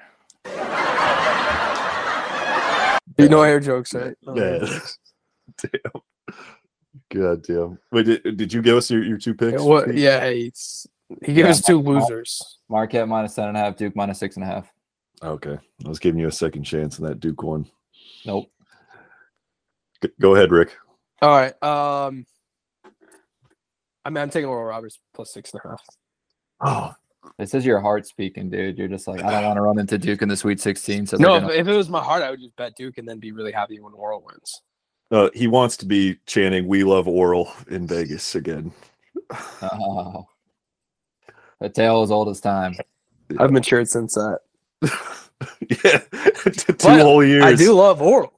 You 3.17 3.27
know 3.27 3.43
hair 3.43 3.59
jokes, 3.59 3.93
right? 3.93 4.15
No 4.23 4.35
Yeah. 4.37 4.59
Oh, 4.61 4.65
jokes. 4.67 4.97
damn, 5.61 6.01
god 7.13 7.43
damn. 7.43 7.77
Wait, 7.91 8.05
did, 8.05 8.37
did 8.37 8.53
you 8.53 8.61
give 8.61 8.77
us 8.77 8.89
your, 8.91 9.03
your 9.03 9.17
two 9.17 9.33
picks? 9.33 9.61
Yeah, 9.61 9.67
what, 9.67 9.95
yeah, 9.95 10.29
he's, 10.29 10.87
he 11.21 11.33
gave 11.33 11.45
Yeah, 11.45 11.51
us 11.51 11.61
two 11.61 11.79
losers. 11.81 12.59
Marquette 12.69 13.07
minus 13.07 13.35
10 13.35 13.49
and 13.49 13.57
a 13.57 13.59
half, 13.59 13.75
Duke 13.77 13.95
minus 13.95 14.19
six 14.19 14.35
and 14.35 14.43
a 14.43 14.47
half. 14.47 14.71
Okay, 15.21 15.57
I 15.85 15.89
was 15.89 15.99
giving 15.99 16.19
you 16.19 16.27
a 16.27 16.31
second 16.31 16.63
chance 16.63 16.99
in 16.99 17.05
that 17.05 17.19
Duke 17.19 17.43
one. 17.43 17.65
Nope. 18.25 18.49
G- 20.03 20.09
Go 20.19 20.35
ahead, 20.35 20.51
Rick. 20.51 20.75
All 21.21 21.29
right. 21.29 21.53
Um, 21.63 22.25
I 24.03 24.09
mean, 24.09 24.17
I'm 24.17 24.29
taking 24.29 24.49
Oral 24.49 24.65
Roberts 24.65 24.99
plus 25.13 25.31
six 25.33 25.53
and 25.53 25.61
a 25.63 25.69
half. 25.69 25.81
Oh, 26.65 26.93
This 27.37 27.53
is 27.53 27.65
your 27.65 27.79
heart 27.79 28.05
speaking, 28.05 28.49
dude. 28.49 28.77
You're 28.77 28.89
just 28.89 29.07
like, 29.07 29.23
I 29.23 29.31
don't 29.31 29.45
want 29.45 29.57
to 29.57 29.61
run 29.61 29.79
into 29.79 29.97
Duke 29.97 30.21
in 30.21 30.27
the 30.29 30.35
Sweet 30.35 30.59
16. 30.59 31.05
So 31.07 31.17
No, 31.17 31.39
they're 31.39 31.51
if, 31.51 31.61
if 31.61 31.67
it 31.69 31.77
was 31.77 31.87
my 31.89 32.03
heart, 32.03 32.21
I 32.21 32.29
would 32.31 32.41
just 32.41 32.55
bet 32.57 32.75
Duke 32.75 32.97
and 32.97 33.07
then 33.07 33.19
be 33.19 33.31
really 33.31 33.53
happy 33.53 33.79
when 33.79 33.93
Oral 33.93 34.21
wins. 34.25 34.61
Uh, 35.13 35.29
he 35.33 35.47
wants 35.47 35.77
to 35.77 35.85
be 35.85 36.17
chanting 36.25 36.67
"We 36.67 36.83
love 36.83 37.07
oral" 37.07 37.53
in 37.69 37.85
Vegas 37.87 38.33
again. 38.33 38.71
gonna, 39.61 39.69
oh. 39.79 40.27
the 41.59 41.69
tale 41.69 42.01
as 42.01 42.11
old 42.11 42.29
as 42.29 42.41
time. 42.41 42.75
I've 43.39 43.51
matured 43.51 43.87
since 43.87 44.15
that. 44.15 44.39
yeah, 45.69 45.99
two 46.51 46.73
But 46.73 47.01
whole 47.01 47.23
years. 47.23 47.43
I 47.43 47.55
do 47.55 47.73
love 47.73 48.01
Oral 48.01 48.33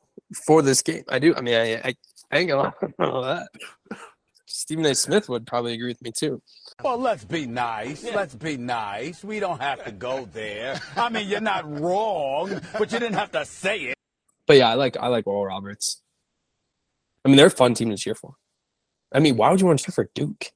for 0.46 0.62
this 0.62 0.82
game. 0.82 1.04
I 1.10 1.20
do. 1.20 1.34
I 1.36 1.42
mean, 1.42 1.56
I, 1.56 1.76
I, 1.76 1.96
I 2.32 2.38
ain't 2.38 2.50
gonna 2.50 2.64
lie 2.64 2.74
about 3.00 3.22
that. 3.24 4.00
Stephen 4.46 4.86
A. 4.86 4.96
Smith 4.96 5.30
would 5.30 5.48
probably 5.48 5.74
agree 5.74 5.88
with 5.88 6.02
me 6.02 6.12
too. 6.12 6.42
Well, 6.84 6.98
let's 6.98 7.24
be 7.24 7.46
nice. 7.46 8.04
Let's 8.04 8.36
be 8.36 8.58
nice. 8.58 9.24
We 9.24 9.40
don't 9.40 9.62
have 9.62 9.84
to 9.86 9.92
go 9.92 10.28
there. 10.34 10.80
I 10.96 11.10
mean, 11.10 11.30
you're 11.30 11.42
not 11.42 11.80
wrong, 11.80 12.60
but 12.78 12.92
you 12.92 13.00
didn't 13.00 13.16
have 13.16 13.32
to 13.32 13.46
say 13.46 13.80
it. 13.80 13.96
But 14.46 14.58
yeah, 14.58 14.70
I 14.70 14.74
like 14.74 14.98
I 14.98 15.08
like 15.08 15.26
Oral 15.26 15.46
Roberts. 15.46 16.02
I 17.26 17.28
mean, 17.28 17.38
they're 17.38 17.48
a 17.48 17.52
fun 17.52 17.74
team 17.74 17.90
to 17.90 17.98
cheer 17.98 18.16
for. 18.16 18.36
I 19.12 19.20
mean, 19.20 19.36
why 19.36 19.50
would 19.50 19.60
you 19.60 19.66
want 19.66 19.80
to 19.80 19.86
cheer 19.86 19.94
for 19.94 20.10
Duke? 20.14 20.52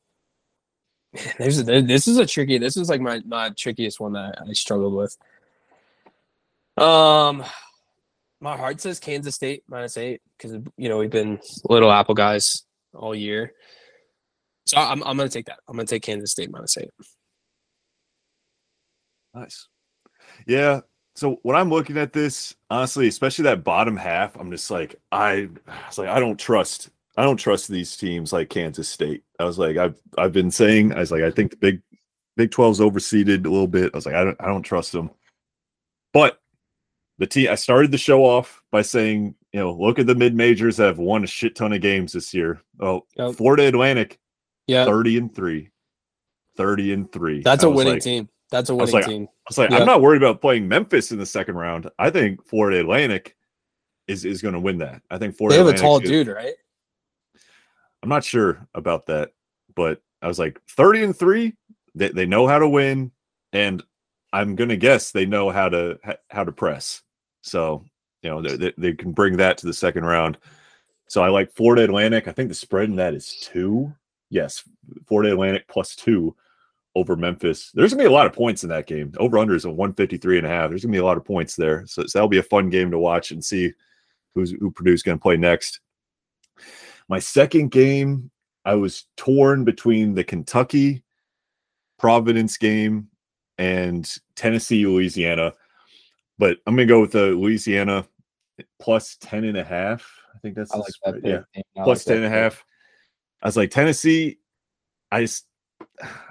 Man, 1.13 1.33
there's 1.39 1.63
this 1.65 2.07
is 2.07 2.17
a 2.17 2.25
tricky. 2.25 2.59
This 2.59 2.77
is 2.77 2.87
like 2.87 3.01
my 3.01 3.21
my 3.25 3.49
trickiest 3.49 3.99
one 3.99 4.13
that 4.13 4.37
I 4.47 4.53
struggled 4.53 4.93
with. 4.93 5.17
Um, 6.77 7.43
my 8.39 8.55
heart 8.55 8.79
says 8.79 8.99
Kansas 8.99 9.35
State 9.35 9.63
minus 9.67 9.97
eight 9.97 10.21
because 10.37 10.61
you 10.77 10.87
know 10.87 10.99
we've 10.99 11.09
been 11.09 11.39
little 11.63 11.91
apple 11.91 12.13
guys 12.13 12.63
all 12.93 13.15
year. 13.15 13.53
So 14.67 14.77
I'm 14.77 15.01
I'm 15.03 15.17
gonna 15.17 15.29
take 15.29 15.47
that. 15.47 15.59
I'm 15.67 15.75
gonna 15.75 15.87
take 15.87 16.03
Kansas 16.03 16.31
State 16.31 16.51
minus 16.51 16.77
eight. 16.77 16.91
Nice. 19.33 19.67
Yeah. 20.45 20.81
So 21.19 21.37
when 21.43 21.57
I'm 21.57 21.69
looking 21.69 21.97
at 21.97 22.13
this, 22.13 22.55
honestly, 22.69 23.09
especially 23.09 23.43
that 23.43 23.63
bottom 23.65 23.97
half, 23.97 24.37
I'm 24.37 24.49
just 24.51 24.71
like, 24.71 24.95
I 25.11 25.49
I 25.67 25.87
was 25.87 25.97
like 25.97 26.07
I 26.07 26.17
don't 26.19 26.39
trust 26.39 26.89
I 27.17 27.23
don't 27.23 27.35
trust 27.35 27.67
these 27.67 27.97
teams 27.97 28.31
like 28.31 28.49
Kansas 28.49 28.87
State. 28.87 29.23
I 29.37 29.43
was 29.43 29.59
like, 29.59 29.75
I've 29.75 29.95
I've 30.17 30.31
been 30.31 30.49
saying, 30.49 30.93
I 30.93 30.99
was 30.99 31.11
like, 31.11 31.23
I 31.23 31.29
think 31.31 31.51
the 31.51 31.57
big 31.57 31.81
Big 32.37 32.51
12's 32.51 32.79
overseeded 32.79 33.45
a 33.45 33.49
little 33.49 33.67
bit. 33.67 33.91
I 33.93 33.97
was 33.97 34.05
like, 34.05 34.15
I 34.15 34.23
don't, 34.23 34.37
I 34.39 34.45
don't 34.45 34.63
trust 34.63 34.93
them. 34.93 35.09
But 36.13 36.39
the 37.17 37.27
team, 37.27 37.49
I 37.49 37.55
started 37.55 37.91
the 37.91 37.97
show 37.97 38.23
off 38.23 38.63
by 38.71 38.81
saying, 38.81 39.35
you 39.51 39.59
know, 39.59 39.73
look 39.73 39.99
at 39.99 40.07
the 40.07 40.15
mid 40.15 40.33
majors 40.33 40.77
that 40.77 40.85
have 40.85 40.99
won 40.99 41.25
a 41.25 41.27
shit 41.27 41.53
ton 41.53 41.73
of 41.73 41.81
games 41.81 42.13
this 42.13 42.33
year. 42.33 42.61
Oh, 42.79 43.05
Yep. 43.17 43.35
Florida 43.35 43.67
Atlantic, 43.67 44.19
Yeah, 44.67 44.85
30 44.85 45.17
and 45.17 45.35
three. 45.35 45.69
30 46.55 46.93
and 46.93 47.11
three. 47.11 47.41
that's 47.41 47.65
I 47.65 47.67
a 47.67 47.69
winning 47.71 47.93
like- 47.95 48.03
team. 48.03 48.29
That's 48.51 48.69
a 48.69 48.75
winning 48.75 48.93
like, 48.93 49.05
team. 49.05 49.27
I 49.29 49.43
was 49.47 49.57
like. 49.57 49.71
I'm 49.71 49.85
not 49.85 50.01
worried 50.01 50.23
about 50.23 50.41
playing 50.41 50.67
Memphis 50.67 51.11
in 51.11 51.19
the 51.19 51.25
second 51.25 51.55
round. 51.55 51.89
I 51.99 52.09
think 52.09 52.45
Florida 52.47 52.79
Atlantic 52.79 53.35
is 54.07 54.25
is 54.25 54.41
going 54.41 54.55
to 54.55 54.59
win 54.59 54.79
that. 54.79 55.01
I 55.11 55.17
think 55.17 55.35
Florida 55.35 55.61
They 55.61 55.65
have 55.65 55.75
a 55.75 55.77
tall 55.77 55.99
is- 55.99 56.09
dude, 56.09 56.27
right? 56.27 56.55
I'm 58.01 58.09
not 58.09 58.23
sure 58.23 58.65
about 58.73 59.05
that, 59.07 59.31
but 59.75 60.01
I 60.21 60.27
was 60.27 60.39
like 60.39 60.59
30 60.69 61.03
and 61.03 61.17
3, 61.17 61.53
they, 61.95 62.09
they 62.09 62.25
know 62.25 62.47
how 62.47 62.59
to 62.59 62.67
win 62.67 63.11
and 63.53 63.83
I'm 64.31 64.55
going 64.55 64.69
to 64.69 64.77
guess 64.77 65.11
they 65.11 65.25
know 65.25 65.49
how 65.49 65.69
to 65.69 65.99
how 66.29 66.43
to 66.43 66.51
press. 66.51 67.01
So, 67.41 67.83
you 68.21 68.29
know, 68.29 68.41
they, 68.41 68.73
they, 68.77 68.93
can 68.93 69.11
bring 69.11 69.37
that 69.37 69.57
to 69.57 69.65
the 69.65 69.73
second 69.73 70.05
round. 70.05 70.37
So 71.07 71.23
I 71.23 71.29
like 71.29 71.51
Florida 71.51 71.83
Atlantic. 71.83 72.27
I 72.27 72.31
think 72.31 72.49
the 72.49 72.55
spread 72.55 72.89
in 72.89 72.95
that 72.97 73.13
is 73.13 73.39
2. 73.51 73.91
Yes, 74.29 74.63
Florida 75.07 75.31
Atlantic 75.31 75.67
plus 75.67 75.95
2 75.95 76.35
over 76.99 77.15
Memphis. 77.15 77.71
There's 77.73 77.93
going 77.93 78.03
to 78.03 78.09
be 78.09 78.13
a 78.13 78.15
lot 78.15 78.25
of 78.25 78.33
points 78.33 78.63
in 78.63 78.69
that 78.69 78.87
game. 78.87 79.13
Over 79.17 79.37
under 79.37 79.55
is 79.55 79.65
a 79.65 79.69
153 79.69 80.37
and 80.37 80.47
a 80.47 80.49
half. 80.49 80.69
There's 80.69 80.83
going 80.83 80.91
to 80.91 80.97
be 80.97 81.01
a 81.01 81.05
lot 81.05 81.17
of 81.17 81.25
points 81.25 81.55
there. 81.55 81.85
So, 81.87 82.03
so 82.05 82.19
that'll 82.19 82.29
be 82.29 82.37
a 82.37 82.43
fun 82.43 82.69
game 82.69 82.91
to 82.91 82.99
watch 82.99 83.31
and 83.31 83.43
see 83.43 83.73
who's 84.35 84.51
who 84.51 84.71
Purdue's 84.71 85.03
going 85.03 85.17
to 85.17 85.21
play 85.21 85.37
next. 85.37 85.79
My 87.07 87.19
second 87.19 87.71
game, 87.71 88.29
I 88.65 88.75
was 88.75 89.05
torn 89.17 89.63
between 89.63 90.13
the 90.13 90.23
Kentucky 90.23 91.03
Providence 91.97 92.57
game 92.57 93.09
and 93.57 94.09
Tennessee 94.35 94.85
Louisiana, 94.85 95.53
but 96.37 96.57
I'm 96.65 96.75
gonna 96.75 96.85
go 96.85 97.01
with 97.01 97.11
the 97.11 97.27
Louisiana 97.31 98.05
plus 98.79 99.17
10 99.19 99.43
and 99.43 99.57
a 99.57 99.63
half. 99.63 100.09
I 100.33 100.39
think 100.39 100.55
that's 100.55 100.71
I 100.71 100.77
like 100.77 100.93
that. 101.03 101.21
Yeah, 101.23 101.61
plus 101.83 102.07
like 102.07 102.15
10 102.15 102.21
that 102.21 102.25
and 102.27 102.33
a 102.33 102.37
half. 102.37 102.63
I 103.41 103.47
was 103.47 103.57
like, 103.57 103.71
Tennessee, 103.71 104.39
I 105.11 105.21
just 105.21 105.45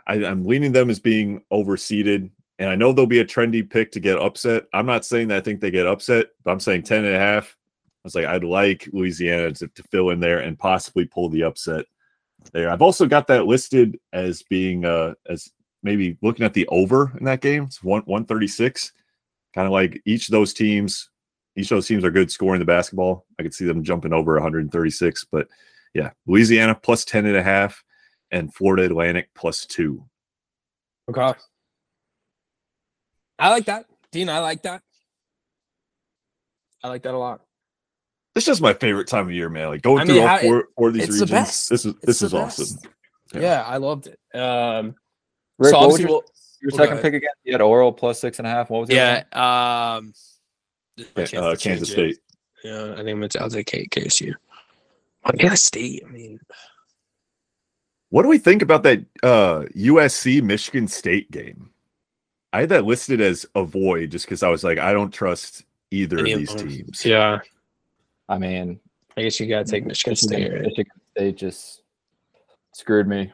I, 0.06 0.24
I'm 0.24 0.44
leaning 0.44 0.72
them 0.72 0.90
as 0.90 1.00
being 1.00 1.42
overseeded. 1.52 2.30
And 2.58 2.70
I 2.70 2.74
know 2.74 2.92
they'll 2.92 3.06
be 3.06 3.20
a 3.20 3.24
trendy 3.24 3.68
pick 3.68 3.92
to 3.92 4.00
get 4.00 4.18
upset. 4.18 4.64
I'm 4.72 4.86
not 4.86 5.04
saying 5.04 5.28
that 5.28 5.38
I 5.38 5.40
think 5.40 5.60
they 5.60 5.70
get 5.70 5.86
upset, 5.86 6.26
but 6.42 6.50
I'm 6.50 6.60
saying 6.60 6.82
10 6.82 7.04
and 7.04 7.14
a 7.14 7.18
half. 7.18 7.56
I 7.84 8.00
was 8.04 8.14
like, 8.14 8.26
I'd 8.26 8.44
like 8.44 8.88
Louisiana 8.92 9.52
to, 9.52 9.68
to 9.68 9.82
fill 9.84 10.10
in 10.10 10.20
there 10.20 10.40
and 10.40 10.58
possibly 10.58 11.04
pull 11.04 11.28
the 11.28 11.44
upset 11.44 11.84
there. 12.52 12.70
I've 12.70 12.82
also 12.82 13.06
got 13.06 13.26
that 13.28 13.46
listed 13.46 13.98
as 14.12 14.42
being 14.42 14.84
uh 14.84 15.14
as 15.28 15.50
maybe 15.82 16.16
looking 16.22 16.44
at 16.44 16.54
the 16.54 16.66
over 16.68 17.12
in 17.18 17.24
that 17.24 17.40
game. 17.40 17.64
It's 17.64 17.82
one 17.82 18.02
136. 18.02 18.92
Kind 19.54 19.66
of 19.66 19.72
like 19.72 20.00
each 20.04 20.28
of 20.28 20.32
those 20.32 20.52
teams, 20.52 21.10
each 21.56 21.70
of 21.70 21.76
those 21.76 21.86
teams 21.86 22.04
are 22.04 22.10
good 22.10 22.30
scoring 22.30 22.58
the 22.58 22.64
basketball. 22.64 23.26
I 23.38 23.42
could 23.42 23.54
see 23.54 23.64
them 23.64 23.82
jumping 23.82 24.12
over 24.12 24.34
136, 24.34 25.24
but 25.30 25.48
yeah, 25.94 26.10
Louisiana 26.26 26.74
plus 26.74 27.04
10 27.04 27.26
and 27.26 27.36
a 27.36 27.42
half 27.42 27.82
and 28.30 28.52
Florida 28.54 28.84
Atlantic 28.84 29.30
plus 29.34 29.66
two. 29.66 30.04
Okay. 31.08 31.32
I 33.38 33.50
like 33.50 33.66
that. 33.66 33.86
Dean, 34.12 34.28
I 34.28 34.40
like 34.40 34.62
that. 34.62 34.82
I 36.82 36.88
like 36.88 37.02
that 37.02 37.14
a 37.14 37.18
lot. 37.18 37.40
This 38.34 38.44
is 38.44 38.46
just 38.48 38.60
my 38.62 38.72
favorite 38.74 39.08
time 39.08 39.26
of 39.26 39.32
year, 39.32 39.48
man. 39.48 39.68
Like 39.68 39.82
going 39.82 40.02
I 40.02 40.04
through 40.04 40.14
mean, 40.14 40.22
all 40.22 40.28
how- 40.28 40.38
four, 40.38 40.68
four 40.76 40.88
of 40.88 40.94
these 40.94 41.04
it's 41.04 41.18
the 41.18 41.24
regions. 41.24 41.30
best. 41.30 41.70
This 41.70 41.84
is 41.86 41.94
It's 41.94 42.06
this 42.06 42.18
the 42.20 42.26
is 42.26 42.34
awesome. 42.34 42.78
Yeah. 43.34 43.40
Yeah. 43.40 43.62
I 43.66 43.76
loved 43.78 44.06
it. 44.08 44.38
Um, 44.38 44.94
Rick, 45.58 45.70
so 45.70 45.78
what 45.80 45.86
was 45.88 45.94
obviously, 45.94 46.02
your, 46.02 46.08
we'll, 46.10 46.22
your 46.62 46.70
second 46.70 46.98
pick 46.98 47.14
again? 47.14 47.30
You 47.44 47.52
had 47.52 47.60
Oral 47.60 47.92
plus 47.92 48.20
six 48.20 48.38
and 48.38 48.46
a 48.46 48.50
half. 48.50 48.70
What 48.70 48.80
was 48.80 48.88
the 48.88 49.00
other 49.00 49.26
yeah. 49.32 49.94
one? 49.94 50.04
Um, 50.04 50.12
Yeah, 50.96 51.04
uh, 51.40 51.50
to 51.50 51.56
change 51.56 51.62
Kansas 51.62 51.88
it. 51.90 51.92
State. 51.92 52.18
Yeah, 52.64 52.94
I 52.96 53.02
think 53.02 53.22
it's 53.24 53.36
I'll 53.36 53.50
take 53.50 53.70
KSU. 53.70 54.34
Montana 55.24 55.56
State. 55.56 56.02
I 56.06 56.10
mean, 56.10 56.40
What 58.10 58.22
do 58.22 58.28
we 58.28 58.38
think 58.38 58.62
about 58.62 58.82
that 58.84 59.00
uh 59.22 59.64
USC 59.76 60.42
Michigan 60.42 60.88
State 60.88 61.30
game? 61.30 61.70
I 62.52 62.60
had 62.60 62.70
that 62.70 62.84
listed 62.86 63.20
as 63.20 63.44
avoid 63.54 64.10
just 64.10 64.24
because 64.24 64.42
I 64.42 64.48
was 64.48 64.64
like, 64.64 64.78
I 64.78 64.92
don't 64.92 65.12
trust 65.12 65.64
either 65.90 66.18
Any 66.18 66.32
of 66.32 66.40
of 66.40 66.46
these 66.46 66.54
them. 66.54 66.68
teams. 66.68 67.04
yeah. 67.04 67.38
I 68.28 68.38
mean, 68.38 68.80
I 69.16 69.22
guess 69.22 69.38
you 69.38 69.46
gotta 69.46 69.64
take 69.64 69.84
Michigan 69.86 70.16
State. 70.16 70.52
Right? 70.52 70.62
Michigan 70.62 70.92
State 71.16 71.36
just 71.36 71.82
screwed 72.72 73.06
me 73.08 73.32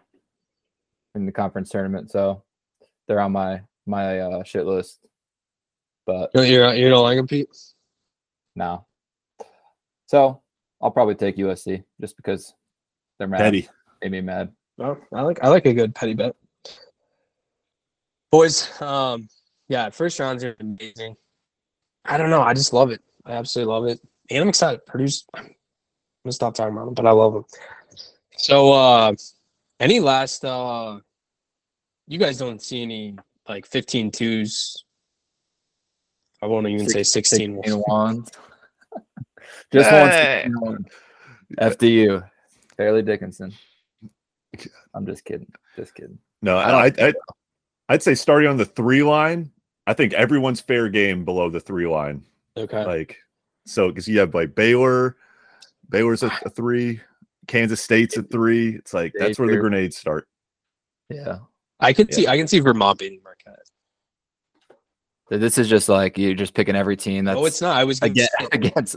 in 1.15 1.27
the 1.27 1.33
conference 1.33 1.71
tournament, 1.71 2.11
so 2.11 2.43
they're 3.07 3.21
on 3.21 3.33
my 3.33 3.61
my 3.87 4.19
uh, 4.21 4.43
shit 4.43 4.67
list. 4.67 4.99
But 6.07 6.31
You 6.35 6.43
you're, 6.43 6.75
you 6.75 6.89
don't 6.91 7.03
like 7.05 7.17
them, 7.17 7.27
Pete? 7.29 7.49
no, 8.57 8.85
so 10.07 10.43
I'll 10.83 10.91
probably 10.91 11.15
take 11.15 11.37
USC 11.37 11.83
just 12.01 12.17
because 12.17 12.55
they're 13.19 13.29
mad. 13.29 13.39
Petty. 13.39 13.69
Made 14.03 14.13
me 14.13 14.21
mad. 14.21 14.53
No, 14.79 14.99
I 15.13 15.23
like 15.23 15.43
I 15.43 15.49
like 15.49 15.67
a 15.67 15.73
good 15.75 15.95
petty 15.95 16.15
bet. 16.15 16.35
Boys, 18.31 18.69
um, 18.83 19.29
yeah, 19.69 19.91
first 19.91 20.19
rounds 20.19 20.43
are 20.43 20.57
amazing. 20.59 21.17
I 22.05 22.19
don't 22.19 22.31
know, 22.31 22.43
I 22.43 22.55
just 22.55 22.73
love 22.73 22.91
it. 22.91 23.01
I 23.25 23.33
absolutely 23.33 23.73
love 23.73 23.87
it, 23.87 24.01
and 24.31 24.43
I'm 24.43 24.49
excited. 24.49 24.85
Produce. 24.87 25.25
I'm 25.35 25.55
gonna 26.25 26.33
stop 26.33 26.55
talking 26.55 26.73
about 26.75 26.87
them, 26.87 26.95
but 26.95 27.07
I 27.07 27.13
love 27.13 27.35
them. 27.35 27.45
So, 28.37 28.73
uh, 28.73 29.13
any 29.79 30.01
last? 30.01 30.45
uh 30.45 30.99
You 32.09 32.19
guys 32.19 32.39
don't 32.39 32.61
see 32.61 32.83
any 32.83 33.17
like 33.49 33.67
15 33.67 34.11
twos. 34.11 34.85
I 36.43 36.47
won't 36.47 36.67
even 36.67 36.89
say 36.89 37.03
16 37.03 37.63
16 37.63 37.83
ones. 37.87 38.31
just 39.73 39.93
one 39.93 40.11
Hey. 40.11 40.43
16 40.45 40.61
one. 40.61 40.87
FDU. 41.61 42.29
Fairleigh 42.77 43.03
Dickinson. 43.03 43.55
I'm 44.95 45.07
just 45.07 45.25
kidding. 45.25 45.51
Just 45.77 45.95
kidding. 45.95 46.19
No, 46.43 46.59
I, 46.59 46.87
I, 46.87 46.93
I, 46.99 47.13
I'd 47.89 48.03
say 48.03 48.15
starting 48.15 48.49
on 48.49 48.57
the 48.57 48.65
three 48.65 49.03
line. 49.03 49.51
I 49.87 49.95
think 49.95 50.13
everyone's 50.15 50.61
fair 50.61 50.89
game 50.89 51.25
below 51.25 51.51
the 51.51 51.61
three 51.61 51.87
line. 51.87 52.23
Okay. 52.57 52.85
Like, 52.85 53.19
so 53.67 53.89
because 53.89 54.09
you 54.09 54.19
have 54.19 54.35
like 54.35 54.55
Baylor, 54.55 55.17
Baylor's 55.89 56.23
a, 56.23 56.31
a 56.45 56.51
three, 56.51 57.01
Kansas 57.47 57.83
State's 57.83 58.17
a 58.17 58.23
three. 58.23 58.77
It's 58.77 58.95
like 58.95 59.13
that's 59.19 59.39
where 59.39 59.49
the 59.49 59.57
grenades 59.59 59.97
start. 59.97 60.29
Yeah. 61.11 61.39
I 61.81 61.93
could 61.93 62.09
Yeah. 62.11 62.17
see 62.17 62.27
I 62.29 62.37
can 62.37 62.49
see 62.49 62.61
Vermont 62.61 62.99
beating 62.99 63.21
Marquette. 63.23 63.59
So 65.29 65.39
This 65.39 65.59
is 65.59 65.69
just 65.69 65.89
like 65.89 66.17
you're 66.19 66.35
just 66.35 66.55
picking 66.55 66.77
every 66.77 66.97
team 66.97 67.25
that's 67.25 67.39
No, 67.39 67.47
it's 67.47 67.61
not. 67.61 67.77
I 67.77 67.85
was 67.85 67.99
against 68.03 68.33
against, 68.53 68.97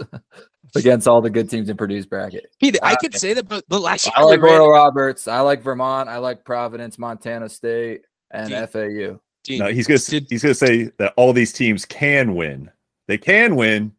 against 0.76 1.07
all 1.07 1.22
the 1.22 1.30
good 1.30 1.49
teams 1.49 1.70
in 1.70 1.78
Purdue's 1.78 2.05
bracket. 2.05 2.52
Pete, 2.60 2.77
I 2.84 2.94
Uh, 2.94 2.95
could 2.98 3.15
say 3.15 3.34
that, 3.34 3.48
but, 3.48 3.64
but 3.68 3.81
last 3.81 4.06
year 4.06 4.14
I 4.15 4.23
like 4.23 4.41
we 4.41 4.49
ran- 4.49 4.61
Oral 4.61 4.72
Roberts. 4.73 5.27
I 5.27 5.39
like 5.39 5.61
Vermont. 5.61 6.10
I 6.10 6.18
like 6.18 6.44
Providence, 6.45 6.98
Montana 6.99 7.48
State, 7.49 8.02
and 8.31 8.49
Dude. 8.49 8.69
FAU. 8.69 9.19
Dean, 9.44 9.60
No, 9.60 9.68
he's 9.68 9.88
gonna 9.88 9.99
did- 9.99 10.27
he's 10.30 10.41
gonna 10.44 10.53
say 10.53 10.91
that 10.98 11.14
all 11.15 11.31
these 11.34 11.53
teams 11.53 11.85
can 11.85 12.35
win. 12.35 12.69
They 13.07 13.18
can 13.18 13.56
win. 13.56 13.94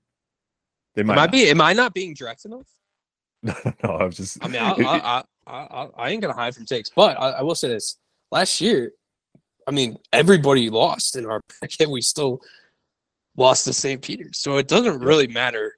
They 0.94 1.02
might. 1.02 1.14
Am 1.14 1.18
I 1.20 1.26
be? 1.26 1.48
Am 1.50 1.60
I 1.60 1.72
not 1.72 1.94
being 1.94 2.12
direct 2.14 2.44
enough? 2.44 2.66
no, 3.42 3.54
I 3.84 4.04
was 4.04 4.16
just. 4.16 4.44
I 4.44 4.48
mean, 4.48 4.60
I, 4.60 4.72
I, 4.72 4.96
I, 4.98 5.22
I, 5.46 5.52
I, 5.84 5.88
I 5.96 6.08
ain't 6.10 6.20
gonna 6.20 6.34
hide 6.34 6.54
from 6.54 6.66
takes, 6.66 6.90
but 6.90 7.18
I, 7.18 7.30
I 7.30 7.42
will 7.42 7.54
say 7.54 7.68
this: 7.68 7.96
last 8.32 8.60
year, 8.60 8.92
I 9.66 9.70
mean, 9.70 9.96
everybody 10.12 10.68
lost 10.70 11.16
in 11.16 11.24
our 11.24 11.40
bracket. 11.60 11.88
We 11.88 12.02
still 12.02 12.40
lost 13.36 13.64
to 13.66 13.72
St. 13.72 14.02
Peter's, 14.02 14.38
so 14.38 14.56
it 14.58 14.66
doesn't 14.68 14.98
really 14.98 15.28
matter 15.28 15.76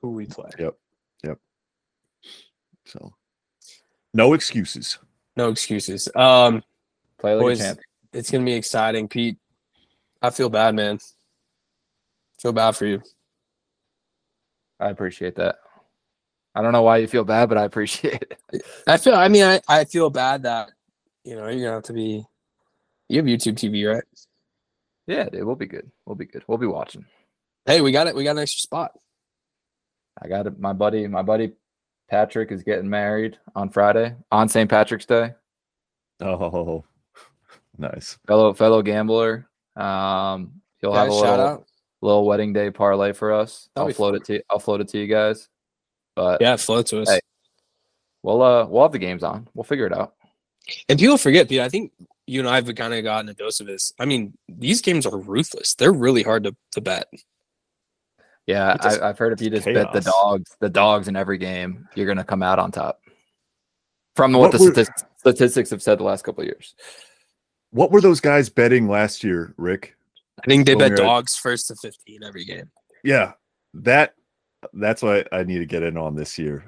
who 0.00 0.10
we 0.12 0.26
play. 0.26 0.50
Yep. 0.58 0.74
Yep. 1.24 1.38
So, 2.86 3.12
no 4.14 4.32
excuses. 4.34 4.98
No 5.36 5.50
excuses. 5.50 6.08
Um, 6.14 6.62
Play 7.18 7.34
like 7.34 7.42
Boys, 7.42 7.60
a 7.60 7.64
champ. 7.64 7.80
it's 8.12 8.30
gonna 8.30 8.44
be 8.44 8.54
exciting, 8.54 9.08
Pete. 9.08 9.38
I 10.22 10.30
feel 10.30 10.48
bad, 10.48 10.74
man. 10.74 10.98
Feel 12.40 12.52
bad 12.52 12.72
for 12.76 12.86
you. 12.86 13.02
I 14.80 14.90
appreciate 14.90 15.34
that. 15.36 15.56
I 16.54 16.62
don't 16.62 16.72
know 16.72 16.82
why 16.82 16.98
you 16.98 17.06
feel 17.06 17.24
bad, 17.24 17.48
but 17.48 17.58
I 17.58 17.64
appreciate 17.64 18.24
it. 18.52 18.64
I 18.86 18.96
feel. 18.96 19.14
I 19.14 19.28
mean, 19.28 19.44
I, 19.44 19.60
I 19.68 19.84
feel 19.84 20.10
bad 20.10 20.44
that 20.44 20.70
you 21.24 21.36
know 21.36 21.48
you're 21.48 21.60
gonna 21.60 21.72
have 21.74 21.82
to 21.84 21.92
be. 21.92 22.24
You 23.08 23.18
have 23.18 23.26
YouTube 23.26 23.54
TV, 23.54 23.92
right? 23.92 24.04
Yeah, 25.06 25.28
dude, 25.28 25.44
we'll 25.44 25.56
be 25.56 25.66
good. 25.66 25.90
We'll 26.04 26.16
be 26.16 26.26
good. 26.26 26.44
We'll 26.46 26.58
be 26.58 26.66
watching. 26.66 27.06
Hey, 27.64 27.80
we 27.80 27.92
got 27.92 28.06
it. 28.06 28.14
We 28.14 28.24
got 28.24 28.32
an 28.32 28.42
extra 28.42 28.60
spot. 28.60 28.92
I 30.20 30.28
got 30.28 30.46
it. 30.46 30.58
My 30.58 30.72
buddy, 30.72 31.06
my 31.06 31.22
buddy 31.22 31.52
Patrick 32.08 32.50
is 32.52 32.62
getting 32.62 32.88
married 32.88 33.38
on 33.54 33.70
Friday 33.70 34.16
on 34.32 34.48
St. 34.48 34.68
Patrick's 34.68 35.06
Day. 35.06 35.34
Oh, 36.20 36.84
nice. 37.78 38.18
Fellow 38.26 38.52
fellow 38.54 38.82
gambler. 38.82 39.48
Um, 39.76 40.60
he'll 40.80 40.92
have 40.92 41.08
a 41.08 41.12
shout 41.12 41.38
little, 41.38 41.46
out. 41.46 41.66
little 42.02 42.26
wedding 42.26 42.52
day 42.52 42.70
parlay 42.70 43.12
for 43.12 43.32
us. 43.32 43.68
That'll 43.74 43.86
I'll 43.86 43.88
be 43.88 43.94
float 43.94 44.14
it 44.16 44.24
to 44.24 44.42
I'll 44.50 44.58
float 44.58 44.80
it 44.80 44.88
to 44.88 44.98
you 44.98 45.06
guys. 45.06 45.48
But 46.16 46.40
Yeah, 46.40 46.56
flow 46.56 46.82
to 46.82 47.02
us. 47.02 47.10
Hey. 47.10 47.20
we'll 48.22 48.42
uh 48.42 48.66
we'll 48.66 48.82
have 48.82 48.92
the 48.92 48.98
games 48.98 49.22
on. 49.22 49.48
We'll 49.54 49.64
figure 49.64 49.86
it 49.86 49.92
out. 49.92 50.14
And 50.88 50.98
people 50.98 51.16
forget, 51.16 51.48
Pete. 51.48 51.60
I 51.60 51.68
think 51.68 51.92
you 52.26 52.40
and 52.40 52.48
I 52.48 52.56
have 52.56 52.74
kind 52.74 52.92
of 52.92 53.02
gotten 53.04 53.28
a 53.28 53.34
dose 53.34 53.60
of 53.60 53.66
this. 53.66 53.92
I 53.98 54.04
mean, 54.04 54.34
these 54.48 54.82
games 54.82 55.06
are 55.06 55.16
ruthless. 55.16 55.74
They're 55.74 55.92
really 55.92 56.22
hard 56.22 56.44
to, 56.44 56.54
to 56.72 56.80
bet. 56.80 57.06
Yeah, 58.48 58.72
It's 58.74 58.84
just 58.84 59.02
I, 59.02 59.10
I've 59.10 59.18
heard 59.18 59.34
if 59.34 59.42
you 59.42 59.50
just 59.50 59.66
bet 59.66 59.92
the 59.92 60.00
dogs, 60.00 60.56
the 60.58 60.70
dogs 60.70 61.06
in 61.06 61.16
every 61.16 61.36
game, 61.36 61.86
you're 61.94 62.06
gonna 62.06 62.24
come 62.24 62.42
out 62.42 62.58
on 62.58 62.72
top. 62.72 62.98
From 64.16 64.32
what, 64.32 64.40
What 64.40 64.52
the 64.52 64.58
were- 64.58 64.64
statistics, 64.72 65.04
statistics 65.18 65.70
have 65.70 65.82
said 65.82 65.98
the 65.98 66.04
last 66.04 66.24
couple 66.24 66.40
of 66.40 66.46
years. 66.46 66.74
What 67.70 67.90
were 67.90 68.00
those 68.00 68.20
guys 68.20 68.48
betting 68.48 68.88
last 68.88 69.22
year, 69.22 69.52
Rick? 69.58 69.94
I 70.42 70.46
think 70.46 70.64
they 70.64 70.74
When 70.74 70.78
bet 70.88 70.90
we 70.92 70.96
were 70.96 71.02
at- 71.02 71.06
dogs 71.06 71.36
first 71.36 71.68
to 71.68 71.76
15 71.76 72.24
every 72.24 72.46
game. 72.46 72.70
Yeah, 73.04 73.32
that 73.74 74.14
that's 74.72 75.02
what 75.02 75.28
I 75.30 75.42
need 75.42 75.58
to 75.58 75.66
get 75.66 75.82
in 75.82 75.98
on 75.98 76.16
this 76.16 76.38
year. 76.38 76.64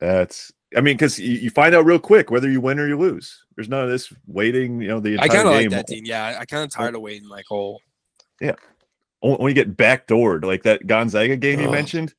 That's 0.00 0.52
I 0.76 0.80
mean, 0.80 0.96
because 0.96 1.18
you, 1.18 1.32
you 1.38 1.50
find 1.50 1.76
out 1.76 1.86
real 1.86 2.00
quick 2.00 2.30
whether 2.32 2.50
you 2.50 2.60
win 2.60 2.80
or 2.80 2.88
you 2.88 2.98
lose. 2.98 3.44
There's 3.56 3.68
none 3.68 3.84
of 3.84 3.88
this 3.88 4.12
waiting, 4.26 4.82
you 4.82 4.88
know, 4.88 4.98
the 5.00 5.16
I 5.18 5.24
entire 5.24 5.28
kind 5.28 5.48
of 5.48 5.54
like 5.54 5.70
that 5.70 5.86
team. 5.86 6.04
Yeah, 6.04 6.24
I, 6.26 6.40
I 6.40 6.44
kind 6.44 6.64
of 6.64 6.70
tired 6.70 6.96
of 6.96 7.00
waiting 7.02 7.28
like 7.28 7.44
whole. 7.48 7.80
When 8.40 8.50
when 9.20 9.48
you 9.48 9.54
get 9.54 9.76
backdoored, 9.76 10.44
like 10.44 10.62
that 10.64 10.86
Gonzaga 10.86 11.36
game 11.36 11.60
you 11.60 11.70
mentioned. 11.70 12.14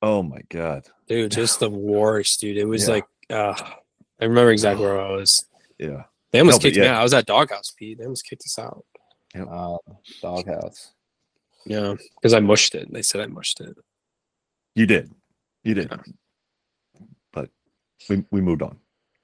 Oh 0.00 0.22
my 0.22 0.40
god. 0.48 0.84
Dude, 1.08 1.30
just 1.32 1.60
the 1.60 1.70
worst, 1.70 2.40
dude. 2.40 2.56
It 2.56 2.64
was 2.64 2.88
Yeah. 2.88 2.94
like, 2.94 3.04
uh, 3.30 3.54
I 4.20 4.24
remember 4.24 4.50
exactly 4.50 4.84
where 4.84 5.00
I 5.00 5.10
was. 5.16 5.44
Yeah. 5.78 6.04
They 6.32 6.38
almost 6.40 6.56
No, 6.56 6.58
but 6.58 6.62
kicked 6.62 6.76
me 6.78 6.86
out. 6.86 7.00
I 7.00 7.02
was 7.02 7.12
at 7.14 7.26
Doghouse, 7.26 7.72
Pete. 7.76 7.98
They 7.98 8.04
almost 8.04 8.26
kicked 8.26 8.42
us 8.42 8.58
out. 8.58 8.84
Uh, 9.34 9.76
doghouse. 10.20 10.92
Yeah, 11.64 11.94
because 12.16 12.32
I 12.34 12.40
mushed 12.40 12.74
it. 12.74 12.92
They 12.92 13.02
said 13.02 13.20
I 13.20 13.26
mushed 13.26 13.60
it. 13.60 13.76
You 14.74 14.86
did. 14.86 15.10
You 15.62 15.74
did. 15.74 15.88
Yeah. 15.90 15.98
But 17.32 17.50
we 18.08 18.24
we 18.30 18.40
moved 18.40 18.62
on. 18.62 18.78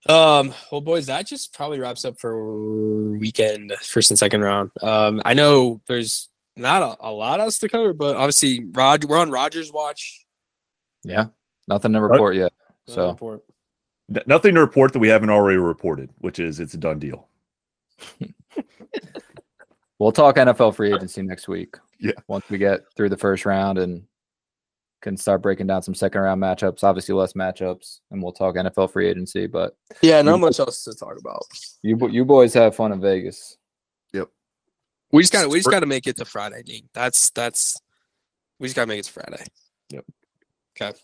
Um, 0.08 0.54
well, 0.70 0.80
boys, 0.80 1.06
that 1.06 1.26
just 1.26 1.52
probably 1.52 1.80
wraps 1.80 2.04
up 2.04 2.18
for 2.20 3.10
weekend 3.18 3.72
first 3.82 4.10
and 4.10 4.18
second 4.18 4.42
round. 4.42 4.70
Um, 4.82 5.20
I 5.24 5.34
know 5.34 5.80
there's 5.88 6.28
not 6.58 6.82
a, 6.82 7.08
a 7.08 7.10
lot 7.10 7.40
else 7.40 7.58
to 7.60 7.68
cover, 7.68 7.92
but 7.92 8.16
obviously, 8.16 8.66
Rod, 8.72 9.04
we're 9.04 9.18
on 9.18 9.30
Rodgers 9.30 9.72
watch. 9.72 10.26
Yeah, 11.04 11.26
nothing 11.66 11.92
to 11.92 12.00
report 12.00 12.36
yet. 12.36 12.52
So 12.86 13.10
Report. 13.10 13.42
N- 14.14 14.22
nothing 14.26 14.54
to 14.54 14.60
report 14.60 14.92
that 14.92 14.98
we 14.98 15.08
haven't 15.08 15.30
already 15.30 15.58
reported, 15.58 16.10
which 16.18 16.38
is 16.38 16.60
it's 16.60 16.74
a 16.74 16.78
done 16.78 16.98
deal. 16.98 17.28
we'll 19.98 20.12
talk 20.12 20.36
NFL 20.36 20.74
free 20.74 20.92
agency 20.92 21.22
next 21.22 21.48
week. 21.48 21.76
Yeah. 22.00 22.12
once 22.28 22.44
we 22.48 22.58
get 22.58 22.82
through 22.96 23.08
the 23.08 23.16
first 23.16 23.44
round 23.44 23.76
and 23.78 24.04
can 25.02 25.16
start 25.16 25.42
breaking 25.42 25.66
down 25.66 25.82
some 25.82 25.94
second 25.94 26.20
round 26.20 26.42
matchups. 26.42 26.82
Obviously, 26.82 27.14
less 27.14 27.34
matchups, 27.34 28.00
and 28.10 28.22
we'll 28.22 28.32
talk 28.32 28.56
NFL 28.56 28.90
free 28.90 29.08
agency. 29.08 29.46
But 29.46 29.76
Yeah, 30.00 30.22
not 30.22 30.40
much 30.40 30.58
else 30.60 30.84
to 30.84 30.94
talk 30.94 31.18
about. 31.18 31.42
you 31.82 31.98
you 32.08 32.24
boys 32.24 32.54
have 32.54 32.74
fun 32.74 32.92
in 32.92 33.00
Vegas. 33.00 33.57
We 35.12 35.22
just 35.22 35.32
got 35.32 35.42
to 35.42 35.48
we 35.48 35.58
just 35.58 35.70
got 35.70 35.80
to 35.80 35.86
make 35.86 36.06
it 36.06 36.16
to 36.18 36.24
Friday, 36.24 36.62
Dean. 36.62 36.88
That's 36.92 37.30
that's 37.30 37.80
we 38.58 38.66
just 38.66 38.76
got 38.76 38.82
to 38.82 38.88
make 38.88 39.00
it 39.00 39.04
to 39.04 39.12
Friday. 39.12 39.44
Yep. 39.90 40.04
Okay. 40.80 40.98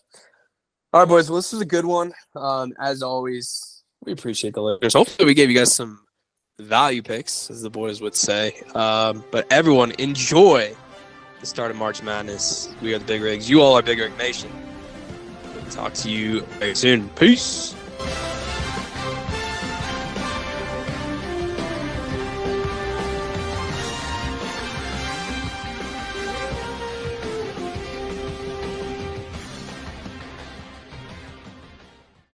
All 0.93 1.01
right, 1.01 1.09
boys. 1.09 1.29
Well, 1.29 1.37
this 1.37 1.51
was 1.51 1.61
a 1.61 1.65
good 1.65 1.85
one. 1.85 2.13
Um, 2.35 2.73
as 2.79 3.01
always, 3.01 3.83
we 4.05 4.11
appreciate 4.11 4.53
the 4.53 4.61
listeners. 4.61 4.93
Hopefully, 4.93 5.25
we 5.25 5.33
gave 5.33 5.49
you 5.49 5.57
guys 5.57 5.73
some 5.73 6.05
value 6.59 7.01
picks, 7.01 7.49
as 7.49 7.61
the 7.61 7.69
boys 7.69 7.99
would 8.01 8.15
say. 8.15 8.61
Um, 8.73 9.23
but 9.31 9.45
everyone, 9.51 9.91
enjoy 9.99 10.75
the 11.39 11.45
start 11.45 11.71
of 11.71 11.77
March 11.77 12.01
Madness. 12.01 12.73
We 12.81 12.93
are 12.93 12.99
the 12.99 13.05
Big 13.05 13.21
Rigs. 13.21 13.49
You 13.49 13.61
all 13.61 13.77
are 13.77 13.81
Big 13.81 13.99
Rig 13.99 14.17
Nation. 14.17 14.51
We'll 15.53 15.65
talk 15.65 15.93
to 15.95 16.09
you 16.09 16.41
very 16.59 16.75
soon. 16.75 17.09
Peace. 17.09 17.75